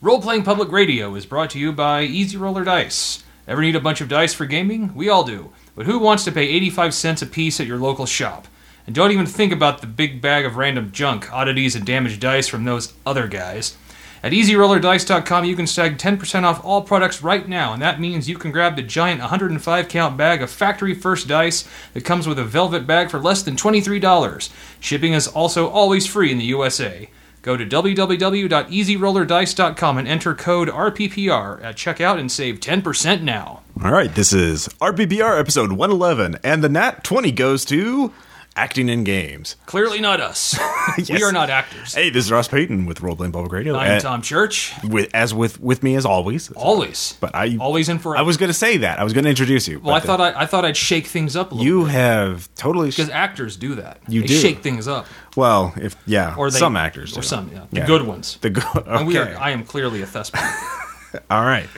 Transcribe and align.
Role 0.00 0.22
Playing 0.22 0.44
Public 0.44 0.70
Radio 0.70 1.16
is 1.16 1.26
brought 1.26 1.50
to 1.50 1.58
you 1.58 1.72
by 1.72 2.02
Easy 2.02 2.36
Roller 2.36 2.62
Dice. 2.62 3.24
Ever 3.48 3.60
need 3.60 3.74
a 3.74 3.80
bunch 3.80 4.00
of 4.00 4.08
dice 4.08 4.32
for 4.32 4.46
gaming? 4.46 4.94
We 4.94 5.08
all 5.08 5.24
do. 5.24 5.50
But 5.74 5.86
who 5.86 5.98
wants 5.98 6.22
to 6.22 6.30
pay 6.30 6.44
85 6.44 6.94
cents 6.94 7.22
a 7.22 7.26
piece 7.26 7.58
at 7.58 7.66
your 7.66 7.78
local 7.78 8.06
shop? 8.06 8.46
And 8.86 8.94
don't 8.94 9.10
even 9.10 9.26
think 9.26 9.52
about 9.52 9.80
the 9.80 9.88
big 9.88 10.20
bag 10.20 10.44
of 10.44 10.54
random 10.54 10.92
junk, 10.92 11.32
oddities, 11.32 11.74
and 11.74 11.84
damaged 11.84 12.20
dice 12.20 12.46
from 12.46 12.64
those 12.64 12.92
other 13.04 13.26
guys. 13.26 13.76
At 14.22 14.30
EasyRollerDice.com, 14.30 15.44
you 15.44 15.56
can 15.56 15.66
snag 15.66 15.98
10% 15.98 16.44
off 16.44 16.64
all 16.64 16.82
products 16.82 17.24
right 17.24 17.48
now, 17.48 17.72
and 17.72 17.82
that 17.82 18.00
means 18.00 18.28
you 18.28 18.38
can 18.38 18.52
grab 18.52 18.76
the 18.76 18.82
giant 18.82 19.20
105 19.20 19.88
count 19.88 20.16
bag 20.16 20.42
of 20.42 20.48
factory 20.48 20.94
first 20.94 21.26
dice 21.26 21.68
that 21.94 22.04
comes 22.04 22.28
with 22.28 22.38
a 22.38 22.44
velvet 22.44 22.86
bag 22.86 23.10
for 23.10 23.18
less 23.18 23.42
than 23.42 23.56
$23. 23.56 24.50
Shipping 24.78 25.14
is 25.14 25.26
also 25.26 25.68
always 25.68 26.06
free 26.06 26.30
in 26.30 26.38
the 26.38 26.44
USA. 26.44 27.10
Go 27.48 27.56
to 27.56 27.64
www.easyrollerdice.com 27.64 29.96
and 29.96 30.06
enter 30.06 30.34
code 30.34 30.68
RPPR 30.68 31.64
at 31.64 31.76
checkout 31.76 32.20
and 32.20 32.30
save 32.30 32.60
10% 32.60 33.22
now. 33.22 33.62
All 33.82 33.90
right, 33.90 34.14
this 34.14 34.34
is 34.34 34.68
RPPR 34.82 35.40
episode 35.40 35.72
111, 35.72 36.40
and 36.44 36.62
the 36.62 36.68
Nat 36.68 37.04
20 37.04 37.32
goes 37.32 37.64
to 37.64 38.12
acting 38.54 38.88
in 38.88 39.04
games. 39.04 39.56
Clearly 39.66 40.00
not 40.00 40.20
us. 40.20 40.58
Yes. 40.96 41.10
We 41.10 41.22
are 41.22 41.32
not 41.32 41.50
actors. 41.50 41.94
Hey, 41.94 42.08
this 42.08 42.24
is 42.24 42.32
Ross 42.32 42.48
Payton 42.48 42.86
with 42.86 43.02
Role 43.02 43.14
Playing 43.14 43.32
Public 43.32 43.52
Radio. 43.52 43.76
I'm 43.76 44.00
Tom 44.00 44.22
Church. 44.22 44.72
With, 44.82 45.14
as 45.14 45.34
with 45.34 45.60
with 45.60 45.82
me 45.82 45.96
as 45.96 46.06
always. 46.06 46.50
Always. 46.52 47.14
But 47.20 47.34
I 47.34 47.58
Always 47.60 47.90
and 47.90 48.00
forever. 48.00 48.18
I 48.18 48.22
was 48.22 48.38
going 48.38 48.48
to 48.48 48.54
say 48.54 48.78
that. 48.78 48.98
I 48.98 49.04
was 49.04 49.12
going 49.12 49.24
to 49.24 49.30
introduce 49.30 49.68
you. 49.68 49.80
well, 49.80 49.94
I 49.94 50.00
thought 50.00 50.20
I, 50.20 50.40
I 50.40 50.46
thought 50.46 50.64
I'd 50.64 50.78
shake 50.78 51.06
things 51.06 51.36
up 51.36 51.52
a 51.52 51.54
little 51.54 51.66
you 51.66 51.84
have 51.84 52.52
totally. 52.54 52.88
because 52.88 53.10
actors 53.10 53.56
do 53.56 53.74
that. 53.74 54.00
You 54.08 54.22
they 54.22 54.28
do. 54.28 54.38
shake 54.38 54.60
things 54.60 54.88
up, 54.88 55.06
well, 55.38 55.72
if 55.80 55.94
yeah, 56.06 56.34
or 56.36 56.50
they, 56.50 56.58
some 56.58 56.76
actors 56.76 57.12
or 57.16 57.20
do. 57.22 57.26
some, 57.26 57.50
yeah, 57.52 57.64
the 57.70 57.80
Yeah. 57.80 57.86
good 57.86 58.02
ones. 58.02 58.38
The 58.40 58.50
good. 58.50 58.64
Okay. 58.76 58.90
And 58.90 59.06
we 59.06 59.16
are, 59.18 59.36
I 59.38 59.50
am 59.50 59.62
clearly 59.64 60.02
a 60.02 60.06
thespian. 60.06 60.44
All 61.30 61.42
right. 61.42 61.68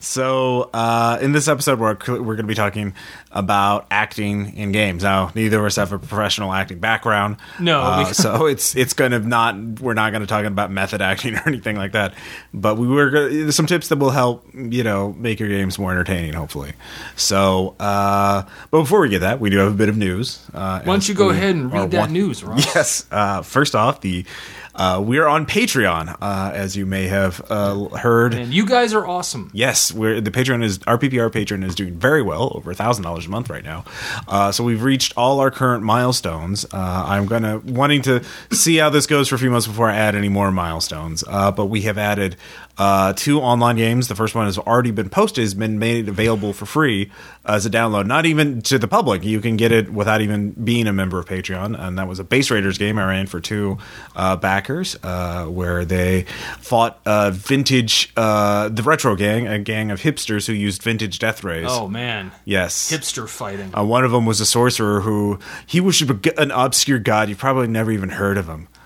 So 0.00 0.70
uh, 0.72 1.18
in 1.20 1.32
this 1.32 1.48
episode, 1.48 1.78
we're 1.80 1.96
we're 2.08 2.36
going 2.36 2.38
to 2.38 2.42
be 2.44 2.54
talking 2.54 2.94
about 3.30 3.86
acting 3.90 4.56
in 4.56 4.72
games. 4.72 5.02
Now, 5.02 5.30
neither 5.34 5.58
of 5.58 5.64
us 5.66 5.76
have 5.76 5.92
a 5.92 5.98
professional 5.98 6.52
acting 6.52 6.78
background. 6.78 7.36
No, 7.60 7.80
uh, 7.80 8.04
so 8.12 8.46
it's 8.52 8.74
it's 8.76 8.92
going 8.94 9.10
to 9.12 9.18
not. 9.18 9.56
We're 9.80 9.94
not 9.94 10.10
going 10.10 10.22
to 10.22 10.26
talk 10.26 10.44
about 10.44 10.70
method 10.70 11.00
acting 11.02 11.34
or 11.36 11.42
anything 11.46 11.76
like 11.76 11.92
that. 11.92 12.14
But 12.54 12.76
we 12.78 12.86
were 12.86 13.10
gonna, 13.10 13.28
there's 13.28 13.56
some 13.56 13.66
tips 13.66 13.88
that 13.88 13.98
will 13.98 14.10
help 14.10 14.46
you 14.54 14.82
know 14.84 15.12
make 15.12 15.40
your 15.40 15.48
games 15.48 15.78
more 15.78 15.90
entertaining, 15.90 16.32
hopefully. 16.32 16.72
So, 17.16 17.76
uh, 17.80 18.42
but 18.70 18.80
before 18.80 19.00
we 19.00 19.08
get 19.08 19.20
that, 19.20 19.40
we 19.40 19.50
do 19.50 19.58
have 19.58 19.72
a 19.72 19.76
bit 19.76 19.88
of 19.88 19.96
news. 19.96 20.44
Uh, 20.54 20.80
Why 20.80 20.84
don't 20.94 21.08
you 21.08 21.14
go 21.14 21.28
we 21.28 21.34
ahead 21.34 21.54
and 21.54 21.72
read 21.72 21.90
that 21.90 22.00
one- 22.00 22.12
news, 22.12 22.42
Ross? 22.44 22.66
Yes. 22.78 23.06
Uh, 23.10 23.42
first 23.42 23.74
off, 23.74 24.02
the 24.02 24.24
uh, 24.78 25.00
we 25.04 25.18
are 25.18 25.26
on 25.26 25.44
Patreon, 25.44 26.16
uh, 26.20 26.52
as 26.54 26.76
you 26.76 26.86
may 26.86 27.08
have 27.08 27.44
uh, 27.50 27.88
heard. 27.88 28.32
And 28.34 28.54
you 28.54 28.64
guys 28.64 28.94
are 28.94 29.04
awesome. 29.04 29.50
Yes, 29.52 29.92
we're 29.92 30.20
the 30.20 30.30
Patreon 30.30 30.62
is 30.62 30.78
our 30.86 30.96
PPR 30.96 31.32
patron 31.32 31.64
is 31.64 31.74
doing 31.74 31.94
very 31.94 32.22
well, 32.22 32.52
over 32.54 32.70
a 32.70 32.74
thousand 32.74 33.02
dollars 33.02 33.26
a 33.26 33.28
month 33.28 33.50
right 33.50 33.64
now. 33.64 33.84
Uh, 34.28 34.52
so 34.52 34.62
we've 34.62 34.82
reached 34.82 35.12
all 35.16 35.40
our 35.40 35.50
current 35.50 35.82
milestones. 35.82 36.64
Uh, 36.72 37.04
I'm 37.06 37.26
gonna 37.26 37.58
wanting 37.58 38.02
to 38.02 38.22
see 38.52 38.76
how 38.76 38.88
this 38.88 39.06
goes 39.06 39.28
for 39.28 39.34
a 39.34 39.38
few 39.38 39.50
months 39.50 39.66
before 39.66 39.90
I 39.90 39.96
add 39.96 40.14
any 40.14 40.28
more 40.28 40.52
milestones. 40.52 41.24
Uh, 41.26 41.50
but 41.50 41.66
we 41.66 41.82
have 41.82 41.98
added 41.98 42.36
uh, 42.78 43.12
two 43.12 43.40
online 43.40 43.76
games. 43.76 44.08
The 44.08 44.14
first 44.14 44.34
one 44.34 44.46
has 44.46 44.56
already 44.56 44.92
been 44.92 45.10
posted, 45.10 45.42
has 45.42 45.54
been 45.54 45.78
made 45.78 46.08
available 46.08 46.52
for 46.52 46.64
free 46.64 47.10
as 47.44 47.66
a 47.66 47.70
download, 47.70 48.06
not 48.06 48.24
even 48.24 48.62
to 48.62 48.78
the 48.78 48.88
public. 48.88 49.24
You 49.24 49.40
can 49.40 49.56
get 49.56 49.72
it 49.72 49.92
without 49.92 50.20
even 50.20 50.52
being 50.52 50.86
a 50.86 50.92
member 50.92 51.18
of 51.18 51.26
Patreon, 51.26 51.78
and 51.78 51.98
that 51.98 52.06
was 52.06 52.18
a 52.18 52.24
Base 52.24 52.50
Raiders 52.50 52.78
game 52.78 52.98
I 52.98 53.06
ran 53.06 53.26
for 53.26 53.40
two 53.40 53.78
uh, 54.14 54.36
backers, 54.36 54.96
uh, 55.02 55.46
where 55.46 55.84
they 55.84 56.22
fought 56.60 57.00
vintage 57.04 58.12
uh, 58.16 58.68
the 58.68 58.82
retro 58.82 59.16
gang, 59.16 59.48
a 59.48 59.58
gang 59.58 59.90
of 59.90 60.00
hipsters 60.00 60.46
who 60.46 60.52
used 60.52 60.82
vintage 60.82 61.18
death 61.18 61.42
rays. 61.42 61.66
Oh 61.68 61.88
man, 61.88 62.32
yes. 62.44 62.92
hipster 62.92 63.28
fighting. 63.28 63.76
Uh, 63.76 63.84
one 63.84 64.04
of 64.04 64.12
them 64.12 64.24
was 64.24 64.40
a 64.40 64.46
sorcerer 64.46 65.00
who 65.00 65.38
he 65.66 65.80
was 65.80 66.00
an 66.00 66.50
obscure 66.52 66.98
god. 66.98 67.28
You've 67.28 67.38
probably 67.38 67.66
never 67.66 67.90
even 67.90 68.10
heard 68.10 68.38
of 68.38 68.46
him. 68.48 68.68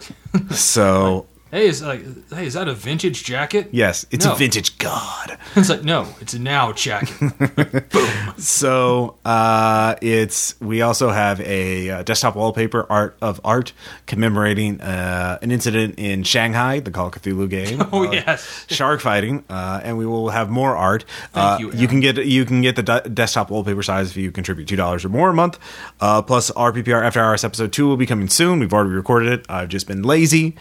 So 0.51 1.27
hey, 1.53 1.67
is 1.69 1.81
like, 1.83 2.03
hey, 2.31 2.47
is 2.47 2.55
that 2.55 2.67
a 2.67 2.75
vintage 2.75 3.23
jacket? 3.23 3.69
yes, 3.71 4.05
it's 4.11 4.25
No. 4.25 4.33
a 4.33 4.37
vintage 4.37 4.79
god. 4.79 5.39
It's 5.55 5.69
like 5.69 5.85
no, 5.85 6.07
it's 6.21 6.33
a 6.33 6.39
now 6.39 6.73
jacket. 6.73 7.13
Boom. 7.91 8.09
So 8.39 9.17
uh, 9.25 9.97
it's 10.01 10.59
we 10.61 10.81
also 10.81 11.11
have 11.11 11.41
a 11.43 11.91
uh, 11.91 12.03
desktop 12.05 12.37
wallpaper 12.37 12.87
art 12.89 13.17
of 13.21 13.39
art 13.45 13.75
commemorating 14.07 14.81
uh, 14.81 15.39
an 15.43 15.51
incident 15.51 15.97
in 15.99 16.23
Shanghai, 16.23 16.81
the 16.81 16.91
Call 16.91 17.09
of 17.09 17.13
Cthulhu 17.15 17.49
game. 17.51 17.83
Oh, 17.93 18.07
uh, 18.09 18.13
yes. 18.13 18.65
shark 18.71 19.01
fighting, 19.03 19.45
uh, 19.51 19.81
and 19.85 19.99
we 19.99 20.07
will 20.07 20.31
have 20.31 20.49
more 20.49 20.75
art. 20.75 21.05
Thank 21.35 21.37
uh, 21.37 21.57
you, 21.61 21.73
You 21.73 21.87
can 21.89 22.01
get 22.01 22.17
you 22.25 22.47
can 22.47 22.63
get 22.63 22.77
the 22.77 22.83
de- 22.83 23.09
desktop 23.11 23.51
wallpaper 23.51 23.83
size 23.83 24.11
if 24.11 24.17
you 24.17 24.33
contribute 24.33 24.69
two 24.69 24.77
dollars 24.77 25.05
or 25.05 25.11
more 25.11 25.29
a 25.29 25.35
month. 25.35 25.59
Uh, 26.01 26.23
plus, 26.23 26.51
RPPR 26.53 27.05
After 27.05 27.21
Hours 27.21 27.45
episode 27.45 27.73
two 27.73 27.87
will 27.87 27.99
be 27.99 28.07
coming 28.07 28.29
soon. 28.29 28.61
We've 28.61 28.73
already 28.73 28.95
recorded 28.95 29.31
it. 29.33 29.45
I've 29.51 29.69
just 29.69 29.87
been 29.87 30.03
lazy. 30.03 30.57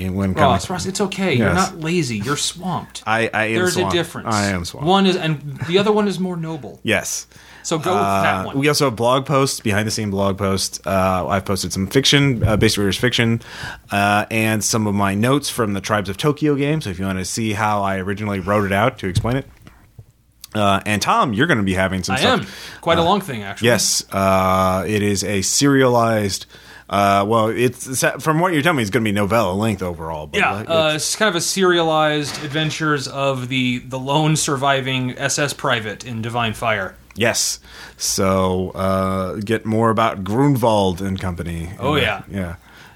Uh, 0.00 0.06
in 0.06 0.14
when 0.14 0.34
coming, 0.34 0.50
Ross, 0.50 0.70
Ross, 0.70 0.86
it's 0.86 1.00
okay. 1.00 1.34
You're 1.34 1.52
not 1.54 1.78
lazy. 1.80 2.18
You're 2.18 2.36
swamped. 2.36 3.02
I, 3.06 3.30
I 3.32 3.44
am 3.46 3.54
There's 3.54 3.74
swamped. 3.74 3.94
a 3.94 3.96
difference. 3.96 4.34
I 4.34 4.46
am 4.50 4.64
swamped. 4.64 4.88
One 4.88 5.06
is, 5.06 5.16
and 5.16 5.58
the 5.68 5.78
other 5.78 5.92
one 5.92 6.08
is 6.08 6.18
more 6.18 6.36
noble. 6.36 6.80
Yes. 6.84 7.26
So 7.62 7.78
go 7.78 7.92
with 7.92 8.00
that 8.02 8.40
Uh, 8.40 8.44
one. 8.46 8.58
we 8.58 8.68
also 8.68 8.86
have 8.86 8.96
blog 8.96 9.26
posts, 9.26 9.60
behind 9.60 9.86
the 9.86 9.90
scene 9.90 10.08
blog 10.10 10.38
posts. 10.38 10.80
Uh, 10.86 11.26
I've 11.28 11.44
posted 11.44 11.74
some 11.74 11.86
fiction, 11.88 12.42
uh, 12.42 12.56
Base 12.56 12.78
Raiders 12.78 12.96
fiction, 12.96 13.42
uh, 13.90 14.24
and 14.30 14.64
some 14.64 14.86
of 14.86 14.94
my 14.94 15.14
notes 15.14 15.50
from 15.50 15.74
the 15.74 15.80
Tribes 15.82 16.08
of 16.08 16.16
Tokyo 16.16 16.54
game. 16.54 16.80
So 16.80 16.88
if 16.88 16.98
you 16.98 17.04
want 17.04 17.18
to 17.18 17.24
see 17.26 17.52
how 17.52 17.82
I 17.82 17.98
originally 17.98 18.40
wrote 18.40 18.64
it 18.64 18.72
out 18.72 18.98
to 19.00 19.08
explain 19.08 19.36
it. 19.36 19.46
Uh, 20.54 20.80
and 20.86 21.00
Tom, 21.02 21.32
you're 21.34 21.46
going 21.46 21.58
to 21.58 21.64
be 21.64 21.74
having 21.74 22.02
some 22.02 22.16
I 22.16 22.18
stuff. 22.20 22.40
am 22.40 22.80
quite 22.80 22.98
a 22.98 23.02
long 23.04 23.20
thing, 23.20 23.42
actually. 23.42 23.66
Yes, 23.68 24.04
uh, 24.10 24.84
it 24.88 25.02
is 25.02 25.22
a 25.22 25.42
serialized. 25.42 26.46
Uh, 26.90 27.24
well, 27.26 27.46
it's 27.48 28.04
from 28.18 28.40
what 28.40 28.52
you're 28.52 28.62
telling 28.62 28.78
me, 28.78 28.82
it's 28.82 28.90
going 28.90 29.04
to 29.04 29.08
be 29.08 29.14
novella 29.14 29.52
length 29.54 29.80
overall. 29.80 30.26
But 30.26 30.38
Yeah, 30.40 30.52
uh, 30.54 30.92
it's 30.96 31.14
kind 31.14 31.28
of 31.28 31.36
a 31.36 31.40
serialized 31.40 32.42
adventures 32.44 33.06
of 33.06 33.48
the 33.48 33.78
the 33.78 33.98
lone 33.98 34.34
surviving 34.34 35.16
SS 35.16 35.52
private 35.52 36.04
in 36.04 36.20
Divine 36.20 36.52
Fire. 36.52 36.96
yes. 37.14 37.60
So 37.96 38.70
uh, 38.70 39.34
get 39.36 39.64
more 39.64 39.90
about 39.90 40.24
Grunwald 40.24 41.00
and 41.00 41.20
company. 41.20 41.70
Oh, 41.78 41.92
Uh, 41.94 41.96
yeah. 41.96 42.22
yeah. 42.28 42.54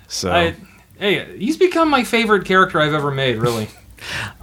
So 0.08 0.32
I, 0.32 0.54
hey, 0.98 1.38
he's 1.38 1.56
become 1.56 1.88
my 1.88 2.02
favorite 2.04 2.44
character 2.46 2.80
I've 2.80 2.94
ever 2.94 3.10
made. 3.12 3.36
Really. 3.38 3.68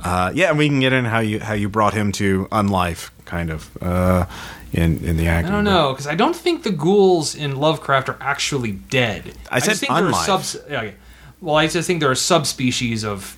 Uh, 0.04 0.32
yeah, 0.34 0.50
and 0.50 0.58
we 0.58 0.68
can 0.68 0.80
get 0.80 0.92
in 0.92 1.06
how 1.06 1.20
you 1.20 1.40
how 1.40 1.54
you 1.54 1.70
brought 1.70 1.94
him 1.94 2.12
to 2.14 2.48
unlife, 2.52 3.12
kind 3.26 3.52
of, 3.52 3.70
uh, 3.80 4.26
in 4.74 5.04
in 5.04 5.18
the 5.18 5.30
I 5.30 5.42
don't 5.42 5.64
know 5.64 5.92
because 5.94 6.08
I 6.08 6.16
don't 6.16 6.36
think 6.36 6.64
the 6.64 6.72
ghouls 6.72 7.36
in 7.36 7.56
Lovecraft 7.58 8.10
are 8.10 8.18
actually 8.22 8.72
dead. 8.72 9.34
I 9.50 9.60
said 9.60 9.72
just 9.72 9.80
think 9.82 9.94
they're 9.94 10.06
unlife. 10.06 10.26
subs- 10.26 10.58
yeah, 10.70 10.82
okay. 10.82 10.94
Well, 11.42 11.56
I 11.56 11.68
just 11.68 11.88
think 11.88 12.00
they're 12.00 12.12
a 12.12 12.16
subspecies 12.16 13.04
of. 13.04 13.38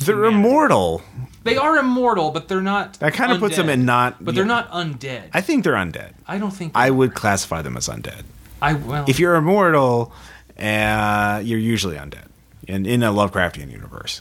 They're 0.00 0.16
humanity. 0.16 0.36
immortal. 0.36 1.02
They 1.44 1.56
are 1.56 1.76
immortal, 1.76 2.30
but 2.32 2.48
they're 2.48 2.60
not. 2.60 2.94
That 2.94 3.14
kind 3.14 3.30
of 3.32 3.38
puts 3.38 3.56
them 3.56 3.68
in 3.68 3.84
not. 3.84 4.22
But 4.22 4.34
they're 4.34 4.44
not 4.44 4.70
undead. 4.70 5.28
I 5.32 5.40
think 5.40 5.62
they're 5.62 5.74
undead. 5.74 6.12
I 6.26 6.38
don't 6.38 6.50
think. 6.50 6.72
I 6.74 6.90
would 6.90 7.14
classify 7.14 7.62
them 7.62 7.76
as 7.76 7.88
undead. 7.88 8.24
I 8.60 8.74
well. 8.74 9.04
If 9.06 9.18
you're 9.20 9.36
immortal, 9.36 10.12
uh, 10.58 11.40
you're 11.44 11.58
usually 11.58 11.96
undead 11.96 12.26
in 12.66 12.86
in 12.86 13.02
a 13.02 13.12
Lovecraftian 13.12 13.70
universe, 13.70 14.20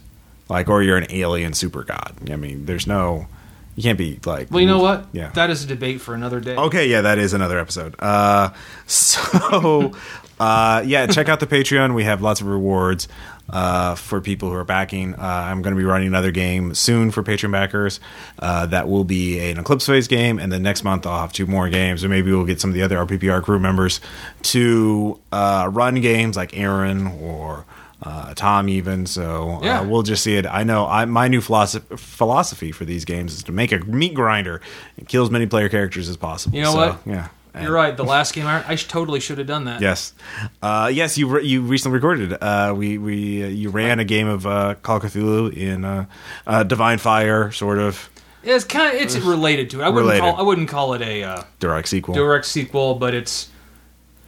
like 0.49 0.69
or 0.69 0.83
you're 0.83 0.97
an 0.97 1.07
alien 1.09 1.53
super 1.53 1.83
god. 1.83 2.13
I 2.29 2.35
mean, 2.35 2.65
there's 2.65 2.85
no. 2.87 3.27
You 3.75 3.83
can't 3.83 3.97
be 3.97 4.19
like. 4.25 4.51
well, 4.51 4.61
you 4.61 4.67
know 4.67 4.81
what? 4.81 5.07
Yeah. 5.13 5.29
That 5.31 5.49
is 5.49 5.63
a 5.63 5.67
debate 5.67 6.01
for 6.01 6.13
another 6.13 6.39
day. 6.39 6.55
Okay, 6.55 6.87
yeah, 6.87 7.01
that 7.01 7.17
is 7.17 7.33
another 7.33 7.59
episode. 7.59 7.95
Uh, 7.99 8.49
so, 8.87 9.93
uh, 10.39 10.83
yeah, 10.85 11.07
check 11.07 11.29
out 11.29 11.39
the 11.39 11.47
Patreon. 11.47 11.95
We 11.95 12.03
have 12.03 12.21
lots 12.21 12.41
of 12.41 12.47
rewards 12.47 13.07
uh, 13.49 13.95
for 13.95 14.21
people 14.21 14.49
who 14.49 14.55
are 14.55 14.63
backing. 14.63 15.15
Uh, 15.15 15.17
I'm 15.17 15.61
going 15.61 15.75
to 15.75 15.79
be 15.79 15.85
running 15.85 16.07
another 16.07 16.31
game 16.31 16.73
soon 16.75 17.11
for 17.11 17.23
Patreon 17.23 17.51
backers. 17.51 17.99
Uh, 18.39 18.65
that 18.67 18.87
will 18.87 19.03
be 19.03 19.39
an 19.39 19.57
Eclipse 19.57 19.85
Phase 19.85 20.07
game, 20.07 20.39
and 20.39 20.51
then 20.51 20.63
next 20.63 20.83
month 20.83 21.05
I'll 21.05 21.21
have 21.21 21.33
two 21.33 21.45
more 21.45 21.69
games, 21.69 22.03
or 22.03 22.09
maybe 22.09 22.31
we'll 22.31 22.45
get 22.45 22.61
some 22.61 22.69
of 22.69 22.75
the 22.75 22.83
other 22.83 22.97
RPPR 22.97 23.43
crew 23.43 23.59
members 23.59 24.01
to 24.43 25.19
uh, 25.31 25.69
run 25.71 25.95
games 25.95 26.37
like 26.37 26.55
Aaron 26.55 27.07
or. 27.07 27.65
Uh, 28.05 28.33
Tom 28.33 28.67
even 28.67 29.05
so 29.05 29.59
Yeah. 29.63 29.79
uh, 29.79 29.85
we'll 29.85 30.03
just 30.03 30.23
see 30.23 30.35
it. 30.35 30.45
I 30.45 30.63
know 30.63 30.85
I, 30.85 31.05
my 31.05 31.27
new 31.29 31.39
philosophy 31.39 31.95
philosophy 31.95 32.71
for 32.73 32.83
these 32.85 33.05
games 33.05 33.33
is 33.33 33.43
to 33.43 33.51
make 33.53 33.71
a 33.71 33.79
meat 33.79 34.13
grinder 34.13 34.59
and 34.97 35.07
kill 35.07 35.23
as 35.23 35.31
many 35.31 35.45
player 35.45 35.69
characters 35.69 36.09
as 36.09 36.17
possible. 36.17 36.57
You 36.57 36.63
know 36.63 36.71
So, 36.73 36.77
what? 36.77 36.99
Yeah, 37.05 37.27
You're 37.61 37.71
right. 37.71 37.95
The 37.95 38.03
last 38.15 38.33
game, 38.33 38.45
I, 38.45 38.63
I 38.67 38.75
sh- 38.75 38.87
totally 38.89 39.19
should 39.21 39.37
have 39.37 39.47
done 39.47 39.63
that. 39.65 39.79
Yes, 39.79 40.13
uh, 40.61 40.91
yes. 40.93 41.17
You 41.17 41.27
re- 41.27 41.45
you 41.45 41.61
recently 41.61 41.95
recorded. 41.95 42.33
Uh, 42.41 42.73
we 42.75 42.97
we 42.97 43.43
uh, 43.43 43.47
you 43.47 43.69
ran 43.69 43.99
a 43.99 44.05
game 44.05 44.27
of 44.27 44.45
uh, 44.45 44.75
Call 44.81 44.97
of 44.97 45.03
Cthulhu 45.03 45.55
in 45.55 45.85
uh, 45.85 46.05
uh, 46.45 46.63
Divine 46.63 46.97
Fire, 46.97 47.51
sort 47.51 47.77
of 47.79 48.09
It's 48.43 48.65
kind 48.65 48.95
of 48.95 49.01
it's 49.01 49.15
related 49.17 49.69
to 49.69 49.79
it. 49.81 49.83
I 49.85 49.89
wouldn't 49.89 50.07
Related. 50.11 50.21
call 50.21 50.35
I 50.39 50.41
wouldn't 50.41 50.67
call 50.67 50.93
it 50.95 51.01
a 51.01 51.23
uh, 51.23 51.43
direct 51.59 51.87
sequel. 51.87 52.15
direct 52.15 52.45
sequel, 52.45 52.95
but 52.95 53.13
it's 53.13 53.47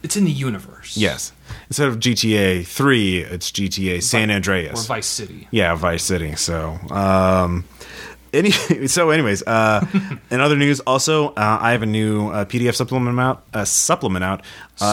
It's 0.06 0.16
in 0.16 0.24
the 0.24 0.30
universe. 0.30 0.96
Yes. 0.96 1.32
Instead 1.68 1.88
of 1.88 1.98
GTA 1.98 2.64
3, 2.64 3.24
it's 3.24 3.50
GTA 3.50 4.00
San 4.00 4.30
Andreas. 4.30 4.84
Or 4.84 4.86
Vice 4.86 5.06
City. 5.08 5.48
Yeah, 5.50 5.74
Vice 5.74 6.04
City. 6.04 6.36
So, 6.36 6.78
um, 6.92 7.64
any 8.32 8.52
so, 8.86 9.10
anyways, 9.10 9.42
uh, 9.42 9.84
in 10.30 10.40
other 10.40 10.54
news, 10.54 10.78
also, 10.78 11.30
uh, 11.30 11.58
I 11.60 11.72
have 11.72 11.82
a 11.82 11.86
new 11.86 12.28
uh, 12.28 12.44
PDF 12.44 12.76
supplement 12.76 13.18
out. 13.18 13.42
Uh, 13.52 13.64
supplement 13.64 14.24
out. 14.24 14.42
Uh, 14.80 14.92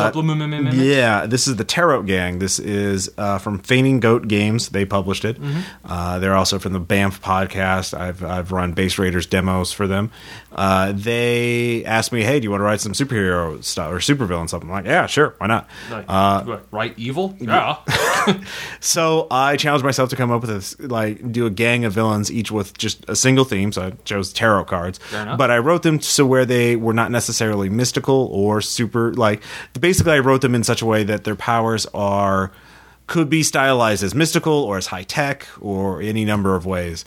yeah, 0.77 1.25
this 1.25 1.47
is 1.47 1.57
the 1.57 1.63
Tarot 1.65 2.03
Gang. 2.03 2.39
This 2.39 2.57
is 2.59 3.09
uh, 3.17 3.37
from 3.37 3.59
Fainting 3.59 3.99
Goat 3.99 4.27
Games. 4.27 4.69
They 4.69 4.85
published 4.85 5.25
it. 5.25 5.37
Uh, 5.83 6.19
they're 6.19 6.35
also 6.35 6.57
from 6.59 6.71
the 6.73 6.79
Banff 6.79 7.21
podcast. 7.21 7.93
I've 7.97 8.23
I've 8.23 8.51
run 8.51 8.71
Base 8.73 8.97
Raiders 8.97 9.25
demos 9.25 9.71
for 9.73 9.85
them. 9.87 10.09
Uh, 10.53 10.93
they 10.95 11.83
asked 11.85 12.11
me, 12.11 12.23
"Hey, 12.23 12.39
do 12.39 12.45
you 12.45 12.51
want 12.51 12.61
to 12.61 12.65
write 12.65 12.79
some 12.81 12.93
superhero 12.93 13.61
stuff 13.63 13.91
or 13.91 13.97
supervillain 13.97 14.47
stuff?" 14.47 14.61
I'm 14.63 14.69
like, 14.69 14.85
"Yeah, 14.85 15.05
sure, 15.07 15.35
why 15.39 15.47
not?" 15.47 15.67
Like, 15.91 16.05
Uh, 16.07 16.43
evil? 16.97 17.35
Yeah. 17.39 17.77
So 18.79 19.27
I 19.29 19.57
challenged 19.57 19.83
myself 19.83 20.09
to 20.11 20.15
come 20.15 20.31
up 20.31 20.41
with 20.41 20.49
a 20.81 20.87
like 20.87 21.31
do 21.31 21.45
a 21.45 21.49
gang 21.49 21.83
of 21.85 21.93
villains, 21.93 22.31
each 22.31 22.51
with 22.51 22.77
just 22.77 23.03
a 23.09 23.15
single 23.15 23.43
theme. 23.45 23.71
So 23.71 23.87
I 23.87 23.91
chose 24.05 24.31
tarot 24.31 24.65
cards, 24.65 24.99
but 25.37 25.51
I 25.51 25.57
wrote 25.57 25.83
them 25.83 25.99
so 25.99 26.25
where 26.25 26.45
they 26.45 26.75
were 26.75 26.93
not 26.93 27.11
necessarily 27.11 27.69
mystical 27.69 28.29
or 28.31 28.61
super 28.61 29.13
like. 29.13 29.41
Basically, 29.79 30.13
I 30.13 30.19
wrote 30.19 30.41
them 30.41 30.55
in 30.55 30.63
such 30.63 30.81
a 30.81 30.85
way 30.85 31.03
that 31.03 31.23
their 31.23 31.35
powers 31.35 31.85
are 31.93 32.51
could 33.07 33.29
be 33.29 33.43
stylized 33.43 34.03
as 34.03 34.15
mystical 34.15 34.53
or 34.53 34.77
as 34.77 34.87
high 34.87 35.03
tech 35.03 35.47
or 35.59 36.01
any 36.01 36.23
number 36.23 36.55
of 36.55 36.65
ways. 36.65 37.03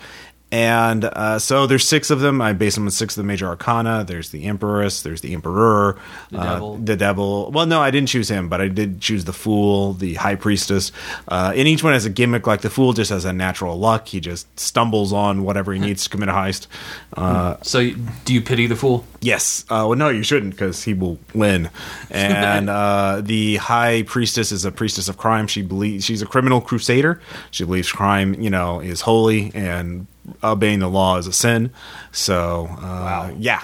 And 0.53 1.05
uh, 1.05 1.41
so 1.41 1.67
there's 1.67 1.87
six 1.87 2.11
of 2.11 2.21
them. 2.21 2.41
I 2.41 2.53
base 2.53 2.77
them 2.77 2.85
on 2.85 2.91
six 2.91 3.17
of 3.17 3.23
the 3.23 3.27
major 3.27 3.47
arcana. 3.47 4.05
There's 4.07 4.31
the 4.31 4.45
Empress. 4.45 5.03
There's 5.03 5.21
the 5.21 5.35
Emperor. 5.35 5.99
The 6.31 6.39
uh, 6.39 6.53
Devil. 6.55 6.77
the 6.77 6.97
devil. 6.97 7.51
Well, 7.51 7.67
no, 7.67 7.81
I 7.81 7.91
didn't 7.91 8.09
choose 8.09 8.29
him, 8.31 8.49
but 8.49 8.61
I 8.61 8.69
did 8.69 9.01
choose 9.01 9.25
the 9.25 9.33
fool, 9.33 9.95
the 9.95 10.15
high 10.15 10.37
priestess. 10.37 10.93
Uh, 11.27 11.53
and 11.57 11.67
each 11.67 11.83
one 11.83 11.95
has 11.95 12.05
a 12.05 12.11
gimmick. 12.11 12.47
Like 12.47 12.61
the 12.61 12.71
fool 12.71 12.93
just 12.93 13.11
has 13.11 13.25
a 13.25 13.33
natural 13.33 13.77
luck. 13.77 14.07
He 14.07 14.21
just 14.21 14.59
stumbles 14.59 15.13
on 15.13 15.43
whatever 15.43 15.73
he 15.73 15.81
needs 15.81 16.05
to 16.05 16.11
commit 16.11 16.29
a 16.29 16.33
heist. 16.33 16.69
Uh, 17.15 17.57
so, 17.63 17.91
do 18.25 18.33
you 18.33 18.41
pity 18.41 18.67
the 18.67 18.77
fool? 18.77 19.05
yes. 19.21 19.65
Uh, 19.69 19.83
well, 19.89 19.97
no, 19.97 20.09
you 20.09 20.23
shouldn't 20.23 20.53
because 20.53 20.85
he 20.85 20.95
will 20.95 21.19
win. 21.35 21.71
And 22.11 22.71
uh, 22.71 23.21
the 23.23 23.57
high 23.57 24.03
priestess 24.03 24.53
is 24.53 24.65
a 24.65 24.71
priestess 24.73 25.09
of 25.09 25.17
crime. 25.17 25.47
She 25.47 25.63
believes 25.63 26.05
she's 26.05 26.23
a 26.23 26.27
criminal 26.27 26.61
crusader. 26.61 27.21
She 27.51 27.65
believes 27.65 27.91
crime, 27.91 28.35
you 28.41 28.49
know, 28.49 28.81
is 28.81 29.03
holy 29.03 29.51
and 29.55 30.07
obeying 30.43 30.79
the 30.81 30.89
law 30.89 31.19
is 31.19 31.27
a 31.27 31.33
sin. 31.33 31.71
So, 32.13 32.67
uh, 32.81 33.33
yeah. 33.39 33.63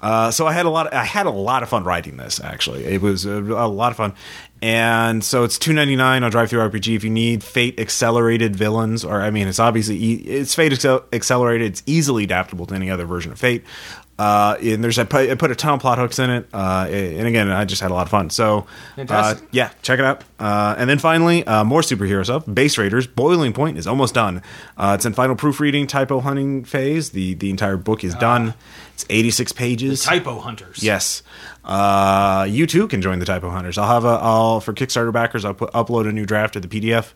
Uh, 0.00 0.30
so 0.30 0.46
I 0.46 0.52
had 0.54 0.64
a 0.64 0.70
lot. 0.70 0.86
Of, 0.86 0.94
I 0.94 1.04
had 1.04 1.26
a 1.26 1.30
lot 1.30 1.62
of 1.62 1.68
fun 1.68 1.84
writing 1.84 2.16
this. 2.16 2.40
Actually, 2.40 2.84
it 2.86 3.02
was 3.02 3.26
a, 3.26 3.34
a 3.34 3.68
lot 3.68 3.90
of 3.90 3.98
fun, 3.98 4.14
and 4.62 5.22
so 5.22 5.44
it's 5.44 5.58
two 5.58 5.74
ninety 5.74 5.94
nine 5.94 6.24
on 6.24 6.30
Drive 6.30 6.48
Through 6.48 6.60
RPG. 6.70 6.96
If 6.96 7.04
you 7.04 7.10
need 7.10 7.44
Fate 7.44 7.78
accelerated 7.78 8.56
villains, 8.56 9.04
or 9.04 9.20
I 9.20 9.30
mean, 9.30 9.46
it's 9.46 9.58
obviously 9.58 10.02
e- 10.02 10.22
it's 10.26 10.54
Fate 10.54 10.72
accel- 10.72 11.04
accelerated. 11.12 11.66
It's 11.66 11.82
easily 11.84 12.24
adaptable 12.24 12.64
to 12.64 12.74
any 12.74 12.90
other 12.90 13.04
version 13.04 13.30
of 13.30 13.38
Fate. 13.38 13.62
Uh, 14.20 14.56
and 14.62 14.84
there's 14.84 14.98
I 14.98 15.04
put, 15.04 15.30
I 15.30 15.34
put 15.34 15.50
a 15.50 15.54
ton 15.54 15.72
of 15.72 15.80
plot 15.80 15.96
hooks 15.96 16.18
in 16.18 16.28
it, 16.28 16.46
uh, 16.52 16.86
and 16.90 17.26
again, 17.26 17.48
I 17.50 17.64
just 17.64 17.80
had 17.80 17.90
a 17.90 17.94
lot 17.94 18.02
of 18.02 18.10
fun. 18.10 18.28
So, 18.28 18.66
uh, 19.08 19.34
yeah, 19.50 19.70
check 19.80 19.98
it 19.98 20.04
out. 20.04 20.24
Uh, 20.38 20.74
and 20.76 20.90
then 20.90 20.98
finally, 20.98 21.42
uh, 21.46 21.64
more 21.64 21.80
superhero 21.80 22.22
stuff. 22.22 22.44
Base 22.52 22.76
Raiders 22.76 23.06
Boiling 23.06 23.54
Point 23.54 23.78
is 23.78 23.86
almost 23.86 24.12
done. 24.12 24.42
Uh, 24.76 24.92
it's 24.96 25.06
in 25.06 25.14
final 25.14 25.36
proofreading, 25.36 25.86
typo 25.86 26.20
hunting 26.20 26.64
phase. 26.64 27.10
the 27.10 27.32
The 27.32 27.48
entire 27.48 27.78
book 27.78 28.04
is 28.04 28.14
done. 28.14 28.52
It's 28.92 29.06
eighty 29.08 29.30
six 29.30 29.52
pages. 29.52 30.02
Typo 30.04 30.38
hunters. 30.38 30.82
Yes. 30.82 31.22
Uh, 31.64 32.46
you 32.48 32.66
too 32.66 32.88
can 32.88 33.02
join 33.02 33.18
the 33.18 33.26
Typo 33.26 33.50
Hunters. 33.50 33.76
I'll 33.78 33.86
have 33.86 34.04
a 34.04 34.18
I'll 34.20 34.60
for 34.60 34.72
Kickstarter 34.72 35.12
backers. 35.12 35.44
I'll 35.44 35.54
put 35.54 35.70
upload 35.72 36.08
a 36.08 36.12
new 36.12 36.24
draft 36.26 36.56
of 36.56 36.62
the 36.62 36.68
PDF, 36.68 37.12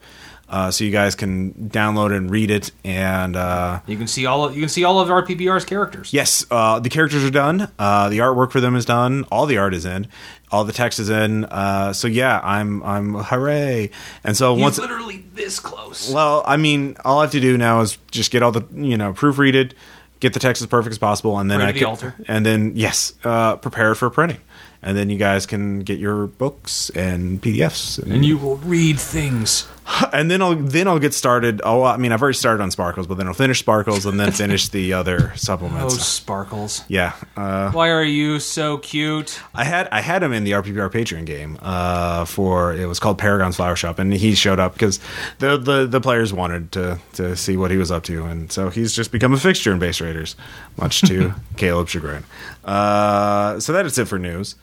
uh, 0.48 0.70
so 0.70 0.84
you 0.84 0.90
guys 0.90 1.14
can 1.14 1.52
download 1.70 2.14
and 2.16 2.30
read 2.30 2.50
it. 2.50 2.70
And 2.84 3.34
uh, 3.36 3.80
You 3.86 3.96
can 3.96 4.06
see 4.06 4.26
all 4.26 4.44
of, 4.44 4.54
you 4.54 4.60
can 4.60 4.68
see 4.68 4.84
all 4.84 5.00
of 5.00 5.10
our 5.10 5.24
PBR's 5.24 5.64
characters. 5.64 6.12
yes, 6.12 6.44
uh, 6.50 6.78
the 6.80 6.88
characters 6.90 7.24
are 7.24 7.30
done. 7.30 7.68
Uh, 7.78 8.08
the 8.08 8.18
artwork 8.18 8.52
for 8.52 8.60
them 8.60 8.76
is 8.76 8.84
done. 8.84 9.24
All 9.30 9.46
the 9.46 9.58
art 9.58 9.74
is 9.74 9.84
in. 9.86 10.06
All 10.50 10.62
the 10.64 10.72
text 10.72 11.00
is 11.00 11.10
in. 11.10 11.44
Uh, 11.46 11.92
so 11.92 12.06
yeah, 12.06 12.40
I'm 12.44 12.82
I'm 12.84 13.14
hooray. 13.14 13.90
And 14.22 14.36
so 14.36 14.54
He's 14.54 14.62
once 14.62 14.78
literally 14.78 15.24
this 15.34 15.58
close. 15.58 16.12
well, 16.12 16.44
I 16.46 16.56
mean, 16.56 16.96
all 17.04 17.18
I 17.18 17.22
have 17.22 17.32
to 17.32 17.40
do 17.40 17.58
now 17.58 17.80
is 17.80 17.98
just 18.12 18.30
get 18.30 18.42
all 18.42 18.52
the 18.52 18.62
you 18.72 18.96
know 18.96 19.12
proofread 19.14 19.54
it, 19.54 19.74
get 20.20 20.32
the 20.32 20.38
text 20.38 20.62
as 20.62 20.68
perfect 20.68 20.92
as 20.92 20.98
possible, 20.98 21.38
and 21.38 21.50
then 21.50 21.58
Pray 21.58 21.68
I 21.70 21.72
can, 21.72 21.84
altar. 21.86 22.14
and 22.28 22.46
then 22.46 22.72
yes, 22.76 23.14
uh, 23.24 23.56
prepare 23.56 23.92
it 23.92 23.96
for 23.96 24.10
printing, 24.10 24.38
and 24.80 24.96
then 24.96 25.10
you 25.10 25.18
guys 25.18 25.44
can 25.44 25.80
get 25.80 25.98
your 25.98 26.28
books 26.28 26.88
and 26.90 27.42
PDFs, 27.42 28.00
and, 28.00 28.12
and 28.12 28.24
you 28.24 28.38
will 28.38 28.58
read 28.58 29.00
things. 29.00 29.66
and 30.12 30.30
then 30.30 30.40
I'll 30.40 30.54
then 30.54 30.88
I'll 30.88 30.98
get 30.98 31.14
started. 31.14 31.60
Oh, 31.64 31.82
I 31.82 31.96
mean, 31.96 32.12
I've 32.12 32.22
already 32.22 32.36
started 32.36 32.62
on 32.62 32.70
Sparkles, 32.70 33.06
but 33.06 33.16
then 33.18 33.26
I'll 33.26 33.34
finish 33.34 33.58
Sparkles 33.58 34.06
and 34.06 34.18
then 34.18 34.32
finish 34.44 34.68
the 34.68 34.92
other 34.92 35.32
supplements. 35.36 35.94
Oh, 35.94 35.98
sparkles. 35.98 36.84
yeah, 36.88 37.12
uh, 37.36 37.70
Why 37.72 37.90
are 37.90 38.02
you 38.02 38.40
so 38.40 38.78
cute? 38.78 39.40
I 39.54 39.64
had 39.64 39.88
I 39.92 40.00
had 40.00 40.22
him 40.22 40.32
in 40.32 40.44
the 40.44 40.52
RPPR 40.52 40.90
Patreon 40.90 41.26
game 41.26 41.58
uh, 41.60 42.24
for 42.24 42.74
it 42.74 42.86
was 42.86 42.98
called 42.98 43.18
Paragon's 43.18 43.56
Flower 43.56 43.76
Shop, 43.76 43.98
and 43.98 44.12
he 44.12 44.34
showed 44.34 44.58
up 44.58 44.72
because 44.72 45.00
the, 45.38 45.56
the 45.56 45.86
the 45.86 46.00
players 46.00 46.32
wanted 46.32 46.72
to 46.72 46.98
to 47.14 47.36
see 47.36 47.56
what 47.56 47.70
he 47.70 47.76
was 47.76 47.90
up 47.90 48.04
to, 48.04 48.24
and 48.24 48.50
so 48.50 48.70
he's 48.70 48.92
just 48.92 49.12
become 49.12 49.32
a 49.32 49.38
fixture 49.38 49.72
in 49.72 49.78
Base 49.78 50.00
Raiders, 50.00 50.36
much 50.78 51.02
to 51.02 51.34
Caleb's 51.56 51.90
chagrin. 51.90 52.24
Uh, 52.64 53.60
so 53.60 53.72
that 53.72 53.84
is 53.86 53.98
it 53.98 54.08
for 54.08 54.18
news. 54.18 54.56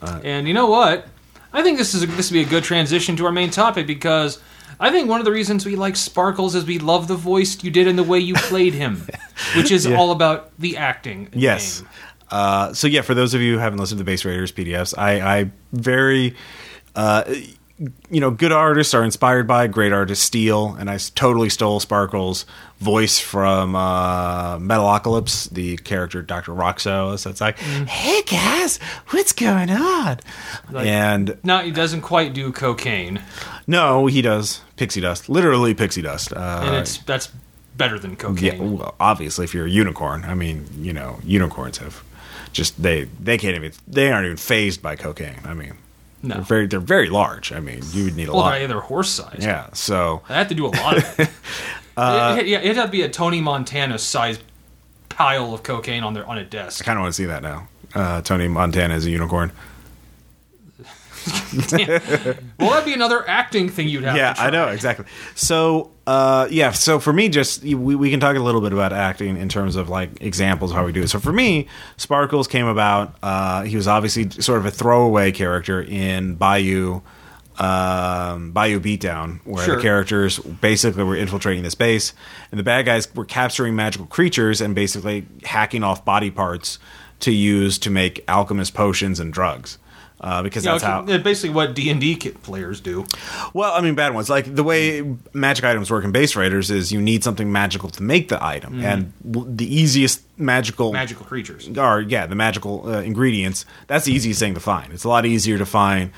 And 0.00 0.46
you 0.46 0.54
know 0.54 0.66
what? 0.66 1.08
I 1.52 1.62
think 1.62 1.78
this 1.78 1.94
is 1.94 2.04
a, 2.04 2.06
this 2.06 2.30
would 2.30 2.34
be 2.34 2.42
a 2.42 2.48
good 2.48 2.62
transition 2.62 3.16
to 3.16 3.26
our 3.26 3.32
main 3.32 3.50
topic 3.50 3.86
because 3.86 4.40
I 4.80 4.90
think 4.90 5.08
one 5.08 5.20
of 5.20 5.24
the 5.24 5.32
reasons 5.32 5.66
we 5.66 5.76
like 5.76 5.96
Sparkles 5.96 6.54
is 6.54 6.64
we 6.64 6.78
love 6.78 7.08
the 7.08 7.16
voice 7.16 7.62
you 7.64 7.70
did 7.70 7.88
and 7.88 7.98
the 7.98 8.04
way 8.04 8.18
you 8.18 8.34
played 8.34 8.74
him, 8.74 9.06
which 9.56 9.70
is 9.70 9.86
all 9.86 10.12
about 10.12 10.52
the 10.58 10.76
acting. 10.76 11.28
Yes. 11.32 11.80
game. 11.80 11.90
Uh, 12.30 12.72
so 12.74 12.86
yeah, 12.86 13.02
for 13.02 13.14
those 13.14 13.34
of 13.34 13.40
you 13.40 13.54
who 13.54 13.58
haven't 13.58 13.78
listened 13.78 13.98
to 13.98 14.04
Base 14.04 14.24
Raiders 14.24 14.52
PDFs, 14.52 14.96
I, 14.96 15.40
I 15.40 15.50
very, 15.72 16.36
uh, 16.94 17.24
you 18.10 18.20
know, 18.20 18.30
good 18.30 18.50
artists 18.52 18.92
are 18.94 19.04
inspired 19.04 19.46
by 19.46 19.66
great 19.68 19.92
artists 19.92 20.24
steal, 20.24 20.74
and 20.78 20.90
I 20.90 20.98
totally 21.14 21.48
stole 21.48 21.78
Sparkle's 21.80 22.44
voice 22.80 23.18
from 23.20 23.76
uh, 23.76 24.58
Metalocalypse, 24.58 25.50
the 25.50 25.76
character 25.78 26.20
Doctor 26.22 26.52
Rockso. 26.52 27.18
So 27.18 27.30
it's 27.30 27.40
like, 27.40 27.58
hey 27.58 28.22
guys, 28.22 28.78
what's 29.10 29.32
going 29.32 29.70
on? 29.70 30.18
Like- 30.70 30.86
and 30.86 31.38
no, 31.44 31.58
he 31.60 31.70
doesn't 31.70 32.00
quite 32.02 32.32
do 32.34 32.50
cocaine, 32.52 33.20
no, 33.66 34.06
he 34.06 34.22
does 34.22 34.60
pixie 34.76 35.00
dust, 35.00 35.28
literally 35.28 35.74
pixie 35.74 36.02
dust. 36.02 36.32
Uh, 36.32 36.62
and 36.64 36.76
it's 36.76 36.98
that's 36.98 37.30
better 37.76 37.98
than 37.98 38.16
cocaine. 38.16 38.56
yeah, 38.56 38.60
well, 38.60 38.94
obviously, 38.98 39.44
if 39.44 39.54
you're 39.54 39.66
a 39.66 39.70
unicorn, 39.70 40.24
I 40.24 40.34
mean, 40.34 40.66
you 40.78 40.92
know, 40.92 41.18
unicorns 41.22 41.78
have 41.78 42.02
just 42.52 42.82
they 42.82 43.04
they 43.20 43.38
can't 43.38 43.54
even 43.54 43.72
they 43.86 44.10
aren't 44.10 44.24
even 44.24 44.36
phased 44.36 44.82
by 44.82 44.96
cocaine. 44.96 45.38
I 45.44 45.54
mean, 45.54 45.74
No. 46.22 46.34
they're 46.34 46.42
very 46.44 46.66
they're 46.66 46.80
very 46.80 47.08
large. 47.08 47.52
I 47.52 47.60
mean, 47.60 47.80
you 47.92 48.04
would 48.04 48.16
need 48.16 48.28
a 48.28 48.32
Well, 48.32 48.40
lot. 48.40 48.58
they're, 48.58 48.66
they're 48.68 48.80
horse 48.80 49.10
size. 49.10 49.38
Yeah, 49.40 49.68
so 49.72 50.22
I 50.28 50.34
have 50.34 50.48
to 50.48 50.54
do 50.54 50.66
a 50.66 50.68
lot 50.74 50.96
of 50.98 51.20
it. 51.20 51.28
Uh, 51.96 52.36
it, 52.38 52.46
yeah, 52.46 52.58
it'd 52.60 52.76
have 52.76 52.86
to 52.86 52.92
be 52.92 53.02
a 53.02 53.08
Tony 53.08 53.40
Montana 53.40 53.98
sized 53.98 54.40
pile 55.08 55.52
of 55.52 55.64
cocaine 55.64 56.04
on 56.04 56.14
their 56.14 56.24
on 56.28 56.38
a 56.38 56.44
desk. 56.44 56.80
I 56.80 56.86
kind 56.86 56.96
of 56.96 57.02
want 57.02 57.12
to 57.12 57.16
see 57.16 57.24
that 57.24 57.42
now. 57.42 57.66
Uh, 57.92 58.20
Tony 58.22 58.46
Montana 58.46 58.94
is 58.94 59.04
a 59.04 59.10
unicorn. 59.10 59.50
Well, 62.58 62.70
that'd 62.70 62.84
be 62.84 62.92
another 62.94 63.26
acting 63.28 63.68
thing 63.68 63.88
you'd 63.88 64.04
have. 64.04 64.16
yeah, 64.16 64.34
I 64.36 64.50
know 64.50 64.68
exactly. 64.68 65.04
So, 65.34 65.90
uh, 66.06 66.48
yeah, 66.50 66.72
so 66.72 66.98
for 66.98 67.12
me, 67.12 67.28
just 67.28 67.62
we, 67.62 67.74
we 67.74 68.10
can 68.10 68.18
talk 68.20 68.36
a 68.36 68.40
little 68.40 68.60
bit 68.60 68.72
about 68.72 68.92
acting 68.92 69.36
in 69.36 69.48
terms 69.48 69.76
of 69.76 69.88
like 69.88 70.20
examples 70.20 70.70
of 70.72 70.76
how 70.76 70.84
we 70.84 70.92
do 70.92 71.02
it. 71.02 71.08
So 71.08 71.18
for 71.20 71.32
me, 71.32 71.68
Sparkles 71.96 72.48
came 72.48 72.66
about. 72.66 73.16
Uh, 73.22 73.62
he 73.62 73.76
was 73.76 73.86
obviously 73.86 74.28
sort 74.42 74.58
of 74.58 74.66
a 74.66 74.70
throwaway 74.70 75.30
character 75.32 75.80
in 75.82 76.34
Bayou. 76.34 77.00
Um, 77.58 78.52
Bayou 78.52 78.78
Beatdown, 78.78 79.40
where 79.44 79.64
Sure. 79.64 79.76
the 79.76 79.82
characters 79.82 80.38
basically 80.38 81.02
were 81.02 81.16
infiltrating 81.16 81.64
this 81.64 81.74
base, 81.74 82.12
and 82.52 82.58
the 82.60 82.62
bad 82.62 82.86
guys 82.86 83.12
were 83.16 83.24
capturing 83.24 83.74
magical 83.74 84.06
creatures 84.06 84.60
and 84.60 84.76
basically 84.76 85.26
hacking 85.42 85.82
off 85.82 86.04
body 86.04 86.30
parts 86.30 86.78
to 87.18 87.32
use 87.32 87.76
to 87.78 87.90
make 87.90 88.22
alchemist 88.28 88.74
potions 88.74 89.18
and 89.18 89.32
drugs. 89.32 89.76
Uh, 90.20 90.42
because 90.42 90.64
that's 90.64 90.82
how 90.82 91.02
basically 91.02 91.50
what 91.50 91.74
D 91.74 91.90
and 91.90 92.00
D 92.00 92.16
players 92.16 92.80
do. 92.80 93.06
well, 93.54 93.72
I 93.72 93.80
mean, 93.80 93.94
bad 93.94 94.14
ones. 94.14 94.28
Like 94.28 94.52
the 94.52 94.64
way 94.64 95.14
magic 95.32 95.64
items 95.64 95.90
work 95.92 96.04
in 96.04 96.10
Base 96.10 96.34
Raiders 96.34 96.72
is 96.72 96.90
you 96.90 97.00
need 97.00 97.22
something 97.22 97.52
magical 97.52 97.88
to 97.90 98.02
make 98.02 98.28
the 98.28 98.44
item, 98.44 98.84
and 98.84 99.12
the 99.24 99.72
easiest 99.72 100.22
magical 100.36 100.92
Magical 100.92 101.24
creatures. 101.24 101.68
are 101.78 102.00
yeah, 102.00 102.26
the 102.26 102.34
magical 102.34 102.88
uh, 102.88 103.00
ingredients. 103.02 103.64
That's 103.86 104.06
the 104.06 104.12
easiest 104.12 104.40
thing 104.40 104.54
to 104.54 104.60
find. 104.60 104.92
It's 104.92 105.04
a 105.04 105.08
lot 105.08 105.24
easier 105.24 105.56
to 105.58 105.66
find, 105.66 106.10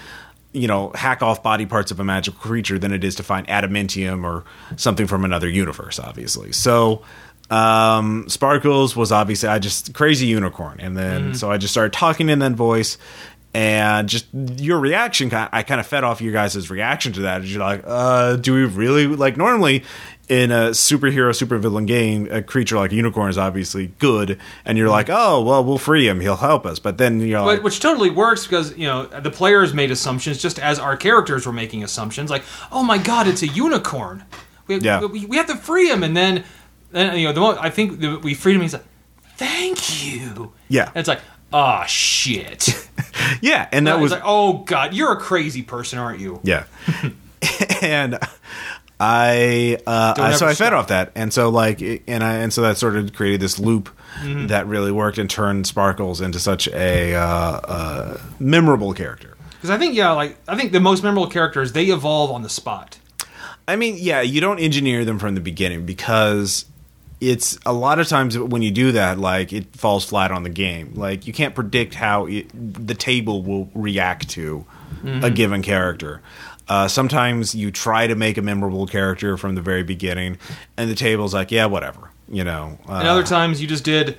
you 0.53 0.67
know, 0.67 0.93
hack 0.95 1.23
off 1.23 1.43
body 1.43 1.67
parts 1.67 1.91
of 1.91 2.01
a 2.01 2.05
magical 2.05 2.41
creature 2.41 2.79
than 2.79 2.93
it 2.93 3.05
is 3.05 3.17
to 3.17 3.23
find 3.23 3.47
adamantium 3.49 4.25
or 4.25 4.45
something 4.77 5.07
from 5.07 5.27
another 5.27 5.49
universe. 5.49 5.99
Obviously, 5.99 6.53
so. 6.53 7.03
Um, 7.51 8.29
Sparkles 8.29 8.95
was 8.95 9.11
obviously 9.11 9.49
I 9.49 9.59
just 9.59 9.93
crazy 9.93 10.27
unicorn, 10.27 10.79
and 10.79 10.97
then 10.97 11.35
so 11.35 11.51
I 11.51 11.57
just 11.57 11.73
started 11.75 11.93
talking 11.93 12.29
in 12.29 12.39
that 12.39 12.53
voice, 12.53 12.97
and 13.53 14.09
just 14.09 14.27
your 14.33 14.79
reaction 14.79 15.29
i 15.33 15.63
kind 15.63 15.81
of 15.81 15.87
fed 15.87 16.05
off 16.05 16.21
your 16.21 16.33
guys' 16.33 16.71
reaction 16.71 17.13
to 17.13 17.23
that 17.23 17.43
you're 17.45 17.61
like 17.61 17.83
uh 17.87 18.37
do 18.37 18.55
we 18.55 18.65
really 18.65 19.07
like 19.09 19.37
normally 19.37 19.83
in 20.29 20.53
a 20.53 20.71
superhero 20.71 21.31
supervillain 21.35 21.85
game 21.87 22.29
a 22.31 22.41
creature 22.41 22.77
like 22.77 22.93
unicorn 22.93 23.29
is 23.29 23.37
obviously 23.37 23.89
good 23.99 24.39
and 24.65 24.79
you're 24.79 24.89
like 24.89 25.09
oh 25.11 25.43
well 25.43 25.65
we'll 25.65 25.79
free 25.79 26.07
him 26.07 26.21
he'll 26.21 26.37
help 26.37 26.65
us 26.65 26.79
but 26.79 26.97
then 26.99 27.19
you're 27.21 27.41
like 27.41 27.65
which 27.65 27.81
totally 27.81 28.11
works 28.11 28.47
because 28.47 28.77
you 28.79 28.87
know 28.87 29.07
the 29.07 29.31
players 29.33 29.75
made 29.75 29.91
assumptions 29.91 30.41
just 30.41 30.61
as 30.61 30.79
our 30.79 30.97
characters 30.97 31.45
were 31.45 31.53
making 31.53 31.83
assumptions. 31.83 32.31
Like, 32.31 32.45
oh 32.71 32.85
my 32.85 32.99
god, 32.99 33.27
it's 33.27 33.43
a 33.43 33.49
unicorn. 33.49 34.23
We, 34.69 34.79
Yeah. 34.79 35.05
we, 35.05 35.27
we 35.27 35.37
have 35.37 35.47
to 35.49 35.57
free 35.57 35.89
him, 35.91 36.05
and 36.05 36.17
then, 36.17 36.45
then 36.93 37.19
you 37.19 37.27
know, 37.27 37.33
the 37.33 37.41
mo- 37.41 37.59
I 37.61 37.71
think 37.71 37.99
the, 37.99 38.19
we 38.21 38.35
freed 38.35 38.55
him. 38.55 38.63
He's 38.63 38.73
like, 38.75 38.85
"Thank 39.37 40.05
you." 40.07 40.53
Yeah. 40.69 40.87
And 40.89 40.97
it's 40.99 41.09
like, 41.09 41.21
oh 41.53 41.85
shit. 41.87 42.89
yeah 43.41 43.69
and 43.73 43.87
that 43.87 43.97
It's 43.97 44.03
was 44.03 44.13
like, 44.13 44.23
oh 44.25 44.59
god, 44.65 44.95
you're 44.95 45.13
a 45.13 45.21
crazy 45.21 45.63
person, 45.63 45.99
aren't 45.99 46.21
you? 46.21 46.41
Yeah. 46.43 46.65
and 47.83 48.19
I 48.99 49.79
uh, 49.87 50.15
Don't 50.15 50.35
so 50.35 50.47
I 50.47 50.51
fed 50.51 50.57
stop. 50.69 50.73
off 50.75 50.89
that, 50.89 51.13
and 51.15 51.33
so 51.33 51.49
like, 51.49 51.81
and 51.81 52.23
I 52.23 52.35
and 52.35 52.53
so 52.53 52.61
that 52.63 52.77
sort 52.77 52.97
of 52.97 53.13
created 53.15 53.41
this 53.41 53.59
loop 53.59 53.89
Mm-hmm. 54.23 54.49
that 54.49 54.67
really 54.67 54.91
worked 54.91 55.19
and 55.19 55.31
turned 55.31 55.69
Sparkles 55.69 56.21
into 56.21 56.41
such 56.41 56.67
a 56.69 57.15
uh, 57.15 57.21
uh, 57.23 58.21
memorable 58.41 58.93
character. 58.93 59.37
Because 59.53 59.71
I 59.71 59.79
think 59.79 59.95
yeah, 59.95 60.11
like 60.11 60.37
I 60.49 60.57
think 60.57 60.73
the 60.73 60.81
most 60.81 61.05
memorable 61.05 61.31
characters 61.31 61.73
they 61.73 61.85
evolve 61.87 62.33
on 62.33 62.43
the 62.43 62.49
spot. 62.49 62.99
I 63.69 63.77
mean, 63.77 63.95
yeah, 63.99 64.21
you 64.21 64.41
don't 64.41 64.59
engineer 64.59 65.05
them 65.05 65.21
from 65.21 65.37
the 65.37 65.41
beginning 65.41 65.87
because 65.87 66.65
it's 67.21 67.59
a 67.67 67.73
lot 67.73 67.99
of 67.99 68.09
times 68.09 68.39
when 68.39 68.63
you 68.63 68.71
do 68.71 68.93
that, 68.93 69.19
like 69.19 69.53
it 69.53 69.75
falls 69.77 70.05
flat 70.05 70.31
on 70.31 70.43
the 70.43 70.49
game. 70.51 70.93
Like 70.95 71.27
you 71.27 71.33
can't 71.33 71.55
predict 71.55 71.95
how 71.95 72.27
it, 72.27 72.47
the 72.55 72.95
table 72.95 73.43
will 73.43 73.71
react 73.75 74.29
to 74.31 74.65
a 75.05 75.31
given 75.31 75.63
character. 75.63 76.21
Uh, 76.69 76.87
sometimes 76.89 77.55
you 77.55 77.71
try 77.71 78.07
to 78.07 78.15
make 78.15 78.39
a 78.39 78.43
memorable 78.43 78.87
character 78.87 79.37
from 79.37 79.55
the 79.55 79.61
very 79.63 79.83
beginning, 79.83 80.39
and 80.77 80.89
the 80.91 80.95
table's 80.95 81.35
like, 81.35 81.51
yeah, 81.51 81.67
whatever, 81.67 82.11
you 82.29 82.45
know. 82.45 82.79
Uh, 82.89 82.95
And 82.95 83.09
other 83.09 83.25
times 83.25 83.61
you 83.61 83.67
just 83.67 83.83
did, 83.83 84.17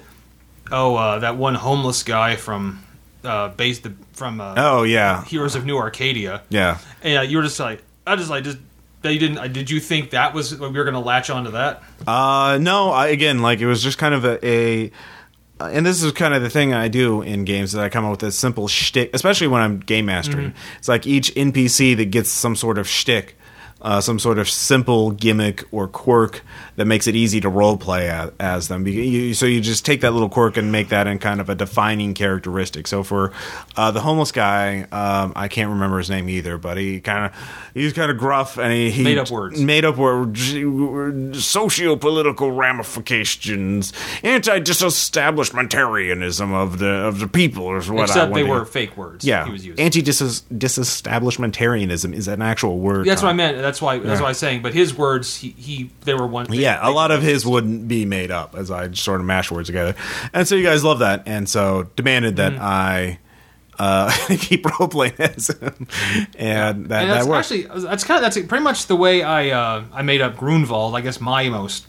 oh, 0.72 0.96
uh, 0.96 1.20
that 1.20 1.38
one 1.38 1.56
homeless 1.56 2.04
guy 2.04 2.36
from, 2.36 2.84
uh, 3.24 3.50
based 3.50 3.84
the, 3.84 3.94
from 4.14 4.42
uh, 4.42 4.56
oh 4.58 4.84
yeah, 4.84 5.24
Heroes 5.26 5.56
of 5.56 5.66
New 5.66 5.78
Arcadia. 5.78 6.42
yeah. 6.50 6.80
And 7.02 7.20
uh, 7.20 7.22
you 7.22 7.38
were 7.38 7.44
just 7.44 7.60
like, 7.60 7.84
I 8.06 8.16
just 8.18 8.30
like 8.30 8.44
just 8.44 8.58
that 9.02 9.14
you 9.14 9.20
didn't. 9.20 9.38
Uh, 9.38 9.48
did 9.48 9.70
you 9.70 9.80
think 9.80 10.12
that 10.12 10.34
was 10.34 10.58
we 10.60 10.68
were 10.68 10.84
going 10.84 10.94
to 10.94 11.00
latch 11.00 11.30
onto 11.30 11.52
that? 11.52 11.84
Uh, 12.06 12.58
no, 12.62 12.92
I, 12.92 13.08
again, 13.08 13.42
like 13.42 13.60
it 13.60 13.68
was 13.68 13.82
just 13.84 13.98
kind 13.98 14.14
of 14.14 14.26
a, 14.26 14.46
a 14.46 14.92
uh, 15.60 15.70
and 15.70 15.86
this 15.86 16.02
is 16.02 16.12
kind 16.14 16.34
of 16.34 16.42
the 16.42 16.50
thing 16.50 16.74
I 16.74 16.88
do 16.88 17.22
in 17.22 17.46
games 17.46 17.72
that 17.74 17.84
I 17.84 17.90
come 17.90 18.06
up 18.06 18.12
with 18.12 18.24
a 18.24 18.32
simple 18.32 18.68
shtick, 18.68 19.12
especially 19.14 19.48
when 19.48 19.62
I'm 19.62 19.80
game 19.80 20.06
mastering. 20.08 20.54
It's 20.80 20.88
like 20.88 21.06
each 21.06 21.34
NPC 21.36 21.96
that 21.98 22.06
gets 22.06 22.30
some 22.32 22.56
sort 22.56 22.78
of 22.80 22.88
shtick, 22.88 23.36
uh, 23.82 24.02
some 24.02 24.20
sort 24.20 24.38
of 24.38 24.50
simple 24.50 25.12
gimmick 25.12 25.64
or 25.72 25.88
quirk 25.88 26.42
that 26.76 26.86
makes 26.86 27.08
it 27.08 27.16
easy 27.16 27.40
to 27.42 27.50
role 27.50 27.78
play 27.78 28.10
as, 28.10 28.32
as 28.40 28.68
them. 28.68 28.88
You- 28.88 29.34
So 29.34 29.46
you 29.46 29.62
just 29.62 29.86
take 29.86 30.02
that 30.02 30.12
little 30.12 30.30
quirk 30.30 30.58
and 30.58 30.72
make 30.72 30.90
that 30.90 31.08
in 31.08 31.20
kind 31.20 31.40
of 31.42 31.50
a 31.50 31.56
defining 31.56 32.14
characteristic. 32.14 32.88
So 32.88 33.04
for 33.04 33.32
uh, 33.76 33.92
the 33.92 34.02
homeless 34.02 34.32
guy, 34.32 34.84
um, 34.92 35.34
I 35.36 35.48
can't 35.48 35.70
remember 35.70 35.98
his 35.98 36.10
name 36.10 36.30
either, 36.30 36.58
but 36.58 36.78
he 36.78 37.00
kind 37.02 37.26
of 37.26 37.32
he's 37.74 37.94
kind 37.94 38.12
of 38.12 38.18
gruff 38.18 38.58
and 38.58 38.72
he, 38.72 38.92
he 38.92 39.04
Made 39.04 39.18
up 39.18 39.30
words. 39.32 39.60
made 39.62 39.86
up 39.86 39.98
words, 39.98 40.54
socio-political 41.44 42.52
ramifications, 42.52 43.94
anti-disestablishmentarianism 44.24 46.54
of 46.54 46.80
the 46.80 46.88
of 46.90 47.20
the 47.20 47.28
people 47.28 47.76
is 47.78 47.90
what 47.90 48.02
I 48.02 48.04
Except 48.04 48.34
they 48.34 48.44
were 48.44 48.66
fake 48.66 48.96
words. 48.98 49.24
yeah, 49.26 49.46
he 49.46 49.52
was 49.52 49.66
using. 49.66 49.84
anti-disestablishmentarianism 49.84 52.14
is 52.14 52.28
an 52.28 52.42
actual 52.42 52.80
word. 52.80 53.06
that's 53.08 53.22
what 53.22 53.30
I 53.30 53.34
meant. 53.34 53.58
That's 53.58 53.71
why. 53.80 54.00
That's 54.00 54.18
Yeah. 54.18 54.22
why 54.22 54.26
I 54.26 54.32
was 54.32 54.40
saying. 54.40 54.64
But 54.64 54.74
his 54.74 54.98
words, 54.98 55.38
he, 55.38 55.50
he 55.52 55.92
they 56.02 56.16
were 56.16 56.26
one. 56.26 56.52
Yeah, 56.52 56.80
a 56.82 56.90
lot 56.90 57.12
of 57.12 57.22
his 57.22 57.46
wouldn't 57.46 57.88
be 57.88 58.06
made 58.06 58.32
up 58.32 58.56
as 58.56 58.72
I 58.72 58.92
sort 58.94 59.20
of 59.20 59.28
mash 59.28 59.52
words 59.52 59.68
together, 59.70 59.94
and 60.34 60.48
so 60.48 60.56
you 60.56 60.64
guys 60.64 60.84
love 60.84 60.98
that, 61.00 61.22
and 61.28 61.48
so 61.48 61.84
demanded 61.96 62.38
that 62.38 62.54
Mm-hmm. 62.54 62.64
I. 62.64 63.20
Uh, 63.80 64.12
keep 64.38 64.64
role 64.80 64.88
playing 64.88 65.14
as 65.18 65.48
him, 65.48 65.88
and 66.38 66.38
that, 66.38 66.70
and 66.76 66.90
that 66.90 67.06
that's 67.06 67.26
worked. 67.26 67.52
actually 67.52 67.64
that's 67.88 68.04
kind 68.04 68.18
of 68.18 68.22
that's 68.22 68.46
pretty 68.48 68.64
much 68.64 68.86
the 68.86 68.96
way 68.96 69.24
I 69.24 69.50
uh, 69.50 69.84
I 69.92 70.04
made 70.04 70.22
up 70.22 70.38
Grunwald. 70.38 70.94
I 70.94 71.02
guess 71.02 71.20
my 71.20 71.50
most 71.50 71.88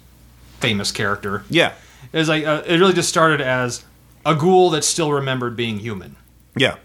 famous 0.58 0.90
character 0.90 1.44
yeah, 1.50 1.72
is 2.14 2.30
like 2.30 2.46
uh, 2.46 2.62
it 2.64 2.78
really 2.78 2.94
just 2.94 3.10
started 3.10 3.42
as 3.42 3.84
a 4.24 4.34
ghoul 4.34 4.70
that 4.70 4.84
still 4.84 5.12
remembered 5.12 5.54
being 5.54 5.80
human. 5.80 6.16
Yeah, 6.56 6.76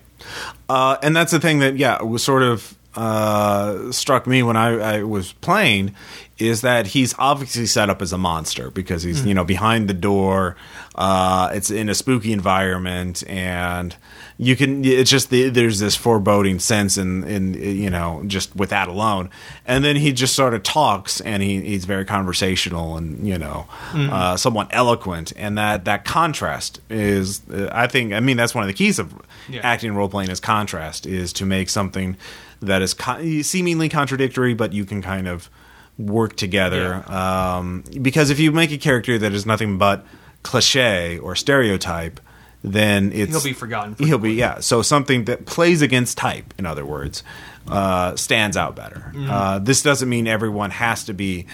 uh, 0.67 0.97
and 1.01 1.15
that's 1.15 1.31
the 1.31 1.39
thing 1.39 1.59
that 1.59 1.77
yeah 1.77 2.01
was 2.01 2.21
sort 2.21 2.43
of 2.43 2.75
uh, 2.97 3.91
struck 3.91 4.25
me 4.27 4.41
when 4.43 4.57
I, 4.57 4.97
I 4.97 5.03
was 5.03 5.33
playing 5.33 5.95
is 6.39 6.61
that 6.61 6.87
he's 6.87 7.15
obviously 7.17 7.65
set 7.65 7.89
up 7.89 7.99
as 8.01 8.13
a 8.13 8.17
monster 8.17 8.69
because 8.71 9.01
he's 9.03 9.25
you 9.25 9.33
know 9.33 9.43
behind 9.43 9.87
the 9.87 9.93
door. 9.93 10.55
Uh, 10.95 11.49
it's 11.53 11.69
in 11.71 11.89
a 11.89 11.95
spooky 11.95 12.31
environment, 12.31 13.23
and 13.27 13.95
you 14.37 14.55
can. 14.55 14.83
It's 14.85 15.09
just 15.09 15.29
the, 15.31 15.49
there's 15.49 15.79
this 15.79 15.95
foreboding 15.95 16.59
sense 16.59 16.97
in 16.97 17.23
in 17.23 17.53
you 17.55 17.89
know 17.89 18.23
just 18.27 18.55
with 18.55 18.69
that 18.69 18.87
alone, 18.87 19.29
and 19.65 19.83
then 19.83 19.95
he 19.95 20.11
just 20.11 20.35
sort 20.35 20.53
of 20.53 20.61
talks, 20.63 21.21
and 21.21 21.41
he, 21.41 21.61
he's 21.61 21.85
very 21.85 22.05
conversational 22.05 22.97
and 22.97 23.27
you 23.27 23.37
know 23.37 23.65
uh, 23.93 24.37
somewhat 24.37 24.67
eloquent, 24.71 25.33
and 25.37 25.57
that 25.57 25.85
that 25.85 26.05
contrast 26.05 26.81
is 26.89 27.41
uh, 27.51 27.69
I 27.71 27.87
think 27.87 28.13
I 28.13 28.19
mean 28.19 28.37
that's 28.37 28.53
one 28.55 28.63
of 28.63 28.67
the 28.67 28.73
keys 28.75 28.99
of 28.99 29.13
Yeah. 29.49 29.61
acting 29.63 29.95
role 29.95 30.09
playing 30.09 30.29
is 30.29 30.39
contrast 30.39 31.05
is 31.07 31.33
to 31.33 31.45
make 31.45 31.69
something 31.69 32.15
that 32.61 32.81
is 32.81 32.93
co- 32.93 33.41
seemingly 33.41 33.89
contradictory, 33.89 34.53
but 34.53 34.73
you 34.73 34.85
can 34.85 35.01
kind 35.01 35.27
of 35.27 35.49
work 35.97 36.35
together. 36.35 37.03
Um, 37.11 37.83
because 38.01 38.29
if 38.29 38.39
you 38.39 38.51
make 38.51 38.71
a 38.71 38.77
character 38.77 39.17
that 39.17 39.33
is 39.33 39.45
nothing 39.45 39.77
but 39.77 40.05
cliche 40.43 41.17
or 41.17 41.35
stereotype, 41.35 42.19
then 42.63 43.11
it's 43.13 43.31
He'll 43.31 43.43
be 43.43 43.53
forgotten. 43.53 43.95
He'll 43.99 44.17
be 44.17 44.33
yeah. 44.33 44.59
So 44.59 44.81
something 44.81 45.25
that 45.25 45.45
plays 45.45 45.81
against 45.81 46.17
type, 46.17 46.53
in 46.57 46.65
other 46.65 46.85
words, 46.85 47.23
uh, 47.67 48.15
stands 48.15 48.57
out 48.57 48.75
better. 48.75 49.11
Mm-hmm. 49.13 49.29
Uh, 49.29 49.59
this 49.59 49.81
doesn't 49.83 50.09
mean 50.09 50.27
everyone 50.27 50.71
has 50.71 51.05
to 51.05 51.13
be 51.13 51.45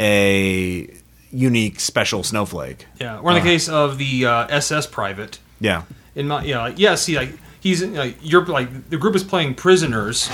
a 0.00 0.88
unique, 1.30 1.80
special 1.80 2.22
snowflake. 2.22 2.86
Yeah, 2.98 3.18
or 3.18 3.30
in 3.30 3.36
the 3.36 3.42
case 3.48 3.68
of 3.68 3.98
the 3.98 4.26
uh, 4.26 4.46
SS 4.48 4.86
private, 4.86 5.38
Yeah, 5.60 5.82
in 6.14 6.28
my 6.28 6.44
yeah, 6.44 6.72
yeah, 6.76 6.94
see, 6.94 7.16
like 7.16 7.32
he's 7.68 7.84
like 7.84 8.16
you're 8.22 8.44
like 8.46 8.90
the 8.90 8.96
group 8.96 9.14
is 9.14 9.22
playing 9.22 9.54
prisoners, 9.54 10.30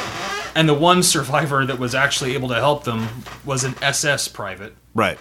and 0.55 0.69
the 0.69 0.75
one 0.75 1.03
survivor 1.03 1.67
that 1.67 1.79
was 1.79 1.95
actually 1.95 2.35
able 2.35 2.49
to 2.49 2.55
help 2.55 2.85
them 2.85 3.09
was 3.45 3.64
an 3.64 3.75
SS 3.83 4.29
private, 4.29 4.75
right. 4.95 5.19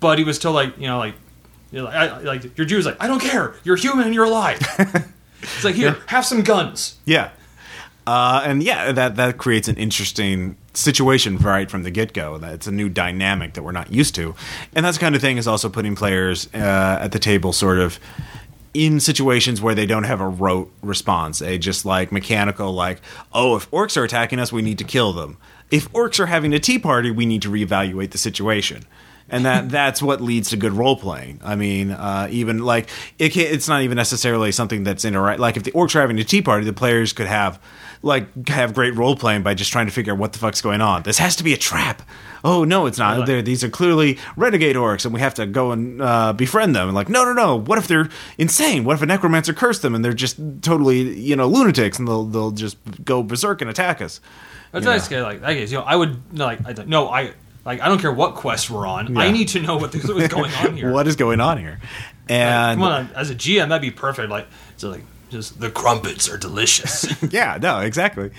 but 0.00 0.18
he 0.18 0.24
was 0.24 0.36
still 0.36 0.52
like 0.52 0.76
you 0.78 0.86
know 0.86 0.98
like 0.98 1.14
you 1.70 1.78
know, 1.78 1.84
like, 1.86 1.94
I, 1.94 2.18
like 2.20 2.58
your 2.58 2.66
Jew's 2.66 2.86
like 2.86 2.96
I 3.00 3.06
don't 3.06 3.20
care, 3.20 3.54
you're 3.64 3.76
human 3.76 4.06
and 4.06 4.14
you're 4.14 4.24
alive. 4.24 4.60
it's 5.42 5.64
like 5.64 5.74
here, 5.74 5.96
have 6.06 6.26
some 6.26 6.42
guns. 6.42 6.98
Yeah. 7.06 7.30
Uh, 8.04 8.42
and 8.44 8.62
yeah, 8.62 8.90
that 8.92 9.16
that 9.16 9.38
creates 9.38 9.68
an 9.68 9.76
interesting 9.76 10.56
situation 10.74 11.38
right 11.38 11.70
from 11.70 11.84
the 11.84 11.90
get 11.90 12.12
go. 12.12 12.36
That 12.36 12.54
it's 12.54 12.66
a 12.66 12.72
new 12.72 12.88
dynamic 12.88 13.54
that 13.54 13.62
we're 13.62 13.72
not 13.72 13.92
used 13.92 14.16
to, 14.16 14.34
and 14.74 14.84
that's 14.84 14.98
the 14.98 15.00
kind 15.00 15.14
of 15.14 15.20
thing 15.20 15.36
is 15.36 15.46
also 15.46 15.68
putting 15.68 15.94
players 15.94 16.48
uh, 16.52 16.98
at 17.00 17.12
the 17.12 17.20
table, 17.20 17.52
sort 17.52 17.78
of 17.78 18.00
in 18.74 19.00
situations 19.00 19.60
where 19.60 19.74
they 19.74 19.86
don't 19.86 20.04
have 20.04 20.20
a 20.20 20.28
rote 20.28 20.72
response. 20.82 21.42
a 21.42 21.58
just 21.58 21.84
like 21.84 22.12
mechanical, 22.12 22.72
like, 22.72 23.00
oh, 23.32 23.56
if 23.56 23.70
orcs 23.70 23.96
are 23.96 24.04
attacking 24.04 24.38
us, 24.38 24.52
we 24.52 24.62
need 24.62 24.78
to 24.78 24.84
kill 24.84 25.12
them. 25.12 25.36
If 25.70 25.90
orcs 25.92 26.18
are 26.20 26.26
having 26.26 26.52
a 26.54 26.58
tea 26.58 26.78
party, 26.78 27.10
we 27.10 27.26
need 27.26 27.42
to 27.42 27.50
reevaluate 27.50 28.10
the 28.10 28.18
situation. 28.18 28.84
And 29.28 29.44
that 29.44 29.68
that's 29.70 30.02
what 30.02 30.20
leads 30.20 30.50
to 30.50 30.56
good 30.56 30.72
role 30.72 30.96
playing. 30.96 31.40
I 31.44 31.56
mean, 31.56 31.90
uh, 31.90 32.28
even 32.30 32.60
like 32.60 32.88
it 33.18 33.30
can, 33.30 33.46
it's 33.46 33.68
not 33.68 33.82
even 33.82 33.96
necessarily 33.96 34.52
something 34.52 34.84
that's 34.84 35.04
interact. 35.04 35.40
Like 35.40 35.56
if 35.56 35.64
the 35.64 35.72
orcs 35.72 35.94
are 35.94 36.00
having 36.00 36.18
a 36.18 36.24
tea 36.24 36.42
party, 36.42 36.64
the 36.64 36.72
players 36.72 37.12
could 37.12 37.26
have 37.26 37.60
like 38.02 38.48
have 38.48 38.74
great 38.74 38.94
role 38.94 39.16
playing 39.16 39.42
by 39.42 39.54
just 39.54 39.72
trying 39.72 39.86
to 39.86 39.92
figure 39.92 40.12
out 40.12 40.18
what 40.18 40.32
the 40.32 40.38
fuck's 40.38 40.60
going 40.60 40.80
on. 40.80 41.02
This 41.02 41.18
has 41.18 41.36
to 41.36 41.44
be 41.44 41.52
a 41.52 41.58
trap. 41.58 42.02
Oh 42.44 42.64
no, 42.64 42.86
it's 42.86 42.98
not. 42.98 43.26
They're, 43.26 43.42
these 43.42 43.62
are 43.62 43.68
clearly 43.68 44.18
renegade 44.36 44.74
orcs, 44.76 45.04
and 45.04 45.14
we 45.14 45.20
have 45.20 45.34
to 45.34 45.46
go 45.46 45.70
and 45.72 46.02
uh, 46.02 46.32
befriend 46.32 46.74
them. 46.74 46.88
And 46.88 46.94
like, 46.94 47.08
no, 47.08 47.24
no, 47.24 47.32
no. 47.32 47.56
What 47.56 47.78
if 47.78 47.86
they're 47.86 48.08
insane? 48.38 48.84
What 48.84 48.94
if 48.94 49.02
a 49.02 49.06
necromancer 49.06 49.52
cursed 49.52 49.82
them 49.82 49.94
and 49.94 50.04
they're 50.04 50.12
just 50.12 50.38
totally, 50.62 51.18
you 51.18 51.36
know, 51.36 51.46
lunatics, 51.46 51.98
and 51.98 52.08
they'll 52.08 52.24
they'll 52.24 52.50
just 52.50 52.76
go 53.04 53.22
berserk 53.22 53.60
and 53.60 53.70
attack 53.70 54.00
us? 54.02 54.20
That's 54.72 54.84
nice. 54.84 55.10
Like 55.10 55.42
I 55.42 55.54
guess 55.54 55.70
you 55.70 55.78
know 55.78 55.84
I 55.84 55.94
would 55.96 56.36
like 56.38 56.66
I 56.66 56.72
don't- 56.72 56.88
no 56.88 57.08
I 57.08 57.32
like 57.64 57.80
I 57.80 57.88
don't 57.88 58.00
care 58.00 58.10
what 58.12 58.34
quest 58.34 58.70
we're 58.70 58.86
on. 58.86 59.16
I 59.16 59.30
need 59.30 59.48
to 59.48 59.60
know 59.60 59.76
what 59.76 59.94
what's 59.94 60.28
going 60.28 60.52
on 60.54 60.76
here. 60.76 60.90
What 60.90 61.06
is 61.06 61.14
going 61.16 61.40
on 61.40 61.58
here? 61.58 61.78
And 62.28 62.80
come 62.80 62.88
on, 62.88 63.10
as 63.14 63.30
a 63.30 63.34
GM, 63.34 63.68
that'd 63.68 63.82
be 63.82 63.90
perfect. 63.90 64.30
Like, 64.30 64.46
so 64.76 64.90
like, 64.90 65.04
Just 65.32 65.60
the 65.60 65.70
crumpets 65.70 66.28
are 66.28 66.36
delicious. 66.36 67.06
yeah, 67.32 67.58
no, 67.58 67.80
exactly. 67.80 68.32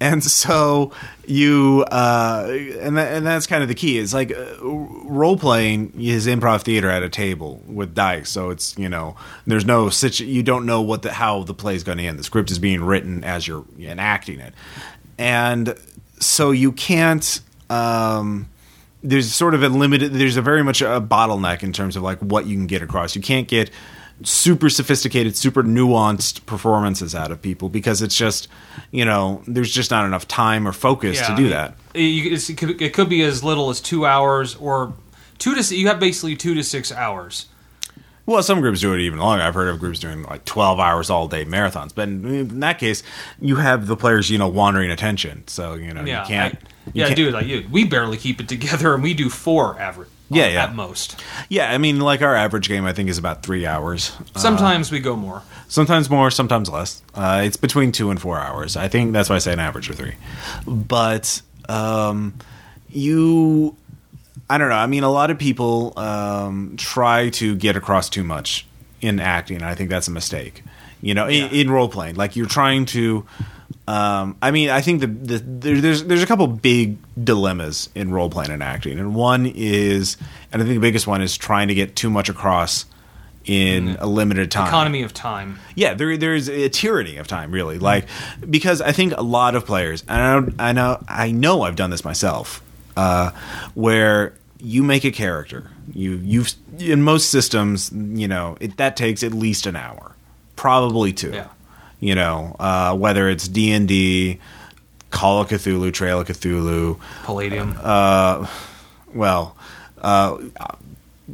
And 0.00 0.24
so 0.24 0.90
you, 1.24 1.84
uh, 1.88 2.48
and 2.80 2.96
that, 2.96 3.12
and 3.12 3.24
that's 3.24 3.46
kind 3.46 3.62
of 3.62 3.68
the 3.68 3.76
key. 3.76 4.00
It's 4.00 4.12
like 4.12 4.32
uh, 4.32 4.56
role 4.60 5.36
playing 5.36 5.92
is 5.96 6.26
improv 6.26 6.62
theater 6.62 6.90
at 6.90 7.04
a 7.04 7.08
table 7.08 7.62
with 7.68 7.94
dice. 7.94 8.28
So 8.28 8.50
it's 8.50 8.76
you 8.76 8.88
know 8.88 9.14
there's 9.46 9.64
no 9.64 9.88
situ- 9.88 10.24
you 10.24 10.42
don't 10.42 10.66
know 10.66 10.82
what 10.82 11.02
the 11.02 11.12
how 11.12 11.44
the 11.44 11.54
play 11.54 11.76
is 11.76 11.84
going 11.84 11.98
to 11.98 12.04
end. 12.04 12.18
The 12.18 12.24
script 12.24 12.50
is 12.50 12.58
being 12.58 12.82
written 12.82 13.22
as 13.22 13.46
you're 13.46 13.64
enacting 13.78 14.40
it, 14.40 14.52
and 15.18 15.78
so 16.18 16.50
you 16.50 16.72
can't. 16.72 17.40
Um, 17.70 18.48
there's 19.04 19.32
sort 19.32 19.54
of 19.54 19.62
a 19.62 19.68
limited. 19.68 20.12
There's 20.12 20.36
a 20.36 20.42
very 20.42 20.64
much 20.64 20.82
a 20.82 21.00
bottleneck 21.00 21.62
in 21.62 21.72
terms 21.72 21.94
of 21.94 22.02
like 22.02 22.18
what 22.18 22.46
you 22.46 22.56
can 22.56 22.66
get 22.66 22.82
across. 22.82 23.14
You 23.14 23.22
can't 23.22 23.46
get 23.46 23.70
super 24.22 24.70
sophisticated, 24.70 25.36
super 25.36 25.62
nuanced 25.62 26.44
performances 26.46 27.14
out 27.14 27.30
of 27.32 27.40
people 27.42 27.68
because 27.68 28.02
it's 28.02 28.16
just, 28.16 28.48
you 28.90 29.04
know, 29.04 29.42
there's 29.46 29.72
just 29.72 29.90
not 29.90 30.04
enough 30.04 30.28
time 30.28 30.66
or 30.68 30.72
focus 30.72 31.16
Yeah, 31.18 31.26
to 31.26 31.32
I 31.32 31.36
do 31.36 31.42
mean, 31.42 31.50
that. 31.50 31.74
It, 31.94 32.56
could, 32.56 32.80
it 32.82 32.94
could 32.94 33.08
be 33.08 33.22
as 33.22 33.42
little 33.42 33.70
as 33.70 33.80
two 33.80 34.06
hours 34.06 34.54
or 34.56 34.92
two 35.38 35.54
to. 35.54 35.74
You 35.76 35.88
have 35.88 35.98
basically 36.00 36.36
two 36.36 36.54
to 36.54 36.62
six 36.62 36.92
hours. 36.92 37.46
Well, 38.24 38.40
some 38.44 38.60
groups 38.60 38.80
do 38.80 38.94
it 38.94 39.00
even 39.00 39.18
longer. 39.18 39.42
I've 39.42 39.54
heard 39.54 39.66
of 39.68 39.80
groups 39.80 39.98
doing 39.98 40.22
like 40.22 40.44
12 40.44 40.78
hours 40.78 41.10
all 41.10 41.26
day 41.26 41.44
marathons. 41.44 41.92
But 41.92 42.08
in, 42.08 42.24
in 42.24 42.60
that 42.60 42.78
case, 42.78 43.02
you 43.40 43.56
have 43.56 43.88
the 43.88 43.96
players, 43.96 44.30
you 44.30 44.38
know, 44.38 44.46
wandering 44.46 44.92
attention. 44.92 45.42
So, 45.48 45.74
you 45.74 45.92
know, 45.92 46.04
Yeah, 46.04 46.22
you 46.22 46.28
can't. 46.28 46.54
I- 46.54 46.58
you 46.86 46.92
yeah, 46.94 47.06
can't- 47.06 47.16
dude, 47.16 47.32
like 47.34 47.46
you, 47.46 47.66
we 47.70 47.84
barely 47.84 48.16
keep 48.16 48.40
it 48.40 48.48
together, 48.48 48.94
and 48.94 49.02
we 49.02 49.12
do 49.14 49.28
four 49.28 49.78
average. 49.80 50.08
Yeah, 50.32 50.44
uh, 50.44 50.48
yeah. 50.48 50.64
at 50.64 50.74
most. 50.74 51.22
Yeah, 51.48 51.70
I 51.70 51.78
mean, 51.78 52.00
like 52.00 52.22
our 52.22 52.34
average 52.34 52.68
game, 52.68 52.84
I 52.84 52.92
think, 52.92 53.08
is 53.08 53.18
about 53.18 53.42
three 53.42 53.66
hours. 53.66 54.12
Uh, 54.34 54.38
Sometimes 54.38 54.90
we 54.90 55.00
go 55.00 55.16
more. 55.16 55.42
sometimes 55.68 56.08
more, 56.10 56.30
sometimes 56.30 56.68
less. 56.68 57.02
Uh, 57.14 57.42
it's 57.44 57.56
between 57.56 57.92
two 57.92 58.10
and 58.10 58.20
four 58.20 58.38
hours. 58.38 58.76
I 58.76 58.88
think 58.88 59.12
that's 59.12 59.28
why 59.28 59.36
I 59.36 59.38
say 59.38 59.52
an 59.52 59.60
average 59.60 59.88
of 59.90 59.96
three. 59.96 60.14
But 60.66 61.42
um, 61.68 62.34
you, 62.88 63.76
I 64.50 64.58
don't 64.58 64.68
know. 64.68 64.74
I 64.76 64.86
mean, 64.86 65.02
a 65.04 65.10
lot 65.10 65.30
of 65.30 65.38
people 65.38 65.92
um, 65.98 66.74
try 66.76 67.30
to 67.30 67.54
get 67.56 67.76
across 67.76 68.08
too 68.08 68.24
much 68.24 68.66
in 69.00 69.20
acting. 69.20 69.56
and 69.56 69.64
I 69.64 69.74
think 69.74 69.90
that's 69.90 70.08
a 70.08 70.12
mistake. 70.12 70.62
You 71.00 71.14
know, 71.14 71.26
in, 71.28 71.50
in 71.50 71.70
role 71.70 71.88
playing, 71.88 72.14
like 72.16 72.36
you're 72.36 72.46
trying 72.46 72.86
to. 72.86 73.26
Um, 73.88 74.36
I 74.40 74.52
mean, 74.52 74.70
I 74.70 74.80
think 74.80 75.00
the, 75.00 75.08
the 75.08 75.38
there, 75.38 75.80
there's 75.80 76.04
there's 76.04 76.22
a 76.22 76.26
couple 76.26 76.46
big 76.46 76.98
dilemmas 77.22 77.88
in 77.94 78.12
role 78.12 78.30
playing 78.30 78.50
and 78.50 78.62
acting, 78.62 78.98
and 78.98 79.14
one 79.14 79.46
is, 79.46 80.16
and 80.52 80.62
I 80.62 80.64
think 80.64 80.76
the 80.76 80.80
biggest 80.80 81.06
one 81.06 81.20
is 81.20 81.36
trying 81.36 81.68
to 81.68 81.74
get 81.74 81.96
too 81.96 82.08
much 82.08 82.28
across 82.28 82.86
in 83.44 83.96
a 83.98 84.06
limited 84.06 84.50
time. 84.50 84.68
Economy 84.68 85.02
of 85.02 85.12
time. 85.12 85.58
Yeah, 85.74 85.94
there 85.94 86.16
there's 86.16 86.48
a 86.48 86.68
tyranny 86.68 87.16
of 87.16 87.26
time, 87.26 87.50
really. 87.50 87.78
Like 87.78 88.06
because 88.48 88.80
I 88.80 88.92
think 88.92 89.14
a 89.16 89.22
lot 89.22 89.54
of 89.54 89.66
players, 89.66 90.04
and 90.08 90.20
I 90.20 90.40
know 90.40 90.52
I 90.58 90.72
know 90.72 91.04
I 91.08 91.30
know 91.32 91.62
I've 91.62 91.76
done 91.76 91.90
this 91.90 92.04
myself, 92.04 92.62
uh, 92.96 93.32
where 93.74 94.34
you 94.60 94.84
make 94.84 95.04
a 95.04 95.10
character, 95.10 95.70
you 95.92 96.12
you 96.22 96.44
in 96.78 97.02
most 97.02 97.30
systems, 97.30 97.90
you 97.92 98.28
know, 98.28 98.56
it, 98.60 98.76
that 98.76 98.96
takes 98.96 99.22
at 99.24 99.32
least 99.32 99.66
an 99.66 99.74
hour, 99.74 100.14
probably 100.54 101.12
two. 101.12 101.30
Yeah. 101.32 101.48
You 102.02 102.16
know, 102.16 102.56
uh, 102.58 102.96
whether 102.96 103.28
it's 103.28 103.46
D 103.46 103.70
and 103.70 103.86
D, 103.86 104.40
Call 105.10 105.40
of 105.42 105.48
Cthulhu, 105.48 105.92
Trail 105.92 106.18
of 106.20 106.26
Cthulhu, 106.26 106.98
Palladium. 107.22 107.76
Uh, 107.80 108.48
well. 109.14 109.56
Uh, 110.00 110.38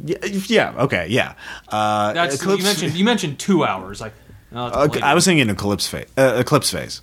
yeah, 0.05 0.73
okay, 0.77 1.07
yeah. 1.09 1.33
Uh, 1.67 2.13
That's 2.13 2.35
Eclipse- 2.35 2.59
you 2.59 2.63
mentioned. 2.63 2.93
You 2.99 3.03
mentioned 3.03 3.39
two 3.39 3.63
hours. 3.65 3.99
Like, 3.99 4.13
no. 4.51 4.67
I 4.67 5.13
was 5.15 5.25
thinking 5.25 5.49
eclipse 5.49 5.87
phase, 5.87 6.05
uh, 6.17 6.35
eclipse 6.37 6.69
phase, 6.71 7.01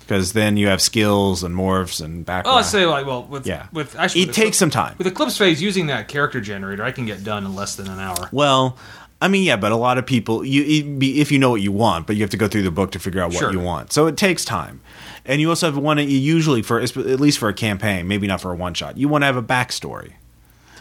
because 0.00 0.32
then 0.32 0.56
you 0.56 0.68
have 0.68 0.80
skills 0.80 1.42
and 1.44 1.54
morphs 1.54 2.02
and 2.02 2.24
background. 2.24 2.46
Well, 2.46 2.56
let's 2.56 2.70
say 2.70 2.86
like 2.86 3.06
well 3.06 3.24
with 3.24 3.46
Yeah. 3.46 3.66
with 3.72 3.94
actually 3.96 4.22
It 4.22 4.26
with 4.28 4.36
takes 4.36 4.56
some 4.56 4.70
time. 4.70 4.94
with 4.98 5.06
Eclipse 5.06 5.36
Phase 5.36 5.60
using 5.62 5.86
that 5.88 6.08
character 6.08 6.40
generator. 6.40 6.82
I 6.82 6.90
can 6.92 7.04
get 7.06 7.22
done 7.22 7.44
in 7.44 7.54
less 7.54 7.76
than 7.76 7.88
an 7.88 8.00
hour. 8.00 8.28
well, 8.32 8.76
I 9.20 9.28
mean, 9.28 9.44
yeah, 9.44 9.56
but 9.56 9.72
a 9.72 9.76
lot 9.76 9.96
of 9.96 10.04
people, 10.04 10.44
you 10.44 10.84
be- 10.84 11.20
if 11.20 11.32
you 11.32 11.38
know 11.38 11.50
what 11.50 11.62
you 11.62 11.72
want, 11.72 12.06
but 12.06 12.16
you 12.16 12.22
have 12.22 12.30
to 12.30 12.36
go 12.36 12.46
through 12.48 12.62
the 12.64 12.70
book 12.70 12.90
to 12.92 12.98
figure 12.98 13.22
out 13.22 13.30
what 13.30 13.38
Sure. 13.38 13.52
you 13.52 13.60
want. 13.60 13.92
So 13.92 14.06
it 14.06 14.16
takes 14.16 14.44
time, 14.44 14.80
and 15.24 15.40
you 15.40 15.48
also 15.48 15.66
have 15.66 15.76
one. 15.78 15.98
Usually 15.98 16.60
for 16.62 16.80
at 16.80 16.94
least 16.96 17.38
for 17.38 17.48
a 17.48 17.54
campaign, 17.54 18.06
maybe 18.08 18.26
not 18.26 18.40
for 18.40 18.52
a 18.52 18.56
one 18.56 18.74
shot. 18.74 18.98
You 18.98 19.08
want 19.08 19.22
to 19.22 19.26
have 19.26 19.36
a 19.36 19.42
backstory, 19.42 20.12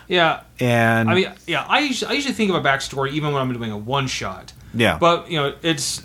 Yeah, 0.10 0.42
and 0.60 1.10
I 1.10 1.14
mean, 1.16 1.32
yeah, 1.48 1.66
I 1.70 1.80
usually, 1.80 2.12
I 2.12 2.14
usually 2.16 2.34
think 2.34 2.50
of 2.50 2.56
a 2.58 2.62
backstory 2.68 3.12
even 3.12 3.32
when 3.34 3.42
I'm 3.42 3.54
doing 3.54 3.72
a 3.72 3.78
one 3.78 4.08
shot. 4.08 4.52
Yeah. 4.74 4.98
But 5.00 5.30
you 5.32 5.38
know, 5.40 5.54
it's 5.62 6.02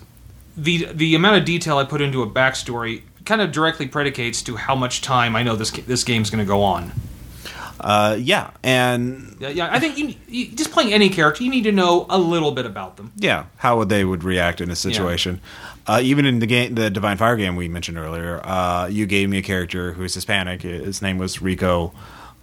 the 0.57 0.87
the 0.93 1.15
amount 1.17 1.39
of 1.39 1.45
detail 1.45 1.79
I 1.79 1.85
put 1.85 2.01
into 2.01 2.23
a 2.23 2.27
backstory 2.31 3.03
kind 3.25 3.41
of 3.41 3.51
directly 3.51 3.87
predicates 3.89 4.43
to 4.43 4.57
how 4.57 4.75
much 4.77 5.03
time 5.03 5.35
I 5.35 5.43
know 5.43 5.57
this 5.57 5.71
this 5.71 6.05
game's 6.05 6.31
going 6.31 6.45
to 6.45 6.49
go 6.49 6.63
on. 6.63 6.93
Uh, 7.81 8.17
yeah, 8.19 8.51
and 8.63 9.37
Yeah, 9.39 9.49
yeah. 9.49 9.69
I 9.73 9.79
think 9.79 9.99
you, 9.99 10.15
you 10.27 10.49
just 10.49 10.71
playing 10.73 10.93
any 10.93 11.09
character, 11.09 11.45
you 11.45 11.51
need 11.51 11.65
to 11.65 11.73
know 11.73 12.07
a 12.09 12.19
little 12.19 12.53
bit 12.53 12.67
about 12.67 12.97
them. 12.97 13.13
yeah, 13.17 13.47
how 13.57 13.79
would 13.79 13.89
they 13.89 14.05
would 14.05 14.25
react 14.25 14.61
in 14.61 14.71
a 14.71 14.77
situation. 14.77 15.41
Uh, 15.87 16.01
even 16.03 16.27
in 16.27 16.39
the 16.39 16.47
game, 16.47 16.75
the 16.75 16.91
Divine 16.91 17.17
Fire 17.17 17.37
game 17.37 17.57
we 17.57 17.69
mentioned 17.69 17.97
earlier, 17.97 18.41
uh, 18.45 18.87
you 18.89 19.07
gave 19.07 19.31
me 19.31 19.39
a 19.39 19.43
character 19.43 19.93
who's 19.93 20.15
Hispanic. 20.15 20.63
His 20.63 21.01
name 21.01 21.17
was 21.17 21.41
Rico 21.41 21.93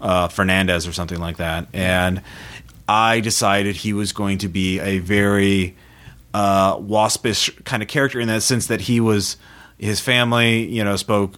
uh, 0.01 0.27
Fernandez 0.29 0.87
or 0.87 0.93
something 0.93 1.19
like 1.19 1.37
that, 1.37 1.67
and 1.73 2.21
I 2.87 3.19
decided 3.19 3.75
he 3.75 3.93
was 3.93 4.13
going 4.13 4.39
to 4.39 4.47
be 4.47 4.79
a 4.79 4.99
very 4.99 5.75
uh, 6.33 6.77
waspish 6.79 7.49
kind 7.63 7.81
of 7.81 7.89
character 7.89 8.19
in 8.19 8.27
that 8.27 8.43
sense 8.43 8.67
that 8.67 8.81
he 8.81 8.99
was 8.99 9.37
his 9.77 9.99
family, 9.99 10.65
you 10.65 10.83
know, 10.83 10.95
spoke 10.95 11.35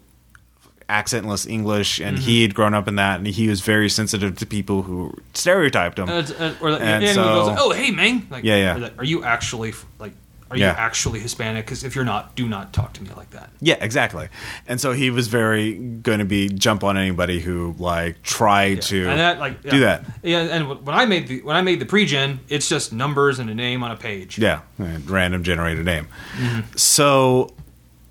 accentless 0.89 1.45
English, 1.49 1.99
and 1.99 2.17
he 2.17 2.41
had 2.41 2.55
grown 2.55 2.73
up 2.73 2.87
in 2.87 2.95
that, 2.95 3.17
and 3.17 3.27
he 3.27 3.47
was 3.49 3.61
very 3.61 3.89
sensitive 3.89 4.37
to 4.37 4.45
people 4.45 4.83
who 4.83 5.13
stereotyped 5.33 5.99
him. 5.99 6.07
Uh, 6.09 6.23
uh, 6.39 6.53
or 6.61 6.71
like, 6.71 6.81
And 6.81 7.03
and, 7.03 7.15
so- 7.15 7.23
goes, 7.23 7.57
"Oh, 7.59 7.71
hey, 7.71 7.91
man! 7.91 8.25
Like, 8.29 8.43
Yeah, 8.43 8.55
yeah. 8.55 8.75
like, 8.77 8.97
Are 8.97 9.03
you 9.05 9.23
actually 9.23 9.73
like? 9.99 10.13
Are 10.49 10.55
Yeah. 10.55 10.71
you 10.71 10.77
actually 10.77 11.19
Hispanic? 11.19 11.65
Because 11.65 11.83
if 11.83 11.93
you're 11.93 12.05
not, 12.05 12.33
do 12.37 12.47
not 12.47 12.71
talk 12.71 12.93
to 12.93 13.03
me 13.03 13.09
like 13.17 13.31
that." 13.31 13.49
Yeah, 13.59 13.75
exactly. 13.81 14.29
And 14.65 14.79
so 14.79 14.93
he 14.93 15.09
was 15.09 15.27
very 15.27 15.73
going 15.73 16.19
to 16.19 16.25
be 16.25 16.47
jump 16.47 16.85
on 16.85 16.95
anybody 16.95 17.41
who 17.41 17.75
like 17.77 18.23
tried 18.23 18.81
to 18.83 19.09
and 19.09 19.19
that 19.19 19.39
like 19.39 19.57
yeah. 19.65 19.71
do 19.71 19.79
that. 19.81 20.05
Yeah, 20.23 20.39
and 20.43 20.69
when 20.85 20.95
I 20.95 21.05
made 21.05 21.27
the 21.27 21.41
when 21.41 21.57
I 21.57 21.61
made 21.61 21.81
the 21.81 21.85
pre-gen, 21.85 22.39
it's 22.47 22.69
just 22.69 22.93
numbers 22.93 23.39
and 23.39 23.49
a 23.49 23.53
name 23.55 23.83
on 23.83 23.91
a 23.91 23.97
page. 23.97 24.39
Yeah, 24.39 24.61
and 24.77 25.09
random 25.09 25.43
generated 25.43 25.83
name. 25.85 26.07
Mm-hmm. 26.37 26.77
So, 26.77 27.53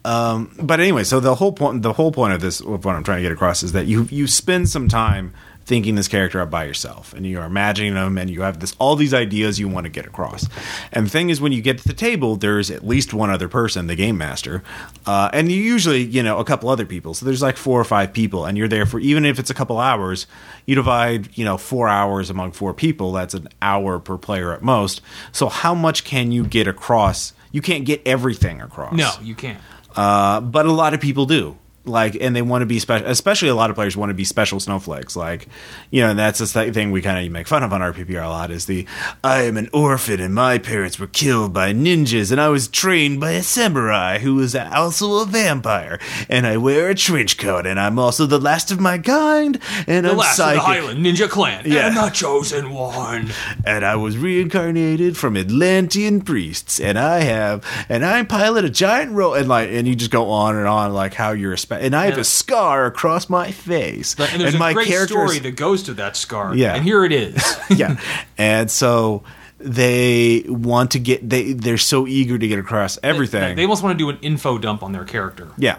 um, 0.07 0.53
but 0.63 0.79
anyway, 0.79 1.03
so 1.03 1.19
the 1.19 1.35
whole 1.35 1.51
point 1.51 1.83
the 1.83 1.93
whole 1.93 2.13
point 2.13 2.33
of 2.33 2.41
this 2.41 2.61
of 2.61 2.85
what 2.85 2.95
I'm 2.95 3.03
trying 3.03 3.19
to 3.19 3.23
get 3.23 3.33
across 3.33 3.65
is 3.65 3.73
that 3.73 3.87
you 3.87 4.05
you 4.05 4.29
spend 4.29 4.69
some 4.69 4.87
time 4.87 5.35
thinking 5.65 5.97
this 5.97 6.07
character 6.07 6.41
up 6.41 6.49
by 6.49 6.65
yourself 6.65 7.13
and 7.13 7.27
you're 7.27 7.43
imagining 7.43 7.95
them 7.95 8.17
and 8.17 8.31
you 8.31 8.43
have 8.43 8.61
this 8.61 8.73
all 8.79 8.95
these 8.95 9.13
ideas 9.13 9.59
you 9.59 9.67
want 9.67 9.83
to 9.83 9.91
get 9.91 10.07
across. 10.07 10.49
And 10.93 11.07
the 11.07 11.11
thing 11.11 11.29
is 11.29 11.41
when 11.41 11.51
you 11.51 11.61
get 11.61 11.79
to 11.79 11.89
the 11.89 11.93
table 11.93 12.37
there's 12.37 12.71
at 12.71 12.87
least 12.87 13.13
one 13.13 13.31
other 13.31 13.49
person 13.49 13.89
the 13.89 13.97
game 13.97 14.17
master 14.17 14.63
uh, 15.07 15.29
and 15.33 15.51
you 15.51 15.61
usually 15.61 16.03
you 16.03 16.23
know 16.23 16.39
a 16.39 16.45
couple 16.45 16.69
other 16.69 16.87
people. 16.87 17.13
So 17.13 17.27
there's 17.27 17.43
like 17.43 17.57
four 17.57 17.81
or 17.81 17.85
five 17.85 18.13
people 18.13 18.45
and 18.45 18.57
you're 18.57 18.69
there 18.69 18.87
for 18.87 19.01
even 19.01 19.25
if 19.25 19.41
it's 19.41 19.51
a 19.51 19.55
couple 19.55 19.81
hours 19.81 20.29
you 20.67 20.77
divide 20.77 21.37
you 21.37 21.45
know 21.45 21.59
four 21.59 21.89
hours 21.89 22.31
among 22.31 22.53
four 22.53 22.73
people 22.73 23.11
that's 23.11 23.35
an 23.35 23.49
hour 23.61 23.99
per 23.99 24.17
player 24.17 24.53
at 24.53 24.63
most. 24.63 25.01
So 25.33 25.49
how 25.49 25.75
much 25.75 26.05
can 26.05 26.31
you 26.31 26.47
get 26.47 26.69
across? 26.69 27.33
You 27.51 27.61
can't 27.61 27.85
get 27.85 28.03
everything 28.07 28.61
across. 28.61 28.93
No, 28.93 29.11
you 29.21 29.35
can't. 29.35 29.59
Uh, 29.97 30.41
but 30.41 30.67
a 30.67 30.73
lot 30.73 30.95
of 30.95 31.01
people 31.01 31.27
do. 31.27 31.57
Like, 31.87 32.17
and 32.21 32.35
they 32.35 32.43
want 32.43 32.63
to 32.63 32.67
be 32.67 32.79
special. 32.79 33.07
Especially, 33.07 33.49
a 33.49 33.55
lot 33.55 33.71
of 33.71 33.77
players 33.77 33.97
want 33.97 34.11
to 34.11 34.15
be 34.15 34.25
special 34.25 34.61
snowflakes. 34.61 35.17
Like, 35.17 35.49
you 35.91 36.01
know, 36.03 36.11
and 36.11 36.19
that's 36.19 36.39
the 36.41 36.47
thing 36.73 36.91
we 36.91 37.01
kind 37.03 37.25
of 37.25 37.33
make 37.33 37.47
fun 37.47 37.63
of 37.63 37.73
on 37.73 37.81
RPPR 37.81 38.25
a 38.25 38.29
lot. 38.29 38.51
Is 38.51 38.67
the 38.67 38.87
I 39.23 39.43
am 39.43 39.57
an 39.57 39.69
orphan 39.73 40.21
and 40.21 40.35
my 40.35 40.59
parents 40.59 40.99
were 40.99 41.07
killed 41.07 41.53
by 41.53 41.73
ninjas, 41.73 42.31
and 42.33 42.41
I 42.41 42.49
was 42.49 42.69
trained 42.69 43.21
by 43.21 43.33
a 43.33 43.43
samurai 43.43 44.19
who 44.19 44.35
was 44.37 44.55
also 44.55 45.23
a 45.23 45.27
vampire, 45.27 45.99
and 46.29 46.47
I 46.47 46.57
wear 46.57 46.91
a 46.91 46.95
trench 46.95 47.39
coat, 47.39 47.67
and 47.67 47.79
I'm 47.79 47.99
also 47.99 48.27
the 48.27 48.39
last 48.41 48.71
of 48.71 48.81
my 48.81 48.99
kind, 48.99 49.61
and 49.87 50.05
The 50.07 50.11
I'm 50.11 50.17
last 50.17 50.37
psychic, 50.37 50.61
of 50.61 50.67
the 50.67 50.73
Highland 50.73 51.07
Ninja 51.07 51.29
Clan 51.29 51.63
Yeah. 51.67 51.89
and 51.89 51.97
the 51.97 52.11
chosen 52.11 52.71
one. 52.71 53.31
and 53.65 53.85
I 53.85 53.97
was 53.97 54.17
reincarnated 54.19 55.17
from 55.17 55.37
Atlantean 55.37 56.21
priests, 56.23 56.81
and 56.81 56.99
I 56.99 57.21
have, 57.21 57.65
and 57.89 58.05
I 58.05 58.23
pilot 58.25 58.65
a 58.65 58.71
giant 58.71 59.13
ro 59.13 59.35
and 59.35 59.49
like, 59.49 59.71
and 59.71 59.87
you 59.87 59.95
just 59.95 60.11
go 60.11 60.31
on 60.31 60.57
and 60.57 60.67
on 60.67 60.93
like 60.93 61.15
how 61.15 61.33
you're 61.33 61.53
a, 61.53 61.59
spe- 61.59 61.73
and 61.81 61.95
I 61.95 62.07
have 62.07 62.19
a 62.19 62.25
scar 62.25 62.87
across 62.87 63.29
my 63.29 63.51
face, 63.51 64.15
And 64.19 64.41
there's 64.41 64.59
my 64.59 64.71
a 64.71 64.75
great 64.75 64.89
character's- 64.89 65.11
story 65.31 65.39
that 65.41 65.57
goes 65.57 65.83
to 65.85 65.95
that 65.95 66.17
scar. 66.17 66.55
Yeah. 66.57 66.75
and 66.75 66.85
here 66.85 67.05
it 67.05 67.13
is. 67.13 67.57
yeah, 67.71 67.99
and 68.39 68.71
so 68.71 69.23
they 69.59 70.45
want 70.49 70.91
to 70.93 70.99
get 70.99 71.29
they 71.29 71.53
they're 71.53 71.79
so 71.79 72.07
eager 72.07 72.37
to 72.39 72.47
get 72.49 72.59
across 72.59 72.99
everything. 73.03 73.57
They 73.57 73.63
almost 73.63 73.83
want 73.83 73.99
to 73.99 74.03
do 74.05 74.11
an 74.11 74.19
info 74.23 74.59
dump 74.59 74.83
on 74.83 74.93
their 74.93 75.05
character. 75.05 75.49
Yeah. 75.57 75.79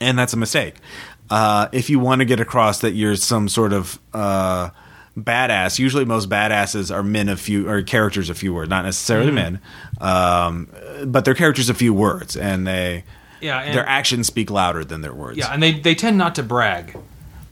And 0.00 0.18
that's 0.18 0.32
a 0.32 0.36
mistake. 0.36 0.74
Uh, 1.30 1.68
if 1.72 1.88
you 1.88 1.98
want 1.98 2.20
to 2.20 2.24
get 2.24 2.40
across 2.40 2.80
that 2.80 2.92
you're 2.92 3.16
some 3.16 3.48
sort 3.48 3.72
of 3.72 3.98
uh, 4.12 4.70
badass. 5.16 5.78
Usually, 5.78 6.04
most 6.04 6.28
badasses 6.28 6.94
are 6.94 7.02
men 7.02 7.28
of 7.28 7.40
few 7.40 7.68
or 7.68 7.82
characters 7.82 8.30
of 8.30 8.38
few 8.38 8.52
words, 8.54 8.68
not 8.70 8.84
necessarily 8.84 9.30
men, 9.30 9.60
um, 10.00 10.68
but 11.06 11.24
they're 11.24 11.34
characters 11.34 11.68
of 11.68 11.76
few 11.76 11.94
words, 11.94 12.36
and 12.36 12.66
they 12.66 13.04
Yeah, 13.42 13.60
and, 13.60 13.74
their 13.74 13.86
actions 13.86 14.26
speak 14.28 14.50
louder 14.50 14.84
than 14.84 15.00
their 15.00 15.12
words. 15.12 15.36
yeah, 15.36 15.52
and 15.52 15.62
they 15.62 15.72
they 15.72 15.94
tend 15.94 16.16
not 16.16 16.34
to 16.36 16.42
brag. 16.42 16.96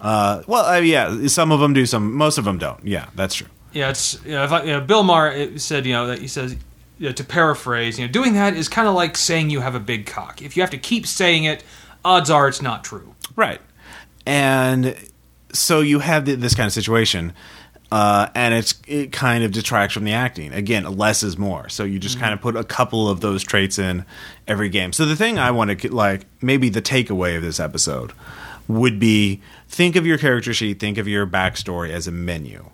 Uh, 0.00 0.42
well, 0.46 0.64
uh, 0.64 0.78
yeah, 0.78 1.26
some 1.26 1.52
of 1.52 1.60
them 1.60 1.74
do. 1.74 1.84
Some, 1.84 2.14
most 2.14 2.38
of 2.38 2.44
them 2.44 2.58
don't. 2.58 2.84
Yeah, 2.86 3.08
that's 3.14 3.34
true. 3.34 3.48
Yeah, 3.72 3.90
it's 3.90 4.18
you 4.24 4.32
know, 4.32 4.44
if 4.44 4.52
I, 4.52 4.62
you 4.62 4.70
know, 4.70 4.80
Bill 4.80 5.02
Maher 5.02 5.58
said 5.58 5.86
you 5.86 5.92
know 5.92 6.06
that 6.06 6.20
he 6.20 6.28
says 6.28 6.56
you 6.98 7.08
know, 7.08 7.12
to 7.12 7.24
paraphrase 7.24 7.98
you 7.98 8.06
know 8.06 8.12
doing 8.12 8.34
that 8.34 8.54
is 8.54 8.68
kind 8.68 8.88
of 8.88 8.94
like 8.94 9.16
saying 9.16 9.50
you 9.50 9.60
have 9.60 9.74
a 9.74 9.80
big 9.80 10.06
cock. 10.06 10.42
If 10.42 10.56
you 10.56 10.62
have 10.62 10.70
to 10.70 10.78
keep 10.78 11.06
saying 11.06 11.44
it, 11.44 11.64
odds 12.04 12.30
are 12.30 12.48
it's 12.48 12.62
not 12.62 12.84
true. 12.84 13.14
Right. 13.36 13.60
And 14.26 14.96
so 15.52 15.80
you 15.80 15.98
have 16.00 16.24
this 16.24 16.54
kind 16.54 16.66
of 16.66 16.72
situation, 16.72 17.32
uh, 17.92 18.28
and 18.34 18.54
it's 18.54 18.74
it 18.86 19.10
kind 19.12 19.42
of 19.42 19.52
detracts 19.52 19.94
from 19.94 20.04
the 20.04 20.12
acting. 20.12 20.52
Again, 20.52 20.84
less 20.96 21.22
is 21.22 21.36
more. 21.36 21.68
So 21.68 21.84
you 21.84 21.98
just 21.98 22.20
kind 22.20 22.32
of 22.32 22.40
put 22.40 22.56
a 22.56 22.64
couple 22.64 23.08
of 23.08 23.20
those 23.20 23.42
traits 23.42 23.78
in 23.78 24.04
every 24.46 24.68
game. 24.68 24.92
So 24.92 25.06
the 25.06 25.16
thing 25.16 25.38
I 25.38 25.50
want 25.50 25.80
to 25.80 25.94
like 25.94 26.26
maybe 26.40 26.68
the 26.68 26.82
takeaway 26.82 27.36
of 27.36 27.42
this 27.42 27.58
episode 27.58 28.12
would 28.68 29.00
be 29.00 29.40
think 29.68 29.96
of 29.96 30.06
your 30.06 30.18
character 30.18 30.54
sheet, 30.54 30.78
think 30.78 30.98
of 30.98 31.08
your 31.08 31.26
backstory 31.26 31.90
as 31.90 32.06
a 32.06 32.12
menu. 32.12 32.70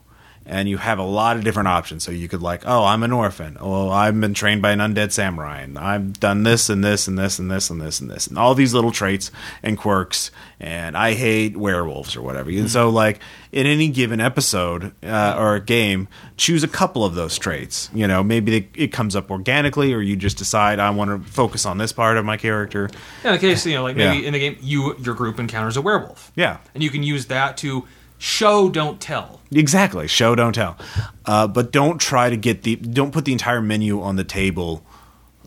And 0.48 0.68
you 0.68 0.76
have 0.76 1.00
a 1.00 1.02
lot 1.02 1.37
of 1.37 1.42
different 1.42 1.66
options. 1.68 2.04
So 2.04 2.12
you 2.12 2.28
could 2.28 2.40
like, 2.40 2.62
oh, 2.66 2.85
I'm 2.85 3.02
an 3.02 3.11
orphan. 3.12 3.56
Oh, 3.59 3.90
I've 3.90 4.18
been 4.20 4.32
trained 4.32 4.62
by 4.62 4.70
an 4.70 4.78
undead 4.78 5.11
samurai. 5.11 5.62
And 5.62 5.76
I've 5.76 6.20
done 6.20 6.44
this 6.44 6.68
and 6.68 6.85
this 6.85 7.09
and 7.09 7.18
this 7.18 7.40
and 7.40 7.50
this 7.50 7.68
and 7.68 7.80
this 7.80 8.00
and 8.00 8.09
this 8.09 8.28
and 8.28 8.38
all 8.38 8.54
these 8.54 8.72
little 8.72 8.92
traits 8.92 9.32
and 9.64 9.76
quirks. 9.76 10.30
And 10.61 10.96
I 10.96 11.14
hate 11.14 11.56
werewolves 11.56 12.14
or 12.16 12.22
whatever. 12.22 12.48
And 12.50 12.70
so, 12.70 12.88
like 12.90 13.18
in 13.50 13.66
any 13.66 13.88
given 13.88 14.20
episode 14.20 14.92
uh, 15.04 15.35
or 15.37 15.59
game, 15.59 16.06
choose 16.37 16.62
a 16.62 16.68
couple 16.68 17.04
of 17.04 17.14
those 17.16 17.37
traits. 17.37 17.90
You 17.92 18.06
know, 18.06 18.22
maybe 18.22 18.61
they, 18.61 18.68
it 18.82 18.92
comes 18.92 19.16
up 19.16 19.30
organically, 19.30 19.92
or 19.92 20.00
you 20.00 20.14
just 20.16 20.38
decide 20.38 20.78
I 20.78 20.90
want 20.90 21.11
to 21.24 21.30
focus 21.30 21.66
on 21.66 21.78
this 21.78 21.92
part 21.92 22.16
of 22.16 22.24
my 22.24 22.37
character. 22.37 22.88
Yeah, 23.24 23.30
in 23.30 23.35
the 23.35 23.40
case 23.40 23.66
you 23.66 23.74
know 23.74 23.82
like 23.82 23.96
maybe 23.96 24.18
Yeah. 24.18 24.26
in 24.28 24.32
the 24.32 24.38
game 24.38 24.56
you 24.62 24.96
your 24.98 25.14
group 25.16 25.38
encounters 25.40 25.76
a 25.76 25.82
werewolf. 25.82 26.30
Yeah. 26.37 26.59
and 26.72 26.82
you 26.82 26.90
can 26.90 27.02
use 27.02 27.26
that 27.26 27.56
to 27.59 27.87
show 28.18 28.68
don't 28.68 29.00
tell. 29.00 29.40
Exactly. 29.52 30.09
Show 30.09 30.35
don't 30.35 30.55
tell. 30.55 30.76
Uh, 31.24 31.46
but 31.46 31.72
don't 31.72 32.00
try 32.00 32.31
to 32.31 32.37
get 32.37 32.62
the 32.62 32.76
don't 32.76 33.12
put 33.12 33.24
the 33.24 33.33
entire 33.33 33.62
menu 33.62 34.00
on 34.00 34.16
the 34.16 34.24
table. 34.24 34.85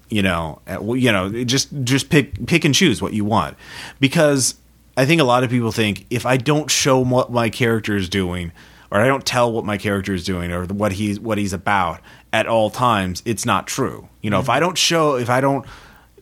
You 0.09 0.23
know, 0.23 0.59
you 0.67 1.11
know, 1.11 1.43
just 1.43 1.69
just 1.83 2.09
pick 2.09 2.47
pick 2.47 2.65
and 2.65 2.73
choose 2.73 2.99
what 2.99 3.13
you 3.13 3.25
want, 3.25 3.55
because 3.99 4.55
I 4.97 5.05
think 5.05 5.21
a 5.21 5.23
lot 5.23 5.43
of 5.43 5.51
people 5.51 5.71
think 5.71 6.07
if 6.09 6.25
I 6.25 6.37
don't 6.37 6.71
show 6.71 6.99
what 6.99 7.31
my 7.31 7.49
character 7.51 7.95
is 7.95 8.09
doing, 8.09 8.51
or 8.89 8.99
I 8.99 9.05
don't 9.05 9.23
tell 9.23 9.51
what 9.51 9.65
my 9.65 9.77
character 9.77 10.13
is 10.15 10.25
doing, 10.25 10.51
or 10.51 10.65
what 10.65 10.93
he's 10.93 11.19
what 11.19 11.37
he's 11.37 11.53
about 11.53 12.01
at 12.33 12.47
all 12.47 12.71
times, 12.71 13.21
it's 13.23 13.45
not 13.45 13.67
true. 13.67 14.09
You 14.21 14.31
know, 14.31 14.39
if 14.39 14.49
I 14.49 14.59
don't 14.59 14.79
show, 14.79 15.15
if 15.15 15.29
I 15.29 15.41
don't 15.41 15.63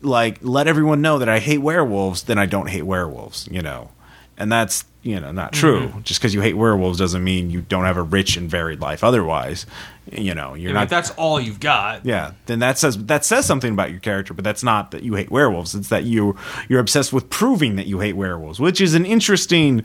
like 0.01 0.39
let 0.41 0.67
everyone 0.67 1.01
know 1.01 1.19
that 1.19 1.29
I 1.29 1.39
hate 1.39 1.59
werewolves, 1.59 2.23
then 2.23 2.37
I 2.37 2.45
don't 2.45 2.67
hate 2.67 2.83
werewolves. 2.83 3.47
You 3.49 3.61
know, 3.61 3.91
and 4.37 4.51
that's 4.51 4.83
you 5.07 5.19
know 5.19 5.31
not 5.31 5.53
mm-hmm. 5.53 5.59
true. 5.59 6.01
Just 6.03 6.19
because 6.19 6.33
you 6.33 6.41
hate 6.41 6.55
werewolves 6.55 6.99
doesn't 6.99 7.23
mean 7.23 7.49
you 7.49 7.61
don't 7.61 7.85
have 7.85 7.97
a 7.97 8.01
rich 8.03 8.37
and 8.37 8.49
varied 8.49 8.81
life. 8.81 9.03
Otherwise, 9.03 9.65
you 10.11 10.33
know, 10.35 10.49
you're 10.53 10.69
You 10.69 10.73
know, 10.73 10.79
not. 10.81 10.89
that's 10.89 11.11
all 11.11 11.39
you've 11.39 11.59
got. 11.59 12.05
yeah, 12.05 12.31
then 12.45 12.59
that 12.59 12.77
says 12.77 12.97
that 13.05 13.25
says 13.25 13.45
something 13.45 13.71
about 13.73 13.91
your 13.91 13.99
character, 13.99 14.33
but 14.33 14.43
that's 14.43 14.63
not 14.63 14.91
that 14.91 15.03
you 15.03 15.15
hate 15.15 15.31
werewolves. 15.31 15.73
It's 15.75 15.89
that 15.89 16.03
you 16.03 16.35
you're 16.69 16.79
obsessed 16.79 17.13
with 17.13 17.29
proving 17.29 17.75
that 17.77 17.87
you 17.87 17.99
hate 17.99 18.15
werewolves, 18.15 18.59
which 18.59 18.81
is 18.81 18.93
an 18.93 19.05
interesting 19.05 19.83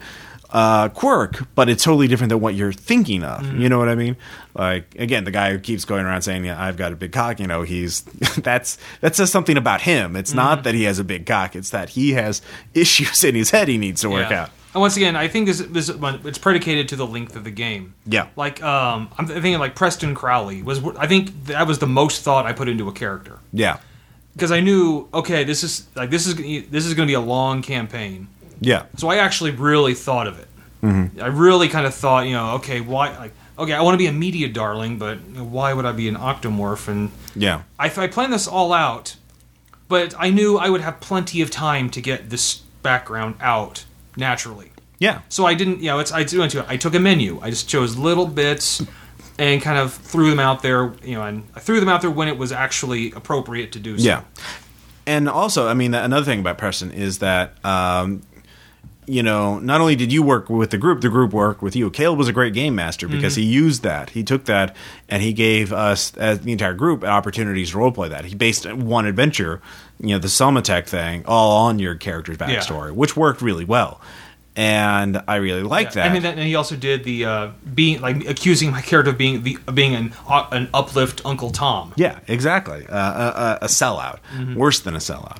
uh, 0.49 0.87
quirk, 0.89 1.47
but 1.55 1.67
it's 1.67 1.83
totally 1.83 2.07
different 2.07 2.29
than 2.29 2.39
what 2.39 2.53
you're 2.53 2.71
thinking 2.71 3.23
of. 3.23 3.41
Mm-hmm. 3.41 3.59
You 3.61 3.69
know 3.69 3.79
what 3.79 3.89
I 3.89 3.95
mean? 3.95 4.15
Like 4.53 4.93
again, 4.99 5.23
the 5.23 5.31
guy 5.31 5.51
who 5.51 5.57
keeps 5.59 5.83
going 5.83 6.05
around 6.05 6.21
saying, 6.21 6.45
"Yeah, 6.45 6.61
I've 6.61 6.77
got 6.77 6.93
a 6.93 6.95
big 6.95 7.11
cock," 7.11 7.39
you 7.39 7.47
know, 7.47 7.63
he's 7.63 8.01
that's 8.37 8.77
that 9.01 9.15
says 9.15 9.31
something 9.31 9.57
about 9.57 9.81
him. 9.81 10.15
It's 10.15 10.33
not 10.33 10.59
mm-hmm. 10.59 10.63
that 10.65 10.75
he 10.75 10.83
has 10.83 10.99
a 10.99 11.03
big 11.03 11.25
cock; 11.25 11.55
it's 11.55 11.71
that 11.71 11.89
he 11.89 12.11
has 12.11 12.41
issues 12.75 13.23
in 13.23 13.33
his 13.35 13.49
head 13.49 13.67
he 13.67 13.77
needs 13.79 14.01
to 14.01 14.09
work 14.11 14.29
Yeah. 14.29 14.43
out. 14.43 14.49
And 14.73 14.81
once 14.81 14.97
again, 14.97 15.15
I 15.15 15.27
think 15.27 15.45
this 15.45 15.59
this 15.59 15.89
it's 15.89 16.37
predicated 16.37 16.89
to 16.89 16.95
the 16.95 17.05
length 17.05 17.35
of 17.35 17.43
the 17.43 17.51
game. 17.51 17.93
Yeah. 18.05 18.27
Like 18.35 18.61
um, 18.63 19.09
I'm 19.17 19.27
thinking 19.27 19.59
like 19.59 19.75
Preston 19.75 20.15
Crowley 20.15 20.63
was. 20.63 20.83
I 20.97 21.07
think 21.07 21.45
that 21.45 21.67
was 21.67 21.79
the 21.79 21.87
most 21.87 22.23
thought 22.23 22.45
I 22.45 22.53
put 22.53 22.67
into 22.67 22.87
a 22.87 22.91
character 22.91 23.39
Yeah, 23.51 23.77
because 24.33 24.51
I 24.51 24.61
knew 24.61 25.07
okay, 25.13 25.43
this 25.43 25.63
is 25.63 25.87
like 25.95 26.09
this 26.09 26.25
is 26.25 26.35
this 26.69 26.85
is 26.85 26.93
going 26.95 27.07
to 27.07 27.11
be 27.11 27.15
a 27.15 27.21
long 27.21 27.61
campaign. 27.61 28.27
yeah, 28.59 28.85
So 28.97 29.09
I 29.09 29.17
actually 29.17 29.51
really 29.51 29.93
thought 29.93 30.27
of 30.27 30.39
it. 30.39 30.47
Mm-hmm. 30.81 31.21
I 31.21 31.27
really 31.27 31.69
kind 31.69 31.85
of 31.85 31.93
thought, 31.93 32.25
you 32.25 32.33
know, 32.33 32.55
okay, 32.55 32.81
why? 32.81 33.15
Like, 33.15 33.33
okay, 33.57 33.73
I 33.73 33.81
want 33.81 33.93
to 33.93 33.97
be 33.97 34.07
a 34.07 34.11
media 34.11 34.49
darling, 34.49 34.97
but 34.97 35.17
why 35.37 35.73
would 35.73 35.85
I 35.85 35.91
be 35.91 36.07
an 36.07 36.15
octomorph? 36.15 36.87
And 36.87 37.11
yeah, 37.35 37.61
I, 37.77 37.85
I 37.95 38.07
planned 38.07 38.33
this 38.33 38.47
all 38.47 38.73
out, 38.73 39.15
but 39.87 40.15
I 40.17 40.31
knew 40.31 40.57
I 40.57 40.69
would 40.69 40.81
have 40.81 40.99
plenty 40.99 41.41
of 41.41 41.51
time 41.51 41.89
to 41.91 42.01
get 42.01 42.31
this 42.31 42.63
background 42.81 43.35
out 43.39 43.85
naturally. 44.15 44.71
yeah. 44.99 45.21
So 45.29 45.45
I 45.45 45.53
didn't, 45.53 45.79
you 45.79 45.87
know, 45.87 45.99
it's 45.99 46.11
I 46.11 46.25
went 46.37 46.51
to 46.51 46.65
I 46.67 46.77
took 46.77 46.95
a 46.95 46.99
menu. 46.99 47.39
I 47.41 47.49
just 47.49 47.67
chose 47.67 47.97
little 47.97 48.27
bits 48.27 48.81
and 49.39 49.61
kind 49.61 49.77
of 49.79 49.93
threw 49.93 50.29
them 50.29 50.39
out 50.39 50.61
there, 50.61 50.93
you 51.03 51.15
know, 51.15 51.23
and 51.23 51.43
I 51.55 51.59
threw 51.59 51.79
them 51.79 51.89
out 51.89 52.01
there 52.01 52.11
when 52.11 52.27
it 52.27 52.37
was 52.37 52.51
actually 52.51 53.11
appropriate 53.11 53.71
to 53.73 53.79
do 53.79 53.97
so. 53.97 54.05
Yeah. 54.05 54.21
And 55.05 55.27
also, 55.27 55.67
I 55.67 55.73
mean, 55.73 55.93
another 55.93 56.25
thing 56.25 56.39
about 56.39 56.57
Preston 56.57 56.91
is 56.91 57.19
that, 57.19 57.53
um, 57.65 58.21
you 59.07 59.23
know, 59.23 59.59
not 59.59 59.81
only 59.81 59.95
did 59.95 60.11
you 60.11 60.23
work 60.23 60.49
with 60.49 60.69
the 60.71 60.77
group, 60.77 61.01
the 61.01 61.09
group 61.09 61.33
worked 61.33 61.61
with 61.61 61.75
you. 61.75 61.89
Caleb 61.89 62.17
was 62.19 62.27
a 62.27 62.33
great 62.33 62.53
game 62.53 62.75
master 62.75 63.07
because 63.07 63.35
he 63.35 63.43
used 63.43 63.83
that. 63.83 64.09
He 64.11 64.23
took 64.23 64.45
that 64.45 64.75
and 65.09 65.21
he 65.23 65.33
gave 65.33 65.71
us, 65.73 66.15
as 66.17 66.39
the 66.41 66.51
entire 66.51 66.73
group, 66.73 67.03
opportunities 67.03 67.71
to 67.71 67.77
roleplay 67.77 68.09
that. 68.09 68.25
He 68.25 68.35
based 68.35 68.71
one 68.73 69.05
adventure, 69.05 69.61
you 69.99 70.09
know, 70.09 70.19
the 70.19 70.27
Somatech 70.27 70.87
thing, 70.87 71.23
all 71.25 71.65
on 71.67 71.79
your 71.79 71.95
character's 71.95 72.37
backstory, 72.37 72.91
which 72.93 73.15
worked 73.17 73.41
really 73.41 73.65
well. 73.65 74.01
And 74.55 75.19
I 75.27 75.37
really 75.37 75.63
liked 75.63 75.95
Yeah, 75.95 76.03
that. 76.03 76.11
I 76.11 76.13
mean, 76.13 76.21
that, 76.21 76.37
and 76.37 76.47
he 76.47 76.53
also 76.53 76.75
did 76.75 77.03
the 77.03 77.25
uh, 77.25 77.51
being 77.73 78.01
like 78.01 78.27
accusing 78.29 78.69
my 78.69 78.81
character 78.81 79.09
of 79.09 79.17
being 79.17 79.41
the 79.41 79.57
of 79.67 79.73
being 79.73 79.95
an 79.95 80.13
uh, 80.29 80.45
an 80.51 80.69
uplift 80.75 81.23
Uncle 81.25 81.49
Tom. 81.49 81.91
Yeah, 81.97 82.19
exactly. 82.27 82.85
Uh, 82.87 82.95
a, 82.95 83.41
a, 83.41 83.57
a 83.63 83.67
sellout, 83.67 84.19
Mm-hmm. 84.35 84.53
worse 84.53 84.79
than 84.81 84.93
a 84.93 84.99
sellout, 84.99 85.37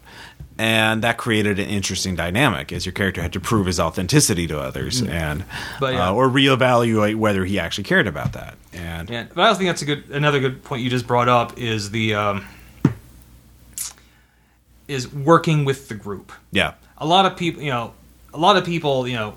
and 0.57 1.03
that 1.03 1.17
created 1.17 1.57
an 1.59 1.67
interesting 1.67 2.15
dynamic 2.15 2.71
as 2.71 2.85
your 2.85 2.93
character 2.93 3.21
had 3.21 3.33
to 3.33 3.39
prove 3.39 3.65
his 3.65 3.79
authenticity 3.79 4.45
to 4.47 4.59
others 4.59 5.01
and 5.01 5.41
Mm. 5.41 5.79
But, 5.79 5.93
yeah. 5.95 6.09
uh, 6.09 6.13
or 6.13 6.29
reevaluate 6.29 7.15
whether 7.15 7.43
he 7.45 7.59
actually 7.59 7.85
cared 7.85 8.07
about 8.07 8.33
that. 8.33 8.55
And 8.71 9.09
Yeah, 9.09 9.25
but 9.33 9.41
I 9.41 9.47
also 9.47 9.57
think 9.59 9.69
that's 9.69 9.81
a 9.81 9.85
good 9.85 10.03
another 10.11 10.39
good 10.39 10.63
point 10.63 10.83
you 10.83 10.89
just 10.89 11.07
brought 11.07 11.27
up 11.29 11.57
is 11.57 11.89
the 11.91 12.13
um, 12.15 12.45
is 14.87 15.11
working 15.11 15.65
with 15.65 15.87
the 15.89 15.95
group. 15.95 16.31
yeah, 16.51 16.73
A 16.97 17.05
lot 17.05 17.25
of 17.25 17.37
people, 17.37 17.61
you 17.61 17.71
know, 17.71 17.93
a 18.33 18.37
lot 18.37 18.57
of 18.57 18.65
people, 18.65 19.07
you 19.07 19.15
know, 19.15 19.35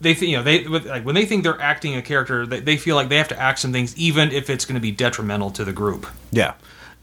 they 0.00 0.14
think 0.14 0.30
you 0.32 0.36
know 0.36 0.42
they 0.42 0.66
with- 0.66 0.86
like 0.86 1.04
when 1.04 1.14
they 1.14 1.24
think 1.24 1.44
they're 1.44 1.60
acting 1.60 1.94
a 1.94 2.02
character, 2.02 2.44
they, 2.44 2.58
they 2.60 2.76
feel 2.76 2.96
like 2.96 3.08
they 3.08 3.18
have 3.18 3.28
to 3.28 3.38
act 3.38 3.60
some 3.60 3.72
things 3.72 3.96
even 3.96 4.32
if 4.32 4.50
it's 4.50 4.64
going 4.64 4.74
to 4.74 4.80
be 4.80 4.90
detrimental 4.90 5.50
to 5.52 5.64
the 5.64 5.72
group. 5.72 6.06
yeah. 6.32 6.54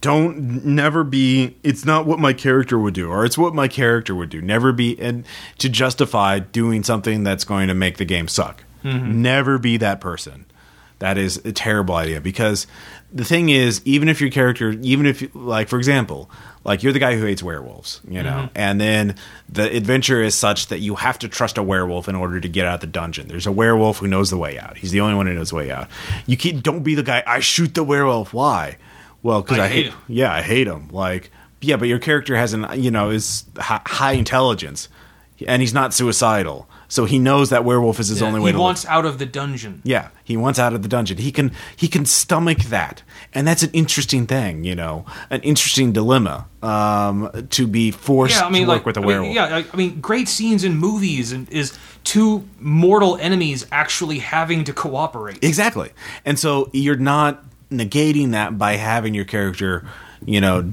Don't 0.02 0.64
never 0.66 1.04
be. 1.04 1.58
It's 1.64 1.84
not 1.86 2.06
what 2.06 2.20
my 2.20 2.32
character 2.34 2.80
would 2.80 2.94
do, 2.94 3.10
or 3.10 3.26
it's 3.26 3.38
what 3.38 3.54
my 3.54 3.68
character 3.68 4.16
would 4.16 4.30
do. 4.30 4.42
Never 4.42 4.72
be 4.72 4.98
and 5.00 5.26
to 5.58 5.68
justify 5.70 6.40
doing 6.40 6.84
something 6.84 7.24
that's 7.24 7.44
going 7.44 7.68
to 7.68 7.74
make 7.74 7.98
the 7.98 8.06
game 8.06 8.28
suck. 8.30 8.64
Mm-hmm. 8.84 9.22
Never 9.22 9.58
be 9.58 9.76
that 9.78 10.00
person. 10.00 10.46
That 11.00 11.18
is 11.18 11.38
a 11.46 11.52
terrible 11.54 11.96
idea 11.96 12.20
because 12.22 12.68
the 13.14 13.24
thing 13.26 13.50
is, 13.50 13.82
even 13.86 14.10
if 14.10 14.20
your 14.22 14.30
character, 14.30 14.72
even 14.82 15.06
if, 15.06 15.22
you- 15.22 15.32
like, 15.34 15.70
for 15.70 15.78
example, 15.78 16.30
like 16.66 16.84
you're 16.84 16.92
the 16.94 17.00
guy 17.00 17.16
who 17.18 17.26
hates 17.26 17.42
werewolves, 17.42 18.02
you 18.08 18.22
know, 18.22 18.30
Mm-hmm. 18.32 18.48
and 18.58 18.82
then 18.82 19.16
the 19.48 19.74
adventure 19.76 20.22
is 20.22 20.36
such 20.36 20.68
that 20.68 20.80
you 20.80 20.96
have 20.96 21.18
to 21.20 21.30
trust 21.30 21.58
a 21.58 21.64
werewolf 21.64 22.10
in 22.10 22.16
order 22.16 22.40
to 22.42 22.50
get 22.50 22.66
out 22.66 22.76
of 22.76 22.80
the 22.82 22.88
dungeon. 22.88 23.30
There's 23.30 23.48
a 23.48 23.52
werewolf 23.52 23.98
who 24.00 24.08
knows 24.08 24.30
the 24.30 24.38
way 24.38 24.60
out. 24.60 24.78
He's 24.78 24.92
the 24.92 25.00
only 25.00 25.16
one 25.16 25.26
who 25.28 25.34
knows 25.34 25.50
the 25.52 25.56
way 25.56 25.72
out. 25.72 25.88
You 26.26 26.36
can't, 26.36 26.62
don't 26.62 26.84
be 26.84 26.96
the 26.96 27.04
guy, 27.04 27.24
I 27.26 27.40
shoot 27.40 27.76
the 27.76 27.84
werewolf. 27.84 28.34
Why? 28.34 28.78
Well, 29.24 29.42
because 29.42 29.60
I 29.60 29.66
I, 29.66 29.68
hate 29.68 29.86
him. 29.88 29.96
Yeah, 30.08 30.34
I 30.34 30.42
hate 30.42 30.68
him. 30.68 30.90
Like, 30.90 31.32
yeah, 31.62 31.76
but 31.78 31.88
your 31.88 32.00
character 32.00 32.36
has 32.36 32.54
an, 32.54 32.66
you 32.76 32.92
know, 32.92 33.10
is 33.10 33.44
high 33.58 34.14
intelligence 34.14 34.88
and 35.48 35.62
he's 35.62 35.74
not 35.74 35.94
suicidal. 35.94 36.68
So 36.90 37.06
he 37.06 37.20
knows 37.20 37.52
that 37.52 37.64
werewolf 37.64 38.00
is 38.00 38.08
his 38.08 38.22
only 38.24 38.40
way 38.40 38.48
he 38.50 38.54
live. 38.54 38.62
wants 38.62 38.86
out 38.88 39.06
of 39.06 39.20
the 39.20 39.26
dungeon. 39.26 39.82
Yeah, 39.86 40.10
he 40.24 40.36
wants 40.36 40.58
out 40.58 40.74
of 40.74 40.82
the 40.82 40.88
dungeon. 40.90 41.18
He 41.20 41.32
can 41.32 41.52
he 41.76 41.88
can 41.88 42.04
stomach 42.06 42.58
that, 42.70 43.04
and 43.32 43.48
that's 43.48 43.62
an 43.62 43.70
interesting 43.74 44.26
thing, 44.26 44.64
you 44.64 44.74
know, 44.76 45.06
an 45.30 45.40
interesting 45.42 45.92
dilemma 45.92 46.48
um, 46.64 47.30
to 47.52 47.68
be 47.68 47.92
forced 47.92 48.38
Yeah, 48.38 48.48
I 48.48 48.50
mean, 48.50 48.64
to 48.64 48.70
work 48.70 48.86
with 48.88 48.98
a 48.98 49.02
I 49.02 49.04
mean, 49.04 49.08
werewolf. 49.08 49.36
yeah, 49.36 49.56
I- 49.58 49.66
I 49.72 49.76
mean, 49.78 50.00
great 50.02 50.28
scenes 50.28 50.64
in 50.64 50.78
movies 50.78 51.32
and 51.32 51.48
is 51.50 51.78
two 52.04 52.44
mortal 52.60 53.18
enemies 53.18 53.68
actually 53.72 54.18
having 54.20 54.64
to 54.64 54.74
cooperate. 54.74 55.44
Exactly, 55.44 55.92
and 56.26 56.40
so 56.40 56.72
you're 56.74 56.96
not 56.98 57.44
negating 57.72 58.32
that 58.32 58.58
by 58.58 58.74
having 58.78 59.14
your 59.14 59.26
character, 59.26 59.88
you 60.26 60.42
know, 60.42 60.72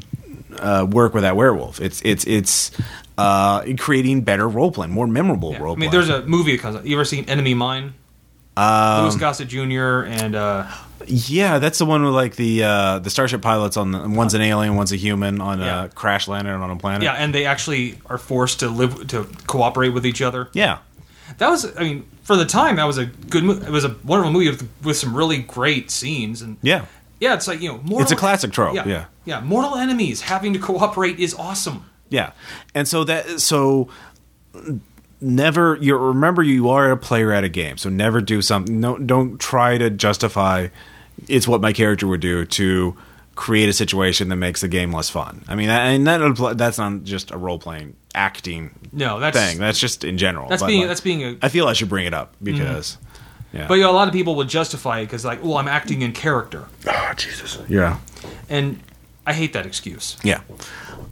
uh, 0.58 0.86
work 0.88 1.12
with 1.14 1.22
that 1.22 1.36
werewolf. 1.36 1.80
It's 1.80 2.00
it's 2.02 2.24
it's 2.26 2.70
uh, 3.18 3.62
creating 3.78 4.22
better 4.22 4.48
role 4.48 4.70
playing, 4.72 4.92
more 4.92 5.06
memorable 5.06 5.52
Yeah. 5.52 5.58
role 5.58 5.74
I 5.76 5.78
mean, 5.78 5.90
there's 5.90 6.08
a 6.08 6.22
movie 6.26 6.52
that 6.52 6.62
comes 6.62 6.76
out. 6.76 6.86
You 6.86 6.96
ever 6.96 7.04
seen 7.04 7.24
Enemy 7.28 7.54
Mine? 7.54 7.94
Um, 8.58 9.02
Louis 9.02 9.16
Gossett 9.16 9.48
Jr. 9.48 10.04
and 10.06 10.34
uh, 10.34 10.66
Yeah, 11.06 11.58
that's 11.58 11.78
the 11.78 11.84
one 11.84 12.02
with 12.04 12.14
like 12.14 12.36
the 12.36 12.64
uh, 12.64 12.98
the 13.00 13.10
starship 13.10 13.42
pilots 13.42 13.76
on 13.76 13.90
the 13.92 14.08
one's 14.08 14.32
an 14.32 14.40
alien, 14.40 14.76
one's 14.76 14.92
a 14.92 14.96
human 14.96 15.42
on 15.42 15.60
Yeah. 15.60 15.84
a 15.84 15.88
crash 15.90 16.26
landing 16.26 16.54
on 16.54 16.70
a 16.70 16.76
planet. 16.76 17.02
yeah, 17.02 17.12
and 17.12 17.34
they 17.34 17.44
actually 17.44 17.98
are 18.06 18.16
forced 18.18 18.60
to 18.60 18.68
live 18.70 19.06
to 19.08 19.24
cooperate 19.46 19.90
with 19.90 20.06
each 20.06 20.22
other. 20.22 20.48
yeah, 20.54 20.78
That 21.36 21.50
was, 21.50 21.76
I 21.76 21.82
mean, 21.82 22.06
for 22.26 22.36
the 22.36 22.44
time, 22.44 22.76
that 22.76 22.84
was 22.84 22.98
a 22.98 23.06
good. 23.06 23.44
mo- 23.44 23.52
It 23.54 23.70
was 23.70 23.84
a 23.84 23.94
wonderful 24.04 24.32
movie 24.32 24.50
with, 24.50 24.68
with 24.84 24.96
some 24.96 25.16
really 25.16 25.38
great 25.38 25.90
scenes, 25.90 26.42
and 26.42 26.56
yeah. 26.60 26.84
yeah, 27.20 27.34
it's 27.34 27.46
like 27.48 27.60
you 27.60 27.68
know, 27.70 27.78
mortal, 27.78 28.00
It's 28.02 28.12
a 28.12 28.16
classic 28.16 28.52
trope, 28.52 28.74
Yeah, 28.74 28.86
yeah. 28.86 29.04
yeah, 29.24 29.40
mortal 29.40 29.76
enemies 29.76 30.22
having 30.22 30.52
to 30.52 30.58
cooperate 30.58 31.18
is 31.20 31.34
awesome. 31.34 31.84
Yeah, 32.08 32.32
and 32.74 32.86
so 32.88 33.04
that 33.04 33.40
so 33.40 33.88
never 35.20 35.76
you 35.80 35.96
remember 35.96 36.42
you 36.42 36.68
are 36.68 36.90
a 36.90 36.96
player 36.96 37.32
at 37.32 37.44
a 37.44 37.48
game, 37.48 37.78
so 37.78 37.88
never 37.88 38.20
do 38.20 38.42
something. 38.42 38.80
No, 38.80 38.98
don't 38.98 39.38
try 39.38 39.78
to 39.78 39.90
justify 39.90 40.68
it's 41.28 41.48
what 41.48 41.60
my 41.60 41.72
character 41.72 42.06
would 42.06 42.20
do 42.20 42.44
to 42.44 42.96
create 43.36 43.68
a 43.68 43.72
situation 43.72 44.30
that 44.30 44.36
makes 44.36 44.62
the 44.62 44.68
game 44.68 44.92
less 44.92 45.08
fun. 45.08 45.44
I 45.46 45.54
mean, 45.54 45.68
that, 45.68 45.82
and 45.86 46.06
that 46.06 46.54
that's 46.56 46.78
not 46.78 47.04
just 47.04 47.30
a 47.30 47.36
role 47.36 47.58
playing 47.58 47.94
acting 48.14 48.70
No, 48.92 49.20
that's 49.20 49.36
thing. 49.36 49.58
That's 49.58 49.78
just 49.78 50.02
in 50.02 50.18
general. 50.18 50.48
that's 50.48 50.62
But, 50.62 50.68
being 50.68 50.80
like, 50.80 50.88
that's 50.88 51.02
being 51.02 51.22
a. 51.22 51.36
I 51.42 51.48
feel 51.48 51.68
I 51.68 51.74
should 51.74 51.90
bring 51.90 52.06
it 52.06 52.14
up 52.14 52.34
because. 52.42 52.98
Yeah. 53.52 53.68
But 53.68 53.74
you 53.74 53.82
know, 53.82 53.90
a 53.90 53.92
lot 53.92 54.08
of 54.08 54.12
people 54.12 54.34
would 54.36 54.48
justify 54.48 55.00
it 55.00 55.04
because 55.04 55.24
like, 55.24 55.42
well, 55.42 55.56
I'm 55.56 55.68
acting 55.68 56.02
in 56.02 56.12
character, 56.12 56.66
oh 56.86 57.12
Jesus. 57.16 57.58
Yeah. 57.68 58.00
and 58.48 58.80
I 59.26 59.32
hate 59.32 59.52
that 59.54 59.66
excuse. 59.66 60.16
Yeah. 60.22 60.40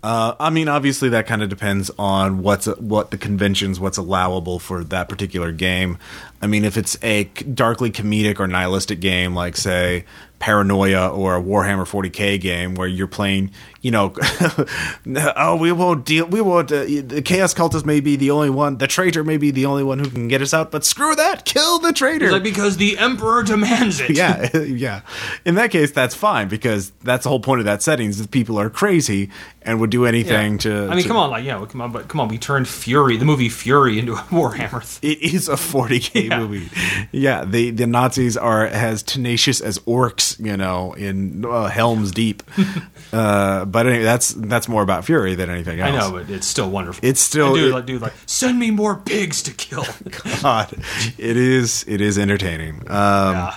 Uh, 0.03 0.35
I 0.39 0.51
mean, 0.51 0.69
obviously, 0.69 1.09
that 1.11 1.27
kind 1.27 1.43
of 1.43 1.49
depends 1.49 1.91
on 1.99 2.43
what's 2.43 2.67
what 2.67 3.11
the 3.11 3.17
conventions, 3.17 3.81
what's 3.81 3.97
allowable 3.97 4.59
for 4.59 4.85
that 4.85 5.09
particular 5.09 5.51
game. 5.51 5.99
I 6.43 6.47
mean, 6.47 6.65
if 6.65 6.77
it's 6.77 6.97
a 7.03 7.25
darkly 7.25 7.91
comedic 7.91 8.39
or 8.39 8.47
nihilistic 8.47 9.01
game, 9.01 9.35
like 9.35 9.57
say 9.57 10.05
Paranoia 10.41 11.09
or 11.09 11.37
a 11.37 11.43
Warhammer 11.43 11.87
40k 11.89 12.39
game, 12.39 12.75
where 12.75 12.87
you're 12.89 13.07
playing, 13.07 13.51
you 13.81 13.91
know, 13.91 14.13
oh, 15.37 15.57
we 15.57 15.73
won't 15.73 16.05
deal, 16.05 16.27
we 16.27 16.41
won't. 16.41 16.71
Uh, 16.71 16.85
the 16.85 17.23
Chaos 17.25 17.55
Cultist 17.55 17.87
may 17.87 18.01
be 18.01 18.17
the 18.17 18.31
only 18.31 18.51
one, 18.51 18.77
the 18.79 18.87
traitor 18.87 19.25
may 19.25 19.37
be 19.39 19.51
the 19.51 19.65
only 19.67 19.83
one 19.83 19.99
who 19.99 20.11
can 20.11 20.29
get 20.29 20.43
us 20.43 20.53
out, 20.53 20.71
but 20.71 20.85
screw 20.85 21.15
that, 21.15 21.45
kill 21.47 21.79
the 21.79 21.93
traitor. 21.93 22.31
Like 22.31 22.43
because 22.43 22.77
the 22.77 22.99
emperor 22.99 23.43
demands 23.43 24.01
it. 24.01 24.11
yeah, 24.11 24.55
yeah. 24.59 25.01
In 25.47 25.55
that 25.55 25.71
case, 25.71 25.93
that's 25.93 26.15
fine 26.15 26.49
because 26.49 26.91
that's 27.03 27.23
the 27.25 27.31
whole 27.31 27.41
point 27.41 27.61
of 27.61 27.65
that 27.67 27.83
setting 27.83 28.09
is 28.11 28.19
that 28.19 28.31
people 28.31 28.59
are 28.59 28.69
crazy 28.69 29.31
and 29.63 29.81
would 29.81 29.91
do 29.91 30.05
anything 30.05 30.59
to. 30.59 30.89
I 30.91 30.95
mean, 30.95 31.03
to- 31.05 31.09
come 31.09 31.17
on, 31.17 31.31
like, 31.31 31.45
yeah, 31.45 31.65
come 31.67 31.81
on, 31.81 31.91
but 31.93 32.09
come 32.09 32.21
on, 32.21 32.29
we 32.29 32.37
turned 32.37 32.69
Fury, 32.69 33.17
the 33.17 33.25
movie 33.25 33.49
Fury, 33.49 33.99
into 33.99 34.13
a 34.13 34.17
Warhammer. 34.31 34.83
Thing. 34.85 35.13
It 35.13 35.23
is 35.35 35.49
a 35.49 35.55
40k 35.55 36.24
Yeah. 36.29 36.39
movie. 36.41 36.69
Yeah, 37.13 37.45
the 37.45 37.71
the 37.71 37.87
Nazis 37.87 38.37
are 38.37 38.67
as 38.67 39.03
tenacious 39.03 39.61
as 39.61 39.79
orcs, 39.81 40.39
you 40.45 40.57
know, 40.57 40.93
in 40.95 41.45
uh, 41.45 41.67
Helm's 41.69 42.11
Deep. 42.13 42.43
uh, 43.13 43.65
but 43.65 43.87
anyway, 43.87 44.05
that's 44.05 44.35
that's 44.35 44.69
more 44.69 44.83
about 44.83 45.05
Fury 45.05 45.35
than 45.35 45.51
anything 45.51 45.81
else. 45.81 45.93
I 45.93 45.99
know, 45.99 46.13
but 46.13 46.31
it's 46.31 46.47
still 46.47 46.71
wonderful. 46.71 47.07
It's 47.07 47.21
still- 47.21 47.55
dude, 47.55 47.69
it- 47.71 47.73
like, 47.75 47.87
dude, 47.87 48.03
like, 48.03 48.15
send 48.27 48.59
me 48.59 48.71
more 48.71 48.97
pigs 48.97 49.43
to 49.45 49.53
kill. 49.53 49.85
God, 50.43 50.73
it 51.19 51.37
is 51.37 51.85
it 51.89 52.01
is 52.01 52.19
entertaining. 52.19 52.77
Um, 52.89 53.35
yeah. 53.35 53.57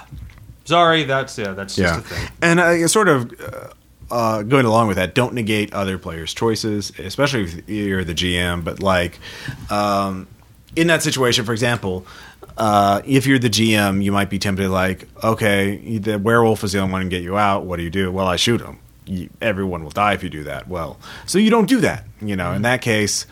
Sorry, 0.66 1.04
that's 1.06 1.38
yeah, 1.38 1.54
that's 1.54 1.76
just 1.76 1.94
yeah, 1.94 2.00
a 2.00 2.02
thing. 2.02 2.30
and 2.42 2.60
uh, 2.60 2.88
sort 2.90 3.08
of 3.08 3.32
uh, 3.42 3.70
uh, 4.14 4.44
going 4.44 4.66
along 4.66 4.88
with 4.88 4.98
that, 4.98 5.16
don't 5.16 5.34
negate 5.34 5.74
other 5.74 5.98
players' 5.98 6.34
choices, 6.34 6.92
especially 7.00 7.44
if 7.44 7.70
you're 7.70 8.04
the 8.04 8.14
GM. 8.14 8.64
But 8.66 8.82
like 8.82 9.18
um, 9.70 10.28
in 10.76 10.88
that 10.88 11.04
situation, 11.04 11.46
for 11.46 11.54
example, 11.54 12.06
uh, 12.58 13.02
if 13.06 13.28
you're 13.28 13.39
the 13.39 13.50
GM, 13.50 14.04
you 14.04 14.12
might 14.12 14.30
be 14.30 14.39
tempted 14.39 14.70
like, 14.70 15.08
okay, 15.24 15.98
the 16.00 16.17
werewolf 16.17 16.63
is 16.63 16.72
the 16.72 16.80
only 16.80 16.91
one 16.91 17.02
to 17.04 17.10
get 17.10 17.22
you 17.24 17.38
out. 17.38 17.65
What 17.65 17.78
do 17.78 17.84
you 17.84 17.89
do? 17.89 18.12
Well, 18.12 18.28
I 18.28 18.36
shoot 18.36 18.62
him. 18.62 18.80
You, 19.06 19.30
everyone 19.41 19.84
will 19.84 19.91
die 19.91 20.13
if 20.13 20.24
you 20.24 20.30
do 20.30 20.43
that. 20.46 20.67
Well, 20.67 21.00
so 21.26 21.38
you 21.38 21.50
don't 21.50 21.70
do 21.70 21.82
that. 21.82 22.04
You 22.22 22.36
know, 22.36 22.54
in 22.54 22.63
that 22.63 22.82
case, 22.82 23.26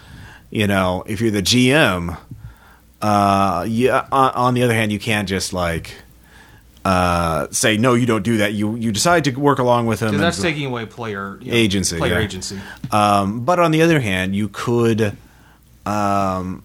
you 0.49 0.67
know, 0.67 1.03
if 1.07 1.19
you're 1.21 1.31
the 1.31 1.41
GM, 1.41 2.17
uh, 3.01 3.65
yeah. 3.67 4.07
On, 4.11 4.31
on 4.31 4.53
the 4.53 4.63
other 4.63 4.73
hand, 4.73 4.91
you 4.91 4.99
can't 4.99 5.27
just 5.27 5.51
like 5.53 5.95
uh, 6.85 7.47
say 7.49 7.77
no, 7.77 7.95
you 7.95 8.05
don't 8.05 8.23
do 8.23 8.37
that. 8.37 8.53
You 8.53 8.75
you 8.75 8.91
decide 8.91 9.23
to 9.25 9.31
work 9.31 9.59
along 9.59 9.87
with 9.87 10.01
and- 10.03 10.19
that's 10.19 10.39
taking 10.41 10.67
away 10.67 10.85
player 10.85 11.39
you 11.41 11.51
know, 11.51 11.57
Agency, 11.57 11.97
player 11.97 12.13
yeah. 12.19 12.25
agency. 12.25 12.59
um, 12.91 13.43
but 13.43 13.59
on 13.59 13.71
the 13.71 13.81
other 13.81 13.99
hand, 13.99 14.35
you 14.35 14.49
could 14.49 15.17
um, 15.85 16.63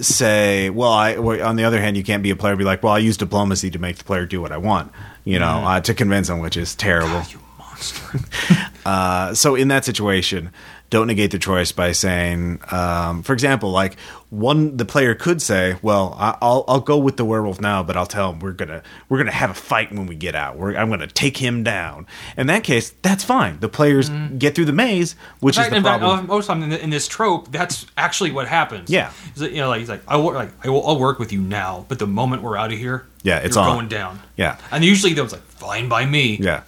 say, 0.00 0.70
well, 0.70 0.90
I. 0.90 1.16
On 1.16 1.56
the 1.56 1.64
other 1.64 1.80
hand, 1.80 1.96
you 1.96 2.04
can't 2.04 2.22
be 2.22 2.30
a 2.30 2.36
player. 2.36 2.52
and 2.52 2.58
Be 2.58 2.64
like, 2.64 2.82
well, 2.82 2.92
I 2.92 2.98
use 2.98 3.16
diplomacy 3.16 3.70
to 3.70 3.78
make 3.78 3.98
the 3.98 4.04
player 4.04 4.26
do 4.26 4.40
what 4.40 4.52
I 4.52 4.56
want. 4.56 4.92
You 5.24 5.38
know, 5.38 5.64
uh, 5.64 5.80
to 5.80 5.94
convince 5.94 6.28
them, 6.28 6.38
which 6.38 6.56
is 6.56 6.74
terrible. 6.74 7.22
You 7.30 7.40
monster. 7.58 8.18
Uh, 8.86 9.34
so 9.34 9.54
in 9.54 9.68
that 9.68 9.84
situation, 9.84 10.50
don't 10.88 11.06
negate 11.06 11.30
the 11.30 11.38
choice 11.38 11.70
by 11.70 11.92
saying, 11.92 12.58
um, 12.70 13.22
for 13.22 13.34
example, 13.34 13.70
like 13.70 13.94
one 14.30 14.76
the 14.76 14.84
player 14.84 15.14
could 15.14 15.42
say, 15.42 15.76
"Well, 15.82 16.16
I, 16.18 16.38
I'll 16.40 16.64
I'll 16.68 16.80
go 16.80 16.96
with 16.98 17.16
the 17.16 17.24
werewolf 17.24 17.60
now, 17.60 17.82
but 17.82 17.96
I'll 17.96 18.06
tell 18.06 18.30
him 18.32 18.38
we're 18.38 18.52
gonna 18.52 18.82
we're 19.08 19.18
gonna 19.18 19.32
have 19.32 19.50
a 19.50 19.54
fight 19.54 19.90
when 19.92 20.06
we 20.06 20.14
get 20.14 20.34
out. 20.36 20.56
We're, 20.56 20.76
I'm 20.76 20.88
gonna 20.88 21.08
take 21.08 21.36
him 21.38 21.64
down." 21.64 22.06
In 22.36 22.46
that 22.46 22.62
case, 22.62 22.90
that's 23.02 23.24
fine. 23.24 23.58
The 23.60 23.68
players 23.68 24.08
get 24.38 24.54
through 24.54 24.66
the 24.66 24.72
maze, 24.72 25.16
which 25.40 25.56
In 25.58 25.64
is 25.64 25.70
the 25.70 25.76
in 25.76 25.82
problem. 25.82 26.18
uh, 26.20 26.22
most 26.22 26.48
of 26.48 26.58
the 26.60 26.62
time 26.66 26.72
in, 26.72 26.78
in 26.80 26.90
this 26.90 27.08
trope, 27.08 27.50
that's 27.50 27.86
actually 27.98 28.30
what 28.30 28.46
happens. 28.46 28.88
Yeah. 28.88 29.10
He's 29.34 29.42
like, 29.42 29.50
you 29.50 29.58
know, 29.58 29.68
like 29.68 29.80
he's 29.80 29.88
like, 29.88 30.02
I 30.06 30.16
will, 30.16 30.32
like, 30.32 30.50
I 30.64 30.68
will, 30.70 30.86
I'll 30.86 30.98
work 31.00 31.18
with 31.18 31.32
you 31.32 31.40
now, 31.40 31.84
but 31.88 31.98
the 31.98 32.06
moment 32.06 32.42
we're 32.42 32.56
out 32.56 32.72
of 32.72 32.78
here, 32.78 33.06
Yeah, 33.24 33.38
it's 33.38 33.56
you're 33.56 33.64
on. 33.64 33.74
going 33.76 33.88
down. 33.88 34.20
Yeah. 34.36 34.58
and 34.70 34.84
usually 34.84 35.12
those 35.12 35.32
like, 35.32 35.42
fine 35.42 35.88
by 35.88 36.06
me. 36.06 36.36
yeah. 36.40 36.62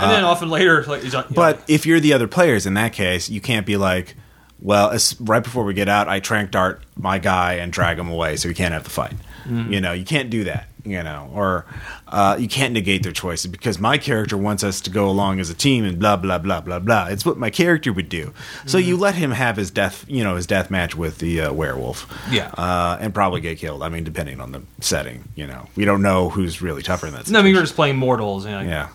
and 0.00 0.10
then 0.10 0.24
often 0.24 0.50
later, 0.50 0.82
like, 0.84 1.02
he's 1.02 1.14
like, 1.14 1.28
But 1.30 1.58
know, 1.58 1.64
if 1.68 1.86
you're 1.86 2.00
the 2.00 2.12
other 2.12 2.26
players 2.26 2.66
in 2.66 2.74
that 2.74 2.92
case, 2.92 3.30
you 3.30 3.40
can't 3.40 3.64
be 3.66 3.76
like, 3.76 4.16
well, 4.64 4.90
as, 4.90 5.14
right 5.20 5.44
before 5.44 5.62
we 5.62 5.74
get 5.74 5.88
out, 5.88 6.08
I 6.08 6.18
trank 6.18 6.50
dart 6.50 6.82
my 6.96 7.18
guy 7.20 7.54
and 7.54 7.72
drag 7.72 7.98
him 7.98 8.08
away, 8.08 8.34
so 8.36 8.48
we 8.48 8.54
can't 8.54 8.72
have 8.72 8.82
the 8.84 8.90
fight. 8.90 9.14
You 9.46 9.78
know, 9.80 9.92
you 9.92 10.04
can't 10.06 10.30
do 10.30 10.44
that. 10.44 10.68
You 10.86 11.02
know, 11.02 11.30
or 11.34 11.64
uh, 12.08 12.36
you 12.38 12.46
can't 12.48 12.74
negate 12.74 13.02
their 13.02 13.12
choices 13.12 13.50
because 13.50 13.78
my 13.78 13.96
character 13.96 14.36
wants 14.36 14.62
us 14.62 14.82
to 14.82 14.90
go 14.90 15.08
along 15.08 15.40
as 15.40 15.48
a 15.48 15.54
team 15.54 15.82
and 15.84 15.98
blah 15.98 16.16
blah 16.16 16.36
blah 16.38 16.60
blah 16.60 16.78
blah. 16.78 17.06
It's 17.06 17.24
what 17.24 17.38
my 17.38 17.48
character 17.48 17.90
would 17.90 18.10
do. 18.10 18.34
So 18.66 18.76
you 18.76 18.96
let 18.98 19.14
him 19.14 19.30
have 19.30 19.56
his 19.56 19.70
death, 19.70 20.04
you 20.08 20.22
know, 20.24 20.36
his 20.36 20.46
death 20.46 20.70
match 20.70 20.94
with 20.94 21.18
the 21.18 21.40
uh, 21.42 21.52
werewolf. 21.54 22.06
Yeah. 22.30 22.48
uh, 22.58 22.98
and 23.00 23.14
probably 23.14 23.40
get 23.40 23.56
killed. 23.58 23.82
I 23.82 23.88
mean, 23.88 24.04
depending 24.04 24.40
on 24.42 24.52
the 24.52 24.62
setting. 24.80 25.24
You 25.36 25.46
know, 25.46 25.68
we 25.74 25.86
don't 25.86 26.02
know 26.02 26.28
who's 26.28 26.60
really 26.60 26.82
tougher 26.82 27.06
in 27.06 27.14
that. 27.14 27.28
no, 27.30 27.38
I 27.38 27.42
mean, 27.42 27.52
situation. 27.52 27.56
we're 27.56 27.62
just 27.62 27.76
playing 27.76 27.96
mortals. 27.96 28.44
And 28.44 28.54
like, 28.54 28.66
yeah, 28.66 28.88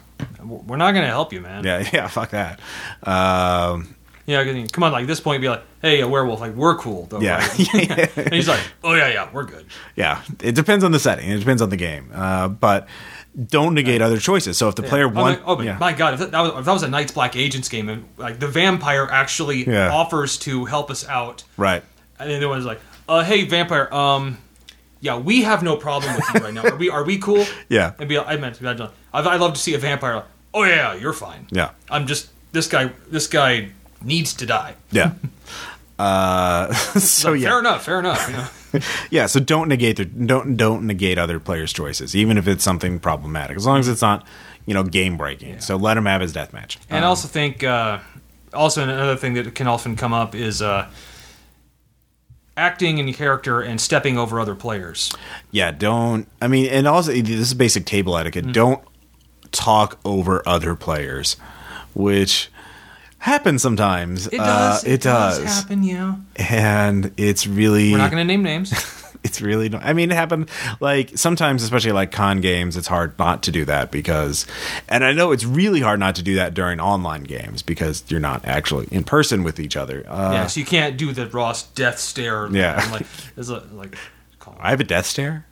we're 0.44 0.78
not 0.78 0.92
going 0.94 1.06
to 1.06 1.12
help 1.12 1.34
you, 1.34 1.42
man. 1.42 1.64
yeah, 1.64 1.90
yeah. 1.94 2.08
Fuck 2.08 2.32
that. 2.32 2.60
Um, 3.04 3.96
Yeah, 4.30 4.42
I 4.42 4.46
mean, 4.46 4.68
come 4.68 4.84
on, 4.84 4.92
like 4.92 5.08
this 5.08 5.20
point, 5.20 5.42
be 5.42 5.50
like, 5.50 5.64
hey, 5.82 6.02
a 6.02 6.08
werewolf, 6.08 6.40
like 6.40 6.54
we're 6.54 6.76
cool, 6.76 7.06
though. 7.08 7.20
Yeah. 7.20 7.38
right? 7.40 8.18
and 8.18 8.34
he's 8.34 8.48
like, 8.48 8.60
oh 8.84 8.94
yeah, 8.94 9.08
yeah, 9.12 9.30
we're 9.34 9.44
good. 9.44 9.66
Yeah, 9.96 10.22
it 10.42 10.54
depends 10.54 10.84
on 10.84 10.92
the 10.92 11.00
setting. 11.00 11.30
It 11.30 11.40
depends 11.40 11.62
on 11.62 11.70
the 11.70 11.78
game. 11.78 12.12
Uh, 12.14 12.48
but 12.48 12.88
don't 13.48 13.74
negate 13.74 14.02
other 14.02 14.18
choices. 14.20 14.58
So 14.58 14.68
if 14.70 14.76
the 14.76 14.84
player 14.84 15.08
I'm 15.08 15.14
wants, 15.16 15.40
like, 15.40 15.48
oh, 15.48 15.56
but 15.56 15.66
yeah. 15.66 15.78
my 15.80 15.94
god, 15.94 16.14
if 16.14 16.20
that, 16.20 16.32
that 16.32 16.42
was, 16.42 16.60
if 16.60 16.66
that 16.66 16.74
was 16.74 16.84
a 16.84 16.90
Night's 16.90 17.12
Black 17.12 17.36
Agents 17.36 17.70
game, 17.70 17.90
and 17.90 18.06
like 18.18 18.40
the 18.40 18.48
vampire 18.48 19.08
actually 19.10 19.68
Yeah. 19.68 19.92
offers 19.92 20.38
to 20.40 20.66
help 20.66 20.92
us 20.92 21.08
out, 21.08 21.44
right, 21.58 21.84
and 22.20 22.30
then 22.30 22.40
the 22.40 22.50
one's 22.50 22.66
like, 22.66 22.82
uh, 23.08 23.24
hey, 23.24 23.46
vampire, 23.46 23.92
um, 23.94 24.38
yeah, 25.02 25.18
we 25.18 25.42
have 25.44 25.64
no 25.64 25.76
problem 25.78 26.14
with 26.16 26.26
you 26.34 26.40
right 26.42 26.54
now. 26.54 26.64
Are 26.64 26.76
we? 26.76 26.90
Are 26.90 27.04
we 27.04 27.18
cool? 27.18 27.46
Yeah. 27.70 27.94
And 28.00 28.10
be, 28.10 28.20
I 28.20 28.36
meant, 28.38 28.62
I'd, 28.64 28.82
I'd 29.14 29.40
love 29.40 29.54
to 29.54 29.60
see 29.60 29.74
a 29.74 29.80
vampire. 29.80 30.16
Like, 30.18 30.26
oh 30.54 30.64
yeah, 30.64 30.94
you're 30.96 31.14
fine. 31.14 31.48
yeah, 31.52 31.72
I'm 31.90 32.06
just 32.06 32.30
this 32.52 32.68
guy. 32.68 32.92
This 33.10 33.28
guy 33.28 33.70
needs 34.04 34.34
to 34.36 34.46
die. 34.46 34.76
yeah. 34.92 35.14
uh, 36.00 36.74
so 36.74 37.32
Like, 37.32 37.42
yeah, 37.42 37.50
Fair 37.50 37.60
enough. 37.60 37.86
Fair 37.86 38.00
enough. 38.00 38.30
You 38.30 38.38
know? 38.80 38.86
yeah. 39.10 39.26
So 39.26 39.40
don't 39.40 39.68
negate 39.68 39.98
their 39.98 40.06
don't 40.06 40.56
don't 40.58 40.86
negate 40.88 41.18
other 41.18 41.40
players' 41.40 41.74
choices, 41.74 42.16
even 42.16 42.38
if 42.38 42.48
it's 42.48 42.64
something 42.64 43.00
problematic, 43.00 43.58
as 43.58 43.66
long 43.66 43.80
as 43.80 43.88
it's 43.88 44.02
not 44.02 44.26
you 44.66 44.74
know 44.74 44.84
game 44.84 45.18
breaking. 45.18 45.60
So 45.60 45.76
let 45.76 45.98
him 45.98 46.06
have 46.06 46.22
his 46.22 46.34
death 46.34 46.54
match. 46.54 46.78
And 46.90 47.04
I 47.04 47.08
also 47.08 47.28
think, 47.28 47.64
uh, 47.64 48.00
also 48.54 48.84
another 48.84 49.16
thing 49.16 49.34
that 49.34 49.56
can 49.56 49.68
often 49.68 49.96
come 49.96 50.14
up 50.14 50.36
is 50.36 50.62
uh, 50.62 50.88
acting 52.56 52.98
in 52.98 53.12
character 53.14 53.62
and 53.62 53.80
stepping 53.82 54.18
over 54.18 54.40
other 54.40 54.56
players. 54.56 55.12
Yeah, 55.52 55.72
don't. 55.72 56.28
I 56.42 56.48
mean, 56.48 56.68
and 56.70 56.88
also 56.88 57.12
this 57.12 57.30
is 57.30 57.54
basic 57.54 57.86
table 57.86 58.18
etiquette. 58.18 58.52
Don't 58.52 58.84
talk 59.52 60.00
over 60.06 60.44
other 60.48 60.76
players, 60.76 61.36
which 61.94 62.50
happens 63.20 63.62
sometimes. 63.62 64.28
It 64.28 64.40
Uh, 64.40 64.46
does. 64.46 64.84
it, 64.84 65.02
does. 65.02 65.44
happen. 65.44 65.84
Yeah. 65.84 66.16
and 66.36 67.12
it's 67.18 67.46
really 67.48 67.92
We're 67.92 67.98
not 68.00 68.12
going 68.12 68.26
to 68.26 68.32
name 68.34 68.44
names. 68.44 68.72
it's 69.22 69.42
really 69.42 69.68
no- 69.68 69.80
i 69.80 69.92
mean 69.92 70.10
it 70.12 70.16
happened 70.16 70.50
like 70.80 71.12
sometimes 71.18 71.62
especially 71.62 71.92
like 71.92 72.10
con 72.10 72.40
games 72.40 72.78
it's 72.78 72.88
hard 72.88 73.20
not 73.20 73.44
to 73.44 73.52
do 73.52 73.66
that 73.66 73.92
because 73.92 74.48
and 74.88 75.04
i 75.04 75.12
know 75.12 75.34
it's 75.34 75.44
really 75.44 75.82
hard 75.82 76.00
not 76.00 76.16
to 76.16 76.24
do 76.24 76.36
that 76.36 76.54
during 76.54 76.80
online 76.80 77.24
games 77.24 77.62
because 77.62 78.02
you're 78.08 78.22
not 78.22 78.46
actually 78.46 78.88
in 78.92 79.04
person 79.04 79.44
with 79.44 79.60
each 79.60 79.76
other 79.76 80.06
uh, 80.08 80.32
yeah. 80.32 80.48
So 80.48 80.62
you 80.62 80.66
can't 80.66 80.96
do 80.98 81.12
the 81.12 81.28
Ross 81.28 81.64
death 81.64 82.00
stare. 82.00 82.48
Yeah. 82.50 82.80
I'm 82.82 82.92
like, 82.94 83.06
it's 83.36 83.50
a, 83.50 83.60
like, 83.74 83.98
call 84.40 84.56
i 84.62 84.70
have 84.70 84.80
a 84.80 84.86
death 84.86 85.06
stare 85.06 85.46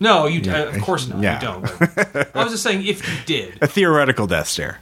No, 0.00 0.26
you 0.26 0.40
d 0.40 0.50
uh, 0.50 0.66
of 0.66 0.80
course 0.82 1.06
not. 1.06 1.22
Yeah. 1.22 1.34
You 1.36 1.46
don't. 1.46 1.62
But 1.78 2.34
I 2.34 2.42
was 2.42 2.52
just 2.52 2.64
saying 2.64 2.84
if 2.84 2.98
you 3.08 3.14
did. 3.26 3.58
a 3.62 3.68
theoretical 3.68 4.26
death 4.26 4.48
stare. 4.48 4.80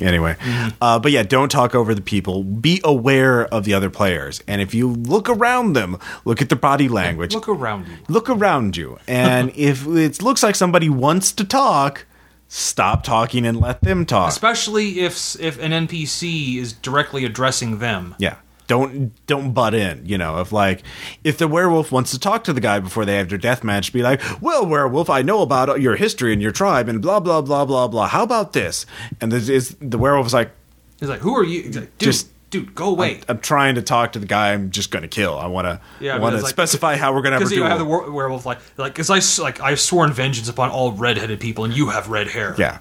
Anyway, 0.00 0.34
Mm-hmm. 0.40 0.68
uh, 0.80 0.98
but 0.98 1.12
yeah, 1.12 1.22
don't 1.22 1.50
talk 1.50 1.74
over 1.74 1.94
the 1.94 2.00
people. 2.00 2.44
Be 2.44 2.80
aware 2.84 3.46
of 3.46 3.64
the 3.64 3.74
other 3.74 3.90
players, 3.90 4.42
and 4.46 4.60
if 4.62 4.74
you 4.74 4.88
look 4.88 5.28
around 5.28 5.72
them, 5.74 5.98
look 6.24 6.40
at 6.42 6.48
their 6.48 6.58
body 6.58 6.88
language. 6.88 7.34
Look 7.34 7.48
around 7.48 7.86
you. 7.88 7.96
look 8.08 8.28
around 8.30 8.76
you 8.76 8.98
and 9.08 9.50
if 9.56 9.86
it 9.86 10.22
looks 10.22 10.42
like 10.42 10.54
somebody 10.54 10.88
wants 10.88 11.32
to 11.32 11.44
talk 11.44 12.06
stop 12.48 13.02
talking 13.02 13.44
and 13.44 13.60
let 13.60 13.80
them 13.82 14.06
talk 14.06 14.28
Especially 14.30 15.00
if 15.00 15.38
if 15.40 15.58
an 15.60 15.72
NPC 15.86 16.56
is 16.56 16.72
directly 16.72 17.24
addressing 17.24 17.78
them. 17.78 18.14
yeah 18.18 18.36
don't 18.68 19.12
don't 19.26 19.52
butt 19.52 19.74
in 19.74 20.06
you 20.06 20.16
know 20.16 20.38
if 20.40 20.52
like 20.52 20.82
if 21.24 21.36
the 21.38 21.48
werewolf 21.48 21.90
wants 21.90 22.12
to 22.12 22.18
talk 22.20 22.44
to 22.44 22.52
the 22.52 22.60
guy 22.60 22.78
before 22.78 23.04
they 23.04 23.16
have 23.16 23.28
their 23.28 23.38
death 23.38 23.64
match 23.64 23.92
be 23.92 24.02
like 24.02 24.20
well 24.40 24.64
werewolf 24.64 25.10
i 25.10 25.20
know 25.22 25.42
about 25.42 25.80
your 25.80 25.96
history 25.96 26.32
and 26.32 26.40
your 26.40 26.52
tribe 26.52 26.88
and 26.88 27.02
blah 27.02 27.18
blah 27.18 27.40
blah 27.40 27.64
blah 27.64 27.88
blah 27.88 28.06
how 28.06 28.22
about 28.22 28.52
this 28.52 28.86
and 29.20 29.32
this 29.32 29.48
is 29.48 29.74
the 29.80 29.98
werewolf 29.98 30.26
is 30.28 30.34
like 30.34 30.52
He's 31.00 31.08
like, 31.08 31.20
"Who 31.20 31.36
are 31.36 31.44
you?" 31.44 31.62
He's 31.62 31.76
like, 31.76 31.96
dude, 31.98 32.06
Just- 32.08 32.28
dude, 32.50 32.74
go 32.74 32.88
away. 32.90 33.20
i'm 33.28 33.38
trying 33.38 33.74
to 33.76 33.82
talk 33.82 34.12
to 34.12 34.18
the 34.18 34.26
guy 34.26 34.52
i'm 34.52 34.70
just 34.70 34.90
going 34.90 35.02
to 35.02 35.08
kill 35.08 35.38
i 35.38 35.46
want 35.46 35.66
to 35.66 35.80
Yeah, 36.00 36.14
but 36.14 36.22
want 36.22 36.36
to 36.36 36.42
like- 36.42 36.50
specify 36.50 36.96
how 36.96 37.12
we're 37.14 37.22
going 37.22 37.32
to 37.32 37.38
have 37.38 37.40
Because 37.40 37.52
a 37.52 37.56
you 37.56 37.62
have 37.62 37.78
the 37.78 37.84
werewolf 37.84 38.44
like 38.46 38.58
like 38.76 38.94
because 38.94 39.08
I 39.10 39.42
like 39.42 39.60
I've 39.60 39.78
sworn 39.80 40.12
vengeance 40.12 40.48
upon 40.48 40.70
all 40.70 40.92
redheaded 40.92 41.40
people, 41.40 41.64
and 41.64 41.72
you 41.74 41.88
have 41.90 42.08
red 42.08 42.28
hair. 42.28 42.54
yeah 42.58 42.78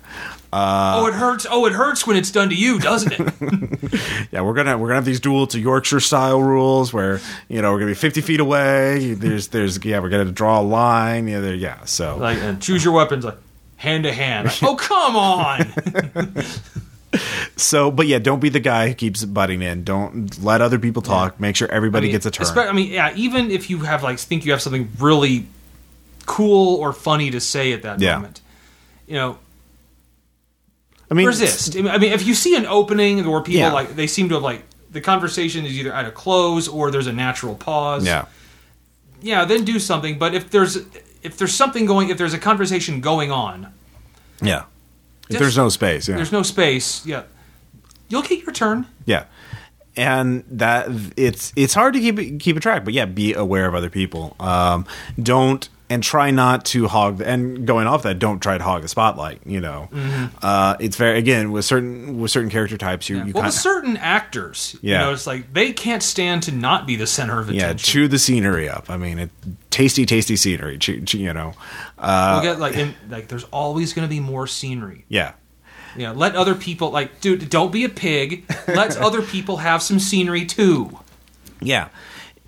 oh, 0.53 1.07
it 1.07 1.13
hurts. 1.13 1.45
Oh, 1.49 1.65
it 1.65 1.73
hurts 1.73 2.05
when 2.07 2.15
it's 2.17 2.31
done 2.31 2.49
to 2.49 2.55
you, 2.55 2.79
doesn't 2.79 3.13
it? 3.13 3.33
Yeah, 4.31 4.41
we're 4.41 4.53
gonna 4.53 4.77
we're 4.77 4.87
gonna 4.87 4.95
have 4.95 5.05
these 5.05 5.19
duel 5.21 5.47
to 5.47 5.59
Yorkshire 5.59 5.99
style 6.01 6.41
rules 6.41 6.91
where 6.91 7.21
you 7.47 7.61
know 7.61 7.71
we're 7.71 7.79
gonna 7.79 7.91
be 7.91 7.95
fifty 7.95 8.21
feet 8.21 8.39
away. 8.39 9.13
There's 9.13 9.47
there's 9.49 9.83
yeah 9.85 9.99
we're 9.99 10.09
gonna 10.09 10.31
draw 10.31 10.59
a 10.59 10.61
line. 10.61 11.27
Yeah, 11.27 11.39
there, 11.39 11.55
yeah. 11.55 11.85
So 11.85 12.17
like, 12.17 12.37
and 12.39 12.61
choose 12.61 12.83
your 12.83 12.93
weapons 12.93 13.23
like 13.25 13.37
hand 13.77 14.03
to 14.03 14.11
hand. 14.13 14.47
Like, 14.47 14.63
oh, 14.63 14.75
come 14.75 15.15
on. 15.15 16.35
so 17.55 17.89
but 17.91 18.07
yeah, 18.07 18.19
don't 18.19 18.39
be 18.39 18.49
the 18.49 18.59
guy 18.59 18.89
who 18.89 18.93
keeps 18.93 19.23
butting 19.25 19.61
in. 19.61 19.83
Don't 19.83 20.41
let 20.43 20.61
other 20.61 20.79
people 20.79 21.01
talk. 21.01 21.39
Make 21.39 21.55
sure 21.55 21.69
everybody 21.71 22.07
I 22.07 22.07
mean, 22.07 22.11
gets 22.13 22.25
a 22.25 22.31
turn. 22.31 22.57
I 22.67 22.71
mean, 22.73 22.91
yeah. 22.91 23.13
Even 23.15 23.49
if 23.51 23.69
you 23.69 23.79
have 23.79 24.03
like 24.03 24.19
think 24.19 24.45
you 24.45 24.51
have 24.51 24.61
something 24.61 24.89
really 24.99 25.47
cool 26.25 26.75
or 26.75 26.91
funny 26.93 27.31
to 27.31 27.39
say 27.39 27.71
at 27.73 27.83
that 27.83 27.99
Yeah. 28.01 28.15
moment, 28.15 28.41
you 29.07 29.15
know, 29.15 29.39
I 31.09 31.13
mean, 31.13 31.27
resist. 31.27 31.75
I 31.77 31.81
mean- 31.97 32.11
if 32.11 32.25
you 32.25 32.33
see 32.35 32.55
an 32.55 32.65
opening 32.65 33.25
where 33.29 33.41
people 33.41 33.59
Yeah. 33.61 33.71
like 33.73 33.95
they 33.95 34.07
seem 34.07 34.29
to 34.29 34.35
have 34.35 34.43
like 34.43 34.63
the 34.91 35.01
conversation 35.01 35.65
is 35.65 35.73
either 35.77 35.93
at 35.93 36.05
a 36.05 36.11
close 36.11 36.67
or 36.67 36.91
there's 36.91 37.07
a 37.07 37.13
natural 37.13 37.55
pause. 37.55 38.05
Yeah, 38.05 38.25
yeah, 39.21 39.45
then 39.45 39.63
do 39.63 39.79
something. 39.79 40.17
But 40.17 40.33
if 40.33 40.49
there's 40.49 40.77
if 41.23 41.37
there's 41.37 41.53
something 41.55 41.85
going, 41.85 42.09
if 42.09 42.17
there's 42.17 42.33
a 42.33 42.37
conversation 42.39 43.01
going 43.01 43.31
on, 43.31 43.67
yeah. 44.41 44.63
If 45.23 45.31
Just- 45.33 45.39
there's 45.39 45.57
no 45.57 45.69
space. 45.69 46.07
Yeah, 46.07 46.15
there's 46.15 46.31
no 46.31 46.43
space. 46.43 47.05
Yeah, 47.05 47.23
you'll 48.09 48.21
get 48.21 48.43
your 48.43 48.53
turn. 48.53 48.87
yeah. 49.05 49.23
And 49.95 50.43
that 50.51 50.87
it's 51.17 51.51
it's 51.55 51.73
hard 51.73 51.95
to 51.95 51.99
keep 51.99 52.19
it, 52.19 52.39
keep 52.39 52.55
a 52.55 52.59
track, 52.59 52.85
but 52.85 52.93
yeah, 52.93 53.05
be 53.05 53.33
aware 53.33 53.65
of 53.65 53.73
other 53.73 53.89
people. 53.89 54.35
Um, 54.39 54.85
don't 55.21 55.67
and 55.89 56.03
try 56.03 56.31
not 56.31 56.65
to 56.65 56.87
hog. 56.87 57.21
And 57.21 57.65
going 57.65 57.87
off 57.87 58.03
that, 58.03 58.19
don't 58.19 58.39
try 58.41 58.57
to 58.57 58.63
hog 58.63 58.81
the 58.81 58.87
spotlight. 58.87 59.39
You 59.45 59.61
know, 59.61 59.89
uh, 60.41 60.75
it's 60.79 60.95
very 60.97 61.17
again 61.17 61.51
with 61.51 61.65
certain 61.65 62.19
with 62.19 62.31
certain 62.31 62.49
character 62.49 62.77
types, 62.77 63.09
you 63.09 63.17
Mm-hmm. 63.17 63.21
Yeah. 63.21 63.27
you 63.27 63.33
well, 63.33 63.43
kind 63.43 63.47
with 63.53 63.61
certain 63.61 63.97
actors, 63.97 64.75
Yeah. 64.81 64.99
you 64.99 65.05
know, 65.05 65.13
it's 65.13 65.25
like 65.27 65.53
they 65.53 65.71
can't 65.73 66.03
stand 66.03 66.43
to 66.43 66.51
not 66.51 66.85
be 66.87 66.95
the 66.95 67.07
center 67.07 67.39
of 67.39 67.49
attention 67.49 67.67
yeah 67.69 67.73
chew 67.75 68.07
the 68.07 68.19
scenery 68.19 68.67
up. 68.69 68.89
I 68.89 68.97
mean, 68.97 69.17
it 69.19 69.29
tasty 69.69 70.05
tasty 70.05 70.35
scenery. 70.35 70.77
Chew, 70.77 71.01
chew, 71.01 71.19
you 71.19 71.33
know, 71.33 71.53
uh, 71.97 72.39
We'll 72.41 72.51
get 72.53 72.59
like 72.59 72.75
in, 72.75 72.93
like 73.09 73.27
there's 73.29 73.45
always 73.45 73.93
going 73.93 74.07
to 74.07 74.09
be 74.13 74.19
more 74.19 74.47
scenery. 74.47 75.05
yeah. 75.07 75.33
Yeah, 75.95 76.11
let 76.11 76.35
other 76.35 76.53
people 76.53 76.91
like 76.91 77.21
dude, 77.21 77.49
don't 77.49 77.71
be 77.71 77.83
a 77.83 77.89
pig. 77.89 78.43
Let 78.67 78.97
other 79.01 79.23
people 79.23 79.57
have 79.57 79.81
some 79.81 79.97
scenery 79.99 80.45
too. 80.45 80.99
Yeah, 81.59 81.87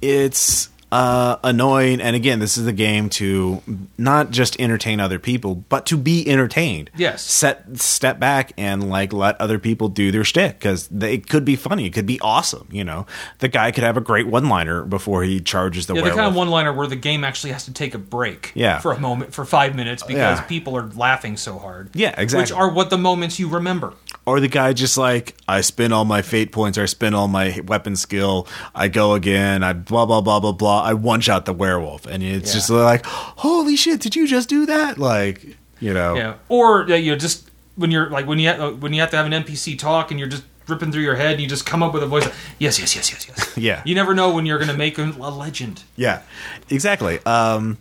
it's 0.02 0.69
uh, 0.91 1.38
annoying. 1.43 2.02
And 2.02 2.15
again, 2.15 2.39
this 2.39 2.58
is 2.58 2.65
a 2.67 2.71
game 2.71 3.10
to 3.12 3.62
not 3.97 4.32
just 4.32 4.60
entertain 4.60 4.99
other 4.99 5.19
people, 5.19 5.56
but 5.56 5.86
to 5.88 5.97
be 5.97 6.28
entertained. 6.30 6.89
Yes. 6.97 7.21
set 7.21 7.80
step 7.80 8.19
back 8.19 8.54
and 8.58 8.89
like 8.89 9.13
let 9.13 9.39
other 9.39 9.60
people 9.60 9.88
do 9.89 10.12
their 10.12 10.23
shtick 10.23 10.60
because 10.60 10.89
it 11.02 11.30
could 11.30 11.45
be 11.45 11.56
funny. 11.56 11.86
It 11.86 11.93
could 11.93 12.06
be 12.06 12.19
awesome. 12.21 12.67
You 12.71 12.84
know, 12.84 13.06
the 13.39 13.47
guy 13.47 13.71
could 13.71 13.84
have 13.84 13.97
a 13.97 14.02
great 14.02 14.28
one 14.28 14.49
liner 14.49 14.84
before 14.84 15.23
he 15.23 15.39
charges 15.39 15.86
the 15.88 15.93
Yeah, 15.93 16.02
the 16.02 16.04
werewolf. 16.06 16.17
kind 16.19 16.30
of 16.30 16.36
one-liner 16.36 16.73
where 16.73 16.88
the 16.88 16.95
game 16.95 17.23
actually 17.23 17.52
has 17.52 17.65
to 17.65 17.73
take 17.73 17.93
a 17.93 17.99
break. 17.99 18.52
Yeah. 18.56 18.80
for 18.80 18.91
a 18.91 18.99
moment, 18.99 19.34
for 19.34 19.45
five 19.45 19.75
minutes, 19.75 20.04
because 20.04 20.39
Yeah. 20.39 20.41
people 20.41 20.75
are 20.75 20.88
laughing 20.95 21.38
so 21.38 21.60
hard. 21.60 21.89
Yeah, 21.93 22.13
exactly. 22.17 22.41
Which 22.43 22.52
are 22.52 22.69
what 22.69 22.89
the 22.89 22.97
moments 22.97 23.39
you 23.39 23.47
remember. 23.47 23.93
Or 24.29 24.39
the 24.39 24.47
guy 24.47 24.73
just 24.73 24.97
like 24.97 25.35
I 25.47 25.61
spin 25.61 25.91
all 25.91 26.05
my 26.05 26.21
fate 26.21 26.51
points, 26.51 26.77
or 26.77 26.83
I 26.83 26.85
spin 26.85 27.13
all 27.13 27.27
my 27.27 27.59
weapon 27.65 27.95
skill, 27.95 28.47
I 28.73 28.87
go 28.87 29.13
again, 29.13 29.63
I 29.63 29.73
blah 29.73 30.05
blah 30.05 30.21
blah 30.21 30.39
blah 30.39 30.51
blah. 30.53 30.81
I 30.83 30.93
one 30.93 31.21
shot 31.21 31.45
the 31.45 31.53
werewolf, 31.53 32.05
and 32.05 32.23
it's 32.23 32.49
Yeah. 32.51 32.53
just 32.55 32.69
like, 32.69 33.05
holy 33.05 33.75
shit, 33.75 33.99
did 34.01 34.15
you 34.15 34.27
just 34.27 34.49
do 34.49 34.65
that? 34.67 34.97
Like, 34.97 35.57
you 35.79 35.93
know, 35.93 36.15
Yeah, 36.15 36.33
or 36.49 36.87
you 36.89 37.11
know, 37.11 37.17
just 37.17 37.49
when 37.75 37.91
you're 37.91 38.09
like 38.09 38.27
when 38.27 38.39
you 38.39 38.49
ha- 38.49 38.69
when 38.71 38.93
you 38.93 39.01
have 39.01 39.11
to 39.11 39.17
have 39.17 39.25
an 39.25 39.31
NPC 39.33 39.77
talk 39.77 40.11
and 40.11 40.19
you're 40.19 40.29
just 40.29 40.43
ripping 40.67 40.91
through 40.91 41.01
your 41.01 41.15
head 41.15 41.31
and 41.31 41.41
you 41.41 41.47
just 41.47 41.65
come 41.65 41.81
up 41.81 41.93
with 41.93 42.03
a 42.03 42.05
voice 42.05 42.25
like, 42.25 42.33
yes 42.59 42.77
yes 42.79 42.95
yes 42.95 43.11
yes 43.11 43.25
yes 43.27 43.53
Yeah. 43.57 43.81
you 43.85 43.95
never 43.95 44.13
know 44.13 44.31
when 44.31 44.45
you're 44.45 44.59
going 44.59 44.69
to 44.69 44.77
make 44.77 44.99
a, 44.99 45.05
a 45.19 45.31
legend 45.31 45.81
Yeah, 45.95 46.21
exactly. 46.69 47.17
Um, 47.25 47.77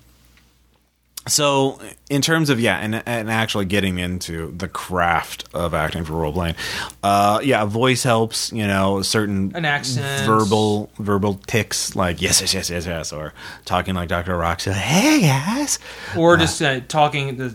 so, 1.29 1.81
in 2.11 2.21
terms 2.23 2.51
of 2.51 2.59
yeah, 2.61 2.79
and 2.79 3.03
and 3.07 3.31
actually 3.31 3.65
getting 3.67 3.99
into 3.99 4.53
the 4.57 4.69
craft 4.69 5.45
of 5.55 5.75
acting 5.75 6.05
for 6.05 6.15
role 6.15 6.33
playing, 6.33 6.55
uh, 7.03 7.41
yeah, 7.43 7.65
voice 7.65 8.03
helps. 8.03 8.53
You 8.53 8.67
know, 8.67 9.03
certain 9.03 9.53
An 9.55 9.65
accent. 9.65 10.27
verbal 10.27 10.91
verbal 10.99 11.35
ticks 11.47 11.95
like 11.95 12.21
yes, 12.21 12.41
yes, 12.41 12.55
yes, 12.55 12.71
yes, 12.71 12.87
yes, 12.87 13.13
or 13.13 13.33
talking 13.65 13.95
like 13.95 14.09
Doctor 14.09 14.33
Rockso, 14.33 14.73
hey 14.73 15.21
guys, 15.21 15.79
or 16.17 16.37
just 16.37 16.61
uh, 16.63 16.81
talking 16.89 17.37
the 17.37 17.55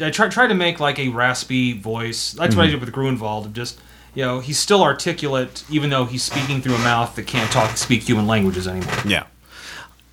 I 0.00 0.10
try 0.10 0.28
try 0.28 0.46
to 0.46 0.54
make 0.54 0.80
like 0.80 0.98
a 0.98 1.08
raspy 1.08 1.72
voice 1.72 2.32
that's 2.32 2.50
Mm-hmm. 2.50 2.58
what 2.58 2.66
I 2.68 2.70
did 2.70 2.80
with 2.80 2.92
Grunwald 2.92 3.52
just 3.54 3.80
you 4.14 4.24
know 4.24 4.40
he's 4.40 4.58
still 4.58 4.82
articulate 4.82 5.64
even 5.70 5.90
though 5.90 6.04
he's 6.04 6.22
speaking 6.22 6.62
through 6.62 6.74
a 6.76 6.78
mouth 6.78 7.14
that 7.16 7.26
can't 7.26 7.50
talk 7.50 7.76
speak 7.76 8.02
human 8.04 8.26
languages 8.26 8.66
anymore 8.68 8.94
Yeah, 9.04 9.24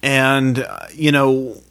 and 0.04 0.60
uh, 0.60 0.80
you 0.94 1.12
know, 1.12 1.62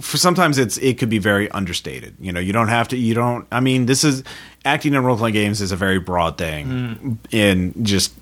for 0.00 0.16
sometimes 0.18 0.58
it's 0.58 0.76
it 0.78 0.98
could 0.98 1.08
be 1.10 1.18
very 1.18 1.50
understated. 1.50 2.14
You 2.20 2.32
know, 2.32 2.40
you 2.40 2.52
don't 2.52 2.68
have 2.68 2.88
to. 2.88 2.96
You 2.96 3.14
don't. 3.14 3.46
I 3.50 3.60
mean, 3.60 3.86
this 3.86 4.04
is 4.04 4.22
acting 4.64 4.94
in 4.94 5.02
role 5.04 5.16
playing 5.16 5.34
games 5.34 5.60
is 5.60 5.72
a 5.72 5.76
very 5.76 5.98
broad 5.98 6.38
thing 6.38 7.18
in 7.30 7.84
just 7.84 8.14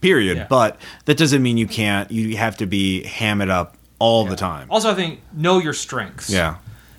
period. 0.00 0.36
Mm. 0.36 0.40
Yeah. 0.40 0.46
But 0.48 0.80
that 1.06 1.16
doesn't 1.16 1.42
mean 1.42 1.56
you 1.58 1.66
can't. 1.66 2.10
You 2.10 2.36
have 2.36 2.56
to 2.58 2.66
be 2.66 3.04
ham 3.04 3.40
it 3.40 3.50
up 3.50 3.76
all 3.98 4.24
the 4.24 4.36
time. 4.36 4.66
also 4.70 4.90
I 4.90 4.94
think 4.94 5.20
know 5.32 5.60
your 5.60 5.72
strengths 5.72 6.28
Yeah, 6.28 6.56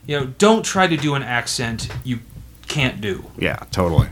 you 0.07 0.17
know 0.19 0.25
don't 0.37 0.63
try 0.63 0.87
to 0.87 0.95
do 0.97 1.13
an 1.15 1.23
accent 1.23 1.89
you 2.03 2.19
can't 2.67 2.99
do 3.01 3.25
yeah, 3.37 3.57
totally. 3.69 4.07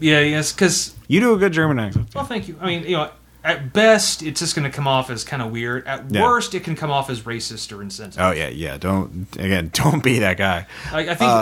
yeah 0.00 0.20
yes 0.20 0.52
because 0.52 0.94
You 1.08 1.20
do 1.20 1.34
a 1.34 1.36
good 1.36 1.52
German 1.52 1.78
accent. 1.78 2.14
Well, 2.14 2.24
thank 2.24 2.48
you. 2.48 2.56
I 2.60 2.66
mean, 2.66 2.84
you 2.84 2.96
know, 2.96 3.10
at 3.44 3.72
best, 3.72 4.22
it's 4.22 4.40
just 4.40 4.54
going 4.56 4.70
to 4.70 4.74
come 4.74 4.86
off 4.88 5.10
as 5.10 5.24
kind 5.24 5.40
of 5.42 5.50
weird. 5.50 5.86
At 5.86 6.10
Yeah. 6.10 6.22
worst, 6.22 6.54
it 6.54 6.64
can 6.64 6.74
come 6.76 6.90
off 6.90 7.08
as 7.10 7.20
racist 7.22 7.76
or 7.76 7.82
insensitive. 7.82 8.24
Oh 8.26 8.30
yeah, 8.32 8.48
yeah. 8.48 8.76
Don't 8.78 9.26
again. 9.36 9.70
Don't 9.72 10.02
be 10.02 10.18
that 10.20 10.36
guy. 10.36 10.66
Like, 10.92 11.08
I 11.08 11.14
think 11.14 11.30
Uh, 11.30 11.34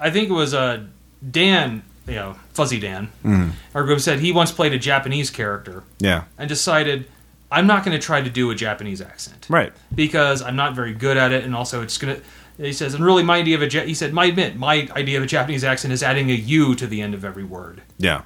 I, 0.00 0.06
I 0.08 0.10
think 0.10 0.28
it 0.30 0.32
was 0.32 0.52
uh, 0.54 0.82
Dan, 1.30 1.82
you 2.06 2.14
know, 2.16 2.36
Fuzzy 2.52 2.78
Dan, 2.80 3.08
Mm-hmm. 3.24 3.50
our 3.74 3.84
group 3.84 4.00
said 4.00 4.20
he 4.20 4.32
once 4.32 4.52
played 4.52 4.72
a 4.72 4.78
Japanese 4.78 5.30
character 5.30 5.84
Yeah, 6.00 6.24
and 6.38 6.48
decided 6.48 7.06
I'm 7.50 7.66
not 7.68 7.84
going 7.84 7.96
to 7.98 8.04
try 8.04 8.20
to 8.20 8.30
do 8.30 8.50
a 8.50 8.54
Japanese 8.54 9.00
accent 9.00 9.46
right. 9.48 9.72
because 9.94 10.42
I'm 10.42 10.56
not 10.56 10.74
very 10.74 10.92
good 10.92 11.16
at 11.16 11.30
it, 11.32 11.44
and 11.44 11.54
also 11.54 11.82
it's 11.82 11.96
going 11.98 12.16
to. 12.16 12.22
He 12.56 12.72
says, 12.72 12.94
and 12.94 13.04
really, 13.04 13.22
my 13.24 13.38
idea 13.38 13.56
of 13.56 13.62
a 13.62 13.68
Ja- 13.68 13.82
he 13.84 13.94
said, 13.94 14.12
my 14.12 14.26
admit, 14.26 14.56
my 14.56 14.88
idea 14.94 15.18
of 15.18 15.24
a 15.24 15.26
Japanese 15.26 15.64
accent 15.64 15.92
is 15.92 16.02
adding 16.04 16.30
a 16.30 16.34
U 16.34 16.74
to 16.76 16.86
the 16.86 17.00
end 17.00 17.12
of 17.14 17.24
every 17.24 17.42
word, 17.44 17.82
Yeah. 17.98 18.22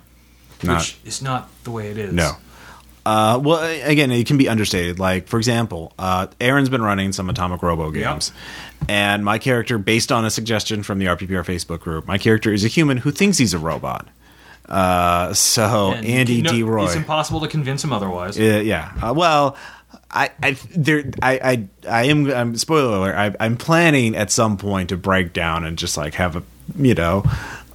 Not 0.62 0.79
which 0.81 0.99
is 1.05 1.23
not 1.23 1.49
the 1.64 1.71
way 1.71 1.91
it 1.91 1.97
is. 1.99 2.12
No. 2.12 2.33
Uh, 3.09 3.38
well, 3.38 3.62
again, 3.88 4.11
it 4.11 4.27
can 4.27 4.37
be 4.37 4.51
understated. 4.51 4.99
Like, 4.99 5.29
for 5.29 5.38
example, 5.38 5.94
uh, 5.99 6.27
Aaron's 6.42 6.68
been 6.68 6.83
running 6.83 7.12
some 7.12 7.31
Atomic 7.31 7.62
Robo 7.62 7.90
games, 7.90 8.33
and 8.87 9.25
my 9.25 9.38
character, 9.38 9.79
based 9.79 10.12
on 10.12 10.27
a 10.27 10.31
suggestion 10.31 10.83
from 10.83 10.99
the 10.99 11.07
RPPR 11.07 11.42
Facebook 11.42 11.81
group, 11.81 12.07
my 12.07 12.18
character 12.18 12.53
is 12.53 12.66
a 12.66 12.68
human 12.68 12.99
who 12.99 13.11
thinks 13.11 13.38
he's 13.38 13.55
a 13.55 13.59
robot. 13.59 14.07
Uh, 14.68 15.33
so 15.33 15.92
And 15.92 16.05
Andy 16.05 16.42
D. 16.42 16.62
Roy, 16.62 16.85
It's 16.85 16.94
impossible 16.97 17.40
to 17.40 17.49
convince 17.49 17.83
him 17.83 17.94
otherwise. 17.94 18.38
Uh, 18.38 18.61
yeah. 18.62 18.92
Uh, 19.03 19.14
well, 19.16 19.57
I, 20.11 20.31
I, 20.42 20.51
there, 20.77 21.11
I, 21.23 21.40
I, 21.42 21.68
I 21.88 22.05
am. 22.09 22.31
I'm 22.31 22.57
spoiler 22.59 22.94
alert. 22.99 23.15
I, 23.15 23.44
I'm 23.44 23.56
planning 23.56 24.17
at 24.17 24.31
some 24.31 24.59
point 24.59 24.90
to 24.90 24.98
break 24.98 25.33
down 25.33 25.65
and 25.65 25.79
just 25.79 25.96
like 25.96 26.13
have 26.15 26.37
a, 26.37 26.42
you 26.77 26.92
know, 26.92 27.25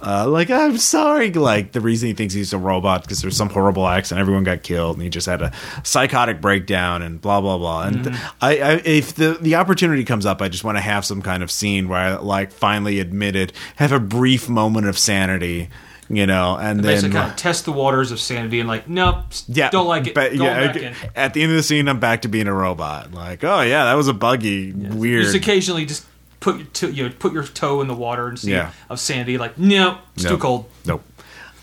Uh, 0.06 0.28
like 0.28 0.50
I'm 0.50 0.76
sorry, 0.76 1.32
like 1.32 1.72
the 1.72 1.80
reason 1.80 2.08
he 2.08 2.12
thinks 2.12 2.34
he's 2.34 2.52
a 2.52 2.58
robot 2.58 3.02
because 3.02 3.22
there's 3.22 3.36
some 3.36 3.48
horrible 3.48 3.86
accident, 3.88 4.20
everyone 4.20 4.44
got 4.44 4.62
killed, 4.62 4.96
and 4.96 5.02
he 5.02 5.08
just 5.08 5.26
had 5.26 5.40
a 5.40 5.50
psychotic 5.82 6.40
breakdown 6.42 7.00
and 7.00 7.20
blah 7.20 7.40
blah 7.40 7.56
blah. 7.56 7.84
And 7.84 8.08
I, 8.40 8.58
I, 8.58 8.72
if 8.84 9.14
the 9.14 9.38
the 9.40 9.54
opportunity 9.54 10.04
comes 10.04 10.26
up, 10.26 10.42
I 10.42 10.48
just 10.48 10.62
want 10.62 10.76
to 10.76 10.82
have 10.82 11.04
some 11.06 11.22
kind 11.22 11.42
of 11.42 11.50
scene 11.50 11.88
where 11.88 11.98
I 11.98 12.14
like 12.16 12.52
finally 12.52 13.00
admitted, 13.00 13.52
have 13.76 13.92
a 13.92 14.00
brief 14.00 14.46
moment 14.48 14.86
of 14.86 14.98
sanity, 14.98 15.70
you 16.10 16.26
know, 16.26 16.58
and 16.58 16.80
then 16.80 16.96
Basically, 16.96 17.14
kind 17.14 17.30
of 17.30 17.36
test 17.36 17.64
the 17.64 17.72
waters 17.72 18.10
of 18.10 18.20
sanity 18.20 18.60
and 18.60 18.68
like, 18.68 18.86
nope, 18.86 19.24
yeah, 19.46 19.70
don't 19.70 19.86
like 19.86 20.06
it. 20.06 20.14
but- 20.14 20.34
yeah, 20.34 20.66
back 20.66 20.76
okay. 20.76 20.86
in. 20.88 20.94
At 21.16 21.32
the 21.32 21.42
end 21.42 21.52
of 21.52 21.56
the 21.56 21.62
scene, 21.62 21.88
I'm 21.88 21.98
back 22.00 22.22
to 22.22 22.28
being 22.28 22.46
a 22.46 22.52
robot. 22.54 23.14
Like, 23.14 23.42
oh 23.42 23.62
yeah, 23.62 23.84
that 23.84 23.94
was 23.94 24.08
a 24.08 24.14
buggy, 24.14 24.72
weird. 24.72 25.22
Just 25.24 25.34
occasionally, 25.34 25.86
just 25.86 26.04
put 26.44 26.56
your 26.58 26.66
to, 26.66 26.90
you 26.92 27.08
know, 27.08 27.14
put 27.18 27.32
your 27.32 27.42
toe 27.44 27.80
in 27.80 27.88
the 27.88 27.94
water 27.94 28.28
and 28.28 28.38
see 28.38 28.50
Yeah. 28.52 28.70
of 28.90 29.00
sanity. 29.00 29.38
Like, 29.38 29.58
no, 29.58 29.98
it's 30.14 30.24
too 30.24 30.38
cold. 30.38 30.66
Nope. 30.84 31.02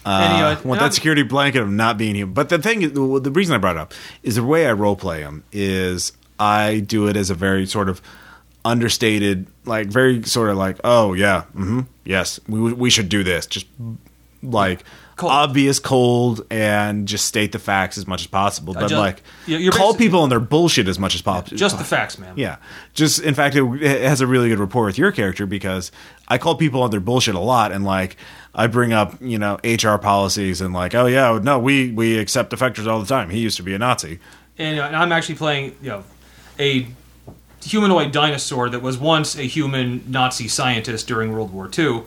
And, 0.03 0.34
you 0.34 0.39
know, 0.41 0.47
Uh, 0.49 0.55
want 0.63 0.82
um, 0.82 0.88
that 0.88 0.93
security 0.95 1.21
blanket 1.23 1.61
of 1.61 1.69
not 1.69 1.97
being 1.97 2.15
human. 2.15 2.34
But 2.34 2.49
the 2.49 2.57
thing, 2.57 2.82
is- 2.82 2.91
the 2.93 3.32
reason 3.32 3.53
I 3.53 3.59
brought 3.59 3.75
it 3.75 3.79
up 3.79 3.93
is 4.23 4.36
the 4.36 4.43
way 4.43 4.65
I 4.67 4.71
role 4.73 4.95
play 4.95 5.21
him 5.21 5.43
is 5.51 6.11
I 6.39 6.79
do 6.79 7.07
it 7.07 7.15
as 7.15 7.29
a 7.29 7.36
very 7.36 7.67
sort 7.67 7.88
of 7.88 8.01
understated, 8.65 9.45
like 9.65 9.88
very 9.88 10.23
sort 10.23 10.49
of 10.49 10.57
like, 10.57 10.77
oh 10.84 11.13
yeah, 11.13 11.43
mm-hmm, 11.55 11.82
yes, 12.05 12.39
we 12.47 12.73
we 12.73 12.89
should 12.89 13.09
do 13.09 13.23
this. 13.23 13.45
Just 13.45 13.67
like 14.43 14.84
Cold. 15.22 15.32
obvious, 15.32 15.80
cold, 15.80 16.45
and 16.51 17.07
just 17.07 17.26
state 17.26 17.51
the 17.53 17.59
facts 17.59 17.97
as 17.97 18.05
much 18.05 18.22
as 18.22 18.28
possible. 18.28 18.74
But 18.74 18.82
just- 18.89 18.93
like 18.95 19.24
you're- 19.47 19.63
you're 19.63 19.72
call 19.72 19.93
basi- 19.93 19.97
people 19.99 20.22
on 20.22 20.30
their 20.30 20.39
bullshit 20.39 20.88
as 20.88 20.99
much 20.99 21.15
as 21.15 21.22
possible. 21.22 21.55
Just 21.57 21.78
the 21.78 21.84
facts, 21.84 22.17
man. 22.19 22.34
Yeah. 22.36 22.57
Just 22.93 23.22
in 23.22 23.34
fact, 23.34 23.55
it, 23.55 23.63
it 23.82 24.01
has 24.01 24.19
a 24.22 24.28
really 24.28 24.49
good 24.49 24.59
rapport 24.59 24.86
with 24.86 24.97
your 24.97 25.11
character 25.11 25.45
because 25.45 25.91
I 26.28 26.38
call 26.38 26.55
people 26.55 26.84
on 26.84 26.91
their 26.91 26.99
bullshit 26.99 27.36
a 27.36 27.39
lot, 27.39 27.72
and 27.72 27.86
like 27.86 28.17
I 28.53 28.67
bring 28.67 28.91
up 28.93 29.15
you 29.22 29.39
know 29.39 29.57
HR 29.63 29.97
policies 29.97 30.59
and 30.61 30.74
like, 30.74 30.93
oh 30.93 31.05
yeah, 31.05 31.39
no, 31.41 31.57
we 31.59 31.91
we 31.91 32.17
accept 32.19 32.51
defectors 32.51 32.88
all 32.88 32.99
the 32.99 33.05
time. 33.07 33.30
He 33.30 33.39
used 33.39 33.57
to 33.57 33.63
be 33.63 33.74
a 33.74 33.78
Nazi. 33.80 34.19
and, 34.59 34.80
uh, 34.80 34.84
and 34.84 34.95
I'm 34.95 35.11
actually 35.11 35.36
playing 35.36 35.76
you 35.82 35.89
know 35.89 36.03
a 36.59 36.88
humanoid 37.63 38.11
dinosaur 38.11 38.69
that 38.69 38.82
was 38.82 38.97
once 38.97 39.36
a 39.38 39.43
human 39.43 40.03
Nazi 40.07 40.47
scientist 40.47 41.07
during 41.07 41.32
World 41.32 41.53
War 41.53 41.69
II, 41.78 42.01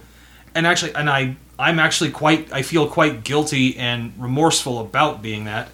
and 0.55 0.67
actually, 0.67 0.95
and 0.95 1.09
I 1.09 1.37
I'm 1.59 1.79
actually 1.79 2.11
quite 2.11 2.53
I 2.53 2.63
feel 2.63 2.87
quite 2.89 3.25
guilty 3.25 3.77
and 3.77 4.13
remorseful 4.19 4.81
about 4.81 5.23
being 5.23 5.45
that, 5.45 5.69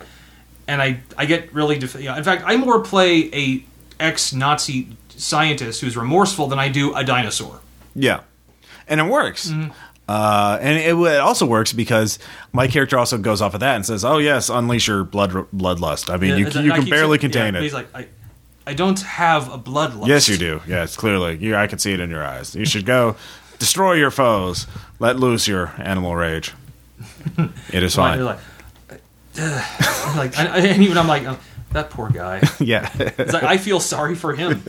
and 0.69 0.81
I 0.83 1.01
I 1.17 1.27
get 1.27 1.53
really 1.55 1.79
def- 1.79 1.95
you 1.95 2.05
know, 2.05 2.17
in 2.17 2.25
fact 2.25 2.43
I 2.47 2.57
more 2.57 2.81
play 2.81 3.31
a 3.33 3.65
ex 3.99 4.33
Nazi 4.33 4.89
scientist 5.17 5.81
who's 5.81 5.97
remorseful 5.97 6.47
than 6.49 6.59
I 6.59 6.69
do 6.69 6.95
a 6.95 7.05
dinosaur. 7.05 7.61
Yeah, 7.95 8.21
and 8.89 9.01
it 9.01 9.05
works. 9.05 9.51
Mm-hmm. 9.51 9.71
Uh, 10.09 10.59
and 10.61 10.77
it, 10.77 10.97
it 10.97 11.21
also 11.21 11.47
works 11.47 11.73
because 11.73 12.19
my 12.53 12.67
character 12.67 12.99
also 12.99 13.17
goes 13.17 13.41
off 13.41 13.55
of 13.55 13.61
that 13.61 13.77
and 13.77 13.87
says, 13.87 14.05
"Oh 14.05 14.19
yes, 14.19 14.49
unleash 14.51 14.89
your 14.89 15.05
blood 15.05 15.31
bloodlust." 15.55 16.13
I 16.13 16.17
mean, 16.17 16.37
you, 16.37 16.47
Yeah, 16.49 16.61
you 16.63 16.73
I 16.73 16.79
can 16.79 16.91
barely 16.91 17.19
saying- 17.19 17.21
contain 17.33 17.55
yeah, 17.55 17.61
it. 17.61 17.63
He's 17.63 17.75
like 17.75 17.95
I. 17.95 18.09
I 18.67 18.75
don't 18.75 19.01
have 19.01 19.53
a 19.53 19.59
bloodlust. 19.59 20.07
Yes, 20.07 20.29
you 20.29 20.37
do. 20.37 20.61
Yes, 20.69 20.95
clearly. 20.95 21.37
You, 21.39 21.57
I 21.57 21.67
can 21.67 21.79
see 21.79 21.93
it 21.93 21.99
in 21.99 22.11
your 22.11 22.23
eyes. 22.25 22.55
You 22.55 22.65
should 22.67 22.85
go 22.87 23.17
destroy 23.59 23.95
your 23.95 24.11
foes. 24.11 24.67
Let 25.01 25.19
loose 25.19 25.49
your 25.49 25.73
animal 25.79 26.15
rage. 26.15 26.53
It 27.73 27.83
is 27.83 27.95
fine. 27.97 28.23
like, 28.25 28.39
I'm 29.37 30.17
like, 30.17 30.39
and, 30.39 30.49
and 30.67 30.83
even 30.83 30.99
I'm 30.99 31.07
like, 31.09 31.25
oh, 31.25 31.39
that 31.73 31.91
poor 31.91 32.09
guy. 32.11 32.43
yeah. 32.61 32.91
It's 32.99 33.33
like 33.33 33.43
I 33.45 33.57
feel 33.57 33.81
sorry 33.81 34.15
for 34.15 34.35
him. 34.35 34.63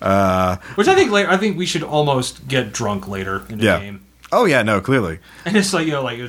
Uh, 0.00 0.56
Which 0.76 0.88
I 0.88 0.94
think 0.94 1.10
later, 1.10 1.30
I 1.30 1.36
think 1.36 1.56
we 1.58 1.66
should 1.66 1.82
almost 1.82 2.46
get 2.48 2.72
drunk 2.72 3.08
later 3.08 3.42
in 3.48 3.58
the 3.58 3.64
Yeah. 3.64 3.80
game, 3.80 4.04
oh 4.32 4.44
yeah, 4.44 4.62
no, 4.62 4.80
clearly. 4.80 5.18
and 5.44 5.56
it's 5.56 5.72
like 5.72 5.86
you 5.86 5.92
know, 5.92 6.02
like 6.02 6.20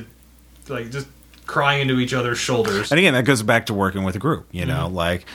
like 0.68 0.90
just 0.90 1.06
crying 1.46 1.82
into 1.82 1.98
each 2.00 2.12
other's 2.14 2.38
shoulders. 2.38 2.90
And 2.90 2.98
again, 2.98 3.14
that 3.14 3.24
goes 3.24 3.42
back 3.42 3.66
to 3.66 3.74
working 3.74 4.04
with 4.04 4.16
a 4.16 4.18
group. 4.18 4.46
You 4.52 4.66
know, 4.66 4.86
Mm-hmm. 4.86 4.94
like 4.94 5.26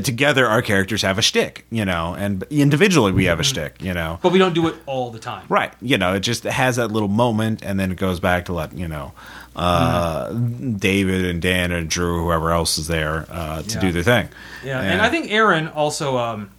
together 0.00 0.46
our 0.46 0.62
characters 0.62 1.02
have 1.02 1.18
a 1.18 1.22
shtick. 1.22 1.64
You 1.70 1.84
know, 1.84 2.14
and 2.14 2.42
individually 2.50 3.12
we 3.12 3.24
have 3.26 3.38
Mm-hmm. 3.38 3.40
a 3.40 3.44
shtick. 3.68 3.82
You 3.82 3.94
know, 3.94 4.18
But 4.22 4.32
we 4.32 4.38
don't 4.38 4.54
do 4.54 4.68
it 4.68 4.74
all 4.86 5.10
the 5.10 5.18
time. 5.18 5.44
right? 5.48 5.72
You 5.80 5.98
know, 5.98 6.14
it 6.14 6.20
just 6.20 6.44
has 6.44 6.76
that 6.76 6.88
little 6.90 7.08
moment, 7.08 7.62
and 7.62 7.78
then 7.78 7.90
it 7.92 7.96
goes 7.98 8.20
back 8.20 8.46
to 8.46 8.52
let 8.52 8.72
you 8.76 8.88
know. 8.88 9.12
Uh, 9.54 10.28
Mm-hmm. 10.30 10.74
David 10.76 11.24
and 11.26 11.42
Dan 11.42 11.72
and 11.72 11.88
Drew, 11.90 12.24
whoever 12.24 12.50
else 12.52 12.78
is 12.78 12.86
there, 12.86 13.26
uh, 13.30 13.62
to 13.62 13.74
Yeah. 13.74 13.80
do 13.80 13.92
their 13.92 14.02
thing. 14.02 14.28
Yeah, 14.64 14.80
and 14.80 15.00
I 15.02 15.08
think 15.10 15.30
Aaron 15.30 15.68
also, 15.68 16.16
um, 16.18 16.50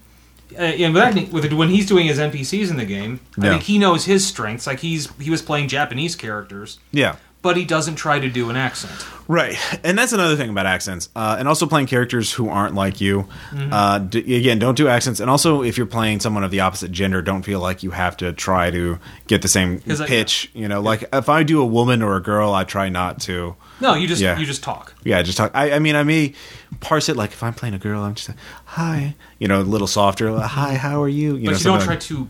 uh, 0.56 0.62
and 0.62 0.94
with, 0.94 1.32
with 1.32 1.54
when 1.54 1.70
he's 1.70 1.88
doing 1.88 2.06
his 2.06 2.20
NPCs 2.20 2.70
in 2.70 2.78
the 2.78 2.86
game, 2.86 3.20
I 3.40 3.46
Yeah. 3.46 3.52
think 3.54 3.64
he 3.64 3.80
knows 3.80 4.06
his 4.06 4.26
strengths. 4.28 4.68
Like 4.68 4.80
he's 4.82 5.10
he 5.20 5.32
was 5.32 5.42
playing 5.42 5.70
Japanese 5.70 6.16
characters, 6.16 6.78
yeah, 6.92 7.16
but 7.44 7.56
he 7.58 7.66
doesn't 7.66 7.96
try 7.96 8.18
to 8.20 8.30
do 8.30 8.50
an 8.50 8.56
accent. 8.56 9.06
Right, 9.26 9.56
and 9.86 9.98
that's 9.98 10.12
another 10.12 10.36
thing 10.36 10.50
about 10.50 10.66
accents, 10.66 11.08
uh, 11.16 11.38
and 11.40 11.48
also 11.48 11.66
playing 11.66 11.88
characters 11.88 12.34
who 12.34 12.50
aren't 12.50 12.76
like 12.76 13.00
you. 13.00 13.28
Mm-hmm. 13.52 13.72
Uh, 13.72 14.00
d- 14.00 14.36
again, 14.36 14.60
don't 14.60 14.76
do 14.76 14.90
accents, 14.90 15.22
and 15.22 15.30
also 15.30 15.62
if 15.64 15.78
you're 15.78 15.86
playing 15.86 16.20
someone 16.20 16.44
of 16.44 16.52
the 16.52 16.60
opposite 16.60 16.92
gender, 16.92 17.22
don't 17.22 17.44
feel 17.44 17.62
like 17.62 17.84
you 17.84 17.92
have 17.92 18.18
to 18.18 18.34
try 18.34 18.70
to 18.72 19.00
get 19.28 19.42
the 19.42 19.48
same 19.48 19.80
'Cause 19.80 20.02
I- 20.02 20.08
pitch. 20.08 20.50
you 20.54 20.68
know, 20.68 20.82
like 20.82 21.06
if 21.14 21.30
I 21.30 21.44
do 21.44 21.62
a 21.62 21.66
woman 21.66 22.02
or 22.02 22.18
a 22.18 22.22
girl, 22.22 22.54
I 22.54 22.66
try 22.66 22.90
not 22.90 23.22
to. 23.22 23.56
No, 23.80 23.94
you 23.94 24.08
just 24.08 24.22
Yeah. 24.22 24.38
you 24.38 24.46
just 24.46 24.62
talk. 24.64 24.94
Yeah, 25.06 25.22
just 25.22 25.38
talk. 25.38 25.52
I, 25.54 25.74
I 25.74 25.80
mean, 25.80 25.96
I 25.96 26.04
may 26.04 26.34
parse 26.82 27.08
it 27.08 27.16
like 27.16 27.32
if 27.32 27.42
I'm 27.44 27.54
playing 27.54 27.76
a 27.76 27.80
girl, 27.80 28.04
I'm 28.04 28.16
just 28.16 28.28
like, 28.28 28.38
hi, 28.66 29.16
you 29.40 29.48
know, 29.48 29.62
a 29.62 29.64
little 29.64 29.88
softer. 29.88 30.32
like, 30.32 30.50
Hi, 30.50 30.76
how 30.76 31.02
are 31.02 31.08
you? 31.10 31.36
You 31.38 31.46
But 31.46 31.52
know, 31.52 31.58
you 31.60 31.64
don't 31.64 31.82
try 31.82 31.96
to. 31.96 32.28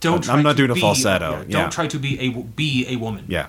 Don't. 0.00 0.28
I'm 0.28 0.42
not 0.42 0.56
doing 0.56 0.70
a 0.72 0.74
falsetto, 0.74 1.30
yeah, 1.30 1.44
yeah. 1.46 1.60
Don't 1.62 1.70
try 1.72 1.86
to 1.86 1.98
be 2.00 2.18
a 2.18 2.30
be 2.30 2.84
a 2.88 2.96
woman. 2.96 3.24
Yeah. 3.28 3.46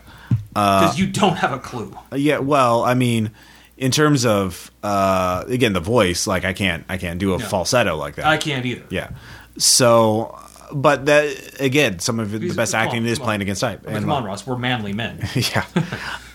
Because 0.53 0.99
you 0.99 1.07
don't 1.07 1.37
have 1.37 1.51
a 1.51 1.59
clue. 1.59 1.95
Yeah, 2.15 2.39
well, 2.39 2.83
I 2.83 2.93
mean, 2.93 3.31
in 3.77 3.91
terms 3.91 4.25
of 4.25 4.69
uh, 4.83 5.43
again 5.47 5.73
the 5.73 5.79
voice, 5.79 6.27
like 6.27 6.45
I 6.45 6.53
can't 6.53 6.83
I 6.89 6.97
can't 6.97 7.19
do 7.19 7.33
a 7.33 7.37
No. 7.39 7.45
falsetto 7.45 7.95
like 7.97 8.15
that. 8.15 8.25
I 8.25 8.37
can't 8.37 8.65
either. 8.65 8.83
yeah. 8.89 9.09
So, 9.57 10.37
but 10.71 11.05
that 11.05 11.59
again, 11.59 11.99
some 11.99 12.19
of 12.19 12.31
the 12.31 12.53
best 12.53 12.71
come 12.73 12.81
on, 12.81 12.87
acting 12.87 13.05
is 13.05 13.17
come 13.17 13.23
on. 13.23 13.27
playing 13.27 13.41
against 13.41 13.61
type. 13.61 13.81
But 13.83 13.93
come 13.93 14.11
on, 14.11 14.23
Ross. 14.23 14.45
We're 14.47 14.57
manly 14.57 14.93
men. 14.93 15.19
yeah. 15.35 15.65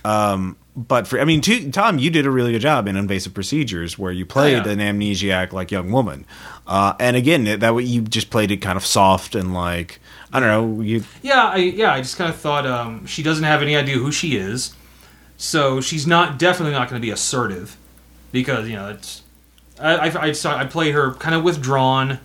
um, 0.05 0.57
but 0.77 1.09
for 1.09 1.21
I 1.21 1.25
mean, 1.25 1.41
to, 1.43 1.71
Tom, 1.73 1.99
you 1.99 2.11
did 2.11 2.27
a 2.27 2.31
really 2.31 2.53
good 2.53 2.61
job 2.63 2.87
in 2.87 2.97
invasive 2.97 3.35
procedures 3.35 3.99
where 3.99 4.13
you 4.13 4.25
played 4.25 4.63
Oh, 4.67 4.71
yeah. 4.71 4.73
an 4.73 4.79
amnesiac 4.79 5.53
like 5.53 5.71
young 5.73 5.91
woman, 5.91 6.25
uh, 6.67 6.95
and 7.01 7.17
again 7.17 7.45
that 7.61 7.75
way 7.75 7.83
you 7.83 8.03
just 8.03 8.31
played 8.31 8.51
it 8.53 8.59
kind 8.59 8.77
of 8.77 8.87
soft 8.87 9.35
and 9.35 9.53
like 9.55 9.99
I 10.33 10.41
don't 10.41 10.49
know 10.49 10.83
you 10.83 11.05
Yeah, 11.23 11.45
I 11.45 11.57
yeah, 11.57 11.93
I 11.93 12.01
just 12.01 12.17
kind 12.17 12.31
of 12.31 12.37
thought 12.37 12.67
um, 12.67 13.07
she 13.07 13.23
doesn't 13.23 13.45
have 13.45 13.63
any 13.63 13.77
idea 13.77 13.97
who 13.97 14.13
she 14.13 14.37
is, 14.37 14.75
so 15.37 15.81
she's 15.81 16.07
not 16.07 16.39
definitely 16.39 16.73
not 16.73 16.89
going 16.89 17.01
to 17.01 17.05
be 17.05 17.11
assertive, 17.11 17.77
because 18.33 18.69
you 18.69 18.77
know 18.77 18.91
it's 18.91 19.23
I 19.81 20.09
I, 20.09 20.23
I, 20.23 20.33
saw, 20.33 20.57
I 20.57 20.65
played 20.65 20.95
her 20.95 21.15
kind 21.15 21.35
of 21.35 21.45
withdrawn, 21.45 22.19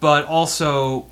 but 0.00 0.26
also, 0.26 1.06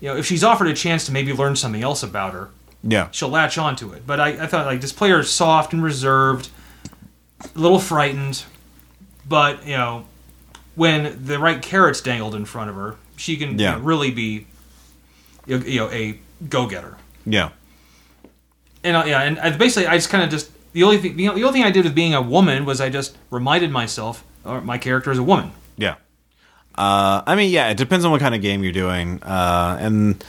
you 0.00 0.08
know, 0.08 0.16
if 0.16 0.26
she's 0.26 0.44
offered 0.44 0.68
a 0.68 0.74
chance 0.74 1.06
to 1.06 1.12
maybe 1.12 1.32
learn 1.32 1.56
something 1.56 1.82
else 1.82 2.02
about 2.02 2.32
her, 2.32 2.50
yeah 2.82 3.10
she'll 3.10 3.28
latch 3.28 3.58
onto 3.58 3.92
it. 3.92 4.06
But 4.06 4.20
I, 4.20 4.44
I 4.44 4.46
thought 4.46 4.66
like 4.66 4.80
this 4.80 4.92
player 4.92 5.20
is 5.20 5.30
soft 5.30 5.72
and 5.72 5.82
reserved, 5.82 6.48
a 7.42 7.58
little 7.58 7.80
frightened, 7.80 8.44
but 9.28 9.66
you 9.66 9.76
know, 9.76 10.06
when 10.74 11.26
the 11.26 11.38
right 11.38 11.60
carrots 11.60 12.00
dangled 12.00 12.34
in 12.34 12.44
front 12.44 12.70
of 12.70 12.76
her, 12.76 12.96
she 13.16 13.36
can 13.36 13.58
you 13.58 13.78
know, 13.78 13.78
really 13.78 14.10
be, 14.10 14.46
you 15.46 15.80
know, 15.80 15.90
a 15.90 16.18
go 16.48 16.66
getter. 16.66 16.96
yeah 17.24 17.50
And 18.84 18.96
uh, 18.96 19.04
yeah, 19.06 19.22
and 19.22 19.38
I, 19.38 19.56
basically 19.56 19.86
I 19.86 19.94
just 19.96 20.10
kind 20.10 20.22
of 20.24 20.30
just 20.30 20.50
the 20.72 20.82
only 20.82 20.98
thing 20.98 21.16
the 21.16 21.28
only 21.28 21.52
thing 21.52 21.64
I 21.64 21.70
did 21.70 21.84
with 21.84 21.94
being 21.94 22.14
a 22.14 22.22
woman 22.22 22.64
was 22.64 22.80
I 22.80 22.88
just 22.90 23.16
reminded 23.30 23.70
myself, 23.70 24.22
or 24.44 24.60
my 24.60 24.78
character 24.78 25.10
is 25.10 25.18
a 25.18 25.22
woman. 25.22 25.52
yeah. 25.76 25.96
Uh, 26.78 27.22
I 27.26 27.36
mean, 27.36 27.50
yeah, 27.50 27.70
it 27.70 27.78
depends 27.78 28.04
on 28.04 28.10
what 28.10 28.20
kind 28.20 28.34
of 28.34 28.42
game 28.42 28.62
you're 28.62 28.72
doing, 28.72 29.22
uh, 29.22 29.78
and. 29.80 30.22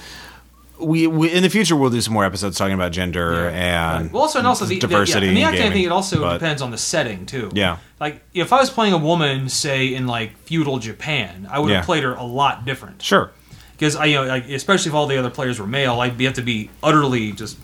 We, 0.80 1.08
we 1.08 1.32
in 1.32 1.42
the 1.42 1.50
future 1.50 1.76
we'll 1.76 1.90
do 1.90 2.00
some 2.02 2.14
more 2.14 2.24
episodes 2.24 2.56
talking 2.56 2.76
about 2.76 2.92
gender 2.92 3.50
and 3.50 4.04
Right. 4.04 4.14
well, 4.14 4.22
also 4.22 4.38
and 4.38 4.48
also 4.48 4.64
the 4.66 4.78
diversity. 4.78 5.22
The, 5.22 5.26
yeah, 5.26 5.30
and 5.30 5.38
the 5.38 5.42
in 5.42 5.48
acting, 5.48 5.72
I 5.72 5.74
think 5.74 5.86
it 5.88 5.92
also 5.92 6.22
but- 6.22 6.34
depends 6.34 6.62
on 6.62 6.70
the 6.70 6.78
setting 6.78 7.26
too. 7.26 7.50
Yeah. 7.56 7.78
Like 8.00 8.22
if 8.36 8.54
I 8.54 8.60
was 8.60 8.70
playing 8.70 8.94
a 8.94 8.98
woman, 9.00 9.50
say 9.50 9.96
in 9.96 10.06
like 10.06 10.38
feudal 10.46 10.78
Japan, 10.78 11.48
I 11.50 11.58
would 11.58 11.72
have 11.72 11.82
Yeah. 11.82 11.86
played 11.86 12.04
her 12.04 12.14
a 12.14 12.24
lot 12.24 12.64
different. 12.64 13.02
Sure. 13.02 13.32
Because 13.78 13.96
I, 13.96 14.06
you 14.06 14.16
know, 14.16 14.24
like, 14.26 14.50
especially 14.50 14.90
if 14.90 14.96
all 14.96 15.06
the 15.06 15.18
other 15.18 15.30
players 15.30 15.60
were 15.60 15.68
male, 15.68 16.00
I'd 16.00 16.18
be, 16.18 16.26
have 16.26 16.34
to 16.34 16.42
be 16.42 16.70
utterly 16.82 17.32
just 17.32 17.58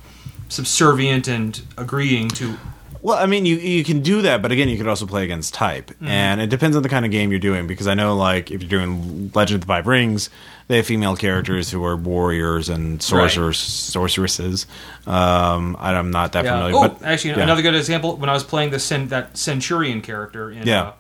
subservient 0.49 1.28
and 1.28 1.59
agreeing 1.78 2.30
to. 2.30 2.57
Well, 3.01 3.18
I 3.18 3.26
mean, 3.26 3.45
you 3.45 3.57
you 3.57 3.84
can 3.84 4.01
do 4.01 4.22
that, 4.22 4.41
but 4.41 4.51
again, 4.53 4.70
you 4.70 4.78
could 4.78 4.88
also 4.88 5.05
play 5.05 5.26
against 5.26 5.53
type, 5.53 5.89
Mm-hmm. 5.89 6.07
and 6.07 6.39
it 6.39 6.47
depends 6.49 6.78
on 6.78 6.84
the 6.84 6.89
kind 6.89 7.03
of 7.03 7.11
game 7.11 7.32
you're 7.32 7.39
doing. 7.39 7.68
Because 7.68 7.86
I 7.88 7.95
know, 7.95 8.16
like, 8.16 8.49
if 8.51 8.61
you're 8.61 8.70
doing 8.70 9.30
Legend 9.36 9.55
of 9.55 9.61
the 9.61 9.68
Five 9.68 9.88
Rings, 9.88 10.30
they 10.70 10.78
have 10.78 10.86
female 10.86 11.18
characters 11.18 11.70
who 11.70 11.84
are 11.84 11.97
warriors 11.97 12.70
and 12.70 13.01
sorcerers, 13.03 13.57
sorceresses. 13.59 14.68
Um, 15.05 15.76
I'm 15.80 16.11
not 16.11 16.32
that 16.32 16.45
Yeah. 16.45 16.53
familiar, 16.53 16.76
Oh, 16.78 16.88
but 16.89 17.03
actually, 17.05 17.32
yeah. 17.32 17.39
another 17.41 17.61
good 17.61 17.76
example 17.76 18.16
when 18.16 18.30
I 18.30 18.34
was 18.34 18.43
playing 18.45 18.70
the 18.70 18.80
cen- 18.80 19.09
that 19.09 19.38
Centurion 19.38 19.99
character 20.01 20.49
in 20.49 20.66
Yeah. 20.66 20.82
uh, 20.84 20.91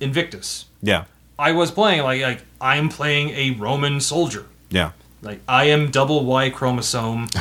Invictus, 0.00 0.66
yeah, 0.82 1.04
I 1.38 1.52
was 1.52 1.70
playing 1.70 2.02
like 2.02 2.22
like 2.22 2.42
I'm 2.60 2.88
playing 2.88 3.30
a 3.30 3.50
Roman 3.52 4.00
soldier. 4.00 4.46
yeah, 4.70 4.92
Like 5.22 5.40
I 5.48 5.66
am 5.66 5.90
double 5.90 6.24
Y 6.24 6.50
chromosome. 6.50 7.28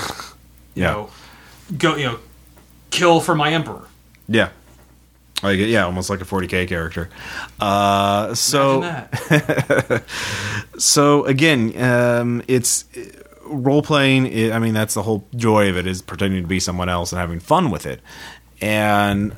you 0.75 0.83
Yeah. 0.83 0.91
know, 0.91 1.09
go 1.77 1.95
you 1.95 2.05
know, 2.05 2.19
kill 2.91 3.19
for 3.21 3.35
my 3.35 3.51
emperor. 3.51 3.87
Yeah. 4.27 4.49
Like 5.43 5.59
yeah, 5.59 5.85
almost 5.85 6.09
like 6.09 6.21
a 6.21 6.25
40k 6.25 6.67
character. 6.67 7.09
Uh, 7.59 8.33
so 8.33 8.81
that. 8.81 10.03
so 10.77 11.25
again, 11.25 11.77
um, 11.81 12.41
it's 12.47 12.85
role 13.45 13.81
playing. 13.81 14.51
I 14.51 14.59
mean, 14.59 14.73
that's 14.73 14.93
the 14.93 15.03
whole 15.03 15.27
joy 15.35 15.69
of 15.69 15.77
it 15.77 15.85
is 15.87 16.01
pretending 16.01 16.41
to 16.41 16.47
be 16.47 16.59
someone 16.59 16.89
else 16.89 17.11
and 17.11 17.19
having 17.19 17.39
fun 17.39 17.69
with 17.69 17.85
it, 17.85 18.01
and 18.61 19.35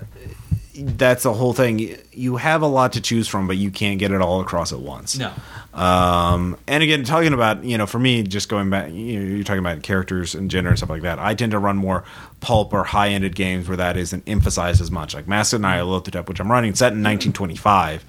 that's 0.78 1.24
the 1.24 1.34
whole 1.34 1.54
thing. 1.54 1.98
You 2.12 2.38
have 2.38 2.62
a 2.62 2.68
lot 2.68 2.94
to 2.94 3.02
choose 3.02 3.28
from, 3.28 3.48
but 3.48 3.58
you 3.58 3.72
can't 3.72 4.00
get 4.00 4.12
it 4.12 4.22
all 4.22 4.42
across 4.42 4.72
at 4.72 4.80
once. 4.80 5.18
No. 5.18 5.34
Um, 5.74 6.58
and 6.68 6.82
again, 6.82 7.04
talking 7.04 7.34
about 7.34 7.64
you 7.64 7.78
know, 7.78 7.86
for 7.86 8.00
me, 8.00 8.24
just 8.24 8.50
going 8.50 8.70
back, 8.70 8.92
you 8.92 9.20
know, 9.20 9.26
you're 9.36 9.44
talking 9.44 9.60
about 9.60 9.84
characters 9.84 10.34
and 10.34 10.50
gender 10.50 10.70
and 10.70 10.78
stuff 10.78 10.90
like 10.90 11.04
that. 11.04 11.20
I 11.20 11.36
tend 11.36 11.52
to 11.52 11.60
run 11.60 11.78
more 11.78 12.04
pulp 12.40 12.74
or 12.74 12.84
high-ended 12.84 13.36
games 13.36 13.68
where 13.68 13.78
that 13.78 13.98
isn't 13.98 14.24
emphasized 14.28 14.82
as 14.82 14.92
much. 14.92 15.14
Like 15.14 15.28
Masks 15.28 15.54
of 15.54 15.62
Nyarlathotep, 15.62 16.28
which 16.28 16.40
I'm 16.40 16.52
running, 16.52 16.74
set 16.74 16.94
in 16.94 17.04
1925, 17.04 18.04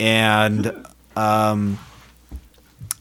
and 0.00 0.86
um, 1.16 1.78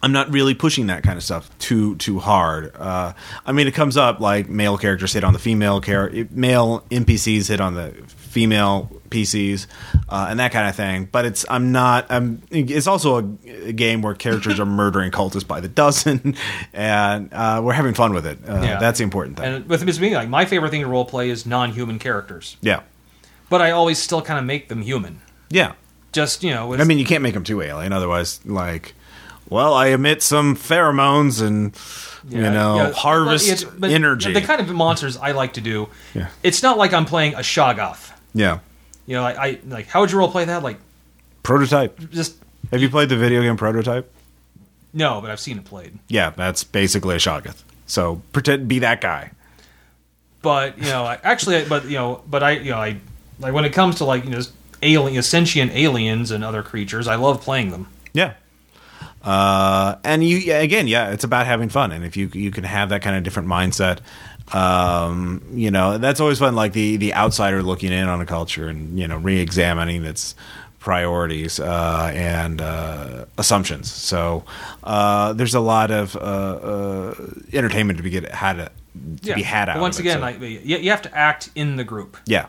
I'm 0.02 0.12
not 0.12 0.32
really 0.32 0.54
pushing 0.54 0.88
that 0.88 1.04
kind 1.04 1.18
of 1.18 1.24
stuff 1.24 1.50
too 1.60 1.96
too 1.96 2.20
hard. 2.20 2.74
Uh, 2.76 3.14
I 3.46 3.52
mean, 3.52 3.68
it 3.68 3.74
comes 3.74 3.98
up 3.98 4.20
like 4.20 4.48
male 4.48 4.78
characters 4.78 5.14
hit 5.14 5.24
on 5.24 5.34
the 5.34 5.40
female 5.40 5.82
char- 5.82 6.12
male 6.30 6.86
NPCs 6.92 7.50
hit 7.50 7.60
on 7.60 7.74
the 7.74 7.90
female 8.16 8.97
PCs 9.10 9.68
uh, 10.10 10.28
and 10.30 10.40
that 10.40 10.52
kind 10.52 10.68
of 10.70 10.76
thing. 10.76 11.08
But 11.12 11.26
it's 11.26 11.46
I'm 11.50 11.72
not 11.72 12.06
I'm. 12.10 12.42
It's 12.52 12.88
also 12.88 13.20
a, 13.20 13.68
a 13.68 13.72
game 13.74 14.02
where 14.02 14.14
characters 14.14 14.60
are 14.60 14.66
murdering 14.82 15.12
cultists 15.12 15.48
by 15.48 15.60
the 15.60 15.68
dozen, 15.68 16.36
and 16.74 17.34
uh, 17.34 17.62
we're 17.64 17.74
having 17.74 17.94
fun 17.94 18.14
with 18.14 18.26
it. 18.26 18.40
Uh, 18.48 18.62
Yeah. 18.62 18.80
That's 18.80 18.98
the 19.00 19.04
important 19.04 19.38
thing. 19.38 19.46
And 19.54 19.66
with 19.70 20.00
me, 20.00 20.16
like 20.16 20.30
my 20.30 20.46
favorite 20.46 20.70
thing 20.72 20.82
to 20.82 20.88
role 20.88 21.06
play 21.06 21.30
is 21.30 21.46
non-human 21.46 22.00
characters, 22.00 22.58
yeah, 22.62 22.82
but 23.50 23.62
I 23.62 23.72
always 23.72 23.98
still 24.00 24.22
kind 24.22 24.40
of 24.40 24.46
make 24.46 24.70
them 24.70 24.82
human. 24.82 25.22
yeah. 25.50 25.74
Just 26.14 26.44
you 26.44 26.52
know, 26.52 26.74
I 26.74 26.84
mean, 26.86 26.98
you 27.00 27.06
can't 27.06 27.22
make 27.22 27.34
them 27.34 27.44
too 27.44 27.62
alien, 27.62 27.94
otherwise, 27.94 28.40
like. 28.46 28.94
Well, 29.50 29.74
I 29.74 29.88
emit 29.88 30.22
some 30.24 30.58
pheromones 30.58 31.42
and 31.42 31.74
you 32.30 32.42
know 32.42 32.92
harvest 32.94 33.48
but- 33.50 33.62
yeah, 33.64 33.76
but 33.80 33.92
energy. 33.92 34.34
The 34.34 34.42
kind 34.42 34.60
of 34.60 34.70
monsters 34.76 35.16
I 35.16 35.32
like 35.32 35.54
to 35.54 35.62
do, 35.62 35.88
Yeah. 36.14 36.28
it's 36.44 36.62
not 36.62 36.78
like 36.78 36.92
I'm 36.94 37.06
playing 37.06 37.36
a 37.36 37.40
Shoggoth. 37.40 38.12
yeah, 38.34 38.60
You 39.08 39.16
know, 39.16 39.24
like 39.24 39.38
I 39.38 39.60
like 39.66 39.88
how 39.88 40.02
would 40.02 40.12
you 40.12 40.20
role 40.20 40.30
play 40.30 40.46
that? 40.46 40.62
Like 40.62 40.78
prototype. 41.42 41.98
just 42.12 42.36
Have 42.72 42.82
you 42.82 42.90
played 42.90 43.10
the 43.10 43.18
video 43.18 43.42
game 43.42 43.58
Prototype? 43.58 44.14
no, 44.94 45.22
but 45.22 45.32
I've 45.32 45.40
seen 45.40 45.58
it 45.58 45.66
played. 45.66 45.98
Yeah, 46.08 46.32
that's 46.32 46.64
basically 46.64 47.16
a 47.16 47.20
Shoggoth. 47.20 47.64
So 47.88 48.22
pretend 48.34 48.68
be 48.68 48.80
that 48.80 49.02
guy. 49.02 49.32
But 50.42 50.78
you 50.78 50.86
know, 50.86 51.04
I, 51.04 51.20
actually, 51.24 51.66
but 51.66 51.86
you 51.86 51.98
know, 51.98 52.22
but 52.28 52.44
I 52.44 52.52
you 52.52 52.72
know 52.72 52.78
I 52.78 52.98
like 53.40 53.54
when 53.54 53.66
it 53.66 53.74
comes 53.74 53.96
to 53.96 54.06
like 54.06 54.26
you 54.26 54.32
know 54.32 54.42
alien 54.82 55.24
sentient 55.24 55.72
aliens 55.72 56.32
and 56.32 56.44
other 56.44 56.62
creatures, 56.64 57.08
I 57.08 57.16
love 57.16 57.42
playing 57.42 57.72
them. 57.72 57.88
Yeah. 58.14 58.34
Uh, 59.24 59.96
and 60.04 60.24
you 60.24 60.38
yeah, 60.38 60.60
again, 60.60 60.88
yeah, 60.88 61.12
it's 61.12 61.24
about 61.24 61.46
having 61.46 61.70
fun, 61.70 61.92
and 61.92 62.06
if 62.06 62.16
you 62.16 62.30
you 62.34 62.52
can 62.52 62.64
have 62.64 62.90
that 62.90 63.02
kind 63.02 63.16
of 63.16 63.24
different 63.24 63.48
mindset, 63.48 64.00
um, 64.54 65.42
you 65.52 65.72
know, 65.72 65.98
that's 65.98 66.20
always 66.20 66.40
fun. 66.40 66.56
Like 66.56 66.74
the 66.74 66.98
the 66.98 67.14
outsider 67.14 67.62
looking 67.64 67.92
in 67.92 68.08
on 68.08 68.22
a 68.22 68.26
culture 68.26 68.68
and 68.68 68.98
you 69.00 69.08
know 69.08 69.18
re-examining 69.18 70.06
its 70.06 70.36
priorities 70.80 71.60
uh, 71.60 72.12
and 72.14 72.62
uh, 72.62 73.26
assumptions. 73.38 73.92
So 73.92 74.46
uh, 74.84 75.34
there's 75.34 75.54
a 75.56 75.60
lot 75.60 75.92
of 75.92 76.16
uh, 76.16 76.20
uh, 76.20 77.16
entertainment 77.52 77.98
to 77.98 78.04
be 78.04 78.10
get 78.10 78.32
had 78.32 78.54
to 79.24 79.36
be 79.36 79.44
had 79.44 79.68
out. 79.70 79.76
But 79.76 79.82
once 79.82 80.00
of 80.00 80.06
it, 80.06 80.10
again, 80.10 80.18
so- 80.20 80.22
like 80.22 80.40
you, 80.40 80.78
you 80.78 80.90
have 80.92 81.02
to 81.02 81.18
act 81.18 81.50
in 81.56 81.76
the 81.76 81.84
group. 81.84 82.16
yeah, 82.26 82.46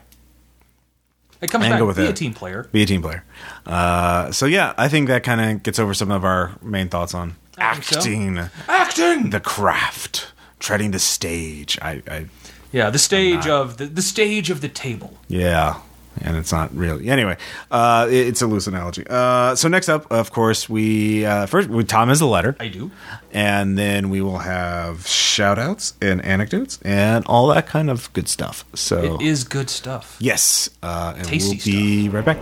It 1.41 1.51
comes 1.51 1.67
back 1.67 1.79
go 1.81 1.87
with 1.87 1.97
be 1.97 2.07
a 2.07 2.13
team 2.13 2.33
player. 2.33 2.69
be 2.71 2.83
a 2.83 2.87
team 2.87 3.03
player. 3.03 3.25
Uh, 3.67 4.31
so 4.31 4.47
yeah, 4.47 4.73
I 4.79 4.89
think 4.89 5.09
that 5.09 5.25
kind 5.25 5.41
of 5.41 5.63
gets 5.65 5.79
over 5.81 5.93
some 5.95 6.11
of 6.13 6.25
our 6.25 6.53
main 6.63 6.89
thoughts 6.89 7.15
on 7.15 7.35
I 7.59 7.73
think 7.75 7.85
so. 7.85 7.99
acting, 7.99 8.39
Acting. 8.69 9.31
the 9.31 9.41
craft, 9.41 10.33
treading 10.59 10.91
the 10.93 10.99
stage. 10.99 11.79
I, 11.83 12.03
I 12.11 12.27
Yeah, 12.73 12.91
the 12.91 12.99
stage 12.99 13.47
of 13.47 13.77
the 13.77 13.87
the 13.87 14.03
stage 14.03 14.51
of 14.51 14.61
the 14.61 14.69
table. 14.69 15.11
yeah, 15.29 15.81
and 16.21 16.37
it's 16.37 16.53
not 16.53 16.75
really 16.77 17.09
anyway. 17.09 17.37
Uh, 17.71 18.07
it- 18.11 18.27
it's 18.29 18.43
a 18.43 18.47
loose 18.47 18.67
analogy. 18.67 19.05
Uh, 19.09 19.55
so 19.55 19.69
next 19.69 19.89
up, 19.89 20.11
of 20.11 20.31
course, 20.33 20.69
we 20.69 21.25
uh, 21.25 21.47
first 21.47 21.69
we, 21.71 21.85
Tom 21.85 22.09
has 22.09 22.19
the 22.19 22.27
letter, 22.27 22.57
I 22.61 22.69
do. 22.69 22.91
and 23.33 23.79
then 23.79 24.11
we 24.11 24.21
will 24.21 24.39
have 24.39 25.07
shout 25.07 25.59
outs 25.59 25.95
and 26.03 26.21
anecdotes 26.25 26.79
and 26.83 27.25
all 27.27 27.47
that 27.55 27.67
kind 27.67 27.89
of 27.91 28.13
good 28.13 28.29
stuff. 28.29 28.65
So 28.75 29.15
It 29.15 29.23
is 29.23 29.45
good 29.45 29.71
stuff. 29.71 30.17
yes, 30.21 30.69
uh, 30.83 31.15
and 31.17 31.27
Tasty 31.27 31.55
we'll 31.73 31.83
be 31.83 32.09
right 32.11 32.25
back. 32.25 32.39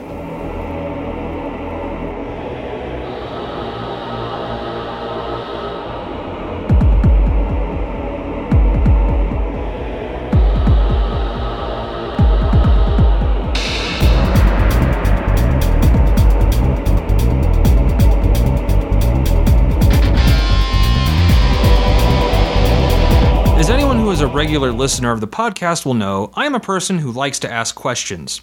Regular 24.47 24.71
listener 24.71 25.11
of 25.11 25.21
the 25.21 25.27
podcast 25.27 25.85
will 25.85 25.93
know, 25.93 26.31
I 26.35 26.47
am 26.47 26.55
a 26.55 26.61
person 26.61 27.01
who 27.01 27.11
likes 27.11 27.41
to 27.41 27.53
ask 27.53 27.75
questions. 27.75 28.43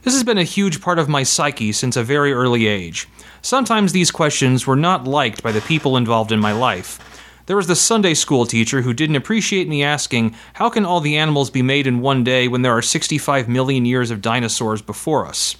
This 0.00 0.14
has 0.14 0.24
been 0.24 0.38
a 0.38 0.44
huge 0.44 0.80
part 0.80 0.98
of 0.98 1.10
my 1.10 1.24
psyche 1.24 1.72
since 1.72 1.94
a 1.94 2.02
very 2.02 2.32
early 2.32 2.66
age. 2.66 3.06
Sometimes 3.42 3.92
these 3.92 4.10
questions 4.10 4.66
were 4.66 4.76
not 4.76 5.06
liked 5.06 5.42
by 5.42 5.52
the 5.52 5.60
people 5.60 5.98
involved 5.98 6.32
in 6.32 6.40
my 6.40 6.52
life. 6.52 6.98
There 7.44 7.56
was 7.56 7.66
the 7.66 7.76
Sunday 7.76 8.14
school 8.14 8.46
teacher 8.46 8.80
who 8.80 8.94
didn't 8.94 9.16
appreciate 9.16 9.68
me 9.68 9.82
asking, 9.82 10.34
How 10.54 10.70
can 10.70 10.86
all 10.86 11.00
the 11.00 11.18
animals 11.18 11.50
be 11.50 11.60
made 11.60 11.86
in 11.86 12.00
one 12.00 12.24
day 12.24 12.48
when 12.48 12.62
there 12.62 12.74
are 12.74 12.80
65 12.80 13.46
million 13.46 13.84
years 13.84 14.10
of 14.10 14.22
dinosaurs 14.22 14.80
before 14.80 15.26
us? 15.26 15.56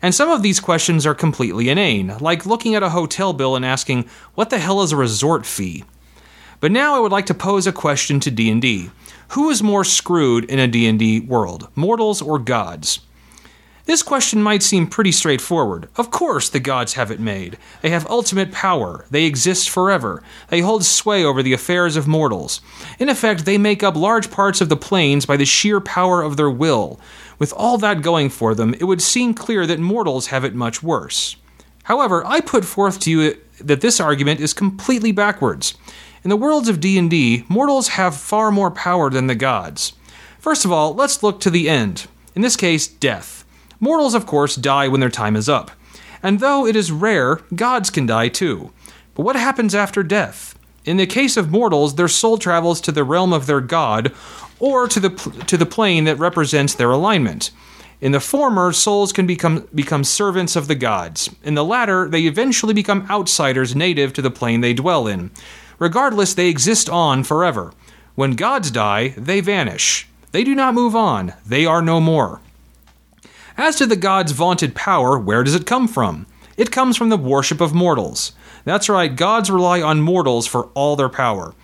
And 0.00 0.14
some 0.14 0.30
of 0.30 0.42
these 0.44 0.60
questions 0.60 1.04
are 1.06 1.14
completely 1.14 1.70
inane, 1.70 2.16
like 2.20 2.46
looking 2.46 2.76
at 2.76 2.84
a 2.84 2.90
hotel 2.90 3.32
bill 3.32 3.56
and 3.56 3.64
asking, 3.64 4.08
What 4.36 4.50
the 4.50 4.60
hell 4.60 4.80
is 4.82 4.92
a 4.92 4.96
resort 4.96 5.44
fee? 5.44 5.82
But 6.60 6.70
now 6.70 6.94
I 6.94 7.00
would 7.00 7.12
like 7.12 7.26
to 7.26 7.34
pose 7.34 7.66
a 7.66 7.72
question 7.72 8.20
to 8.20 8.30
D&D. 8.30 8.90
Who 9.34 9.50
is 9.50 9.64
more 9.64 9.82
screwed 9.82 10.44
in 10.44 10.60
a 10.60 10.68
D&D 10.68 11.18
world, 11.18 11.66
mortals 11.74 12.22
or 12.22 12.38
gods? 12.38 13.00
This 13.84 14.00
question 14.00 14.40
might 14.40 14.62
seem 14.62 14.86
pretty 14.86 15.10
straightforward. 15.10 15.88
Of 15.96 16.12
course, 16.12 16.48
the 16.48 16.60
gods 16.60 16.92
have 16.92 17.10
it 17.10 17.18
made. 17.18 17.58
They 17.82 17.90
have 17.90 18.06
ultimate 18.08 18.52
power. 18.52 19.04
They 19.10 19.24
exist 19.24 19.68
forever. 19.68 20.22
They 20.50 20.60
hold 20.60 20.84
sway 20.84 21.24
over 21.24 21.42
the 21.42 21.52
affairs 21.52 21.96
of 21.96 22.06
mortals. 22.06 22.60
In 23.00 23.08
effect, 23.08 23.44
they 23.44 23.58
make 23.58 23.82
up 23.82 23.96
large 23.96 24.30
parts 24.30 24.60
of 24.60 24.68
the 24.68 24.76
planes 24.76 25.26
by 25.26 25.36
the 25.36 25.44
sheer 25.44 25.80
power 25.80 26.22
of 26.22 26.36
their 26.36 26.48
will. 26.48 27.00
With 27.40 27.52
all 27.56 27.76
that 27.78 28.02
going 28.02 28.30
for 28.30 28.54
them, 28.54 28.74
it 28.74 28.84
would 28.84 29.02
seem 29.02 29.34
clear 29.34 29.66
that 29.66 29.80
mortals 29.80 30.28
have 30.28 30.44
it 30.44 30.54
much 30.54 30.80
worse. 30.80 31.34
However, 31.82 32.24
I 32.24 32.40
put 32.40 32.64
forth 32.64 33.00
to 33.00 33.10
you 33.10 33.36
that 33.60 33.80
this 33.80 33.98
argument 33.98 34.38
is 34.38 34.54
completely 34.54 35.10
backwards. 35.10 35.74
In 36.24 36.30
the 36.30 36.36
worlds 36.36 36.70
of 36.70 36.80
D&D, 36.80 37.44
mortals 37.50 37.88
have 37.88 38.16
far 38.16 38.50
more 38.50 38.70
power 38.70 39.10
than 39.10 39.26
the 39.26 39.34
gods. 39.34 39.92
First 40.38 40.64
of 40.64 40.72
all, 40.72 40.94
let's 40.94 41.22
look 41.22 41.38
to 41.40 41.50
the 41.50 41.68
end. 41.68 42.06
In 42.34 42.40
this 42.40 42.56
case, 42.56 42.88
death. 42.88 43.44
Mortals, 43.78 44.14
of 44.14 44.24
course, 44.24 44.56
die 44.56 44.88
when 44.88 45.00
their 45.00 45.10
time 45.10 45.36
is 45.36 45.50
up. 45.50 45.70
And 46.22 46.40
though 46.40 46.66
it 46.66 46.76
is 46.76 46.90
rare, 46.90 47.40
gods 47.54 47.90
can 47.90 48.06
die 48.06 48.28
too. 48.28 48.72
But 49.14 49.24
what 49.24 49.36
happens 49.36 49.74
after 49.74 50.02
death? 50.02 50.58
In 50.86 50.96
the 50.96 51.06
case 51.06 51.36
of 51.36 51.50
mortals, 51.50 51.96
their 51.96 52.08
soul 52.08 52.38
travels 52.38 52.80
to 52.82 52.92
the 52.92 53.04
realm 53.04 53.34
of 53.34 53.44
their 53.44 53.60
god 53.60 54.10
or 54.58 54.88
to 54.88 55.00
the 55.00 55.10
to 55.46 55.58
the 55.58 55.66
plane 55.66 56.04
that 56.04 56.18
represents 56.18 56.74
their 56.74 56.90
alignment. 56.90 57.50
In 58.00 58.12
the 58.12 58.20
former, 58.20 58.72
souls 58.72 59.12
can 59.12 59.26
become 59.26 59.68
become 59.74 60.04
servants 60.04 60.56
of 60.56 60.68
the 60.68 60.74
gods. 60.74 61.28
In 61.42 61.54
the 61.54 61.64
latter, 61.64 62.08
they 62.08 62.22
eventually 62.22 62.74
become 62.74 63.06
outsiders 63.10 63.76
native 63.76 64.14
to 64.14 64.22
the 64.22 64.30
plane 64.30 64.62
they 64.62 64.74
dwell 64.74 65.06
in. 65.06 65.30
Regardless, 65.78 66.34
they 66.34 66.48
exist 66.48 66.88
on 66.88 67.24
forever. 67.24 67.72
When 68.14 68.32
gods 68.32 68.70
die, 68.70 69.14
they 69.16 69.40
vanish. 69.40 70.08
They 70.32 70.44
do 70.44 70.54
not 70.54 70.74
move 70.74 70.94
on. 70.96 71.34
They 71.46 71.66
are 71.66 71.82
no 71.82 72.00
more. 72.00 72.40
As 73.56 73.76
to 73.76 73.86
the 73.86 73.96
gods' 73.96 74.32
vaunted 74.32 74.74
power, 74.74 75.18
where 75.18 75.44
does 75.44 75.54
it 75.54 75.66
come 75.66 75.86
from? 75.86 76.26
It 76.56 76.72
comes 76.72 76.96
from 76.96 77.08
the 77.08 77.16
worship 77.16 77.60
of 77.60 77.74
mortals. 77.74 78.32
That's 78.64 78.88
right, 78.88 79.14
gods 79.14 79.50
rely 79.50 79.82
on 79.82 80.00
mortals 80.00 80.46
for 80.46 80.70
all 80.74 80.96
their 80.96 81.08
power. 81.08 81.54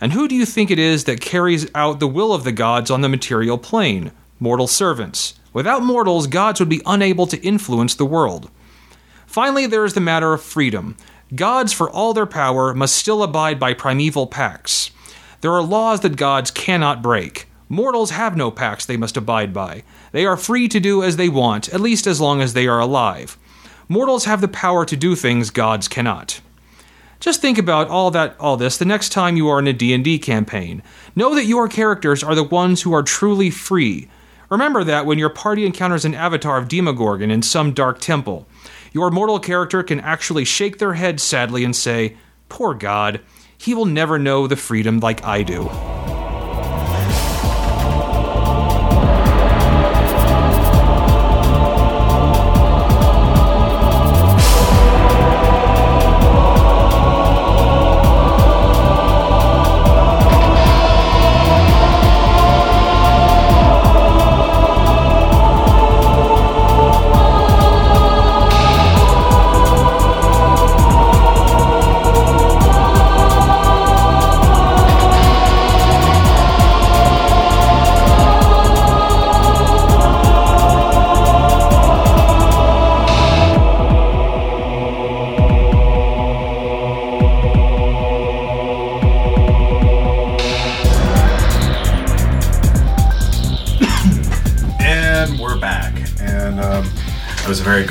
And 0.00 0.12
who 0.12 0.28
do 0.28 0.34
you 0.34 0.46
think 0.46 0.70
it 0.70 0.78
is 0.78 1.04
that 1.04 1.20
carries 1.20 1.66
out 1.74 2.00
the 2.00 2.06
will 2.06 2.32
of 2.32 2.44
the 2.44 2.52
gods 2.52 2.90
on 2.90 3.00
the 3.00 3.08
material 3.08 3.58
plane? 3.58 4.12
Mortal 4.40 4.66
servants. 4.66 5.34
Without 5.52 5.82
mortals, 5.82 6.26
gods 6.26 6.60
would 6.60 6.68
be 6.68 6.82
unable 6.86 7.26
to 7.26 7.42
influence 7.42 7.94
the 7.94 8.06
world. 8.06 8.50
Finally, 9.26 9.66
there 9.66 9.84
is 9.84 9.94
the 9.94 10.00
matter 10.00 10.32
of 10.32 10.42
freedom. 10.42 10.96
Gods, 11.34 11.74
for 11.74 11.90
all 11.90 12.14
their 12.14 12.26
power, 12.26 12.72
must 12.72 12.96
still 12.96 13.22
abide 13.22 13.60
by 13.60 13.74
primeval 13.74 14.26
pacts. 14.26 14.90
There 15.42 15.52
are 15.52 15.62
laws 15.62 16.00
that 16.00 16.16
gods 16.16 16.50
cannot 16.50 17.02
break. 17.02 17.46
Mortals 17.68 18.10
have 18.10 18.34
no 18.34 18.50
pacts 18.50 18.86
they 18.86 18.96
must 18.96 19.16
abide 19.16 19.52
by. 19.52 19.82
They 20.12 20.24
are 20.24 20.38
free 20.38 20.68
to 20.68 20.80
do 20.80 21.02
as 21.02 21.16
they 21.16 21.28
want, 21.28 21.68
at 21.68 21.82
least 21.82 22.06
as 22.06 22.18
long 22.20 22.40
as 22.40 22.54
they 22.54 22.66
are 22.66 22.80
alive. 22.80 23.36
Mortals 23.88 24.24
have 24.24 24.40
the 24.40 24.48
power 24.48 24.86
to 24.86 24.96
do 24.96 25.14
things 25.14 25.50
gods 25.50 25.86
cannot. 25.86 26.40
Just 27.20 27.42
think 27.42 27.58
about 27.58 27.88
all 27.88 28.10
that 28.12 28.36
all 28.40 28.56
this 28.56 28.78
the 28.78 28.84
next 28.84 29.10
time 29.10 29.36
you 29.36 29.48
are 29.48 29.58
in 29.58 29.66
a 29.66 29.72
D&D 29.72 30.20
campaign. 30.20 30.82
Know 31.14 31.34
that 31.34 31.44
your 31.44 31.68
characters 31.68 32.22
are 32.22 32.34
the 32.34 32.44
ones 32.44 32.82
who 32.82 32.94
are 32.94 33.02
truly 33.02 33.50
free. 33.50 34.08
Remember 34.48 34.82
that 34.82 35.04
when 35.04 35.18
your 35.18 35.28
party 35.28 35.66
encounters 35.66 36.06
an 36.06 36.14
avatar 36.14 36.56
of 36.56 36.68
Demogorgon 36.68 37.30
in 37.30 37.42
some 37.42 37.74
dark 37.74 38.00
temple. 38.00 38.46
Your 38.92 39.10
mortal 39.10 39.38
character 39.38 39.82
can 39.82 40.00
actually 40.00 40.44
shake 40.44 40.78
their 40.78 40.94
head 40.94 41.20
sadly 41.20 41.64
and 41.64 41.74
say, 41.74 42.16
"Poor 42.48 42.74
god, 42.74 43.20
he 43.56 43.74
will 43.74 43.84
never 43.84 44.18
know 44.18 44.46
the 44.46 44.56
freedom 44.56 45.00
like 45.00 45.24
I 45.24 45.42
do." 45.42 45.70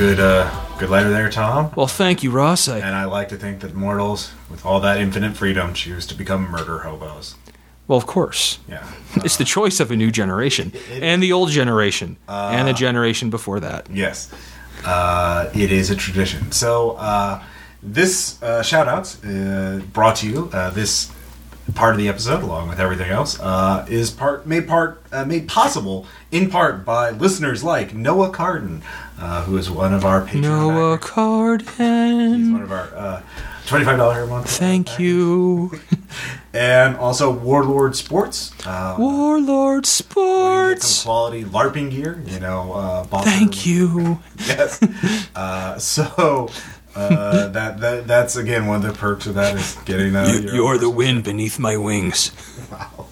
Good, 0.07 0.19
uh, 0.21 0.77
good 0.77 0.89
letter 0.89 1.09
there, 1.09 1.29
Tom. 1.29 1.69
Well, 1.75 1.87
thank 1.87 2.23
you, 2.23 2.31
Ross. 2.31 2.69
I, 2.69 2.77
And 2.77 2.95
I 2.95 3.03
like 3.03 3.27
to 3.29 3.35
think 3.35 3.59
that 3.59 3.75
mortals, 3.75 4.31
with 4.49 4.65
all 4.65 4.79
that 4.79 5.01
infinite 5.01 5.35
freedom, 5.35 5.73
choose 5.73 6.05
to 6.07 6.15
become 6.15 6.49
murder 6.49 6.79
hobos. 6.79 7.35
well, 7.89 7.97
of 7.97 8.05
course. 8.05 8.59
Yeah. 8.69 8.87
It's 9.15 9.35
the 9.35 9.43
choice 9.43 9.81
of 9.81 9.91
a 9.91 9.97
new 9.97 10.09
generation 10.11 10.71
and 10.91 11.21
the 11.21 11.33
old 11.33 11.49
generation 11.49 12.15
and 12.27 12.67
the 12.69 12.73
generation 12.73 13.29
before 13.29 13.59
that. 13.59 13.89
Yes, 13.91 14.31
uh, 14.85 15.49
it 15.53 15.71
is 15.73 15.89
a 15.89 15.95
tradition. 15.95 16.51
So 16.53 16.91
uh, 16.91 17.43
this 17.83 18.41
uh, 18.41 18.63
shout 18.63 18.87
outs 18.87 19.21
uh, 19.25 19.81
brought 19.91 20.15
to 20.17 20.27
you 20.29 20.49
uh, 20.53 20.69
this 20.69 21.11
part 21.75 21.93
of 21.93 21.97
the 21.99 22.07
episode, 22.07 22.43
along 22.43 22.69
with 22.69 22.79
everything 22.79 23.09
else, 23.11 23.39
uh, 23.39 23.85
is 23.89 24.11
part 24.11 24.45
made 24.47 24.67
part 24.67 25.01
uh, 25.11 25.25
made 25.25 25.47
possible 25.47 26.05
in 26.31 26.49
part 26.49 26.85
by 26.85 27.09
listeners 27.11 27.63
like 27.63 27.93
Noah 27.93 28.29
Carden, 28.31 28.81
uh, 29.19 29.43
who 29.43 29.57
is 29.57 29.69
one 29.69 29.93
of 29.93 30.05
our 30.05 30.21
Patreon 30.21 30.41
Noah 30.41 30.97
backers. 30.97 31.09
He's 31.09 31.09
Carden, 31.11 32.53
one 32.53 32.61
of 32.63 32.71
our 32.71 32.95
uh, 32.95 33.21
twenty-five 33.65 33.97
dollar 33.97 34.23
a 34.23 34.27
month. 34.27 34.49
thank 34.49 34.97
you. 34.99 35.71
and 36.53 36.95
also 36.97 37.31
Warlord 37.31 37.95
Sports. 37.95 38.51
Uh, 38.65 38.95
Warlord 38.97 39.83
get 39.83 39.87
some 39.87 40.07
Sports, 40.07 41.03
quality 41.03 41.43
LARPing 41.43 41.91
gear, 41.91 42.21
you 42.25 42.39
know. 42.39 42.73
Uh, 42.73 43.03
thank 43.23 43.65
you. 43.65 44.19
yes. 44.39 44.81
Uh, 45.35 45.77
so 45.77 46.49
uh, 46.97 47.47
that, 47.49 47.79
that 47.79 48.07
that's 48.07 48.35
again 48.35 48.65
one 48.65 48.77
of 48.77 48.91
the 48.91 48.97
perks 48.97 49.27
of 49.27 49.35
that 49.35 49.55
is 49.55 49.77
getting 49.85 50.15
uh, 50.15 50.25
You, 50.27 50.39
your 50.41 50.53
you're 50.55 50.77
the 50.77 50.89
wind 50.89 51.23
beneath 51.23 51.59
my 51.59 51.77
wings. 51.77 52.31
Wow. 52.71 53.07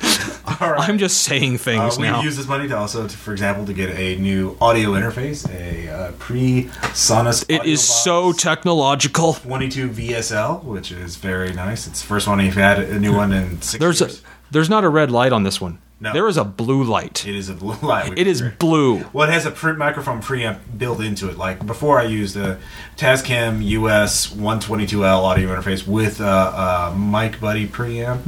All 0.62 0.72
right. 0.72 0.90
I'm 0.90 0.98
just 0.98 1.22
saying 1.22 1.56
Uh, 1.56 1.58
things 1.60 1.98
we 1.98 2.04
now. 2.08 2.22
use 2.22 2.38
this 2.38 2.48
money 2.48 2.68
to 2.68 2.78
also, 2.78 3.08
to, 3.08 3.18
for 3.18 3.32
example, 3.32 3.66
to 3.66 3.74
get 3.74 3.90
a 3.98 4.16
new 4.18 4.58
audio 4.62 4.92
interface, 4.92 5.50
a 5.50 5.90
uh, 5.90 6.12
PreSonus. 6.14 7.46
It 7.48 7.66
is 7.66 7.84
so 7.84 8.32
technological. 8.32 9.34
22 9.34 9.90
VSL, 9.90 10.64
which 10.64 10.92
is 10.92 11.16
very 11.16 11.54
nice. 11.54 11.88
It's 11.88 12.02
the 12.02 12.08
first 12.08 12.28
one 12.28 12.40
you've 12.40 12.56
had 12.56 12.80
a 12.80 13.00
new 13.00 13.16
one 13.16 13.32
in 13.34 13.62
six 13.62 13.80
There's 13.80 14.02
a 14.02 14.10
there's 14.52 14.70
not 14.70 14.84
a 14.84 14.90
red 14.90 15.12
light 15.12 15.34
on 15.34 15.44
this 15.44 15.60
one. 15.60 15.80
No. 16.00 16.12
There 16.12 16.28
is 16.28 16.36
a 16.36 16.44
blue 16.44 16.84
light. 16.84 17.26
It 17.26 17.36
is 17.36 17.48
a 17.48 17.54
blue 17.54 17.78
light. 17.82 18.18
It 18.18 18.28
is 18.28 18.42
blue. 18.60 19.06
Well, 19.14 19.30
it 19.30 19.32
has 19.32 19.46
a 19.46 19.52
print 19.52 19.78
microphone 19.78 20.22
preamp 20.22 20.60
built 20.78 21.00
into 21.02 21.30
it. 21.30 21.38
Like 21.38 21.66
before, 21.66 22.00
I 22.00 22.04
used 22.04 22.36
a 22.36 22.60
Tascam 22.98 23.64
US 23.66 24.28
122L 24.34 25.24
audio 25.24 25.56
interface 25.56 25.88
with 25.88 26.20
a, 26.20 26.24
a 26.24 26.96
Mic 26.98 27.40
Buddy 27.40 27.66
preamp. 27.68 28.20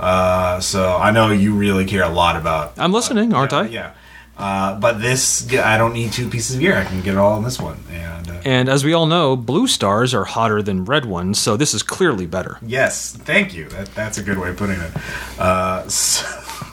Uh, 0.00 0.58
so 0.58 0.96
I 0.96 1.12
know 1.12 1.30
you 1.30 1.54
really 1.54 1.84
care 1.84 2.02
a 2.02 2.08
lot 2.08 2.36
about. 2.36 2.76
I'm 2.76 2.92
listening, 2.92 3.32
aren't 3.32 3.52
yeah, 3.52 3.58
I? 3.58 3.66
Yeah. 3.66 3.92
Uh, 4.36 4.80
but 4.80 5.00
this, 5.00 5.52
I 5.54 5.78
don't 5.78 5.92
need 5.92 6.10
two 6.12 6.28
pieces 6.28 6.56
of 6.56 6.60
gear. 6.62 6.76
I 6.76 6.84
can 6.84 7.02
get 7.02 7.14
it 7.14 7.18
all 7.18 7.36
in 7.36 7.44
this 7.44 7.60
one. 7.60 7.78
And 7.90 8.28
uh, 8.28 8.40
And 8.44 8.68
as 8.68 8.82
we 8.82 8.92
all 8.92 9.06
know, 9.06 9.36
blue 9.36 9.68
stars 9.68 10.12
are 10.14 10.24
hotter 10.24 10.62
than 10.62 10.84
red 10.84 11.04
ones, 11.04 11.38
so 11.38 11.56
this 11.56 11.74
is 11.74 11.82
clearly 11.84 12.26
better. 12.26 12.58
yes, 12.62 13.12
thank 13.14 13.54
you. 13.54 13.68
That, 13.68 13.94
that's 13.94 14.18
a 14.18 14.22
good 14.22 14.38
way 14.38 14.48
of 14.48 14.56
putting 14.56 14.80
it. 14.80 14.90
Uh, 15.38 15.86
so 15.88 16.26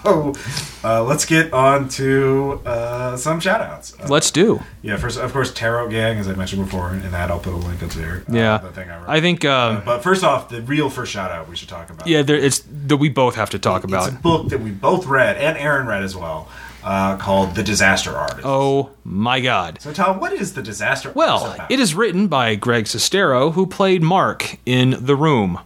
uh, 0.05 1.03
let's 1.03 1.25
get 1.25 1.51
on 1.53 1.89
to 1.89 2.61
uh, 2.65 3.17
some 3.17 3.39
shout 3.39 3.61
outs. 3.61 3.95
Uh, 3.99 4.07
Let's 4.09 4.31
do. 4.31 4.61
Yeah, 4.81 4.97
first, 4.97 5.19
of 5.19 5.31
course, 5.33 5.53
Tarot 5.53 5.89
Gang, 5.89 6.17
as 6.17 6.27
I 6.27 6.33
mentioned 6.33 6.63
before, 6.65 6.89
and 6.89 7.01
that 7.03 7.29
I'll 7.29 7.39
put 7.39 7.53
a 7.53 7.57
link 7.57 7.83
up 7.83 7.89
there. 7.91 8.23
uh, 8.29 8.33
Yeah. 8.33 8.57
the 8.59 8.69
thing 8.69 8.89
I, 8.89 8.97
wrote. 8.99 9.09
I 9.09 9.21
think 9.21 9.43
uh, 9.45 9.49
Uh, 9.49 9.81
but 9.81 10.03
first 10.03 10.23
off, 10.23 10.49
the 10.49 10.61
real 10.61 10.89
first 10.89 11.11
shout 11.11 11.31
out 11.31 11.49
we 11.49 11.55
should 11.55 11.69
talk 11.69 11.89
about. 11.89 12.07
yeah, 12.07 12.21
there, 12.21 12.37
it's 12.37 12.63
that 12.87 12.97
we 12.97 13.09
both 13.09 13.35
have 13.35 13.49
to 13.51 13.59
talk 13.59 13.83
about. 13.83 14.07
It's 14.07 14.15
a 14.17 14.19
book 14.19 14.49
that 14.49 14.61
we 14.61 14.71
both 14.71 15.05
read 15.05 15.37
and 15.37 15.57
Aaron 15.57 15.85
read 15.87 16.03
as 16.03 16.15
well, 16.15 16.47
uh, 16.83 17.17
called 17.17 17.55
The 17.55 17.63
Disaster 17.63 18.11
Artist. 18.17 18.41
Oh 18.45 18.91
my 19.03 19.41
god. 19.41 19.81
So, 19.81 19.91
Tom, 19.91 20.19
what 20.19 20.31
is 20.33 20.53
The 20.53 20.61
Disaster 20.63 21.11
Well, 21.13 21.55
it 21.69 21.79
is 21.79 21.93
written 21.93 22.27
by 22.27 22.55
Greg 22.55 22.85
Sestero, 22.85 23.53
who 23.53 23.65
played 23.67 24.01
Mark 24.01 24.57
in 24.65 24.95
The 25.05 25.15
Room. 25.15 25.59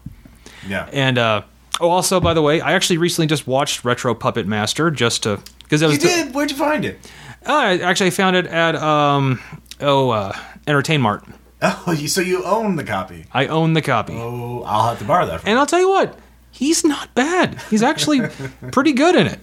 Yeah. 0.68 0.90
And 0.94 1.18
uh, 1.18 1.42
oh, 1.80 1.90
also 1.90 2.20
by 2.20 2.34
the 2.34 2.42
way, 2.42 2.62
I 2.62 2.74
actually 2.74 2.98
recently 2.98 3.28
just 3.28 3.48
watched 3.48 3.84
Retro 3.86 4.14
Puppet 4.16 4.48
Master 4.48 4.92
just 4.92 5.24
to 5.24 5.40
because 5.64 5.82
that 5.82 5.88
was 5.88 6.04
you 6.04 6.10
did. 6.10 6.34
Where'd 6.36 6.52
you 6.52 6.58
find 6.58 6.86
it? 6.86 7.00
Uh, 7.46 7.52
I 7.54 7.78
actually 7.80 8.12
found 8.12 8.36
it 8.36 8.46
at 8.48 8.76
um 8.76 9.40
oh 9.82 10.10
uh, 10.12 10.38
Entertain 10.68 11.02
Mart. 11.02 11.24
Oh, 11.66 11.96
so 11.96 12.20
you 12.20 12.44
own 12.44 12.76
the 12.76 12.84
copy. 12.84 13.26
I 13.32 13.48
own 13.48 13.72
the 13.72 13.82
copy, 13.82 14.12
Oh, 14.18 14.64
I'll 14.66 14.90
have 14.90 15.00
to 15.00 15.06
borrow 15.06 15.26
that 15.28 15.40
from 15.40 15.50
and 15.50 15.58
I'll 15.58 15.66
tell 15.66 15.80
you 15.80 15.88
what, 15.88 16.20
he's 16.52 16.84
not 16.84 17.16
bad. 17.16 17.58
He's 17.70 17.82
actually 17.82 18.20
pretty 18.74 18.92
good 18.92 19.16
in 19.16 19.28
it. 19.28 19.40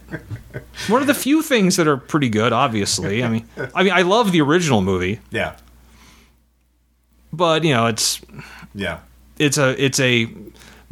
One 0.87 1.01
of 1.01 1.07
the 1.07 1.15
few 1.15 1.41
things 1.41 1.77
that 1.77 1.87
are 1.87 1.97
pretty 1.97 2.29
good, 2.29 2.53
obviously. 2.53 3.23
I 3.23 3.27
mean, 3.27 3.47
I 3.73 3.81
mean, 3.81 3.93
I 3.93 4.03
love 4.03 4.31
the 4.31 4.41
original 4.41 4.81
movie. 4.83 5.19
Yeah. 5.31 5.55
but 7.33 7.63
you 7.63 7.73
know, 7.73 7.87
it's 7.87 8.21
Yeah. 8.75 8.99
it's 9.39 9.57
a 9.57 9.83
it's 9.83 9.99
a 9.99 10.31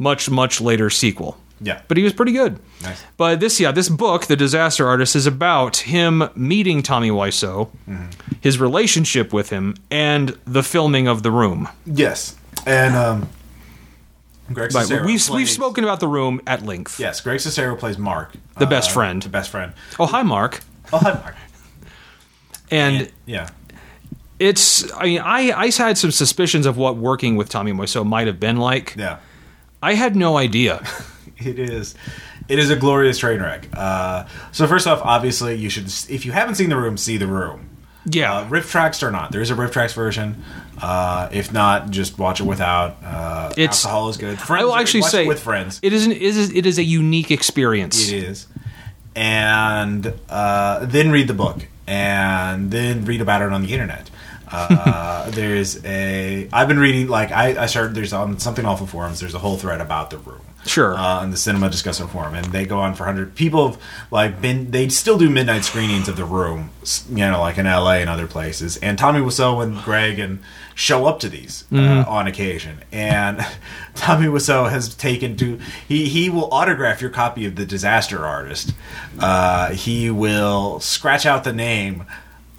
much 0.00 0.28
much 0.28 0.60
later 0.60 0.90
sequel. 0.90 1.36
Yeah. 1.60 1.82
But 1.88 1.98
he 1.98 2.02
was 2.02 2.14
pretty 2.14 2.32
good. 2.32 2.58
Nice. 2.82 3.04
But 3.18 3.38
this, 3.38 3.60
yeah, 3.60 3.70
this 3.70 3.90
book, 3.90 4.24
The 4.26 4.34
Disaster 4.36 4.88
Artist, 4.88 5.14
is 5.14 5.26
about 5.26 5.76
him 5.76 6.28
meeting 6.34 6.82
Tommy 6.82 7.10
Wiseau, 7.10 7.68
Mm-hmm. 7.86 8.06
his 8.40 8.58
relationship 8.58 9.30
with 9.34 9.50
him, 9.50 9.76
and 9.90 10.38
the 10.46 10.62
filming 10.62 11.06
of 11.06 11.22
The 11.22 11.30
Room. 11.30 11.68
Yes. 11.84 12.34
And 12.64 12.96
um, 12.96 13.28
Greg 14.50 14.72
But 14.72 14.86
Sestero 14.86 15.04
we've, 15.04 15.28
we've 15.28 15.50
spoken 15.50 15.84
about 15.84 16.00
The 16.00 16.08
Room 16.08 16.40
at 16.46 16.62
length. 16.64 16.98
Yes, 16.98 17.20
Greg 17.20 17.40
Sestero 17.40 17.78
plays 17.78 17.98
Mark, 17.98 18.32
The 18.58 18.66
best 18.66 18.90
uh, 18.90 18.94
friend. 18.94 19.20
The 19.22 19.28
best 19.28 19.50
friend. 19.50 19.74
Oh, 19.98 20.06
hi, 20.06 20.22
Mark. 20.22 20.62
Oh, 20.94 20.98
hi, 20.98 21.12
Mark. 21.12 21.34
And 22.70 23.10
Yeah. 23.26 23.48
it's, 24.38 24.90
I 24.94 25.04
mean, 25.04 25.20
I, 25.20 25.52
I 25.52 25.70
had 25.70 25.98
some 25.98 26.10
suspicions 26.10 26.64
of 26.66 26.76
what 26.78 26.96
working 26.96 27.36
with 27.36 27.48
Tommy 27.50 27.72
Wiseau 27.72 28.06
might 28.06 28.26
have 28.28 28.40
been 28.40 28.56
like. 28.56 28.94
Yeah. 28.96 29.18
I 29.82 29.94
had 29.94 30.16
no 30.16 30.36
idea. 30.36 30.82
It 31.42 31.58
is. 31.58 31.94
It 32.48 32.58
is 32.58 32.68
a 32.68 32.76
glorious 32.76 33.16
train 33.16 33.40
wreck. 33.40 33.66
Uh, 33.72 34.26
so 34.52 34.66
first 34.66 34.86
off, 34.86 35.00
obviously, 35.02 35.54
you 35.56 35.70
should 35.70 35.86
if 36.10 36.26
you 36.26 36.32
haven't 36.32 36.56
seen 36.56 36.68
the 36.68 36.76
room, 36.76 36.98
see 36.98 37.16
the 37.16 37.26
room. 37.26 37.70
Yeah. 38.04 38.34
Uh, 38.40 38.48
RiffTrax 38.50 39.02
or 39.02 39.10
not, 39.10 39.32
there 39.32 39.40
is 39.40 39.50
a 39.50 39.54
RiffTrax 39.54 39.94
version. 39.94 40.44
Uh, 40.82 41.30
if 41.32 41.50
not, 41.50 41.88
just 41.88 42.18
watch 42.18 42.40
it 42.40 42.44
without. 42.44 42.98
Uh, 43.02 43.54
It's- 43.56 43.86
alcohol 43.86 44.10
is 44.10 44.18
good. 44.18 44.34
I 44.38 44.42
Friends, 44.42 44.64
will 44.66 44.74
actually 44.76 45.00
say 45.02 45.26
with 45.26 45.40
friends. 45.40 45.80
It 45.82 45.94
is, 45.94 46.04
an, 46.04 46.12
it 46.12 46.20
is 46.20 46.52
it 46.54 46.66
is 46.66 46.78
a 46.78 46.84
unique 46.84 47.30
experience. 47.30 48.10
It 48.12 48.22
is. 48.22 48.46
And 49.16 50.12
uh, 50.28 50.84
then 50.84 51.10
read 51.10 51.26
the 51.26 51.34
book, 51.34 51.66
and 51.86 52.70
then 52.70 53.06
read 53.06 53.22
about 53.22 53.40
it 53.40 53.50
on 53.50 53.62
the 53.62 53.72
internet. 53.72 54.10
Uh, 54.50 55.30
there's 55.30 55.84
a. 55.84 56.48
I've 56.52 56.68
been 56.68 56.78
reading 56.78 57.08
like 57.08 57.30
I, 57.32 57.62
I 57.62 57.66
started. 57.66 57.94
There's 57.94 58.12
on 58.12 58.38
something 58.38 58.64
awful 58.64 58.86
forums. 58.86 59.20
There's 59.20 59.34
a 59.34 59.38
whole 59.38 59.56
thread 59.56 59.80
about 59.80 60.10
the 60.10 60.18
room. 60.18 60.40
Sure. 60.66 60.94
Uh, 60.94 61.20
on 61.20 61.30
the 61.30 61.36
cinema 61.36 61.70
discussion 61.70 62.06
forum, 62.08 62.34
and 62.34 62.44
they 62.46 62.66
go 62.66 62.78
on 62.78 62.94
for 62.94 63.04
hundred 63.04 63.34
people. 63.34 63.70
Have, 63.70 63.82
like 64.10 64.40
been 64.40 64.70
they 64.70 64.88
still 64.88 65.16
do 65.16 65.30
midnight 65.30 65.64
screenings 65.64 66.08
of 66.08 66.16
the 66.16 66.24
room. 66.24 66.70
You 67.08 67.30
know, 67.30 67.40
like 67.40 67.58
in 67.58 67.66
L.A. 67.66 67.96
and 67.96 68.10
other 68.10 68.26
places. 68.26 68.76
And 68.78 68.98
Tommy 68.98 69.20
Wiseau 69.20 69.62
and 69.62 69.78
Greg 69.82 70.18
and 70.18 70.40
show 70.74 71.06
up 71.06 71.20
to 71.20 71.28
these 71.28 71.64
uh, 71.72 72.04
on 72.06 72.26
occasion. 72.26 72.78
And 72.92 73.44
Tommy 73.94 74.26
Wiseau 74.26 74.70
has 74.70 74.94
taken 74.94 75.36
to 75.38 75.58
he 75.88 76.08
he 76.08 76.28
will 76.28 76.52
autograph 76.52 77.00
your 77.00 77.10
copy 77.10 77.46
of 77.46 77.56
the 77.56 77.64
Disaster 77.64 78.26
Artist. 78.26 78.74
Uh, 79.18 79.72
he 79.72 80.10
will 80.10 80.80
scratch 80.80 81.24
out 81.24 81.44
the 81.44 81.52
name 81.52 82.04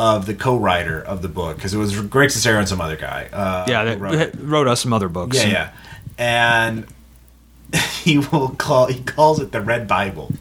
of 0.01 0.25
the 0.25 0.33
co-writer 0.33 0.99
of 0.99 1.21
the 1.21 1.27
book 1.27 1.55
because 1.57 1.73
it 1.75 1.77
was 1.77 1.99
Greg 2.01 2.29
Sestero 2.29 2.57
and 2.57 2.67
some 2.67 2.81
other 2.81 2.95
guy. 2.97 3.29
Uh, 3.31 3.65
Yeah, 3.67 3.83
that 3.83 3.99
wrote 3.99 4.33
wrote 4.39 4.67
us 4.67 4.81
some 4.81 4.93
other 4.93 5.09
books. 5.09 5.37
Yeah, 5.37 5.47
yeah. 5.47 5.69
And 6.17 6.87
he 8.03 8.17
will 8.17 8.49
call 8.49 8.87
he 8.87 9.01
calls 9.03 9.39
it 9.39 9.51
the 9.51 9.61
Red 9.61 9.87
Bible. 9.87 10.31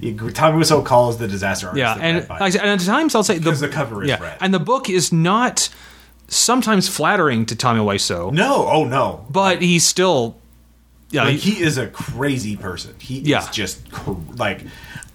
He, 0.00 0.14
Tommy 0.14 0.62
Wiseau 0.62 0.84
calls 0.84 1.18
the 1.18 1.26
disaster 1.28 1.66
artist 1.68 1.78
Yeah, 1.80 1.94
and, 2.00 2.18
Red 2.18 2.28
Bible. 2.28 2.44
I 2.44 2.48
and 2.48 2.80
at 2.80 2.86
times 2.86 3.14
I'll 3.16 3.24
say 3.24 3.34
the, 3.34 3.40
Because 3.40 3.60
the 3.60 3.68
cover 3.68 4.02
is 4.04 4.08
yeah, 4.10 4.22
red. 4.22 4.38
and 4.40 4.54
the 4.54 4.60
book 4.60 4.88
is 4.88 5.12
not 5.12 5.68
sometimes 6.28 6.88
flattering 6.88 7.44
to 7.46 7.56
Tommy 7.56 7.80
Wiseau, 7.80 8.32
no, 8.32 8.66
oh 8.68 8.84
no. 8.84 9.26
but 9.28 9.60
he's 9.60 9.84
still 9.84 10.36
yeah, 11.10 11.24
like 11.24 11.36
he- 11.36 11.54
he 11.56 11.62
is 11.62 11.76
a 11.78 11.88
crazy 11.88 12.56
person. 12.56 12.94
He 13.00 13.18
Yeah. 13.18 13.40
is 13.42 13.48
just 13.48 13.90
cr- 13.90 14.12
like 14.36 14.60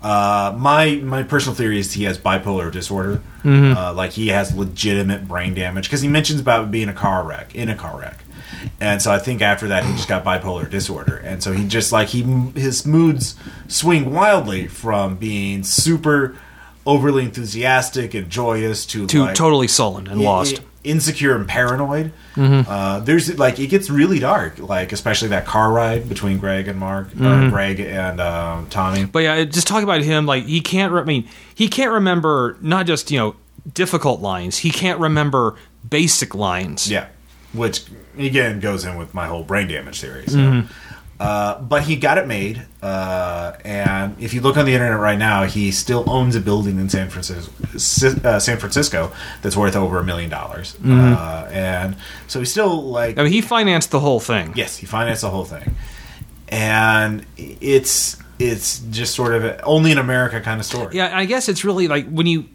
uh, 0.01 0.55
my 0.57 0.95
my 0.97 1.23
personal 1.23 1.55
theory 1.55 1.79
is 1.79 1.93
he 1.93 2.03
has 2.03 2.17
bipolar 2.17 2.71
disorder. 2.71 3.21
Mm-hmm. 3.43 3.77
Uh, 3.77 3.93
like 3.93 4.11
he 4.11 4.27
has 4.29 4.55
legitimate 4.55 5.27
brain 5.27 5.53
damage 5.53 5.85
because 5.85 6.01
he 6.01 6.07
mentions 6.07 6.39
about 6.41 6.71
being 6.71 6.89
a 6.89 6.93
car 6.93 7.23
wreck 7.23 7.53
in 7.55 7.69
a 7.69 7.75
car 7.75 7.99
wreck, 7.99 8.23
and 8.79 9.01
so 9.01 9.11
I 9.11 9.19
think 9.19 9.41
after 9.41 9.67
that 9.67 9.83
he 9.85 9.91
just 9.93 10.07
got 10.07 10.23
bipolar 10.23 10.69
disorder, 10.69 11.17
and 11.17 11.41
so 11.43 11.51
he 11.53 11.67
just 11.67 11.91
like 11.91 12.09
he 12.09 12.23
his 12.55 12.85
moods 12.85 13.35
swing 13.67 14.11
wildly 14.13 14.67
from 14.67 15.15
being 15.17 15.63
super 15.63 16.35
overly 16.87 17.23
enthusiastic 17.23 18.13
and 18.13 18.29
joyous 18.29 18.85
to 18.87 19.07
to 19.07 19.21
like, 19.25 19.35
totally 19.35 19.67
sullen 19.67 20.07
and 20.07 20.21
i- 20.21 20.23
lost. 20.23 20.59
i- 20.59 20.63
insecure 20.85 21.35
and 21.35 21.47
paranoid. 21.47 22.13
Mm-hmm. 22.35 22.69
Uh, 22.69 22.99
there's 22.99 23.37
like 23.37 23.59
it 23.59 23.67
gets 23.67 23.89
really 23.89 24.19
dark, 24.19 24.59
like 24.59 24.91
especially 24.91 25.29
that 25.29 25.45
car 25.45 25.71
ride 25.71 26.07
between 26.07 26.37
Greg 26.37 26.67
and 26.67 26.79
Mark, 26.79 27.07
or 27.19 27.49
Greg 27.49 27.79
and 27.79 28.19
uh, 28.19 28.61
Tommy. 28.69 29.01
Mm-hmm. 29.01 29.11
But 29.11 29.19
yeah, 29.19 29.43
just 29.43 29.67
talk 29.67 29.83
about 29.83 30.01
him 30.01 30.25
like 30.25 30.45
he 30.45 30.61
can't. 30.61 30.93
Re- 30.93 31.01
I 31.01 31.05
mean, 31.05 31.27
he 31.53 31.67
can't 31.67 31.91
remember 31.91 32.57
not 32.61 32.85
just 32.85 33.11
you 33.11 33.19
know 33.19 33.35
difficult 33.73 34.21
lines. 34.21 34.59
He 34.59 34.69
can't 34.69 34.99
remember 34.99 35.55
basic 35.87 36.35
lines. 36.35 36.89
Yeah, 36.89 37.07
which 37.53 37.85
again 38.17 38.59
goes 38.59 38.85
in 38.85 38.97
with 38.97 39.13
my 39.13 39.27
whole 39.27 39.43
brain 39.43 39.67
damage 39.67 40.01
theory. 40.01 40.25
So. 40.27 40.37
Mm-hmm. 40.37 40.73
Uh, 41.17 41.61
but 41.61 41.83
he 41.83 41.95
got 41.95 42.17
it 42.17 42.27
made, 42.27 42.61
uh, 42.81 43.53
and 43.63 44.21
if 44.21 44.33
you 44.33 44.41
look 44.41 44.57
on 44.57 44.65
the 44.65 44.73
internet 44.73 44.99
right 44.99 45.17
now, 45.17 45.45
he 45.45 45.71
still 45.71 46.03
owns 46.09 46.35
a 46.35 46.41
building 46.41 46.77
in 46.77 46.89
San 46.89 47.09
Francisco, 47.09 48.27
uh, 48.27 48.37
San 48.37 48.57
Francisco 48.57 49.13
that's 49.41 49.55
worth 49.55 49.77
over 49.77 49.97
a 49.97 50.03
million 50.03 50.29
dollars. 50.29 50.75
Uh, 50.85 51.47
and 51.53 51.95
so 52.27 52.39
he's 52.39 52.51
still 52.51 52.83
like 52.83 53.11
Mm-hmm. 53.11 53.19
I 53.21 53.23
mean, 53.23 53.31
he 53.31 53.41
financed 53.41 53.91
the 53.91 54.01
whole 54.01 54.19
thing. 54.19 54.51
Yes, 54.57 54.75
he 54.75 54.85
financed 54.85 55.21
the 55.21 55.29
whole 55.29 55.45
thing, 55.45 55.75
and 56.49 57.25
it's 57.37 58.17
it's 58.37 58.79
just 58.91 59.15
sort 59.15 59.33
of 59.33 59.45
a, 59.45 59.61
only 59.61 59.91
in 59.91 59.97
America 59.97 60.41
kind 60.41 60.59
of 60.59 60.65
story. 60.65 60.95
Yeah, 60.97 61.17
I 61.17 61.23
guess 61.23 61.47
it's 61.47 61.63
really 61.63 61.87
like 61.87 62.09
when 62.09 62.27
you. 62.27 62.45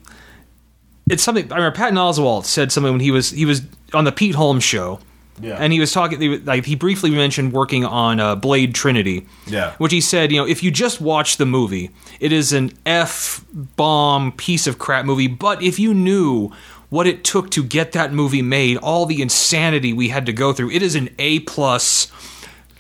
It's 1.09 1.23
something. 1.23 1.51
I 1.51 1.57
remember 1.57 1.77
Patton 1.77 1.97
Oswalt 1.97 2.45
said 2.45 2.71
something 2.71 2.93
when 2.93 3.01
he 3.01 3.11
was 3.11 3.31
he 3.31 3.47
was 3.47 3.63
on 3.95 4.05
the 4.05 4.13
Pete 4.13 4.35
Holmes 4.35 4.63
show, 4.63 5.01
Yeah. 5.43 5.57
and 5.59 5.73
he 5.73 5.81
was 5.81 5.93
talking. 5.93 6.21
he 6.21 6.39
Like 6.39 6.65
he 6.67 6.75
briefly 6.75 7.11
mentioned 7.11 7.53
working 7.53 7.85
on 7.85 8.21
uh, 8.21 8.37
Blade 8.37 8.75
Trinity, 8.75 9.27
Yeah. 9.47 9.73
which 9.79 9.93
he 9.93 10.01
said, 10.01 10.31
you 10.33 10.39
know, 10.39 10.47
if 10.47 10.63
you 10.63 10.71
just 10.71 11.01
watch 11.01 11.37
the 11.37 11.47
movie, 11.47 11.91
it 12.21 12.33
is 12.33 12.53
an 12.53 12.73
f 12.87 13.45
bomb 13.77 14.33
piece 14.33 14.67
of 14.67 14.79
crap 14.79 15.05
movie. 15.05 15.27
But 15.29 15.63
if 15.63 15.79
you 15.79 15.95
knew 15.95 16.51
what 16.91 17.07
it 17.07 17.23
took 17.25 17.51
to 17.51 17.63
get 17.63 17.93
that 17.93 18.13
movie 18.13 18.43
made, 18.43 18.77
all 18.79 19.07
the 19.07 19.23
insanity 19.23 19.93
we 19.93 20.09
had 20.09 20.27
to 20.27 20.33
go 20.33 20.53
through, 20.53 20.71
it 20.73 20.83
is 20.83 20.95
an 20.95 21.09
A 21.19 21.39
plus 21.41 22.11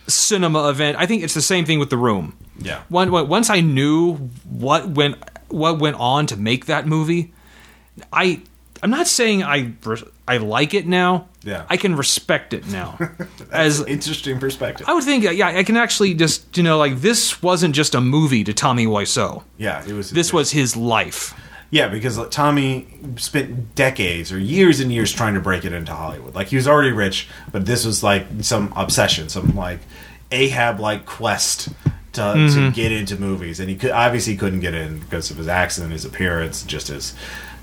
cinema 0.08 0.68
event. 0.68 0.96
I 0.98 1.06
think 1.06 1.22
it's 1.22 1.34
the 1.34 1.42
same 1.42 1.64
thing 1.64 1.78
with 1.78 1.90
The 1.90 1.96
Room. 1.96 2.36
Yeah. 2.58 2.82
When, 2.88 3.10
when- 3.12 3.28
once 3.28 3.48
I 3.50 3.60
knew 3.60 4.14
what 4.48 4.88
went 4.88 5.16
what 5.48 5.78
went 5.80 5.96
on 5.96 6.26
to 6.26 6.36
make 6.36 6.66
that 6.66 6.86
movie, 6.86 7.32
I 8.12 8.40
I'm 8.82 8.90
not 8.90 9.06
saying 9.06 9.42
I 9.42 9.72
I 10.26 10.38
like 10.38 10.74
it 10.74 10.86
now. 10.86 11.28
Yeah. 11.42 11.64
I 11.68 11.76
can 11.76 11.96
respect 11.96 12.52
it 12.54 12.66
now. 12.68 12.98
As 13.52 13.80
Interesting 13.86 14.38
perspective. 14.38 14.88
I 14.88 14.94
would 14.94 15.04
think, 15.04 15.24
yeah, 15.24 15.48
I 15.48 15.64
can 15.64 15.76
actually 15.76 16.14
just 16.14 16.56
you 16.56 16.62
know 16.62 16.78
like 16.78 17.00
this 17.00 17.42
wasn't 17.42 17.74
just 17.74 17.94
a 17.94 18.00
movie 18.00 18.44
to 18.44 18.52
Tommy 18.52 18.86
Wiseau. 18.86 19.42
yeah, 19.58 19.84
it 19.86 19.92
was. 19.92 20.10
This 20.10 20.32
was 20.32 20.50
his 20.50 20.76
life. 20.76 21.34
yeah 21.70 21.88
because 21.88 22.18
like, 22.18 22.30
Tommy 22.30 22.86
spent 23.16 23.74
decades 23.74 24.32
or 24.32 24.38
years 24.38 24.80
and 24.80 24.90
years 24.92 25.12
trying 25.12 25.34
to 25.34 25.40
break 25.40 25.64
it 25.64 25.72
into 25.72 25.92
Hollywood. 25.94 26.34
Like 26.34 26.48
he 26.48 26.56
was 26.56 26.66
already 26.68 26.92
rich, 26.92 27.28
but 27.52 27.64
this 27.66 27.84
was 27.86 28.02
like 28.02 28.26
some 28.40 28.72
obsession, 28.76 29.28
some 29.28 29.54
like 29.56 29.80
Ahab 30.30 30.80
like 30.80 31.06
quest. 31.06 31.68
To, 32.14 32.22
Mm-hmm. 32.22 32.70
to 32.70 32.70
get 32.74 32.90
into 32.90 33.16
movies, 33.20 33.60
and 33.60 33.70
he 33.70 33.76
could 33.76 33.92
obviously 33.92 34.36
couldn't 34.36 34.58
get 34.58 34.74
in 34.74 34.98
because 34.98 35.30
of 35.30 35.36
his 35.36 35.46
accent, 35.46 35.92
his 35.92 36.04
appearance, 36.04 36.64
just 36.64 36.88
his, 36.88 37.14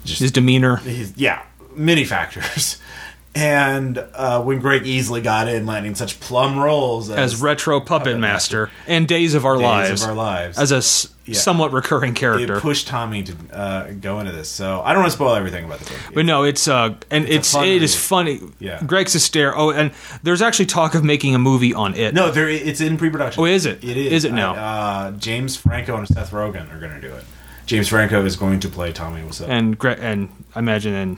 just 0.07 0.21
His 0.21 0.31
demeanor. 0.31 0.77
He's, 0.77 1.15
yeah, 1.17 1.43
many 1.75 2.05
factors. 2.05 2.77
And 3.35 3.99
uh, 4.15 4.41
when 4.41 4.57
Greg 4.61 4.87
easily 4.87 5.21
got 5.21 5.47
in, 5.47 5.67
landing 5.67 5.93
such 5.93 6.19
plum 6.19 6.57
roles 6.57 7.11
as, 7.11 7.33
As 7.35 7.41
retro 7.41 7.79
puppet 7.79 8.17
master 8.17 8.71
and 8.87 9.07
Days 9.07 9.35
of 9.35 9.45
Our 9.45 9.57
Days 9.57 9.63
Lives 9.63 10.01
of 10.03 10.09
Our 10.09 10.15
Lives, 10.15 10.57
as 10.57 10.71
a 10.71 10.77
s- 10.77 11.13
Yeah. 11.23 11.35
somewhat 11.35 11.71
recurring 11.71 12.13
it 12.13 12.17
character. 12.17 12.59
pushed 12.59 12.87
Tommy 12.87 13.21
to 13.21 13.35
uh, 13.53 13.91
go 13.91 14.19
into 14.21 14.31
this. 14.31 14.49
So 14.49 14.81
I 14.83 14.91
don't 14.91 15.03
want 15.03 15.11
to 15.11 15.17
spoil 15.17 15.35
everything 15.35 15.65
about 15.65 15.77
the 15.81 15.85
book. 15.85 15.99
But 16.15 16.25
no, 16.25 16.45
it's 16.45 16.67
uh, 16.67 16.95
and 17.11 17.29
it's, 17.29 17.53
it 17.53 17.83
is 17.83 17.93
read. 17.95 18.01
funny. 18.01 18.39
Yeah. 18.57 18.81
Greg 18.83 19.05
Sestero. 19.05 19.53
Oh, 19.55 19.69
and 19.69 19.91
there's 20.23 20.41
actually 20.41 20.65
talk 20.65 20.95
of 20.95 21.03
making 21.03 21.35
a 21.35 21.39
movie 21.39 21.75
on 21.75 21.93
it. 21.93 22.15
no, 22.15 22.31
there 22.31 22.49
it's 22.49 22.81
in 22.81 22.97
pre-production. 22.97 23.39
Oh, 23.43 23.45
is 23.45 23.67
it? 23.67 23.83
It 23.83 23.97
is. 23.97 24.13
Is 24.13 24.23
it 24.25 24.33
now? 24.33 24.55
Uh, 24.55 25.11
James 25.11 25.55
Franco 25.55 25.95
and 25.95 26.07
Seth 26.07 26.31
Rogen 26.31 26.73
are 26.75 26.79
going 26.79 26.99
to 26.99 27.01
do 27.07 27.13
it. 27.13 27.23
James 27.67 27.87
Franco 27.89 28.25
is 28.25 28.35
going 28.35 28.59
to 28.61 28.69
play 28.69 28.91
Tommy 28.91 29.21
Wiseau. 29.21 29.47
and 29.47 29.77
Gre- 29.77 29.89
and 29.89 30.29
I 30.55 30.59
imagine 30.59 30.93
then 30.93 31.17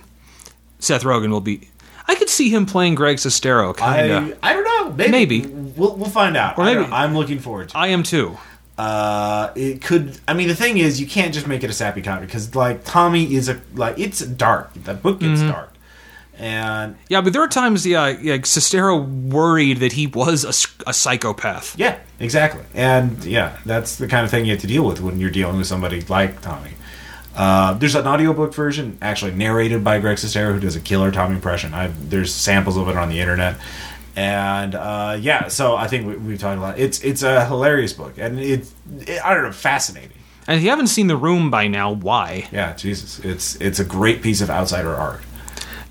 Seth 0.80 1.04
Rogen 1.04 1.30
will 1.30 1.40
be. 1.42 1.70
I 2.08 2.16
could 2.16 2.30
see 2.30 2.50
him 2.50 2.66
playing 2.66 2.96
Greg 2.96 3.18
Sestero. 3.18 3.76
Kinda. 3.78 4.38
I 4.44 4.54
don't 4.54 4.64
know. 4.66 4.92
Maybe, 4.96 5.12
Maybe. 5.12 5.46
we'll 5.48 5.96
we'll 5.96 6.10
find 6.10 6.36
out. 6.36 6.58
Or 6.58 6.66
maybe. 6.66 6.84
I'm 6.92 7.16
looking 7.16 7.40
forward 7.40 7.70
to. 7.70 7.78
it. 7.78 7.80
I 7.80 7.88
am 7.88 8.04
too. 8.04 8.38
uh 8.80 9.52
it 9.56 9.82
could 9.82 10.18
i 10.28 10.34
mean 10.34 10.48
the 10.48 10.56
thing 10.56 10.78
is 10.78 11.02
you 11.02 11.06
can't 11.06 11.34
just 11.34 11.46
make 11.48 11.64
it 11.66 11.70
a 11.70 11.74
sappy 11.74 12.02
comedy 12.02 12.26
because 12.26 12.56
like 12.56 12.82
tommy 12.86 13.34
is 13.36 13.50
a 13.50 13.60
like 13.76 14.00
it's 14.00 14.20
dark 14.22 14.72
the 14.74 14.94
book 14.94 15.20
gets 15.20 15.42
Mm-hmm. 15.42 15.52
dark 15.52 15.74
and 16.38 16.96
Yeah, 17.10 17.20
but 17.20 17.34
there 17.34 17.42
are 17.44 17.50
times, 17.50 17.86
yeah, 17.86 18.08
yeah 18.08 18.38
Sestero 18.38 19.06
worried 19.06 19.82
that 19.82 19.92
he 19.92 20.08
was 20.08 20.46
a, 20.46 20.56
a 20.90 20.94
psychopath. 20.94 21.78
yeah 21.78 22.00
exactly 22.20 22.64
and 22.74 23.24
yeah 23.24 23.58
that's 23.66 23.96
the 23.98 24.08
kind 24.08 24.26
of 24.26 24.32
thing 24.32 24.46
you 24.46 24.52
have 24.52 24.62
to 24.62 24.68
deal 24.68 24.86
with 24.86 25.00
when 25.02 25.20
you're 25.20 25.30
dealing 25.30 25.58
with 25.58 25.68
somebody 25.68 26.02
like 26.02 26.42
tommy 26.42 26.72
uh, 27.36 27.74
there's 27.76 27.96
an 27.96 28.06
audiobook 28.08 28.54
version 28.54 28.98
actually 29.02 29.32
narrated 29.32 29.84
by 29.84 30.00
greg 30.00 30.18
sestero 30.18 30.54
who 30.54 30.60
does 30.60 30.76
a 30.76 30.80
killer 30.82 31.12
tommy 31.12 31.36
impression 31.36 31.74
i 31.74 31.88
there's 31.88 32.34
samples 32.34 32.76
of 32.78 32.88
it 32.90 32.98
on 32.98 33.10
the 33.10 33.20
internet 33.20 33.56
and 34.16 34.76
uh, 34.76 35.16
yeah 35.20 35.48
so 35.48 35.76
i 35.76 35.88
think 35.88 36.06
we, 36.08 36.16
we've 36.18 36.40
talked 36.40 36.58
a 36.58 36.62
lot 36.62 36.78
it's 36.78 37.00
it's 37.02 37.24
a 37.24 37.46
hilarious 37.46 37.94
book 37.94 38.18
and 38.18 38.40
it's 38.40 38.74
it, 39.02 39.24
i 39.26 39.34
don't 39.34 39.44
know 39.44 39.52
fascinating 39.52 40.12
And 40.48 40.58
if 40.58 40.64
you 40.64 40.72
haven't 40.72 40.88
seen 40.88 41.06
The 41.08 41.16
Room 41.16 41.52
by 41.52 41.68
now, 41.68 41.92
why? 41.94 42.48
Yeah, 42.52 42.74
Jesus, 42.74 43.20
it's 43.24 43.56
it's 43.62 43.80
a 43.80 43.86
great 43.86 44.24
piece 44.24 44.42
of 44.42 44.50
outsider 44.50 44.96
art. 44.96 45.22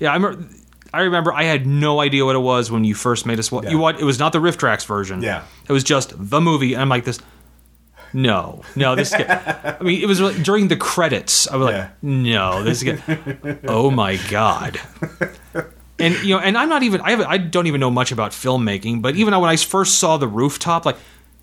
Yeah, 0.01 0.11
I 0.11 0.15
remember. 0.19 0.43
I 0.93 1.01
remember 1.01 1.31
I 1.33 1.43
had 1.43 1.65
no 1.67 1.99
idea 2.01 2.25
what 2.25 2.35
it 2.35 2.39
was 2.39 2.71
when 2.71 2.83
you 2.83 2.95
first 2.95 3.25
made 3.25 3.39
us. 3.39 3.51
What 3.51 3.63
Yeah. 3.65 3.71
you 3.71 3.77
what? 3.77 3.99
It 3.99 4.03
was 4.05 4.17
not 4.19 4.33
the 4.33 4.39
RiffTrax 4.39 4.85
version. 4.85 5.21
Yeah. 5.21 5.43
it 5.67 5.71
was 5.71 5.83
just 5.83 6.13
the 6.17 6.41
movie, 6.41 6.73
and 6.73 6.81
I'm 6.81 6.89
like 6.89 7.05
this. 7.05 7.19
No, 8.11 8.63
no, 8.75 8.95
this. 8.95 9.13
I 9.13 9.77
mean, 9.81 10.01
it 10.01 10.07
was 10.07 10.19
during 10.41 10.67
the 10.67 10.75
credits. 10.75 11.47
I 11.47 11.57
was 11.57 11.65
like, 11.65 11.75
Yeah. 11.75 11.89
no, 12.01 12.63
this 12.63 12.83
oh 13.67 13.91
my 13.91 14.17
god. 14.29 14.79
And 15.99 16.15
you 16.23 16.35
know, 16.35 16.39
and 16.39 16.57
I'm 16.57 16.69
not 16.69 16.81
even. 16.83 17.01
I 17.01 17.11
have. 17.11 17.21
I 17.21 17.37
don't 17.37 17.67
even 17.67 17.79
know 17.79 17.91
much 17.91 18.11
about 18.11 18.31
filmmaking, 18.31 19.01
but 19.01 19.15
even 19.15 19.39
when 19.39 19.49
I 19.49 19.57
first 19.57 19.99
saw 19.99 20.17
the 20.17 20.27
rooftop, 20.27 20.85
like. 20.85 20.97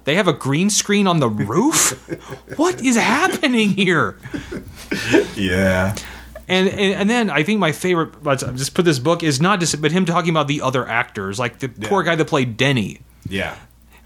They 0.04 0.14
have 0.14 0.28
a 0.28 0.32
green 0.32 0.70
screen 0.70 1.08
on 1.08 1.18
the 1.18 1.28
roof. 1.28 1.90
what 2.56 2.80
is 2.80 2.94
happening 2.94 3.70
here? 3.70 4.16
Yeah, 5.34 5.96
And, 6.48 6.68
and 6.68 6.94
and 6.94 7.10
then 7.10 7.28
I 7.30 7.42
think 7.42 7.58
my 7.58 7.72
favorite, 7.72 8.24
let's 8.24 8.42
just 8.42 8.74
put 8.74 8.84
this 8.84 8.98
book 9.00 9.22
is 9.22 9.40
not 9.40 9.58
just, 9.60 9.80
but 9.82 9.90
him 9.90 10.04
talking 10.04 10.30
about 10.30 10.46
the 10.46 10.62
other 10.62 10.86
actors, 10.88 11.38
like 11.38 11.58
the 11.58 11.68
poor 11.68 12.02
guy 12.04 12.14
that 12.14 12.26
played 12.26 12.56
Denny, 12.56 13.00
yeah. 13.28 13.56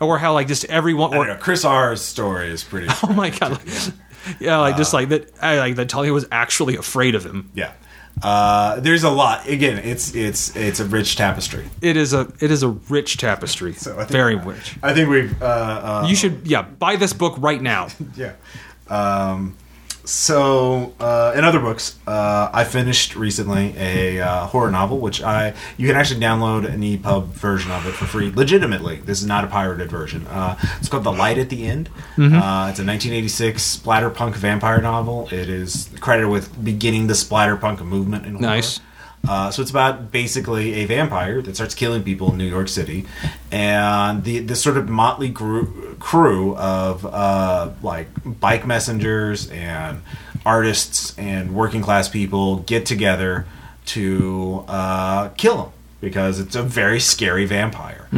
or 0.01 0.19
how 0.19 0.33
like 0.33 0.49
just 0.49 0.65
everyone, 0.67 1.11
don't 1.11 1.27
know. 1.27 1.37
Chris 1.37 1.65
R's 1.67 2.01
story 2.01 2.49
is 2.51 2.65
pretty. 2.65 2.87
oh 3.03 3.13
my 3.13 3.29
god, 3.31 3.53
like, 3.53 3.95
yeah, 4.41 4.57
like 4.59 4.77
just 4.79 4.95
like 4.95 5.11
that, 5.11 5.31
I 5.43 5.59
like 5.59 5.77
that 5.77 5.89
Talia 5.91 6.13
was 6.15 6.27
actually 6.33 6.77
afraid 6.77 7.15
of 7.15 7.25
him. 7.25 7.51
yeah. 7.55 7.73
Uh, 8.23 8.81
there's 8.81 9.03
a 9.05 9.09
lot. 9.11 9.47
Again, 9.49 9.79
it's 9.79 10.15
it's 10.15 10.55
it's 10.57 10.79
a 10.81 10.85
rich 10.85 11.17
tapestry. 11.17 11.69
It 11.81 11.97
is 11.97 12.13
a 12.13 12.31
it 12.41 12.51
is 12.51 12.63
a 12.63 12.69
rich 12.69 13.17
tapestry. 13.17 13.73
So 13.73 13.93
I 13.95 13.99
think- 13.99 14.11
Very 14.11 14.35
rich. 14.35 14.77
I 14.83 14.93
think 14.93 15.09
we've. 15.09 15.41
Uh, 15.43 15.45
uh, 16.03 16.07
You 16.09 16.17
should 16.17 16.47
yeah 16.47 16.63
buy 16.63 16.97
this 16.97 17.13
book 17.15 17.37
right 17.39 17.63
now. 17.63 17.89
yeah. 18.17 18.33
Um, 18.89 19.57
so 20.11 20.93
uh, 20.99 21.33
in 21.37 21.45
other 21.45 21.61
books, 21.61 21.97
uh, 22.05 22.51
I 22.53 22.65
finished 22.65 23.15
recently 23.15 23.73
a 23.77 24.21
uh, 24.21 24.47
horror 24.47 24.71
novel, 24.73 24.99
which 24.99 25.23
I 25.23 25.55
you 25.77 25.87
can 25.87 25.95
actually 25.95 26.19
download 26.21 26.69
an 26.69 26.81
EPUB 26.81 27.27
version 27.27 27.71
of 27.71 27.87
it 27.87 27.93
for 27.93 28.07
free, 28.07 28.33
legitimately. 28.33 28.97
This 28.97 29.21
is 29.21 29.27
not 29.29 29.45
a 29.45 29.47
pirated 29.47 29.89
version. 29.89 30.27
Uh, 30.27 30.57
it's 30.79 30.89
called 30.89 31.05
The 31.05 31.13
Light 31.13 31.39
at 31.39 31.49
the 31.49 31.65
End. 31.65 31.89
Uh, 32.35 32.71
it's 32.71 32.81
a 32.81 32.85
1986 32.85 33.77
splatterpunk 33.77 34.35
vampire 34.35 34.83
novel. 34.83 35.29
It 35.31 35.49
is 35.49 35.89
credited 36.01 36.29
with 36.29 36.63
beginning 36.63 37.07
the 37.07 37.15
splatterpunk 37.15 37.81
movement 37.85 38.27
in 38.27 38.33
horror. 38.35 38.43
Nice. 38.43 38.81
Uh, 39.29 39.51
so 39.51 39.63
it's 39.63 39.71
about 39.71 40.11
basically 40.11 40.75
a 40.75 40.87
vampire 40.87 41.41
that 41.43 41.55
starts 41.55 41.75
killing 41.75 42.03
people 42.03 42.33
in 42.33 42.39
New 42.39 42.49
York 42.49 42.69
City, 42.69 43.07
and 43.53 44.25
the 44.25 44.41
this 44.41 44.63
sort 44.63 44.77
of 44.77 44.89
motley 44.89 45.31
crew, 45.31 45.97
crew 46.01 46.57
of 46.57 47.05
uh, 47.07 47.71
like 47.83 48.09
bike 48.25 48.67
messengers 48.67 49.49
and 49.51 50.03
artists 50.45 51.17
and 51.19 51.55
working 51.55 51.83
class 51.83 52.09
people 52.09 52.57
get 52.61 52.87
together 52.87 53.47
to 53.87 54.65
uh, 54.69 55.29
kill 55.31 55.65
him 55.65 55.73
because 56.01 56.41
it's 56.41 56.57
a 56.57 56.63
very 56.63 56.99
scary 56.99 57.45
vampire, 57.45 58.09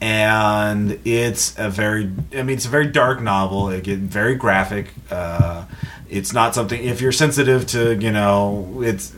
and 0.00 0.98
it's 1.04 1.54
a 1.58 1.68
very 1.68 2.10
I 2.34 2.42
mean 2.42 2.56
it's 2.56 2.66
a 2.66 2.70
very 2.70 2.86
dark 2.86 3.20
novel. 3.20 3.68
It 3.68 3.84
get 3.84 3.98
very 3.98 4.34
graphic. 4.34 4.86
Uh, 5.10 5.66
it's 6.08 6.32
not 6.32 6.54
something 6.54 6.82
if 6.82 7.00
you're 7.00 7.12
sensitive 7.12 7.66
to 7.68 7.94
you 7.94 8.10
know 8.10 8.80
it's 8.82 9.12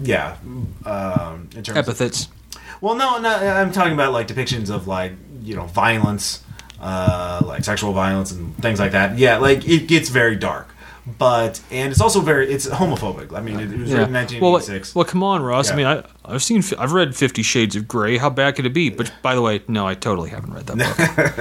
yeah 0.00 0.36
um 0.86 1.48
in 1.54 1.62
terms 1.62 1.68
of, 1.68 1.76
Epithets. 1.76 2.28
well 2.80 2.94
no 2.94 3.18
no 3.18 3.28
i'm 3.30 3.72
talking 3.72 3.92
about 3.92 4.12
like 4.12 4.26
depictions 4.28 4.70
of 4.70 4.86
like 4.86 5.12
you 5.42 5.54
know 5.54 5.66
violence 5.66 6.42
uh 6.80 7.40
like 7.44 7.64
sexual 7.64 7.92
violence 7.92 8.32
and 8.32 8.56
things 8.58 8.78
like 8.78 8.92
that 8.92 9.18
yeah 9.18 9.36
like 9.36 9.66
it 9.68 9.86
gets 9.86 10.08
very 10.08 10.36
dark 10.36 10.68
but 11.18 11.60
and 11.70 11.90
it's 11.90 12.00
also 12.00 12.20
very 12.20 12.52
it's 12.52 12.66
homophobic 12.68 13.32
i 13.36 13.40
mean 13.40 13.58
it, 13.58 13.72
it 13.72 13.78
was 13.78 13.90
written 13.90 14.14
in 14.14 14.40
Well, 14.40 14.52
1986 14.52 14.94
well, 14.94 15.04
come 15.04 15.22
on, 15.22 15.42
Ross. 15.42 15.70
I 15.70 15.76
mean, 15.76 15.86
I, 15.86 16.04
I've 16.24 16.42
seen, 16.42 16.62
I've 16.78 16.92
read 16.92 17.16
Fifty 17.16 17.42
Shades 17.42 17.74
of 17.74 17.88
Grey. 17.88 18.18
How 18.18 18.30
bad 18.30 18.54
could 18.54 18.66
it 18.66 18.74
be? 18.74 18.90
But 18.90 19.10
by 19.22 19.34
the 19.34 19.40
way, 19.42 19.62
no, 19.66 19.86
I 19.86 19.94
totally 19.94 20.30
haven't 20.30 20.52
read 20.52 20.66
that 20.66 20.76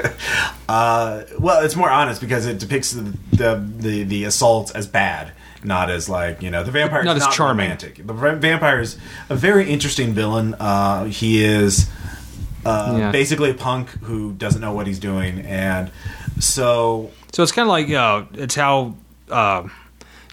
book. 0.05 0.13
uh 0.69 1.23
well 1.39 1.63
it's 1.63 1.75
more 1.75 1.89
honest 1.89 2.21
because 2.21 2.45
it 2.45 2.57
depicts 2.57 2.91
the 2.91 3.01
the 3.33 3.63
the, 3.77 4.03
the 4.03 4.23
assaults 4.23 4.71
as 4.71 4.87
bad 4.87 5.33
not 5.63 5.89
as 5.89 6.07
like 6.09 6.41
you 6.41 6.49
know 6.49 6.63
the 6.63 6.71
vampire 6.71 7.03
Not 7.03 7.17
is 7.17 7.23
as 7.23 7.27
not 7.27 7.33
charming. 7.35 7.65
romantic 7.65 8.05
the 8.07 8.13
vampire 8.13 8.79
is 8.79 8.97
a 9.29 9.35
very 9.35 9.69
interesting 9.69 10.13
villain 10.13 10.53
uh 10.59 11.05
he 11.05 11.43
is 11.43 11.89
uh, 12.65 12.95
Yeah. 12.97 13.11
basically 13.11 13.49
a 13.51 13.53
punk 13.53 13.89
who 14.03 14.33
doesn't 14.33 14.59
know 14.61 14.73
what 14.73 14.85
he's 14.87 14.99
doing, 14.99 15.39
and 15.41 15.89
so 16.39 17.09
so 17.31 17.43
it's 17.43 17.51
kind 17.51 17.67
of 17.67 17.69
like, 17.69 17.89
uh, 17.91 18.23
it's 18.33 18.55
how 18.55 18.95
uh, 19.31 19.67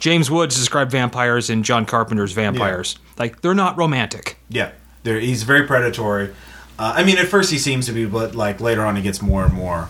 James 0.01 0.31
Woods 0.31 0.57
described 0.57 0.91
vampires 0.91 1.51
in 1.51 1.63
John 1.63 1.85
Carpenter's 1.87 2.33
Vampires. 2.33 2.99
Like 3.19 3.43
they're 3.43 3.55
not 3.55 3.77
romantic. 3.77 4.39
yeah, 4.49 4.73
there 5.05 5.21
he's 5.21 5.43
very 5.45 5.67
predatory. 5.67 6.31
Uh, 6.79 6.95
I 6.97 7.05
mean, 7.05 7.17
at 7.19 7.27
first 7.29 7.51
he 7.53 7.59
seems 7.59 7.87
to 7.87 7.93
be, 7.93 8.05
but 8.07 8.35
like 8.35 8.61
later 8.61 8.85
on 8.85 8.97
he 8.97 9.03
gets 9.03 9.23
more 9.23 9.45
and 9.45 9.55
more 9.55 9.89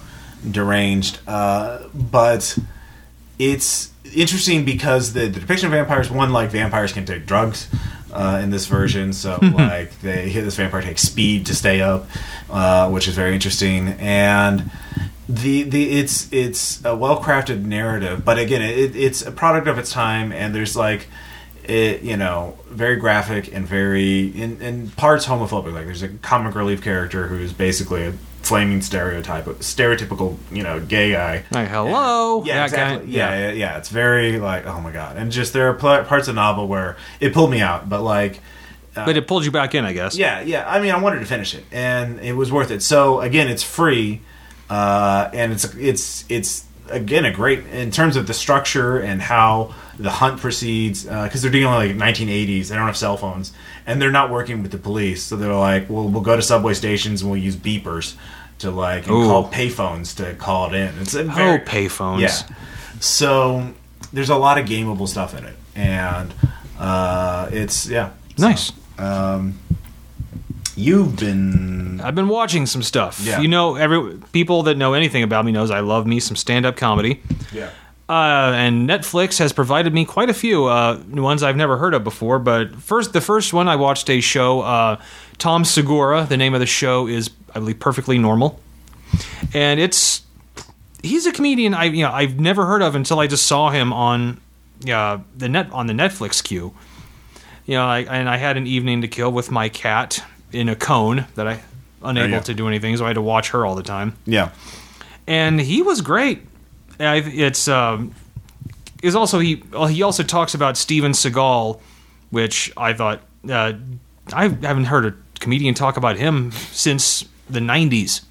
deranged. 0.51 1.19
Uh, 1.27 1.85
but 1.95 2.59
it's 3.39 3.93
interesting 4.15 4.65
because 4.65 5.13
the, 5.13 5.29
the 5.29 5.41
depiction 5.41 5.67
of 5.67 5.73
vampires, 5.73 6.11
one 6.11 6.33
like 6.33 6.51
vampires 6.51 6.93
can 6.93 7.05
take 7.05 7.27
drugs. 7.27 7.69
Uh, 8.13 8.41
in 8.43 8.49
this 8.49 8.65
version, 8.67 9.13
so 9.13 9.39
like 9.43 10.01
they 10.01 10.31
hit 10.31 10.41
this 10.41 10.57
vampire 10.57 10.81
takes 10.81 11.03
speed 11.03 11.45
to 11.45 11.55
stay 11.55 11.83
up, 11.83 12.07
uh, 12.49 12.89
which 12.89 13.07
is 13.09 13.15
very 13.15 13.35
interesting, 13.35 13.89
and 13.99 14.71
the 15.29 15.65
the 15.65 15.99
it's 15.99 16.33
it's 16.33 16.83
a 16.85 16.97
well 16.97 17.23
crafted 17.23 17.65
narrative, 17.65 18.25
but 18.25 18.39
again, 18.39 18.63
it, 18.63 18.95
it's 18.97 19.23
a 19.23 19.33
product 19.33 19.67
of 19.67 19.77
its 19.77 19.91
time, 19.91 20.33
and 20.33 20.55
there's 20.55 20.77
like 20.77 21.09
it 21.65 22.03
you 22.03 22.17
know 22.17 22.57
very 22.71 22.97
graphic 22.97 23.53
and 23.53 23.67
very 23.67 24.29
in, 24.29 24.63
in 24.63 24.91
parts 24.91 25.27
homophobic. 25.27 25.75
Like 25.75 25.87
there's 25.87 26.03
a 26.03 26.09
comic 26.09 26.55
relief 26.55 26.83
character 26.83 27.27
who's 27.27 27.53
basically 27.53 28.05
a 28.05 28.15
flaming 28.49 28.81
stereotype, 28.83 29.45
stereotypical 29.61 30.37
you 30.53 30.63
know 30.63 30.81
gay 30.81 31.13
guy. 31.13 31.45
Like, 31.51 31.69
hello, 31.69 32.45
Yeah, 32.45 32.65
exactly. 32.65 33.07
guy. 33.07 33.13
Yeah, 33.13 33.39
yeah, 33.39 33.53
yeah. 33.53 33.79
It's 33.79 33.89
very 33.89 34.39
like 34.39 34.67
oh 34.67 34.81
my 34.81 34.93
god, 34.93 35.17
and 35.17 35.31
just 35.33 35.53
there 35.53 35.69
are 35.71 35.75
pl- 35.75 36.05
parts 36.05 36.29
of 36.29 36.35
the 36.35 36.41
novel 36.41 36.69
where 36.69 36.97
it 37.21 37.33
pulled 37.35 37.51
me 37.51 37.61
out, 37.61 37.89
but 37.89 38.03
like 38.03 38.41
But 38.95 39.17
it 39.17 39.27
pulled 39.27 39.45
you 39.45 39.51
back 39.51 39.75
in, 39.75 39.85
I 39.85 39.93
guess. 39.93 40.17
yeah, 40.17 40.41
yeah. 40.41 40.65
I 40.67 40.81
mean, 40.81 40.91
I 40.93 40.99
wanted 40.99 41.21
to 41.21 41.27
finish 41.27 41.55
it, 41.55 41.65
and 41.73 42.19
it 42.21 42.33
was 42.35 42.51
worth 42.51 42.71
it. 42.71 42.83
So 42.83 43.21
again, 43.21 43.49
it's 43.49 43.63
free, 43.63 44.21
uh, 44.71 45.29
and 45.33 45.53
it's 45.53 45.65
it's 45.75 46.25
it's 46.29 46.65
again 46.91 47.25
a 47.25 47.33
great 47.33 47.67
in 47.67 47.91
terms 47.91 48.17
of 48.17 48.27
the 48.27 48.35
structure 48.35 48.99
and 48.99 49.21
how 49.21 49.75
the 49.99 50.11
hunt 50.11 50.41
proceeds 50.41 51.05
because 51.05 51.43
they're 51.43 51.51
dealing 51.51 51.77
with 51.79 51.99
like 52.01 52.15
1980s. 52.17 52.69
They 52.69 52.75
don't 52.77 52.87
have 52.87 52.97
cell 52.97 53.17
phones, 53.17 53.53
and 53.87 54.01
they're 54.03 54.11
not 54.11 54.31
working 54.31 54.63
with 54.63 54.73
the 54.73 54.79
police. 54.79 55.23
So 55.23 55.37
they're 55.37 55.55
like, 55.55 55.89
well, 55.89 56.09
we'll 56.09 56.23
go 56.23 56.37
to 56.37 56.43
subway 56.43 56.75
stations 56.75 57.23
and 57.23 57.31
we'll 57.31 57.41
use 57.41 57.57
beepers 57.57 58.15
to 58.59 58.71
like 58.71 59.07
and 59.07 59.15
Ooh. 59.17 59.25
call 59.27 59.49
payphones 59.51 60.17
to 60.17 60.35
call 60.35 60.73
it 60.73 60.75
in. 60.75 60.99
It's 60.99 61.15
a 61.15 61.23
Oh, 61.25 61.59
payphones. 61.65 62.21
yeah. 62.21 62.57
So 63.01 63.73
there's 64.13 64.31
a 64.31 64.37
lot 64.37 64.59
of 64.59 64.67
gameable 64.67 65.07
stuff 65.09 65.37
in 65.39 65.45
it, 65.45 65.57
and 65.75 66.33
uh, 66.79 67.49
it's 67.53 67.87
yeah. 67.89 68.11
Nice. 68.39 68.73
Um, 68.99 69.59
you've 70.75 71.17
been 71.17 72.01
I've 72.03 72.15
been 72.15 72.29
watching 72.29 72.67
some 72.67 72.83
stuff. 72.83 73.21
Yeah. 73.23 73.41
You 73.41 73.49
know, 73.49 73.77
every 73.77 74.19
people 74.33 74.63
that 74.65 74.77
know 74.77 74.95
anything 74.95 75.23
about 75.23 75.45
me 75.45 75.53
knows 75.53 75.71
I 75.71 75.81
love 75.81 76.07
me 76.07 76.21
some 76.21 76.37
stand-up 76.37 76.77
comedy. 76.77 77.23
yeah 77.53 77.71
Uh, 78.09 78.53
and 78.55 78.89
Netflix 78.89 79.39
has 79.41 79.53
provided 79.53 79.93
me 79.93 80.05
quite 80.05 80.31
a 80.31 80.35
few 80.35 80.67
uh, 80.67 81.01
ones 81.09 81.43
I've 81.43 81.57
never 81.57 81.77
heard 81.77 81.93
of 81.93 82.05
before. 82.05 82.39
But 82.39 82.77
first, 82.77 83.13
the 83.13 83.21
first 83.21 83.53
one 83.53 83.69
I 83.69 83.77
watched 83.77 84.09
a 84.09 84.21
show. 84.21 84.61
Uh, 84.61 85.01
Tom 85.39 85.65
Segura. 85.65 86.25
The 86.25 86.37
name 86.37 86.55
of 86.55 86.61
the 86.61 86.67
show 86.67 87.09
is, 87.09 87.31
I 87.55 87.59
believe, 87.59 87.81
Perfectly 87.81 88.17
Normal, 88.19 88.61
and 89.53 89.81
it's 89.81 90.23
he's 91.03 91.27
a 91.27 91.33
comedian 91.33 91.75
I 91.75 91.85
you 91.85 92.05
know 92.05 92.11
I've 92.11 92.39
never 92.39 92.65
heard 92.65 92.83
of 92.83 92.95
until 92.95 93.19
I 93.19 93.27
just 93.27 93.47
saw 93.47 93.71
him 93.71 93.93
on 93.93 94.41
uh, 94.91 95.19
the 95.37 95.49
net 95.49 95.71
on 95.73 95.89
the 95.89 95.93
Netflix 95.93 96.43
queue. 96.43 96.75
You 97.67 97.75
know, 97.75 97.87
I, 97.87 98.01
and 98.01 98.29
I 98.29 98.37
had 98.37 98.57
an 98.57 98.69
evening 98.69 99.03
to 99.03 99.09
kill 99.09 99.33
with 99.33 99.51
my 99.51 99.69
cat 99.69 100.23
in 100.53 100.69
a 100.69 100.77
cone 100.77 101.27
that 101.35 101.49
I 101.49 101.61
unable 102.03 102.31
yeah. 102.31 102.41
to 102.41 102.55
do 102.55 102.69
anything, 102.69 102.97
so 102.97 103.05
I 103.05 103.09
had 103.09 103.15
to 103.15 103.23
watch 103.23 103.51
her 103.51 103.67
all 103.67 103.75
the 103.75 103.83
time 103.83 104.17
yeah 104.27 104.51
and 105.27 105.61
he 105.61 105.83
was 105.83 106.01
great. 106.01 106.47
It's 106.99 107.69
um, 107.69 108.15
is 109.03 109.15
also 109.15 109.39
he 109.39 109.63
well, 109.73 109.87
he 109.87 110.03
also 110.03 110.23
talks 110.23 110.55
about 110.55 110.77
Steven 110.77 111.13
Seagal, 111.13 111.81
which 112.31 112.73
I 112.77 112.93
thought 112.93 113.21
uh, 113.49 113.75
I 114.33 114.43
haven't 114.49 114.85
heard 114.87 115.07
a 115.07 115.15
comedian 115.41 115.75
talk 115.75 115.97
about 115.97 116.17
him 116.17 116.53
since 116.53 117.25
the 117.49 117.61
'90s, 117.61 118.23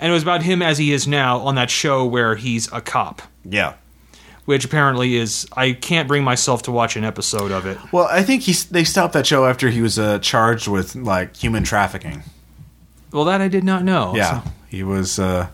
and 0.00 0.10
it 0.10 0.12
was 0.14 0.22
about 0.22 0.42
him 0.42 0.62
as 0.62 0.78
he 0.78 0.92
is 0.92 1.06
now 1.06 1.38
on 1.38 1.54
that 1.54 1.70
show 1.70 2.04
where 2.04 2.34
he's 2.34 2.70
a 2.72 2.80
cop, 2.80 3.22
yeah. 3.44 3.74
which 4.44 4.64
apparently 4.64 5.16
is 5.16 5.46
I 5.56 5.72
can't 5.72 6.08
bring 6.08 6.24
myself 6.24 6.62
to 6.64 6.72
watch 6.72 6.96
an 6.96 7.04
episode 7.04 7.50
of 7.52 7.66
it. 7.66 7.78
Well, 7.92 8.08
I 8.10 8.22
think 8.22 8.42
he's 8.42 8.66
they 8.66 8.84
stopped 8.84 9.14
that 9.14 9.26
show 9.26 9.46
after 9.46 9.70
he 9.70 9.80
was 9.80 9.98
uh, 9.98 10.18
charged 10.18 10.68
with 10.68 10.94
like 10.96 11.36
human 11.36 11.62
trafficking. 11.64 12.22
Well, 13.12 13.24
that 13.26 13.40
I 13.40 13.48
did 13.48 13.62
not 13.64 13.84
know. 13.84 14.14
Yeah, 14.16 14.42
So- 14.42 14.50
he 14.68 14.82
was 14.82 15.18
uh, 15.18 15.48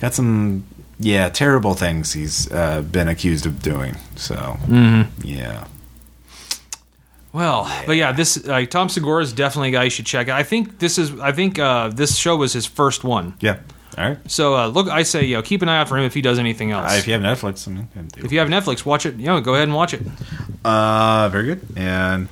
got 0.00 0.14
some 0.14 0.64
yeah 0.98 1.28
terrible 1.28 1.74
things 1.74 2.12
he's 2.12 2.50
uh, 2.52 2.82
been 2.82 3.08
accused 3.08 3.46
of 3.46 3.62
doing. 3.62 3.96
So 4.16 4.58
yeah, 5.22 5.66
Well, 7.32 7.70
but 7.86 7.96
yeah, 7.96 8.12
this 8.12 8.46
uh, 8.48 8.64
Tom 8.70 8.88
Segura 8.88 9.22
is 9.22 9.32
definitely 9.32 9.68
a 9.68 9.72
guy 9.72 9.84
you 9.84 9.90
should 9.90 10.06
check. 10.06 10.28
I 10.28 10.42
think 10.42 10.78
this 10.78 10.96
is 10.98 11.18
I 11.20 11.32
think 11.32 11.58
uh, 11.58 11.88
this 11.88 12.16
show 12.16 12.36
was 12.36 12.52
his 12.52 12.66
first 12.66 13.04
one. 13.04 13.34
yeah. 13.40 13.58
All 13.98 14.06
right. 14.06 14.18
So 14.30 14.54
uh, 14.54 14.66
look, 14.66 14.88
I 14.88 15.04
say, 15.04 15.24
you 15.24 15.36
know, 15.36 15.42
keep 15.42 15.62
an 15.62 15.70
eye 15.70 15.78
out 15.78 15.88
for 15.88 15.96
him 15.96 16.04
if 16.04 16.12
he 16.12 16.20
does 16.20 16.38
anything 16.38 16.70
else. 16.70 16.92
Uh, 16.92 16.96
if 16.96 17.06
you 17.06 17.14
have 17.14 17.22
Netflix, 17.22 17.66
I 17.66 17.70
mean, 17.72 17.88
if 18.18 18.30
you 18.30 18.40
have 18.40 18.48
Netflix, 18.48 18.84
watch 18.84 19.06
it. 19.06 19.16
You 19.16 19.24
know, 19.26 19.40
go 19.40 19.54
ahead 19.54 19.68
and 19.68 19.74
watch 19.74 19.94
it. 19.94 20.02
Uh, 20.62 21.30
very 21.30 21.44
good. 21.46 21.66
And 21.76 22.28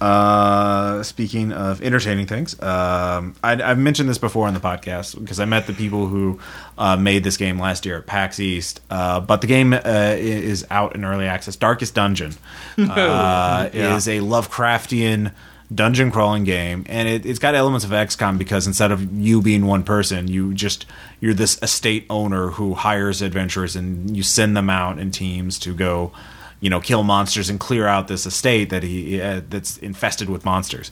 uh, 0.00 1.02
speaking 1.02 1.52
of 1.52 1.80
entertaining 1.82 2.26
things, 2.26 2.60
um, 2.62 3.34
I, 3.42 3.52
I've 3.62 3.78
mentioned 3.78 4.08
this 4.08 4.18
before 4.18 4.46
on 4.46 4.54
the 4.54 4.60
podcast 4.60 5.18
because 5.18 5.40
I 5.40 5.44
met 5.44 5.66
the 5.66 5.72
people 5.72 6.06
who 6.08 6.40
uh, 6.76 6.96
made 6.96 7.24
this 7.24 7.36
game 7.36 7.58
last 7.58 7.86
year 7.86 7.98
at 7.98 8.06
PAX 8.06 8.38
East. 8.40 8.80
Uh, 8.90 9.20
but 9.20 9.40
the 9.40 9.46
game 9.46 9.72
uh, 9.72 9.78
is 10.18 10.66
out 10.70 10.94
in 10.94 11.04
early 11.04 11.26
access. 11.26 11.56
Darkest 11.56 11.94
Dungeon 11.94 12.32
uh, 12.78 13.70
Yeah. 13.72 13.96
is 13.96 14.08
a 14.08 14.18
Lovecraftian 14.18 15.32
dungeon 15.74 16.10
crawling 16.10 16.44
game, 16.44 16.84
and 16.88 17.08
it, 17.08 17.24
it's 17.24 17.38
got 17.38 17.54
elements 17.54 17.84
of 17.84 17.90
XCOM 17.90 18.36
because 18.36 18.66
instead 18.66 18.92
of 18.92 19.12
you 19.18 19.40
being 19.40 19.64
one 19.64 19.82
person, 19.82 20.28
you 20.28 20.52
just 20.54 20.84
you're 21.20 21.34
this 21.34 21.58
estate 21.62 22.04
owner 22.10 22.48
who 22.50 22.74
hires 22.74 23.22
adventurers 23.22 23.74
and 23.74 24.14
you 24.14 24.22
send 24.22 24.56
them 24.56 24.68
out 24.68 24.98
in 24.98 25.10
teams 25.10 25.58
to 25.60 25.72
go 25.74 26.12
you 26.64 26.70
know 26.70 26.80
kill 26.80 27.02
monsters 27.02 27.50
and 27.50 27.60
clear 27.60 27.86
out 27.86 28.08
this 28.08 28.24
estate 28.24 28.70
that 28.70 28.82
he 28.82 29.20
uh, 29.20 29.42
that's 29.50 29.76
infested 29.76 30.30
with 30.30 30.46
monsters. 30.46 30.90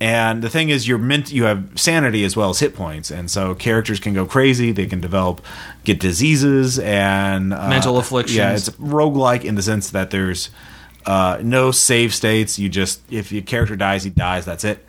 And 0.00 0.40
the 0.40 0.48
thing 0.48 0.70
is, 0.70 0.88
you're 0.88 0.96
meant 0.96 1.30
you 1.30 1.44
have 1.44 1.78
sanity 1.78 2.24
as 2.24 2.38
well 2.38 2.48
as 2.48 2.60
hit 2.60 2.74
points, 2.74 3.10
and 3.10 3.30
so 3.30 3.54
characters 3.54 4.00
can 4.00 4.14
go 4.14 4.24
crazy. 4.24 4.72
They 4.72 4.86
can 4.86 4.98
develop 4.98 5.44
get 5.84 6.00
diseases 6.00 6.78
and 6.78 7.52
uh, 7.52 7.68
Mental 7.68 7.98
afflictions. 7.98 8.38
Yeah, 8.38 8.54
it's 8.54 8.70
roguelike 8.70 9.44
in 9.44 9.56
the 9.56 9.62
sense 9.62 9.90
that 9.90 10.10
there's 10.10 10.48
uh, 11.04 11.38
no 11.42 11.70
save 11.70 12.14
states. 12.14 12.58
You 12.58 12.70
just 12.70 13.02
if 13.12 13.30
your 13.30 13.42
character 13.42 13.76
dies, 13.76 14.04
he 14.04 14.08
dies. 14.08 14.46
That's 14.46 14.64
it. 14.64 14.86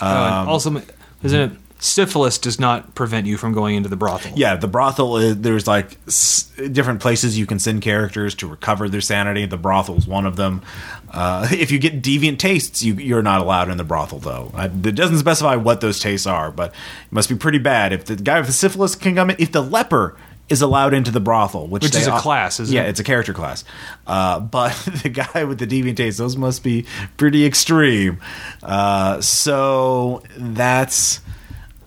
Uh, 0.00 0.44
also, 0.46 0.80
isn't 1.24 1.40
it 1.40 1.58
syphilis 1.82 2.38
does 2.38 2.60
not 2.60 2.94
prevent 2.94 3.26
you 3.26 3.36
from 3.36 3.52
going 3.52 3.74
into 3.74 3.88
the 3.88 3.96
brothel? 3.96 4.32
Yeah, 4.36 4.56
the 4.56 4.68
brothel 4.68 5.16
is 5.16 5.38
there's 5.40 5.66
like 5.66 5.96
s- 6.06 6.50
different 6.70 7.00
places 7.00 7.36
you 7.38 7.44
can 7.46 7.58
send 7.58 7.82
characters 7.82 8.34
to 8.36 8.46
recover 8.46 8.88
their 8.88 9.00
sanity. 9.00 9.46
The 9.46 9.56
brothel 9.58 9.96
is 9.98 10.06
one 10.06 10.24
of 10.24 10.36
them. 10.36 10.62
Uh, 11.10 11.48
if 11.50 11.70
you 11.70 11.78
get 11.78 12.00
deviant 12.02 12.38
tastes, 12.38 12.82
you, 12.82 12.94
you're 12.94 13.22
not 13.22 13.40
allowed 13.40 13.68
in 13.68 13.76
the 13.76 13.84
brothel, 13.84 14.18
though. 14.20 14.50
Uh, 14.54 14.68
it 14.84 14.94
doesn't 14.94 15.18
specify 15.18 15.56
what 15.56 15.80
those 15.80 15.98
tastes 16.00 16.26
are, 16.26 16.50
but 16.50 16.70
it 16.70 17.12
must 17.12 17.28
be 17.28 17.34
pretty 17.34 17.58
bad. 17.58 17.92
If 17.92 18.04
the 18.06 18.16
guy 18.16 18.38
with 18.38 18.46
the 18.46 18.52
syphilis 18.54 18.94
can 18.94 19.14
come 19.16 19.30
in, 19.30 19.36
if 19.38 19.50
the 19.52 19.60
leper 19.62 20.16
is 20.48 20.60
allowed 20.62 20.92
into 20.94 21.10
the 21.10 21.20
brothel, 21.20 21.66
which, 21.66 21.82
Which 21.82 21.94
is 21.94 22.06
a 22.06 22.18
class, 22.18 22.60
isn't 22.60 22.74
yeah, 22.74 22.82
it? 22.82 22.90
it's 22.90 23.00
a 23.00 23.04
character 23.04 23.32
class. 23.32 23.64
Uh, 24.06 24.38
but 24.40 24.70
the 25.02 25.08
guy 25.08 25.44
with 25.44 25.58
the 25.58 25.66
deviant 25.66 25.96
tastes, 25.96 26.18
those 26.18 26.36
must 26.36 26.62
be 26.62 26.84
pretty 27.16 27.44
extreme. 27.46 28.20
Uh, 28.62 29.20
so 29.20 30.22
that's 30.36 31.20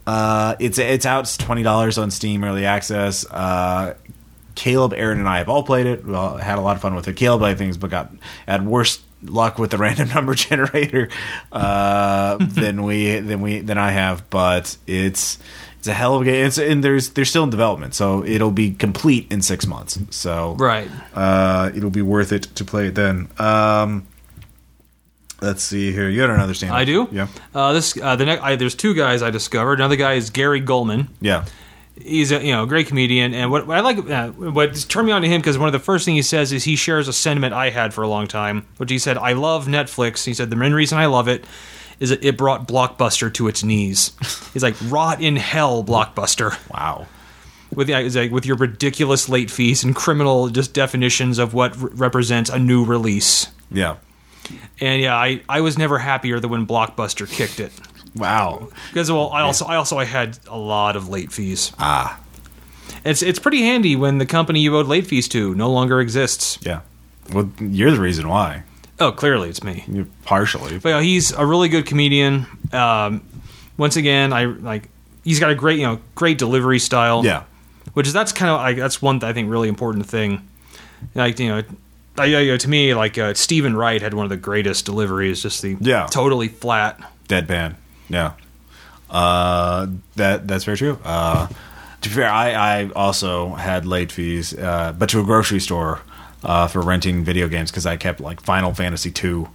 uh, 0.07 0.55
it's 0.59 0.77
it's 0.77 1.05
out. 1.05 1.21
It's 1.25 1.37
twenty 1.37 1.63
dollars 1.63 1.97
on 1.97 2.11
Steam 2.11 2.43
early 2.43 2.65
access. 2.65 3.25
Uh, 3.29 3.95
Caleb, 4.55 4.93
Aaron, 4.93 5.19
and 5.19 5.27
I 5.27 5.39
have 5.39 5.49
all 5.49 5.63
played 5.63 5.85
it. 5.85 6.05
Well, 6.05 6.37
had 6.37 6.57
a 6.57 6.61
lot 6.61 6.75
of 6.75 6.81
fun 6.81 6.95
with 6.95 7.07
it. 7.07 7.15
Caleb, 7.15 7.43
I 7.43 7.55
think, 7.55 7.77
but 7.79 7.89
got 7.89 8.11
had 8.47 8.65
worse 8.65 9.01
luck 9.23 9.57
with 9.59 9.71
the 9.71 9.77
random 9.79 10.09
number 10.09 10.33
generator 10.35 11.09
uh, 11.51 12.37
than 12.39 12.83
we 12.83 13.19
than 13.19 13.41
we 13.41 13.59
than 13.59 13.77
I 13.77 13.91
have. 13.91 14.29
But 14.29 14.77
it's 14.87 15.39
it's 15.79 15.87
a 15.87 15.93
hell 15.93 16.15
of 16.15 16.21
a 16.21 16.25
game. 16.25 16.45
It's, 16.45 16.57
and 16.57 16.83
there's 16.83 17.09
they're 17.11 17.25
still 17.25 17.43
in 17.43 17.49
development, 17.49 17.95
so 17.95 18.23
it'll 18.23 18.51
be 18.51 18.71
complete 18.71 19.31
in 19.31 19.41
six 19.41 19.67
months. 19.67 19.99
So 20.11 20.55
Right. 20.55 20.89
uh, 21.13 21.71
it'll 21.75 21.89
be 21.91 22.01
worth 22.01 22.31
it 22.31 22.43
to 22.55 22.63
play 22.65 22.87
it 22.87 22.95
then. 22.95 23.27
Um, 23.37 24.07
let's 25.41 25.63
see 25.63 25.91
here. 25.91 26.09
You 26.09 26.25
don't 26.25 26.39
understand. 26.39 26.73
I 26.73 26.85
do. 26.85 27.07
Yeah. 27.11 27.27
Uh, 27.53 27.73
this 27.73 27.99
uh, 28.01 28.15
the 28.15 28.25
next. 28.25 28.41
I, 28.43 28.55
there's 28.55 28.75
two 28.75 28.93
guys 28.93 29.21
I 29.21 29.29
discovered. 29.29 29.73
Another 29.79 29.95
guy 29.95 30.13
is 30.13 30.29
Gary 30.29 30.61
Gulman. 30.61 31.07
Yeah. 31.21 31.45
He's 32.01 32.31
a 32.31 32.43
you 32.43 32.51
know 32.51 32.65
great 32.65 32.87
comedian, 32.87 33.33
and 33.33 33.49
what, 33.51 33.67
what 33.67 33.77
I 33.77 33.81
like 33.81 33.97
uh, 34.09 34.29
what 34.31 34.75
turned 34.89 35.07
me 35.07 35.13
on 35.13 35.21
to 35.21 35.27
him 35.29 35.39
because 35.39 35.57
one 35.57 35.67
of 35.67 35.73
the 35.73 35.79
first 35.79 36.03
things 36.05 36.15
he 36.17 36.21
says 36.21 36.51
is 36.51 36.65
he 36.65 36.75
shares 36.75 37.07
a 37.07 37.13
sentiment 37.13 37.53
I 37.53 37.69
had 37.69 37.93
for 37.93 38.01
a 38.01 38.07
long 38.07 38.27
time, 38.27 38.67
which 38.77 38.91
he 38.91 38.99
said 38.99 39.17
I 39.17 39.31
love 39.33 39.67
Netflix. 39.67 40.25
He 40.25 40.33
said 40.33 40.49
the 40.49 40.57
main 40.57 40.73
reason 40.73 40.97
I 40.97 41.05
love 41.05 41.29
it 41.29 41.45
is 42.01 42.09
that 42.09 42.21
it 42.23 42.37
brought 42.37 42.67
Blockbuster 42.67 43.33
to 43.35 43.47
its 43.47 43.63
knees. 43.63 44.11
He's 44.53 44.63
like 44.63 44.75
rot 44.89 45.21
in 45.21 45.37
hell, 45.37 45.83
Blockbuster. 45.85 46.57
Wow. 46.69 47.07
with 47.73 47.89
like, 47.89 48.31
with 48.31 48.45
your 48.45 48.57
ridiculous 48.57 49.29
late 49.29 49.49
fees 49.49 49.83
and 49.85 49.95
criminal 49.95 50.49
just 50.49 50.73
definitions 50.73 51.39
of 51.39 51.53
what 51.53 51.81
re- 51.81 51.89
represents 51.93 52.49
a 52.49 52.59
new 52.59 52.83
release. 52.83 53.47
Yeah. 53.71 53.95
And 54.79 55.01
yeah, 55.01 55.15
I, 55.15 55.41
I 55.49 55.61
was 55.61 55.77
never 55.77 55.97
happier 55.99 56.39
than 56.39 56.49
when 56.51 56.67
Blockbuster 56.67 57.29
kicked 57.29 57.59
it 57.59 57.71
Wow. 58.15 58.69
because 58.89 59.11
well, 59.11 59.29
I 59.31 59.41
also 59.41 59.65
I 59.65 59.75
also 59.75 59.97
I 59.97 60.05
had 60.05 60.37
a 60.47 60.57
lot 60.57 60.95
of 60.95 61.09
late 61.09 61.31
fees. 61.31 61.71
Ah. 61.79 62.19
It's 63.03 63.21
it's 63.21 63.39
pretty 63.39 63.61
handy 63.61 63.95
when 63.95 64.17
the 64.17 64.25
company 64.25 64.59
you 64.61 64.75
owed 64.77 64.87
late 64.87 65.05
fees 65.07 65.27
to 65.29 65.53
no 65.55 65.69
longer 65.71 65.99
exists. 66.01 66.57
Yeah. 66.61 66.81
Well, 67.33 67.49
you're 67.59 67.91
the 67.91 67.99
reason 67.99 68.27
why. 68.29 68.63
Oh, 68.99 69.11
clearly 69.11 69.49
it's 69.49 69.63
me. 69.63 69.83
You're 69.87 70.07
partially. 70.23 70.79
But 70.79 70.89
yeah, 70.89 71.01
he's 71.01 71.31
a 71.33 71.45
really 71.45 71.67
good 71.69 71.85
comedian. 71.85 72.45
Um, 72.71 73.21
once 73.77 73.95
again, 73.97 74.31
I 74.33 74.45
like 74.45 74.89
he's 75.23 75.39
got 75.39 75.51
a 75.51 75.55
great 75.55 75.79
you 75.79 75.85
know 75.85 75.99
great 76.15 76.37
delivery 76.37 76.79
style. 76.79 77.23
Yeah. 77.25 77.43
which 77.93 78.07
is 78.07 78.13
that's 78.13 78.31
kind 78.31 78.49
of 78.51 78.57
like 78.61 78.77
that's 78.77 79.01
one 79.01 79.23
I 79.23 79.33
think 79.33 79.49
really 79.51 79.67
important 79.69 80.05
thing. 80.05 80.47
Like 81.13 81.37
you 81.39 81.49
know, 81.49 81.63
I, 82.17 82.53
I- 82.53 82.57
to 82.57 82.69
me 82.69 82.93
like 82.93 83.17
uh, 83.17 83.33
Steven 83.33 83.75
Wright 83.75 84.01
had 84.01 84.13
one 84.13 84.25
of 84.25 84.29
the 84.29 84.37
greatest 84.37 84.85
deliveries, 84.85 85.41
just 85.41 85.61
the 85.61 85.75
Yeah. 85.79 86.07
totally 86.09 86.47
flat. 86.47 86.99
Deadpan. 87.27 87.75
Yeah. 88.09 88.33
Uh, 89.09 89.87
that 90.15 90.47
that's 90.47 90.63
very 90.63 90.77
true. 90.77 90.99
Uh, 91.03 91.47
to 92.01 92.09
be 92.09 92.15
fair, 92.15 92.29
I, 92.29 92.51
I 92.83 92.89
also 92.89 93.53
had 93.55 93.85
late 93.85 94.11
fees, 94.11 94.53
uh, 94.57 94.93
but 94.97 95.09
to 95.09 95.19
a 95.19 95.23
grocery 95.23 95.59
store 95.59 96.01
uh, 96.43 96.67
for 96.67 96.81
renting 96.81 97.23
video 97.23 97.47
games 97.47 97.71
because 97.71 97.85
I 97.85 97.97
kept 97.97 98.19
like 98.19 98.41
Final 98.41 98.73
Fantasy 98.73 99.11
two. 99.11 99.47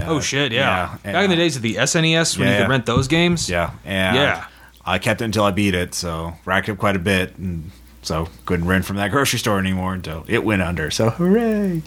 Oh 0.00 0.20
shit, 0.20 0.52
yeah. 0.52 0.96
yeah, 1.04 1.12
Back 1.12 1.24
in 1.24 1.30
the 1.30 1.36
days 1.36 1.56
of 1.56 1.62
the 1.62 1.76
SNES 1.76 2.38
when 2.38 2.48
Yeah, 2.48 2.54
you 2.58 2.62
could 2.64 2.70
rent 2.70 2.86
those 2.86 3.08
games. 3.08 3.48
Yeah, 3.48 3.70
and 3.84 4.16
Yeah. 4.16 4.46
I 4.84 4.98
kept 4.98 5.20
it 5.22 5.24
until 5.24 5.44
I 5.44 5.50
beat 5.52 5.74
it, 5.74 5.94
so 5.94 6.34
racked 6.44 6.68
up 6.68 6.78
quite 6.78 6.94
a 6.96 7.00
bit, 7.00 7.36
and 7.38 7.70
so 8.06 8.28
couldn't 8.46 8.66
rent 8.66 8.84
from 8.84 8.96
that 8.96 9.10
grocery 9.10 9.38
store 9.40 9.58
anymore 9.58 9.92
until 9.94 10.24
it 10.28 10.44
went 10.44 10.62
under. 10.62 10.90
So 10.90 11.10
hooray! 11.10 11.82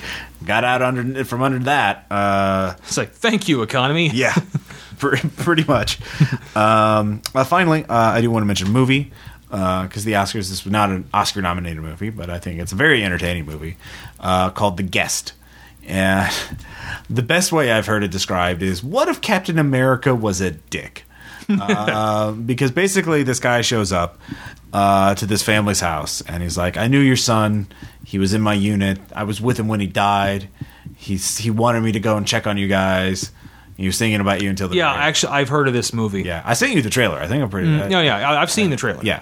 Got 0.45 0.63
out 0.65 0.81
under 0.81 1.23
from 1.23 1.41
under 1.41 1.59
that. 1.59 2.05
Uh, 2.11 2.75
It's 2.79 2.97
like 2.97 3.11
thank 3.13 3.47
you 3.47 3.61
economy. 3.61 4.09
yeah, 4.13 4.35
pre- 4.99 5.19
pretty 5.37 5.63
much. 5.63 5.97
Um, 6.55 7.21
uh, 7.33 7.43
finally, 7.45 7.85
uh, 7.85 7.95
I 7.95 8.21
do 8.21 8.29
want 8.29 8.41
to 8.43 8.47
mention 8.47 8.67
a 8.67 8.71
movie 8.71 9.11
because 9.49 10.03
the 10.03 10.13
Oscars. 10.13 10.49
This 10.49 10.63
was 10.65 10.71
not 10.71 10.89
an 10.89 11.07
Oscar-nominated 11.13 11.81
movie, 11.81 12.09
but 12.09 12.29
I 12.29 12.37
think 12.37 12.59
it's 12.59 12.71
a 12.73 12.75
very 12.75 13.03
entertaining 13.03 13.45
movie 13.45 13.77
uh, 14.19 14.49
called 14.49 14.75
The 14.77 14.83
Guest. 14.83 15.33
And 15.87 16.31
the 17.09 17.23
best 17.23 17.51
way 17.53 17.71
I've 17.71 17.85
heard 17.87 18.03
it 18.03 18.11
described 18.11 18.61
is, 18.61 18.83
"What 18.83 19.07
if 19.07 19.21
Captain 19.21 19.57
America 19.57 20.13
was 20.13 20.41
a 20.41 20.51
dick?" 20.51 21.05
uh, 21.49 22.31
because 22.33 22.69
basically, 22.71 23.23
this 23.23 23.39
guy 23.39 23.61
shows 23.61 23.91
up 23.91 24.19
uh, 24.73 25.15
to 25.15 25.25
this 25.25 25.41
family's 25.43 25.79
house, 25.79 26.21
and 26.21 26.43
he's 26.43 26.57
like, 26.57 26.77
"I 26.77 26.87
knew 26.87 26.99
your 26.99 27.15
son. 27.15 27.67
He 28.05 28.17
was 28.19 28.33
in 28.33 28.41
my 28.41 28.53
unit. 28.53 28.99
I 29.15 29.23
was 29.23 29.39
with 29.41 29.59
him 29.59 29.67
when 29.67 29.79
he 29.79 29.87
died. 29.87 30.47
He's 30.95 31.37
he 31.37 31.49
wanted 31.51 31.81
me 31.81 31.91
to 31.93 31.99
go 31.99 32.17
and 32.17 32.27
check 32.27 32.47
on 32.47 32.57
you 32.57 32.67
guys." 32.67 33.31
He 33.77 33.85
was 33.85 33.97
thinking 33.97 34.19
about 34.19 34.41
you 34.41 34.49
until 34.49 34.67
the 34.67 34.75
Yeah, 34.75 34.91
very- 34.91 35.05
actually, 35.05 35.31
I've 35.33 35.47
heard 35.47 35.69
of 35.69 35.73
this 35.73 35.93
movie. 35.93 36.23
yeah. 36.23 36.41
I 36.45 36.53
sent 36.53 36.73
you 36.73 36.81
the 36.81 36.89
trailer. 36.89 37.17
I 37.17 37.27
think 37.27 37.41
I'm 37.41 37.49
pretty. 37.49 37.69
No, 37.69 38.01
yeah, 38.01 38.17
I- 38.29 38.41
I've 38.41 38.51
seen 38.51 38.71
the 38.71 38.75
trailer. 38.75 38.99
Yeah, 39.03 39.21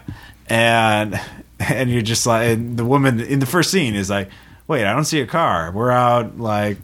and 0.49 1.19
and 1.59 1.89
you're 1.91 2.01
just 2.01 2.25
like 2.25 2.47
and 2.47 2.75
the 2.77 2.85
woman 2.85 3.19
in 3.19 3.39
the 3.39 3.45
first 3.45 3.69
scene 3.71 3.93
is 3.95 4.09
like, 4.09 4.29
wait, 4.67 4.85
I 4.85 4.93
don't 4.93 5.05
see 5.05 5.21
a 5.21 5.27
car. 5.27 5.71
We're 5.71 5.91
out 5.91 6.39
like 6.39 6.77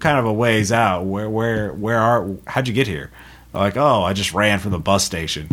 kind 0.00 0.18
of 0.18 0.24
a 0.26 0.32
ways 0.32 0.72
out. 0.72 1.04
Where 1.04 1.30
where 1.30 1.72
where 1.72 1.98
are? 1.98 2.28
How'd 2.46 2.66
you 2.68 2.74
get 2.74 2.86
here? 2.88 3.10
Like, 3.52 3.76
oh, 3.76 4.02
I 4.02 4.12
just 4.12 4.32
ran 4.34 4.58
from 4.58 4.72
the 4.72 4.78
bus 4.78 5.04
station. 5.04 5.48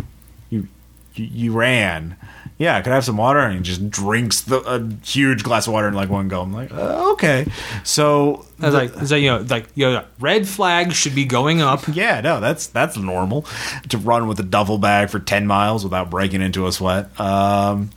You 0.50 0.66
you, 1.14 1.24
you 1.26 1.52
ran. 1.52 2.16
Yeah, 2.58 2.80
could 2.82 2.90
I 2.90 2.96
have 2.96 3.04
some 3.04 3.16
water? 3.16 3.38
And 3.38 3.54
he 3.54 3.60
just 3.62 3.88
drinks 3.88 4.40
the 4.40 4.60
a 4.60 5.06
huge 5.06 5.44
glass 5.44 5.68
of 5.68 5.72
water 5.72 5.86
in 5.86 5.94
like 5.94 6.10
one 6.10 6.26
go. 6.26 6.42
I'm 6.42 6.52
like, 6.52 6.72
uh, 6.72 7.12
okay. 7.12 7.46
So 7.84 8.46
I 8.60 8.66
was 8.66 8.74
like, 8.74 8.96
is 9.00 9.10
that, 9.10 9.20
you 9.20 9.30
know, 9.30 9.46
like 9.48 9.68
you 9.76 9.86
know, 9.86 10.04
red 10.18 10.48
flags 10.48 10.96
should 10.96 11.14
be 11.14 11.24
going 11.24 11.62
up. 11.62 11.84
yeah, 11.92 12.20
no, 12.20 12.40
that's 12.40 12.66
that's 12.66 12.96
normal 12.96 13.46
to 13.88 13.98
run 13.98 14.26
with 14.26 14.40
a 14.40 14.42
duffel 14.42 14.78
bag 14.78 15.08
for 15.08 15.20
ten 15.20 15.46
miles 15.46 15.84
without 15.84 16.10
breaking 16.10 16.42
into 16.42 16.66
a 16.66 16.72
sweat. 16.72 17.18
Um, 17.20 17.90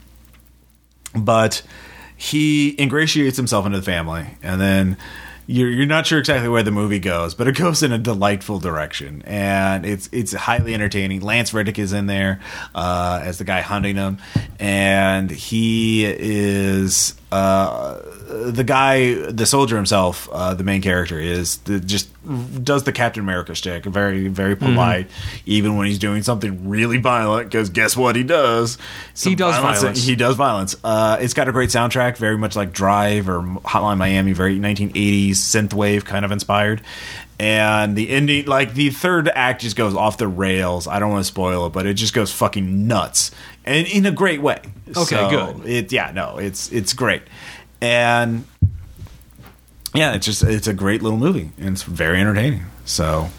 but 1.16 1.64
he 2.16 2.80
ingratiates 2.80 3.38
himself 3.38 3.66
into 3.66 3.80
the 3.80 3.86
family, 3.86 4.28
and 4.44 4.62
then 4.62 4.98
you're 5.52 5.70
you're 5.70 5.86
not 5.86 6.08
sure 6.08 6.20
exactly 6.20 6.50
where 6.50 6.64
the 6.64 6.72
movie 6.72 7.00
goes, 7.00 7.36
but 7.36 7.48
it 7.48 7.56
goes 7.58 7.84
in 7.84 7.92
a 7.92 7.98
delightful 7.98 8.60
direction, 8.60 9.22
and 9.26 9.86
it's 9.86 10.10
it's 10.12 10.34
highly 10.34 10.74
entertaining. 10.74 11.22
Lance 11.22 11.54
Reddick 11.54 11.78
is 11.78 11.94
in 11.94 12.08
there 12.08 12.40
uh, 12.74 13.22
as 13.24 13.38
the 13.38 13.44
guy 13.44 13.62
hunting 13.62 13.98
him, 13.98 14.18
and 14.60 15.30
he 15.30 16.06
is. 16.06 17.16
Uh, 17.32 18.02
the 18.52 18.64
guy, 18.64 19.14
the 19.14 19.46
soldier 19.46 19.78
himself, 19.78 20.28
uh, 20.32 20.54
the 20.54 20.64
main 20.64 20.82
character, 20.82 21.20
is 21.20 21.58
the, 21.60 21.80
just 21.80 22.10
does 22.64 22.84
the 22.84 22.92
Captain 22.92 23.24
America 23.24 23.56
shtick. 23.56 23.86
Very, 23.86 24.28
very 24.28 24.56
polite, 24.56 25.08
even 25.46 25.78
when 25.78 25.88
he's 25.88 26.00
doing 26.00 26.24
something 26.24 26.70
really 26.70 26.98
violent. 26.98 27.50
Because 27.50 27.70
guess 27.70 27.96
what 27.96 28.16
he 28.16 28.24
does? 28.24 28.78
Some 29.14 29.32
He 29.32 29.36
does 29.36 29.58
violence. 29.58 30.04
He 30.04 30.16
does 30.16 30.36
violence. 30.36 30.76
Uh, 30.84 31.18
it's 31.22 31.34
got 31.34 31.48
a 31.48 31.52
great 31.52 31.70
soundtrack, 31.70 32.18
very 32.18 32.38
much 32.38 32.56
like 32.56 32.74
Drive 32.74 33.30
or 33.30 33.42
Hotline 33.42 33.98
Miami, 33.98 34.34
very 34.34 34.60
1980s 34.60 35.32
synthwave 35.32 36.04
kind 36.04 36.26
of 36.26 36.32
inspired. 36.32 36.82
And 37.40 37.96
the 37.96 38.10
ending, 38.12 38.46
like 38.46 38.76
the 38.76 38.92
third 38.92 39.28
act, 39.34 39.62
just 39.62 39.76
goes 39.76 39.96
off 39.96 40.18
the 40.18 40.28
rails. 40.28 40.86
I 40.86 41.00
don't 41.00 41.10
want 41.10 41.22
to 41.26 41.28
spoil 41.28 41.66
it, 41.66 41.70
but 41.74 41.88
it 41.88 41.96
just 41.96 42.14
goes 42.14 42.32
fucking 42.32 42.88
nuts, 42.88 43.32
and 43.66 43.88
in 43.88 44.06
a 44.06 44.12
great 44.12 44.42
way. 44.42 44.60
Okay, 44.90 45.04
So, 45.16 45.30
good. 45.30 45.66
It 45.70 45.92
yeah, 45.92 46.12
no, 46.14 46.38
it's 46.38 46.72
it's 46.72 46.94
great, 46.94 47.22
and 47.82 48.46
yeah, 49.94 50.14
it's 50.14 50.26
just 50.26 50.44
it's 50.44 50.68
a 50.68 50.74
great 50.74 51.02
little 51.02 51.18
movie, 51.20 51.52
and 51.58 51.70
it's 51.70 51.84
very 51.84 52.20
entertaining. 52.20 52.64
So 52.86 53.30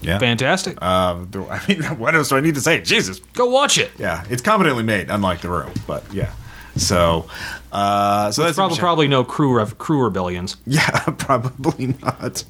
yeah, 0.00 0.18
Fantastic. 0.18 0.76
uh, 0.82 1.24
I 1.50 1.64
mean, 1.68 1.82
what 1.98 2.14
else 2.14 2.28
do 2.30 2.36
I 2.36 2.40
need 2.40 2.54
to 2.54 2.60
say? 2.60 2.80
Jesus, 2.80 3.18
Go 3.34 3.46
watch 3.46 3.78
it. 3.78 3.90
yeah, 3.98 4.24
it's 4.30 4.42
competently 4.42 4.82
made, 4.84 5.10
unlike 5.10 5.40
The 5.40 5.48
Room, 5.50 5.72
but 5.86 6.04
yeah. 6.12 6.32
So, 6.76 7.26
uh, 7.72 8.30
so 8.30 8.42
that's 8.44 8.54
Probably, 8.56 8.78
probably 8.78 9.08
no 9.08 9.24
crew 9.24 9.52
rev- 9.56 9.78
crew 9.78 10.04
rebellions. 10.04 10.56
Yeah, 10.66 10.90
probably 11.18 11.96
not. 12.00 12.44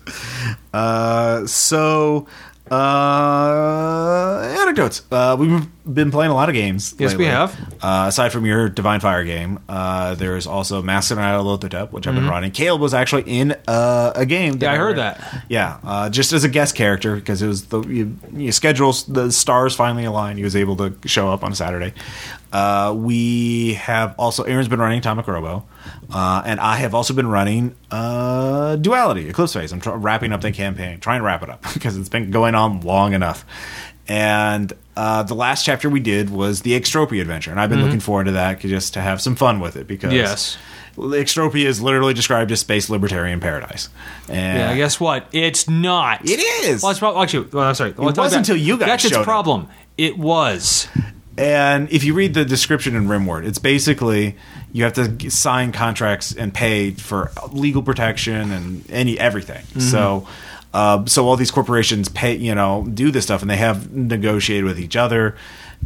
Uh, 0.75 1.47
so, 1.47 2.27
uh, 2.71 4.57
anecdotes. 4.61 5.03
Uh, 5.11 5.37
we've 5.39 5.67
been 5.85 6.11
playing 6.11 6.31
a 6.31 6.35
lot 6.35 6.49
of 6.49 6.55
games. 6.55 6.95
Yes, 6.99 7.15
we 7.15 7.25
have. 7.27 7.59
Uh, 7.83 8.07
aside 8.09 8.31
from 8.31 8.45
your 8.47 8.69
Divine 8.69 9.01
Fire 9.01 9.25
game, 9.25 9.59
uh, 9.69 10.15
there's 10.15 10.47
also 10.47 10.83
Masks 10.83 11.11
of 11.11 11.19
Nyarlathotep, 11.19 11.93
which 11.93 12.07
I've 12.07 12.15
been 12.15 12.29
running. 12.29 12.51
Caleb 12.51 12.81
was 12.81 12.95
actually 12.95 13.23
in 13.23 13.57
uh, 13.67 14.13
a 14.15 14.27
game. 14.27 14.55
Mm-hmm. 14.55 14.63
Yeah, 14.63 14.73
I 14.73 14.77
heard 14.77 14.97
that. 14.99 15.45
Yeah, 15.49 15.79
uh, 15.85 16.11
just 16.11 16.33
as 16.33 16.45
a 16.45 16.49
guest 16.49 16.75
character 16.75 17.17
because 17.17 17.43
it 17.43 17.47
was 17.47 17.67
the 17.67 17.81
you, 17.83 18.17
you 18.33 18.53
schedules 18.53 19.05
the 19.07 19.31
stars 19.33 19.75
finally 19.75 20.05
aligned. 20.05 20.39
He 20.39 20.45
was 20.45 20.57
able 20.57 20.77
to 20.77 20.95
show 21.07 21.29
up 21.29 21.43
on 21.45 21.55
Saturday. 21.55 21.95
Uh, 22.53 22.95
we 22.97 23.75
have 23.75 24.15
also 24.19 24.43
Aaron's 24.45 24.69
been 24.69 24.81
running 24.81 24.99
Atomic 25.01 25.27
Robo, 25.27 25.67
uh, 26.13 26.43
and 26.47 26.59
I 26.61 26.77
have 26.77 26.95
also 26.95 27.13
been 27.15 27.29
running 27.29 27.75
uh, 27.91 28.77
Duality 28.77 29.29
Eclipse 29.29 29.53
Phase. 29.55 29.73
I'm 29.73 29.81
tr- 29.81 29.91
wrapping 29.91 30.33
up 30.33 30.41
the 30.41 30.51
campaign, 30.53 30.99
trying 31.01 31.21
to 31.21 31.25
wrap 31.25 31.43
it 31.43 31.51
up 31.51 31.63
because 31.75 31.97
it's 31.97 32.09
been 32.09 32.31
going 32.31 32.55
on 32.55 32.81
long 32.81 33.13
enough. 33.13 33.45
And 34.11 34.73
uh, 34.97 35.23
the 35.25 35.35
last 35.35 35.67
chapter 35.67 35.91
we 35.91 36.01
did 36.01 36.31
was 36.31 36.63
the 36.63 36.73
Extropia 36.73 37.21
adventure, 37.21 37.51
and 37.51 37.61
I've 37.61 37.69
been 37.69 37.83
looking 37.83 38.01
forward 38.01 38.25
to 38.25 38.33
that 38.33 38.61
just 38.61 38.95
to 38.95 39.03
have 39.03 39.21
some 39.21 39.37
fun 39.37 39.61
with 39.61 39.77
it 39.77 39.87
because 39.87 40.09
Mm-hmm. 40.09 40.17
Yes. 40.17 40.57
Extropia 40.97 41.67
is 41.67 41.81
literally 41.81 42.13
described 42.15 42.51
as 42.51 42.59
space 42.61 42.91
libertarian 42.91 43.39
paradise. 43.39 43.89
And 44.29 44.59
Yeah, 44.59 44.75
guess 44.77 44.99
what? 44.99 45.29
It's 45.31 45.69
not. 45.69 46.23
it 46.25 46.41
is. 46.41 46.83
Well, 46.83 46.91
it's 46.91 46.99
prob- 46.99 47.17
actually, 47.23 47.49
well, 47.53 47.69
I'm 47.69 47.75
sorry. 47.77 47.93
Well, 47.93 48.13
was 48.13 48.33
until 48.33 48.57
you 48.57 48.79
guys 48.79 48.89
That's 48.89 49.05
its 49.05 49.17
it. 49.17 49.23
problem. 49.23 49.69
It 49.97 50.19
was. 50.19 50.89
And 51.39 51.89
if 51.93 52.03
you 52.03 52.15
read 52.15 52.35
the 52.35 52.45
description 52.45 52.97
in 52.97 53.07
Rimward, 53.07 53.47
it's 53.47 53.61
basically 53.61 54.35
you 54.73 54.83
have 54.83 54.95
to 54.95 55.31
sign 55.31 55.71
contracts 55.71 56.35
and 56.35 56.53
pay 56.53 56.91
for 56.91 57.31
legal 57.53 57.81
protection 57.83 58.51
and 58.51 58.91
any 58.91 59.19
everything. 59.21 59.65
So, 59.81 60.27
uh, 60.75 61.07
so 61.07 61.29
all 61.29 61.37
these 61.37 61.53
corporations 61.53 62.09
pay, 62.09 62.35
you 62.37 62.57
know, 62.57 62.87
do 62.93 63.13
this 63.13 63.25
stuff, 63.25 63.41
and 63.41 63.51
they 63.51 63.57
have 63.57 63.93
negotiated 63.93 64.65
with 64.65 64.81
each 64.81 64.97
other, 64.97 65.37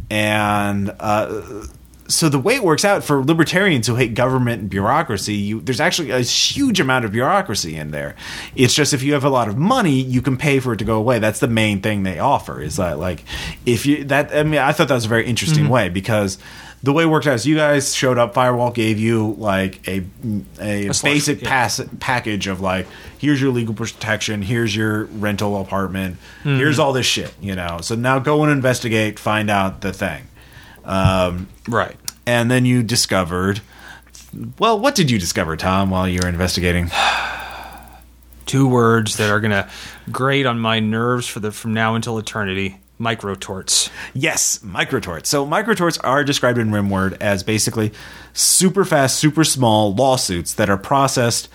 and 0.09 0.91
uh, 0.99 1.67
so 2.13 2.29
the 2.29 2.39
way 2.39 2.55
it 2.55 2.63
works 2.63 2.85
out 2.85 3.03
for 3.03 3.23
libertarians 3.23 3.87
who 3.87 3.95
hate 3.95 4.13
government 4.13 4.61
and 4.61 4.69
bureaucracy, 4.69 5.33
you, 5.33 5.61
there's 5.61 5.79
actually 5.79 6.11
a 6.11 6.19
huge 6.19 6.79
amount 6.79 7.05
of 7.05 7.11
bureaucracy 7.11 7.75
in 7.75 7.91
there. 7.91 8.15
It's 8.55 8.73
just 8.75 8.93
if 8.93 9.01
you 9.01 9.13
have 9.13 9.23
a 9.23 9.29
lot 9.29 9.47
of 9.47 9.57
money, 9.57 9.99
you 9.99 10.21
can 10.21 10.37
pay 10.37 10.59
for 10.59 10.73
it 10.73 10.77
to 10.77 10.85
go 10.85 10.97
away. 10.97 11.19
That's 11.19 11.39
the 11.39 11.47
main 11.47 11.81
thing 11.81 12.03
they 12.03 12.19
offer. 12.19 12.61
Is 12.61 12.75
that 12.75 12.99
like 12.99 13.23
if 13.65 13.85
you 13.85 14.03
that 14.05 14.33
I 14.33 14.43
mean 14.43 14.59
I 14.59 14.71
thought 14.73 14.89
that 14.89 14.93
was 14.93 15.05
a 15.05 15.09
very 15.09 15.25
interesting 15.25 15.69
way 15.69 15.89
because 15.89 16.37
the 16.83 16.91
way 16.93 17.03
it 17.03 17.07
worked 17.07 17.25
out 17.27 17.35
is 17.35 17.47
you 17.47 17.55
guys 17.55 17.95
showed 17.95 18.17
up. 18.17 18.33
Firewall 18.33 18.71
gave 18.71 18.99
you 18.99 19.33
like 19.37 19.87
a 19.87 20.03
a, 20.59 20.87
A 20.87 20.93
slush, 20.93 21.13
basic 21.13 21.41
yeah. 21.41 21.49
pass 21.49 21.81
package 21.99 22.47
of 22.47 22.61
like 22.61 22.85
here's 23.17 23.41
your 23.41 23.51
legal 23.51 23.73
protection, 23.73 24.41
here's 24.41 24.75
your 24.75 25.05
rental 25.05 25.59
apartment, 25.59 26.17
here's 26.43 26.77
all 26.77 26.93
this 26.93 27.05
shit. 27.05 27.33
You 27.41 27.55
know, 27.55 27.79
so 27.81 27.95
now 27.95 28.19
go 28.19 28.43
and 28.43 28.51
investigate, 28.51 29.17
find 29.17 29.49
out 29.49 29.81
the 29.81 29.93
thing. 29.93 30.23
Um, 30.85 31.47
Right. 31.67 31.95
And 32.25 32.49
then 32.49 32.65
you 32.65 32.83
discovered. 32.83 33.61
Well, 34.57 34.79
what 34.79 34.95
did 34.95 35.11
you 35.11 35.19
discover, 35.19 35.55
Tom, 35.57 35.89
while 35.89 36.07
you 36.07 36.19
were 36.23 36.29
investigating? 36.29 36.89
Two 38.45 38.67
words 38.67 39.17
that 39.17 39.29
are 39.29 39.39
going 39.39 39.51
to 39.51 39.69
grate 40.11 40.45
on 40.45 40.59
my 40.59 40.79
nerves 40.79 41.27
for 41.27 41.39
the 41.39 41.51
from 41.51 41.73
now 41.73 41.95
until 41.95 42.17
eternity. 42.17 42.79
Microtorts. 42.99 43.89
Yes, 44.13 44.59
microtorts. 44.59 45.25
So 45.25 45.45
microtorts 45.45 45.99
are 46.03 46.23
described 46.23 46.57
in 46.57 46.69
Rimward 46.69 47.17
as 47.19 47.43
basically 47.43 47.91
super 48.33 48.85
fast, 48.85 49.17
super 49.17 49.43
small 49.43 49.93
lawsuits 49.93 50.53
that 50.53 50.69
are 50.69 50.77
processed 50.77 51.49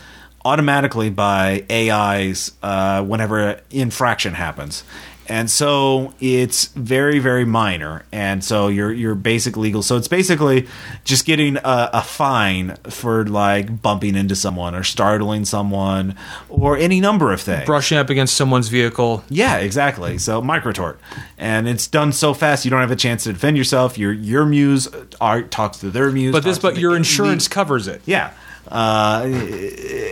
automatically 0.44 1.10
by 1.10 1.64
AIs 1.70 2.52
uh, 2.62 3.04
whenever 3.04 3.60
infraction 3.70 4.34
happens. 4.34 4.82
And 5.29 5.51
so 5.51 6.14
it's 6.20 6.66
very, 6.68 7.18
very 7.18 7.45
minor. 7.45 8.05
And 8.12 8.43
so 8.43 8.68
your 8.68 8.91
your 8.93 9.14
basic 9.14 9.57
legal. 9.57 9.83
So 9.83 9.97
it's 9.97 10.09
basically 10.09 10.66
just 11.05 11.26
getting 11.26 11.59
a, 11.59 11.91
a 11.93 12.03
fine 12.03 12.76
for 12.89 13.26
like 13.26 13.83
bumping 13.83 14.16
into 14.16 14.35
someone 14.35 14.74
or 14.74 14.83
startling 14.83 15.45
someone 15.45 16.16
or 16.49 16.76
any 16.79 17.01
number 17.01 17.33
of 17.33 17.41
things. 17.43 17.66
Brushing 17.66 17.99
up 17.99 18.09
against 18.09 18.37
someone's 18.37 18.68
vehicle. 18.68 19.22
Yeah, 19.29 19.59
exactly. 19.59 20.16
So 20.18 20.41
microtort, 20.41 20.97
and 21.37 21.68
it's 21.68 21.87
done 21.87 22.12
so 22.12 22.33
fast 22.33 22.64
you 22.64 22.70
don't 22.70 22.81
have 22.81 22.91
a 22.91 22.97
chance 22.97 23.24
to 23.24 23.33
defend 23.33 23.57
yourself. 23.59 23.99
Your 23.99 24.12
your 24.12 24.47
muse 24.47 24.87
uh, 24.87 25.05
are, 25.20 25.43
talks 25.43 25.79
to 25.79 25.91
their 25.91 26.11
muse, 26.11 26.33
But 26.33 26.45
this, 26.45 26.59
but 26.59 26.79
your 26.79 26.97
insurance 26.97 27.49
covers 27.49 27.87
it. 27.87 28.01
yeah. 28.07 28.33
Uh, 28.70 29.22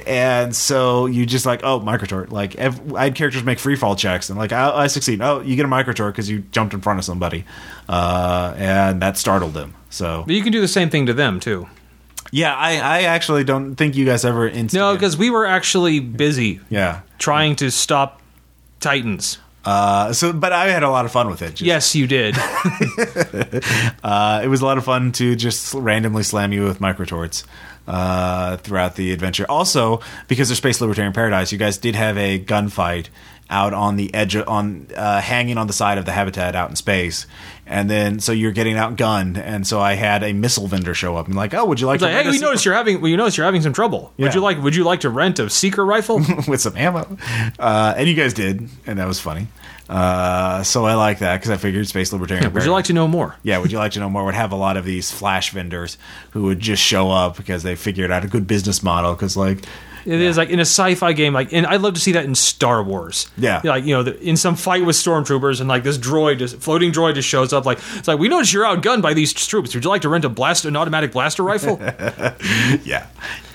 and 0.06 0.56
so 0.56 1.04
you 1.06 1.26
just 1.26 1.44
like 1.44 1.60
oh 1.62 1.78
microtort. 1.80 2.30
Like 2.30 2.54
ev- 2.56 2.94
I 2.94 3.04
had 3.04 3.14
characters 3.14 3.42
make 3.44 3.58
free 3.58 3.76
fall 3.76 3.96
checks 3.96 4.30
and 4.30 4.38
like 4.38 4.52
I, 4.52 4.70
I 4.70 4.86
succeed. 4.86 5.20
Oh 5.20 5.40
you 5.40 5.56
get 5.56 5.66
a 5.66 5.68
microtort 5.68 6.12
because 6.12 6.30
you 6.30 6.38
jumped 6.52 6.72
in 6.72 6.80
front 6.80 6.98
of 6.98 7.04
somebody. 7.04 7.44
Uh, 7.88 8.54
and 8.56 9.02
that 9.02 9.16
startled 9.18 9.52
them. 9.54 9.74
So 9.90 10.24
But 10.26 10.34
you 10.34 10.42
can 10.42 10.52
do 10.52 10.60
the 10.60 10.68
same 10.68 10.88
thing 10.90 11.06
to 11.06 11.12
them 11.14 11.38
too. 11.40 11.66
yeah 12.32 12.54
I, 12.56 12.72
I 12.78 13.02
actually 13.02 13.44
don't 13.44 13.76
think 13.76 13.94
you 13.94 14.04
guys 14.06 14.24
ever 14.24 14.50
No, 14.72 14.94
because 14.94 15.16
we 15.16 15.28
were 15.30 15.44
actually 15.46 16.00
busy 16.00 16.60
yeah. 16.70 17.00
trying 17.18 17.56
to 17.56 17.70
stop 17.70 18.20
Titans. 18.80 19.38
uh, 19.64 20.12
so 20.12 20.32
but 20.32 20.52
I 20.52 20.68
had 20.70 20.82
a 20.82 20.90
lot 20.90 21.04
of 21.04 21.12
fun 21.12 21.28
with 21.28 21.42
it. 21.42 21.50
Just, 21.50 21.62
Yes, 21.62 21.94
you 21.94 22.06
did. 22.06 22.36
Uh, 24.02 24.40
it 24.44 24.48
was 24.48 24.60
a 24.60 24.64
lot 24.64 24.78
of 24.78 24.84
fun 24.84 25.10
to 25.12 25.34
just 25.34 25.74
randomly 25.74 26.22
slam 26.22 26.52
you 26.52 26.62
with 26.64 26.78
microtorts 26.78 27.44
uh, 27.86 28.56
throughout 28.58 28.96
the 28.96 29.12
adventure. 29.12 29.46
Also, 29.48 30.00
because 30.28 30.48
they're 30.48 30.56
Space 30.56 30.80
Libertarian 30.80 31.12
Paradise, 31.12 31.52
you 31.52 31.58
guys 31.58 31.78
did 31.78 31.94
have 31.94 32.16
a 32.18 32.38
gunfight 32.38 33.08
out 33.48 33.72
on 33.72 33.96
the 33.96 34.12
edge, 34.12 34.34
of, 34.34 34.48
on 34.48 34.88
uh, 34.96 35.20
hanging 35.20 35.56
on 35.56 35.66
the 35.66 35.72
side 35.72 35.98
of 35.98 36.04
the 36.04 36.12
habitat 36.12 36.56
out 36.56 36.68
in 36.68 36.76
space, 36.76 37.26
and 37.64 37.88
then 37.88 38.18
so 38.18 38.32
you're 38.32 38.52
getting 38.52 38.76
outgunned, 38.76 39.38
and 39.38 39.66
so 39.66 39.80
I 39.80 39.94
had 39.94 40.22
a 40.22 40.32
missile 40.32 40.66
vendor 40.66 40.94
show 40.94 41.16
up 41.16 41.26
and 41.26 41.36
like, 41.36 41.54
oh, 41.54 41.64
would 41.64 41.80
you 41.80 41.86
like 41.86 41.96
It's 41.96 42.04
to 42.04 42.12
like, 42.12 42.24
hey, 42.24 42.30
we 42.30 42.38
noticed 42.38 42.64
you're 42.64 42.74
having. 42.74 43.00
We 43.00 43.14
noticed 43.14 43.36
you're 43.36 43.46
having 43.46 43.62
some 43.62 43.72
trouble. 43.72 44.12
Would 44.18 44.34
you 44.34 44.40
like? 44.40 44.60
Would 44.62 44.74
you 44.74 44.84
like 44.84 45.00
to 45.00 45.10
rent 45.10 45.38
a 45.38 45.48
seeker 45.48 45.84
rifle? 45.84 46.20
with 46.48 46.60
some 46.60 46.76
ammo, 46.76 47.16
uh, 47.58 47.94
and 47.96 48.08
you 48.08 48.14
guys 48.14 48.34
did, 48.34 48.68
and 48.86 48.98
that 48.98 49.06
was 49.06 49.20
funny. 49.20 49.46
Uh, 49.88 50.62
so 50.64 50.84
I 50.84 50.94
like 50.94 51.20
that 51.20 51.36
because 51.36 51.50
I 51.50 51.56
figured 51.56 51.86
Space 51.86 52.12
Libertarian. 52.12 52.52
would 52.52 52.64
you 52.64 52.72
like 52.72 52.86
to 52.86 52.92
know 52.92 53.06
more? 53.06 53.36
Yeah, 53.42 53.58
would 53.58 53.70
you 53.70 53.78
like 53.78 53.92
to 53.92 54.00
know 54.00 54.10
more? 54.10 54.24
Would 54.24 54.34
have 54.34 54.52
a 54.52 54.56
lot 54.56 54.76
of 54.76 54.84
these 54.84 55.10
flash 55.12 55.50
vendors 55.52 55.96
who 56.32 56.42
would 56.44 56.60
just 56.60 56.82
show 56.82 57.10
up 57.10 57.36
because 57.36 57.62
they 57.62 57.76
figured 57.76 58.10
out 58.10 58.24
a 58.24 58.28
good 58.28 58.46
business 58.46 58.82
model. 58.82 59.14
Because 59.14 59.36
like, 59.36 59.58
It 60.04 60.20
is 60.20 60.36
like 60.36 60.50
in 60.50 60.58
a 60.58 60.62
sci-fi 60.62 61.12
game, 61.12 61.32
like, 61.32 61.52
and 61.52 61.66
I'd 61.66 61.80
love 61.82 61.94
to 61.94 62.00
see 62.00 62.12
that 62.12 62.24
in 62.24 62.34
Star 62.34 62.82
Wars. 62.82 63.30
Yeah. 63.38 63.60
like 63.64 63.84
you 63.84 63.94
know, 63.94 64.02
the, 64.02 64.20
in 64.20 64.36
some 64.36 64.56
fight 64.56 64.84
with 64.84 64.96
stormtroopers, 64.96 65.60
and 65.60 65.68
like 65.68 65.84
this 65.84 65.98
droid, 65.98 66.38
just 66.38 66.56
floating 66.58 66.90
droid, 66.90 67.14
just 67.14 67.28
shows 67.28 67.52
up. 67.52 67.64
Like 67.64 67.78
it's 67.94 68.08
like 68.08 68.18
we 68.18 68.28
notice 68.28 68.52
you're 68.52 68.64
outgunned 68.64 69.02
by 69.02 69.14
these 69.14 69.32
troops. 69.32 69.72
Would 69.74 69.84
you 69.84 69.90
like 69.90 70.02
to 70.02 70.08
rent 70.08 70.24
a 70.24 70.28
blast, 70.28 70.64
an 70.64 70.74
automatic 70.76 71.12
blaster 71.12 71.44
rifle? 71.44 71.76
like, 71.80 72.40
yeah, 72.84 73.06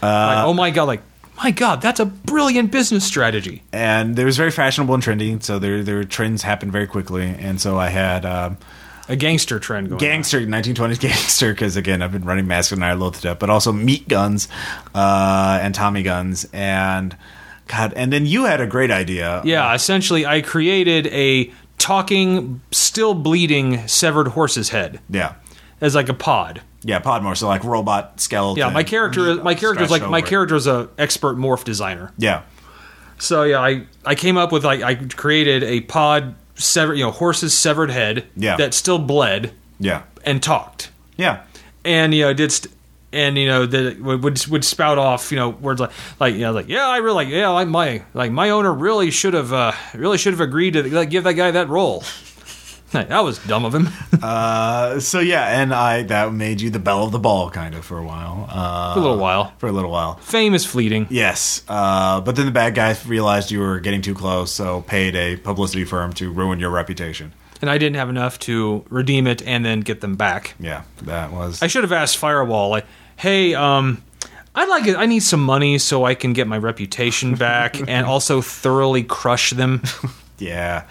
oh 0.01 0.53
my 0.53 0.71
god, 0.71 0.85
like 0.85 1.01
my 1.43 1.51
god, 1.51 1.81
that's 1.81 1.99
a 1.99 2.05
brilliant 2.05 2.71
business 2.71 3.03
strategy. 3.05 3.63
and 3.73 4.17
it 4.17 4.25
was 4.25 4.37
very 4.37 4.51
fashionable 4.51 4.93
and 4.93 5.03
trendy. 5.03 5.41
So 5.41 5.59
their 5.59 5.83
their 5.83 6.03
trends 6.03 6.43
happened 6.43 6.71
very 6.71 6.87
quickly, 6.87 7.23
and 7.27 7.59
so 7.59 7.77
I 7.77 7.89
had 7.89 8.25
um, 8.25 8.57
A 9.09 9.15
gangster 9.15 9.59
trend 9.59 9.89
going. 9.89 10.01
on. 10.01 10.07
gangster 10.07 10.39
1920s 10.41 10.99
gangster 10.99 11.51
because 11.53 11.75
again 11.77 12.01
I've 12.01 12.11
been 12.11 12.25
running 12.25 12.47
Masks 12.47 12.71
of 12.71 12.79
Nyarlathotep, 12.79 13.39
but 13.39 13.49
also 13.49 13.71
meat 13.71 14.07
guns 14.07 14.47
uh, 14.95 15.59
and 15.61 15.73
Tommy 15.73 16.03
guns 16.03 16.47
and 16.53 17.15
God, 17.67 17.93
and 17.95 18.11
then 18.11 18.25
you 18.25 18.45
had 18.45 18.59
a 18.61 18.67
great 18.67 18.91
idea. 18.91 19.41
Yeah, 19.45 19.73
essentially, 19.73 20.25
I 20.25 20.41
created 20.41 21.07
a 21.07 21.51
talking, 21.77 22.61
still 22.71 23.13
bleeding, 23.13 23.87
severed 23.87 24.27
horse's 24.29 24.69
head 24.69 24.99
yeah, 25.09 25.35
as 25.79 25.95
like 25.95 26.09
a 26.09 26.13
pod. 26.13 26.61
Yeah. 26.83 26.99
Podmore, 26.99 27.35
so 27.35 27.47
like 27.47 27.63
robot 27.63 28.19
skeleton. 28.19 28.59
Yeah, 28.59 28.69
my 28.73 28.83
character, 28.83 29.35
my 29.35 29.55
character's 29.55 29.87
stretched 29.87 30.03
like 30.03 30.11
my 30.11 30.21
character 30.21 30.55
is 30.55 30.67
a 30.67 30.89
expert 30.97 31.37
morph 31.37 31.63
designer. 31.63 32.11
Yeah, 32.17 32.43
So 33.19 33.43
yeah, 33.43 33.59
I 33.59 33.85
I 34.05 34.15
came 34.15 34.37
up 34.37 34.51
with 34.51 34.63
like 34.65 34.81
I 34.81 34.95
created 34.95 35.63
a 35.63 35.81
pod 35.81 36.35
severed, 36.55 36.95
you 36.95 37.03
know, 37.05 37.11
horse's 37.11 37.57
severed 37.57 37.89
head 37.91 38.25
Yeah. 38.35 38.57
that 38.57 38.73
still 38.73 38.99
bled 38.99 39.53
yeah, 39.79 40.03
and 40.23 40.41
talked, 40.43 40.91
yeah. 41.17 41.43
and 41.85 42.13
you 42.13 42.23
know 42.23 42.33
did. 42.33 42.51
St- 42.51 42.73
and 43.13 43.37
you 43.37 43.45
know 43.45 43.65
that 43.65 43.99
would, 43.99 44.23
would 44.23 44.47
would 44.47 44.63
spout 44.63 44.97
off 44.97 45.33
you 45.33 45.35
know 45.37 45.49
words 45.49 45.81
like 45.81 45.91
like 46.21 46.33
you 46.33 46.39
know 46.39 46.53
like 46.53 46.69
yeah 46.69 46.87
I 46.87 46.99
really 46.99 47.25
like 47.25 47.27
yeah 47.27 47.49
like 47.49 47.67
my 47.67 48.03
like 48.13 48.31
my 48.31 48.51
owner 48.51 48.73
really 48.73 49.11
should 49.11 49.33
have 49.33 49.51
uh, 49.51 49.73
really 49.93 50.17
should 50.17 50.31
have 50.31 50.39
agreed 50.39 50.75
to 50.75 50.83
like, 50.83 51.09
give 51.09 51.25
that 51.25 51.33
guy 51.33 51.51
that 51.51 51.67
role. 51.67 52.05
Hey, 53.01 53.05
that 53.05 53.23
was 53.23 53.39
dumb 53.45 53.63
of 53.65 53.73
him. 53.73 53.87
Uh, 54.21 54.99
so 54.99 55.19
yeah, 55.19 55.61
and 55.61 55.73
I 55.73 56.03
that 56.03 56.31
made 56.33 56.61
you 56.61 56.69
the 56.69 56.77
belle 56.79 57.03
of 57.03 57.11
the 57.11 57.17
ball 57.19 57.49
kind 57.49 57.73
of 57.73 57.83
for 57.83 57.97
a 57.97 58.03
while. 58.03 58.45
Uh, 58.49 58.93
For 58.93 58.99
a 58.99 59.01
little 59.01 59.17
while. 59.17 59.53
For 59.57 59.67
a 59.67 59.71
little 59.71 59.89
while. 59.89 60.17
Fame 60.17 60.53
is 60.53 60.63
fleeting. 60.65 61.07
Yes, 61.09 61.63
uh, 61.67 62.21
but 62.21 62.35
then 62.35 62.45
the 62.45 62.51
bad 62.51 62.75
guys 62.75 63.03
realized 63.07 63.49
you 63.49 63.59
were 63.59 63.79
getting 63.79 64.01
too 64.03 64.13
close, 64.13 64.51
so 64.51 64.81
paid 64.81 65.15
a 65.15 65.37
publicity 65.37 65.85
firm 65.85 66.13
to 66.13 66.31
ruin 66.31 66.59
your 66.59 66.69
reputation. 66.69 67.31
and 67.61 67.69
I 67.69 67.77
didn't 67.79 67.95
have 67.95 68.09
enough 68.09 68.37
to 68.39 68.83
redeem 68.89 69.25
it 69.25 69.41
and 69.41 69.65
then 69.65 69.79
get 69.79 70.01
them 70.01 70.15
back. 70.15 70.53
Yeah, 70.59 70.83
that 71.03 71.31
was. 71.31 71.63
I 71.63 71.67
should 71.67 71.83
have 71.83 71.91
asked 71.93 72.17
Firewall, 72.17 72.69
like, 72.69 72.85
hey, 73.15 73.55
um, 73.55 74.03
I'd 74.53 74.69
like 74.69 74.85
it. 74.85 74.97
I 74.97 75.05
need 75.07 75.23
some 75.23 75.43
money 75.43 75.79
so 75.79 76.03
I 76.05 76.13
can 76.13 76.33
get 76.33 76.47
my 76.47 76.57
reputation 76.59 77.33
back 77.35 77.79
and 77.89 78.05
also 78.05 78.41
thoroughly 78.41 79.03
crush 79.03 79.49
them. 79.51 79.81
Yeah, 80.37 80.83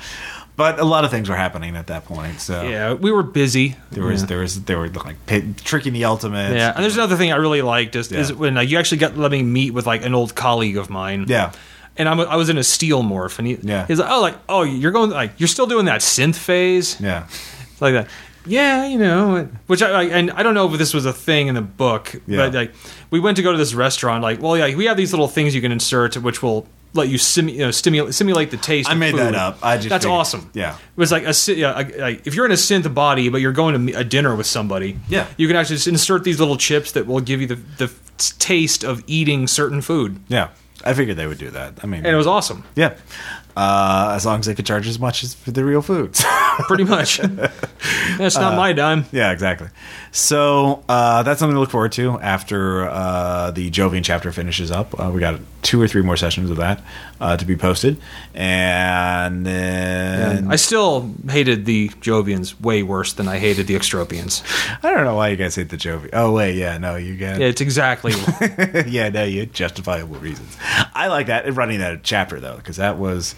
but 0.61 0.78
a 0.78 0.85
lot 0.85 1.05
of 1.07 1.11
things 1.11 1.28
were 1.28 1.37
happening 1.37 1.74
at 1.77 1.87
that 1.87 2.05
point. 2.05 2.41
So 2.41 2.62
Yeah, 2.62 2.93
we 2.93 3.11
were 3.11 3.23
busy. 3.23 3.77
there 3.91 4.05
was 4.05 4.20
yeah. 4.20 4.27
there 4.27 4.39
was 4.41 4.62
there 4.65 4.78
were 4.78 4.89
like 4.91 5.16
pit, 5.27 5.57
tricking 5.65 5.93
the 5.95 6.05
ultimate. 6.05 6.55
Yeah, 6.55 6.73
and 6.74 6.82
there's 6.85 6.97
another 6.97 7.16
thing 7.16 7.32
I 7.32 7.37
really 7.37 7.62
liked 7.62 7.97
is, 7.97 8.12
is 8.12 8.32
when 8.32 8.57
uh, 8.57 8.61
you 8.61 8.78
actually 8.78 8.99
got 8.99 9.16
let 9.16 9.31
me 9.31 9.43
meet 9.43 9.73
with 9.73 9.87
like 9.87 10.05
an 10.05 10.15
old 10.15 10.35
colleague 10.35 10.77
of 10.77 10.91
mine. 10.91 11.24
Yeah. 11.28 11.53
and 11.97 12.09
I'm, 12.09 12.20
I 12.20 12.37
was 12.37 12.49
in 12.49 12.59
a 12.59 12.65
steel 12.65 13.03
morph, 13.03 13.39
and 13.39 13.49
he, 13.49 13.59
Yeah. 13.62 13.87
he's 13.87 13.99
like, 13.99 14.11
oh, 14.11 14.20
like, 14.20 14.37
oh, 14.49 14.62
you're 14.62 14.93
going 14.93 15.11
like 15.11 15.32
you're 15.39 15.49
still 15.57 15.66
doing 15.66 15.87
that 15.87 16.01
synth 16.03 16.37
phase, 16.37 17.01
yeah, 17.01 17.27
like 17.81 17.95
that. 17.95 18.07
Yeah, 18.47 18.87
you 18.87 18.99
know, 18.99 19.49
which 19.66 19.82
I, 19.82 19.91
I 19.91 20.03
and 20.05 20.31
I 20.31 20.43
don't 20.43 20.55
know 20.55 20.73
if 20.73 20.78
this 20.78 20.95
was 20.95 21.05
a 21.07 21.12
thing 21.12 21.49
in 21.49 21.55
the 21.55 21.61
book, 21.62 22.15
Yeah. 22.27 22.37
but 22.39 22.55
like 22.55 22.73
we 23.11 23.19
went 23.20 23.37
to 23.37 23.43
go 23.43 23.53
to 23.53 23.59
this 23.59 23.74
restaurant. 23.74 24.23
Like, 24.23 24.41
well, 24.43 24.57
yeah, 24.57 24.74
we 24.77 24.87
have 24.87 24.97
these 24.97 25.12
little 25.12 25.28
things 25.28 25.55
you 25.55 25.61
can 25.61 25.73
insert, 25.73 26.16
which 26.16 26.43
will 26.43 26.66
let 26.93 27.09
you, 27.09 27.19
simu- 27.19 27.53
you 27.53 27.59
know, 27.59 27.71
stimulate 27.71 28.15
simulate 28.15 28.51
the 28.51 28.57
taste. 28.57 28.89
I 28.91 28.95
made 28.95 29.15
that 29.17 29.35
up. 29.35 29.59
I 29.62 29.77
just 29.77 29.89
that's 29.89 30.05
figured- 30.05 30.19
awesome. 30.19 30.51
yeah. 30.55 30.75
it 30.77 30.81
was 30.97 31.12
like 31.12 31.25
a 31.25 31.35
yeah, 31.55 31.73
like 31.99 32.27
if 32.27 32.35
you're 32.35 32.47
in 32.47 32.53
a 32.53 32.57
synth 32.57 32.93
body, 32.93 33.29
but 33.29 33.41
you're 33.41 33.53
going 33.53 33.87
to 33.87 33.93
a 33.99 34.05
dinner 34.05 34.35
with 34.35 34.47
somebody. 34.47 34.99
Yeah. 35.09 35.27
you 35.37 35.47
can 35.47 35.57
actually 35.57 35.77
just 35.77 35.89
insert 35.89 36.25
these 36.25 36.39
little 36.41 36.57
chips 36.57 36.93
that 36.93 37.07
will 37.07 37.21
give 37.21 37.41
you 37.41 37.47
the 37.47 37.57
the 37.79 37.93
taste 38.39 38.85
of 38.85 39.03
eating 39.07 39.47
certain 39.47 39.81
food, 39.81 40.21
yeah. 40.29 40.49
I 40.85 40.95
figured 40.95 41.17
they 41.17 41.27
would 41.27 41.39
do 41.39 41.51
that. 41.51 41.75
I 41.83 41.87
mean, 41.87 42.05
and 42.05 42.15
it 42.15 42.17
was 42.17 42.27
awesome. 42.27 42.65
yeah. 42.75 42.95
Uh, 43.57 44.12
as 44.15 44.25
long 44.25 44.39
as 44.41 44.47
they 44.47 44.55
could 44.55 44.65
charge 44.67 44.87
as 44.87 44.99
much 44.99 45.23
as 45.25 45.35
for 45.35 45.51
the 45.51 45.65
real 45.65 45.83
foods. 45.83 46.25
Pretty 46.67 46.85
much. 46.85 47.19
That's 47.19 48.37
not 48.37 48.57
my 48.57 48.73
dime. 48.73 49.05
Yeah, 49.13 49.33
exactly. 49.33 49.69
So 50.13 50.83
uh, 50.89 51.23
that's 51.23 51.39
something 51.39 51.55
to 51.55 51.61
look 51.61 51.71
forward 51.71 51.93
to 51.93 52.19
after 52.21 52.89
uh, 52.89 53.53
the 53.53 53.71
Jovian 53.71 54.05
chapter 54.05 54.33
finishes 54.33 54.71
up. 54.71 54.99
Uh, 54.99 55.11
we 55.11 55.21
got 55.21 55.39
two 55.63 55.81
or 55.81 55.87
three 55.87 56.03
more 56.03 56.17
sessions 56.17 56.51
of 56.51 56.57
that 56.57 56.83
uh, 57.21 57.37
to 57.37 57.45
be 57.45 57.55
posted, 57.55 58.01
and 58.35 59.47
then 59.47 60.51
I 60.51 60.57
still 60.57 61.15
hated 61.29 61.65
the 61.65 61.91
Jovians 61.91 62.61
way 62.61 62.83
worse 62.83 63.13
than 63.13 63.29
I 63.29 63.39
hated 63.39 63.67
the 63.69 63.75
Extropians. 63.77 64.43
I 64.83 64.93
don't 64.93 65.05
know 65.05 65.15
why 65.15 65.29
you 65.29 65.37
guys 65.37 65.55
hate 65.55 65.69
the 65.69 65.77
Jovian. 65.77 66.11
Oh 66.13 66.33
wait, 66.33 66.57
yeah, 66.57 66.77
no, 66.79 66.97
you 66.97 67.17
get 67.17 67.41
It's 67.41 67.61
exactly 67.61 68.13
yeah, 68.89 69.11
no, 69.11 69.25
you 69.25 69.41
had 69.41 69.53
justifiable 69.53 70.17
reasons. 70.17 70.57
I 70.95 71.07
like 71.07 71.27
that 71.27 71.53
running 71.55 71.79
that 71.81 72.03
chapter 72.03 72.41
though, 72.41 72.57
because 72.57 72.77
that 72.79 72.99
was 72.99 73.35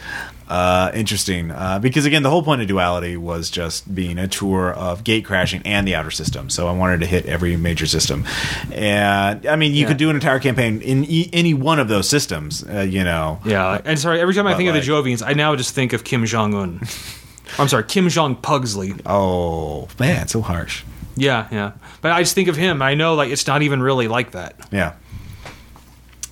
uh, 0.49 0.91
interesting. 0.95 1.51
Uh, 1.51 1.79
because 1.79 2.07
again, 2.07 2.23
the 2.23 2.31
whole 2.31 2.43
point 2.43 2.63
of 2.63 2.69
duality 2.69 3.02
was 3.17 3.51
just 3.51 3.95
being 3.95 4.19
a 4.19 4.29
tour 4.29 4.73
of 4.73 5.05
gate 5.05 5.25
crashing 5.25 5.63
and 5.65 5.87
the 5.87 5.95
outer 5.95 6.11
system. 6.11 6.49
So 6.51 6.69
I 6.69 6.73
wanted 6.73 7.01
to 7.01 7.07
hit 7.07 7.27
every 7.27 7.57
major 7.57 7.87
system, 7.87 8.25
and 8.73 9.47
I 9.47 9.57
mean, 9.57 9.73
you 9.75 9.83
Yeah. 9.83 9.89
could 9.89 9.97
do 9.97 10.11
an 10.11 10.17
entire 10.17 10.39
campaign 10.39 10.81
in 10.81 11.05
e- 11.05 11.31
any 11.33 11.55
one 11.55 11.79
of 11.79 11.89
those 11.89 12.09
systems. 12.09 12.65
Uh, 12.65 12.81
you 12.81 13.05
know, 13.05 13.41
yeah. 13.45 13.81
And 13.85 13.99
sorry, 13.99 14.21
every 14.21 14.35
time 14.35 14.47
I 14.47 14.53
But 14.53 14.57
think 14.59 14.69
of 14.69 14.75
the 14.75 14.81
Jovians, 14.81 15.23
I 15.27 15.33
now 15.35 15.55
just 15.57 15.75
think 15.75 15.93
of 15.93 16.05
Kim 16.05 16.25
Jong 16.27 16.55
Un. 16.55 16.81
I'm 17.59 17.69
sorry, 17.69 17.85
Kim 17.85 18.09
Jong 18.09 18.37
Pugsley. 18.37 18.95
Oh 19.05 19.89
man, 19.99 20.29
so 20.29 20.41
harsh. 20.41 20.85
Yeah, 21.17 21.47
yeah. 21.53 21.73
But 22.01 22.13
I 22.13 22.23
just 22.23 22.35
think 22.35 22.49
of 22.49 22.57
him. 22.57 22.81
I 22.81 22.95
know 22.95 23.15
like 23.15 23.31
it's 23.31 23.47
not 23.47 23.63
even 23.63 23.83
really 23.83 24.09
like 24.09 24.31
that. 24.31 24.55
Yeah. 24.71 24.93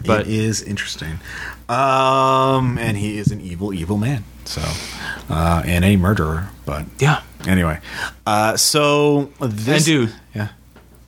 But- 0.07 0.23
it 0.23 0.29
is 0.29 0.63
interesting. 0.63 1.21
Um, 1.71 2.79
and 2.79 2.97
he 2.97 3.19
is 3.19 3.31
an 3.31 3.41
evil, 3.41 3.73
evil 3.73 3.97
man. 3.97 4.25
So, 4.45 4.63
uh, 5.29 5.63
and 5.65 5.85
a 5.85 5.97
murderer. 5.97 6.49
But 6.67 6.87
Yeah. 6.99 7.21
anyway, 7.47 7.79
uh, 8.27 8.57
so 8.57 9.31
this 9.41 9.87
And 9.87 10.09
dude, 10.09 10.15
yeah. 10.35 10.49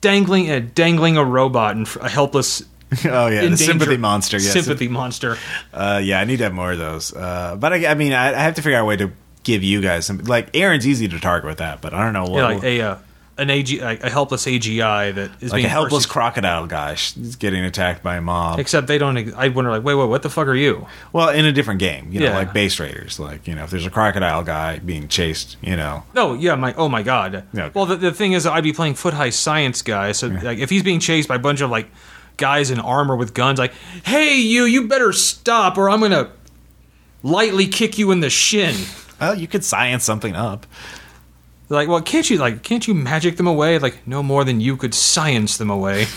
dangling 0.01 0.49
uh, 0.49 0.61
dangling 0.73 1.17
a 1.17 1.23
robot 1.23 1.75
and 1.75 1.87
a 1.99 2.07
helpless 2.09 2.63
Oh 3.05 3.27
yeah, 3.27 3.47
the 3.47 3.57
sympathy 3.57 3.97
monster. 3.97 4.37
Yes. 4.37 4.53
Sympathy 4.53 4.87
monster. 4.87 5.37
Uh, 5.73 5.99
yeah, 6.03 6.19
I 6.19 6.25
need 6.25 6.37
to 6.37 6.43
have 6.45 6.53
more 6.53 6.71
of 6.71 6.77
those. 6.77 7.13
Uh, 7.13 7.55
but 7.59 7.73
I, 7.73 7.87
I 7.87 7.93
mean, 7.95 8.13
I, 8.13 8.29
I 8.29 8.39
have 8.39 8.55
to 8.55 8.61
figure 8.61 8.77
out 8.77 8.83
a 8.83 8.85
way 8.85 8.97
to 8.97 9.11
give 9.43 9.63
you 9.63 9.81
guys 9.81 10.05
some. 10.05 10.19
Like 10.19 10.55
Aaron's 10.55 10.85
easy 10.87 11.07
to 11.07 11.19
target 11.19 11.47
with 11.47 11.57
that, 11.57 11.81
but 11.81 11.93
I 11.93 12.03
don't 12.03 12.13
know 12.13 12.25
what. 12.25 12.37
Yeah, 12.37 12.45
like 12.47 12.63
a 12.63 12.81
uh, 12.81 12.97
an 13.37 13.49
AG, 13.49 13.79
a 13.79 14.09
helpless 14.09 14.45
AGI 14.45 15.15
that 15.15 15.31
is 15.41 15.51
like 15.51 15.59
being 15.59 15.65
a 15.65 15.69
helpless 15.69 16.05
perse- 16.05 16.11
crocodile 16.11 16.67
guy 16.67 16.91
is 16.93 17.35
getting 17.37 17.63
attacked 17.63 18.03
by 18.03 18.17
a 18.17 18.21
mob. 18.21 18.59
Except 18.59 18.85
they 18.87 18.97
don't. 18.99 19.17
I 19.33 19.47
wonder, 19.47 19.71
like, 19.71 19.83
wait, 19.83 19.95
wait, 19.95 20.07
what 20.07 20.21
the 20.21 20.29
fuck 20.29 20.47
are 20.47 20.53
you? 20.55 20.85
well, 21.13 21.29
in 21.29 21.43
a 21.45 21.51
different 21.51 21.79
game, 21.79 22.11
you 22.11 22.19
know, 22.19 22.27
Yeah. 22.27 22.35
like 22.37 22.53
base 22.53 22.79
raiders. 22.79 23.19
Like 23.19 23.47
you 23.47 23.55
know, 23.55 23.63
if 23.63 23.71
there's 23.71 23.85
a 23.87 23.89
crocodile 23.89 24.43
guy 24.43 24.79
being 24.79 25.07
chased, 25.07 25.57
you 25.61 25.75
know, 25.75 26.03
No, 26.13 26.33
yeah, 26.35 26.55
my 26.55 26.73
oh 26.75 26.87
my 26.89 27.01
god. 27.01 27.43
Yeah. 27.53 27.69
Well, 27.73 27.85
the, 27.87 27.95
the 27.95 28.11
thing 28.11 28.33
is, 28.33 28.45
I'd 28.45 28.63
be 28.63 28.73
playing 28.73 28.93
foot 28.95 29.13
high 29.15 29.31
science 29.31 29.81
guy. 29.81 30.11
So 30.11 30.27
like, 30.27 30.59
if 30.59 30.69
he's 30.69 30.83
being 30.83 30.99
chased 30.99 31.27
by 31.27 31.35
a 31.35 31.39
bunch 31.39 31.61
of 31.61 31.69
like 31.71 31.87
guys 32.37 32.69
in 32.71 32.79
armor 32.79 33.15
with 33.15 33.33
guns, 33.33 33.57
like, 33.59 33.73
hey, 34.05 34.37
you, 34.37 34.65
you 34.65 34.87
better 34.87 35.11
stop, 35.13 35.77
or 35.77 35.89
I'm 35.89 36.01
gonna 36.01 36.29
lightly 37.23 37.67
kick 37.67 37.97
you 37.97 38.11
in 38.11 38.19
the 38.19 38.29
shin. 38.29 38.75
well, 39.19 39.35
you 39.35 39.47
could 39.47 39.63
science 39.63 40.03
something 40.03 40.35
up. 40.35 40.65
Like, 41.73 41.87
well, 41.87 42.01
can't 42.01 42.29
you 42.29 42.37
like, 42.37 42.63
can't 42.63 42.87
you 42.87 42.93
magic 42.93 43.37
them 43.37 43.47
away? 43.47 43.79
Like, 43.79 44.07
no 44.07 44.21
more 44.23 44.43
than 44.43 44.61
you 44.61 44.77
could 44.77 44.93
science 44.93 45.57
them 45.57 45.69
away. 45.69 46.05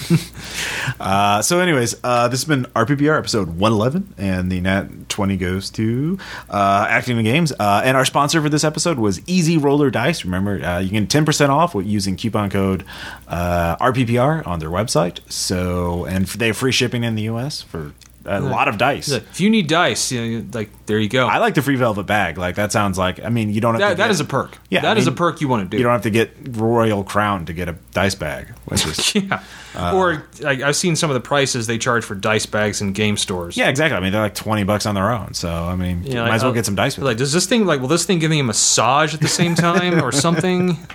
Uh, 1.01 1.43
so, 1.43 1.59
anyways, 1.59 1.97
uh, 2.05 2.29
this 2.29 2.41
has 2.41 2.49
been 2.49 2.65
RPPR 2.67 3.19
episode 3.19 3.49
111, 3.49 4.15
and 4.17 4.51
the 4.51 4.61
Nat 4.61 5.09
20 5.09 5.37
goes 5.37 5.69
to 5.71 6.19
uh, 6.49 6.87
Acting 6.89 7.19
in 7.19 7.25
Games. 7.25 7.53
Uh, 7.53 7.83
and 7.85 7.97
our 7.97 8.05
sponsor 8.05 8.41
for 8.41 8.49
this 8.49 8.65
episode 8.65 8.99
was 8.99 9.21
Easy 9.27 9.59
Roller 9.59 9.91
Dice. 9.91 10.25
Remember, 10.25 10.65
uh, 10.65 10.79
you 10.79 10.91
can 10.91 11.07
10% 11.07 11.49
off 11.49 11.75
with 11.75 11.87
using 11.87 12.17
coupon 12.17 12.51
code 12.51 12.85
uh, 13.29 13.77
RPPR 13.77 14.47
on 14.47 14.59
their 14.59 14.71
website. 14.71 15.21
So, 15.31 16.07
and 16.07 16.27
they 16.27 16.49
have 16.49 16.57
free 16.57 16.73
shipping 16.73 17.05
in 17.05 17.15
the 17.15 17.23
US 17.23 17.63
for 17.63 17.93
a 18.27 18.41
lot 18.41 18.69
of 18.69 18.79
dice. 18.79 19.11
Like, 19.11 19.23
if 19.31 19.41
you 19.41 19.49
need 19.51 19.67
dice, 19.69 20.13
you 20.13 20.41
know, 20.41 20.47
like 20.53 20.71
there 20.87 20.99
you 20.99 21.09
go. 21.09 21.27
I 21.27 21.39
like 21.39 21.55
the 21.55 21.63
free 21.63 21.77
velvet 21.77 22.05
bag. 22.07 22.39
Like 22.39 22.57
that 22.57 22.73
sounds 22.73 22.99
like. 22.99 23.23
I 23.25 23.29
mean, 23.29 23.51
you 23.51 23.61
don't 23.61 23.75
have 23.75 23.81
to. 23.81 23.87
that, 23.89 23.97
that 23.97 24.05
get- 24.05 24.11
is 24.11 24.21
a 24.21 24.25
perk. 24.25 24.59
Yeah, 24.71 24.83
that 24.83 24.97
I 24.97 25.01
is 25.01 25.07
a 25.07 25.13
perk 25.13 25.41
you 25.41 25.49
want 25.49 25.65
to 25.65 25.69
do. 25.69 25.77
You 25.79 25.83
don't 25.83 25.93
have 25.93 26.03
to 26.03 26.11
get 26.11 26.33
Royal 26.51 27.05
Crown 27.05 27.47
to 27.47 27.53
get 27.53 27.69
a 27.69 27.77
dice 27.93 28.15
bag, 28.15 28.49
which 28.67 28.87
is 28.87 29.15
yeah. 29.15 29.43
Uh, 29.75 29.95
or 29.95 30.27
like, 30.41 30.63
I've 30.63 30.75
seen 30.77 30.97
some 30.97 31.11
of 31.11 31.15
the 31.15 31.21
prices 31.21 31.67
they 31.67 31.77
charge 31.77 32.03
for 32.05 32.15
dice 32.15 32.47
bags 32.47 32.81
in 32.81 32.93
game 32.93 33.17
stores. 33.19 33.57
yeah, 33.59 33.69
exactly. 33.69 33.97
I 33.97 34.01
mean, 34.01 34.13
they're 34.13 34.23
like 34.23 34.35
twenty 34.35 34.65
bucks 34.65 34.87
on 34.87 34.95
their 34.95 35.11
own. 35.13 35.35
So 35.35 35.51
I 35.51 35.77
mean, 35.77 36.03
Yeah, 36.03 36.23
might 36.23 36.29
like, 36.29 36.35
as 36.37 36.43
well 36.43 36.53
uh, 36.53 36.55
get 36.55 36.65
some 36.67 36.75
dice 36.77 36.97
Like, 36.99 37.17
does 37.19 37.33
this 37.33 37.47
thing 37.47 37.67
like 37.67 37.81
will 37.81 37.89
this 37.89 38.05
thing 38.07 38.19
give 38.19 38.31
me 38.31 38.41
a 38.41 38.45
massage 38.45 39.15
at 39.15 39.21
the 39.21 39.29
same 39.29 39.55
time 39.55 40.03
or 40.03 40.13
something? 40.13 40.77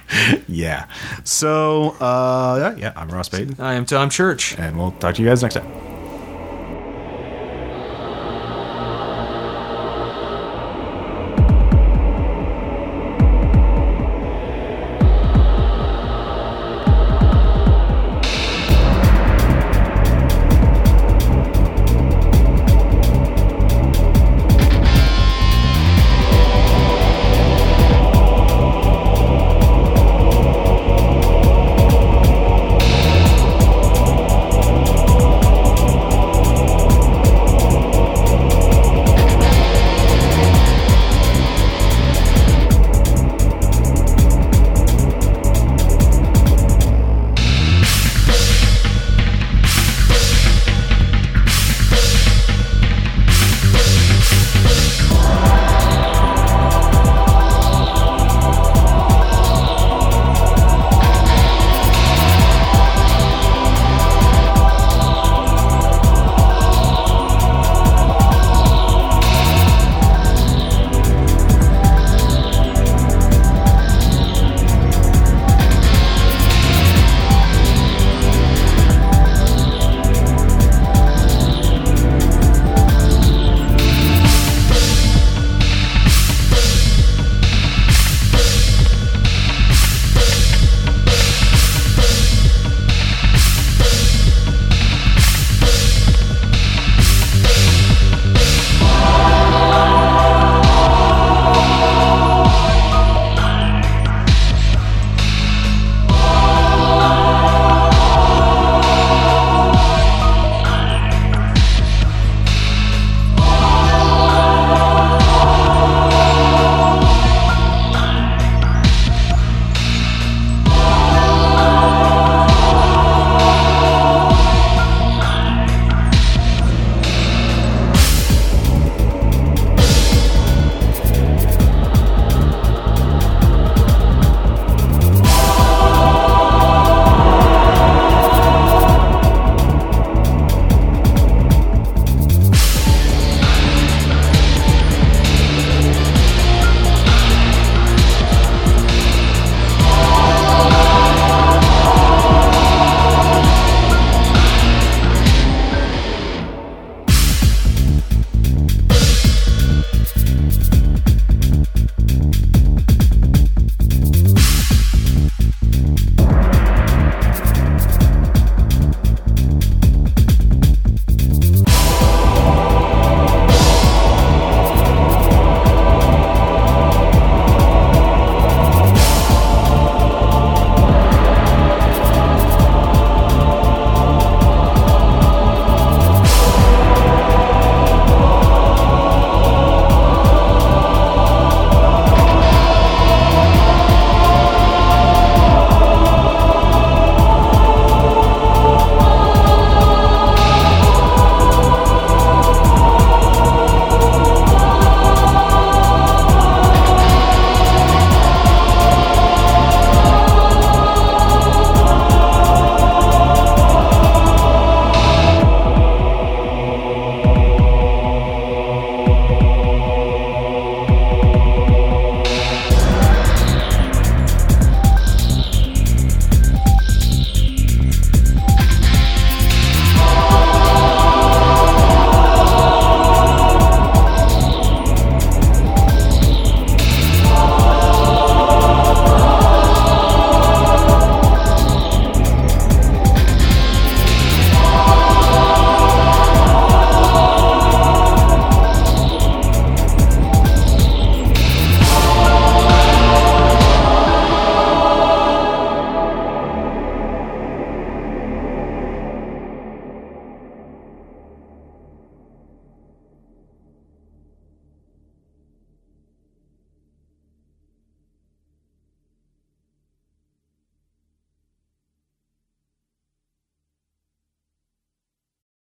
Yeah. 0.48 0.88
So 1.24 1.92
uh, 2.02 2.74
yeah, 2.76 2.82
yeah, 2.82 2.94
I'm 2.96 3.10
Ross 3.10 3.30
Payton, 3.30 3.56
I 3.60 3.74
am 3.76 3.86
Tom 3.86 4.10
Church. 4.10 4.58
and 4.58 4.78
we'll 4.78 4.92
talk 4.94 5.16
to 5.16 5.22
you 5.22 5.28
guys 5.28 5.42
next 5.42 5.56
time. 5.56 5.91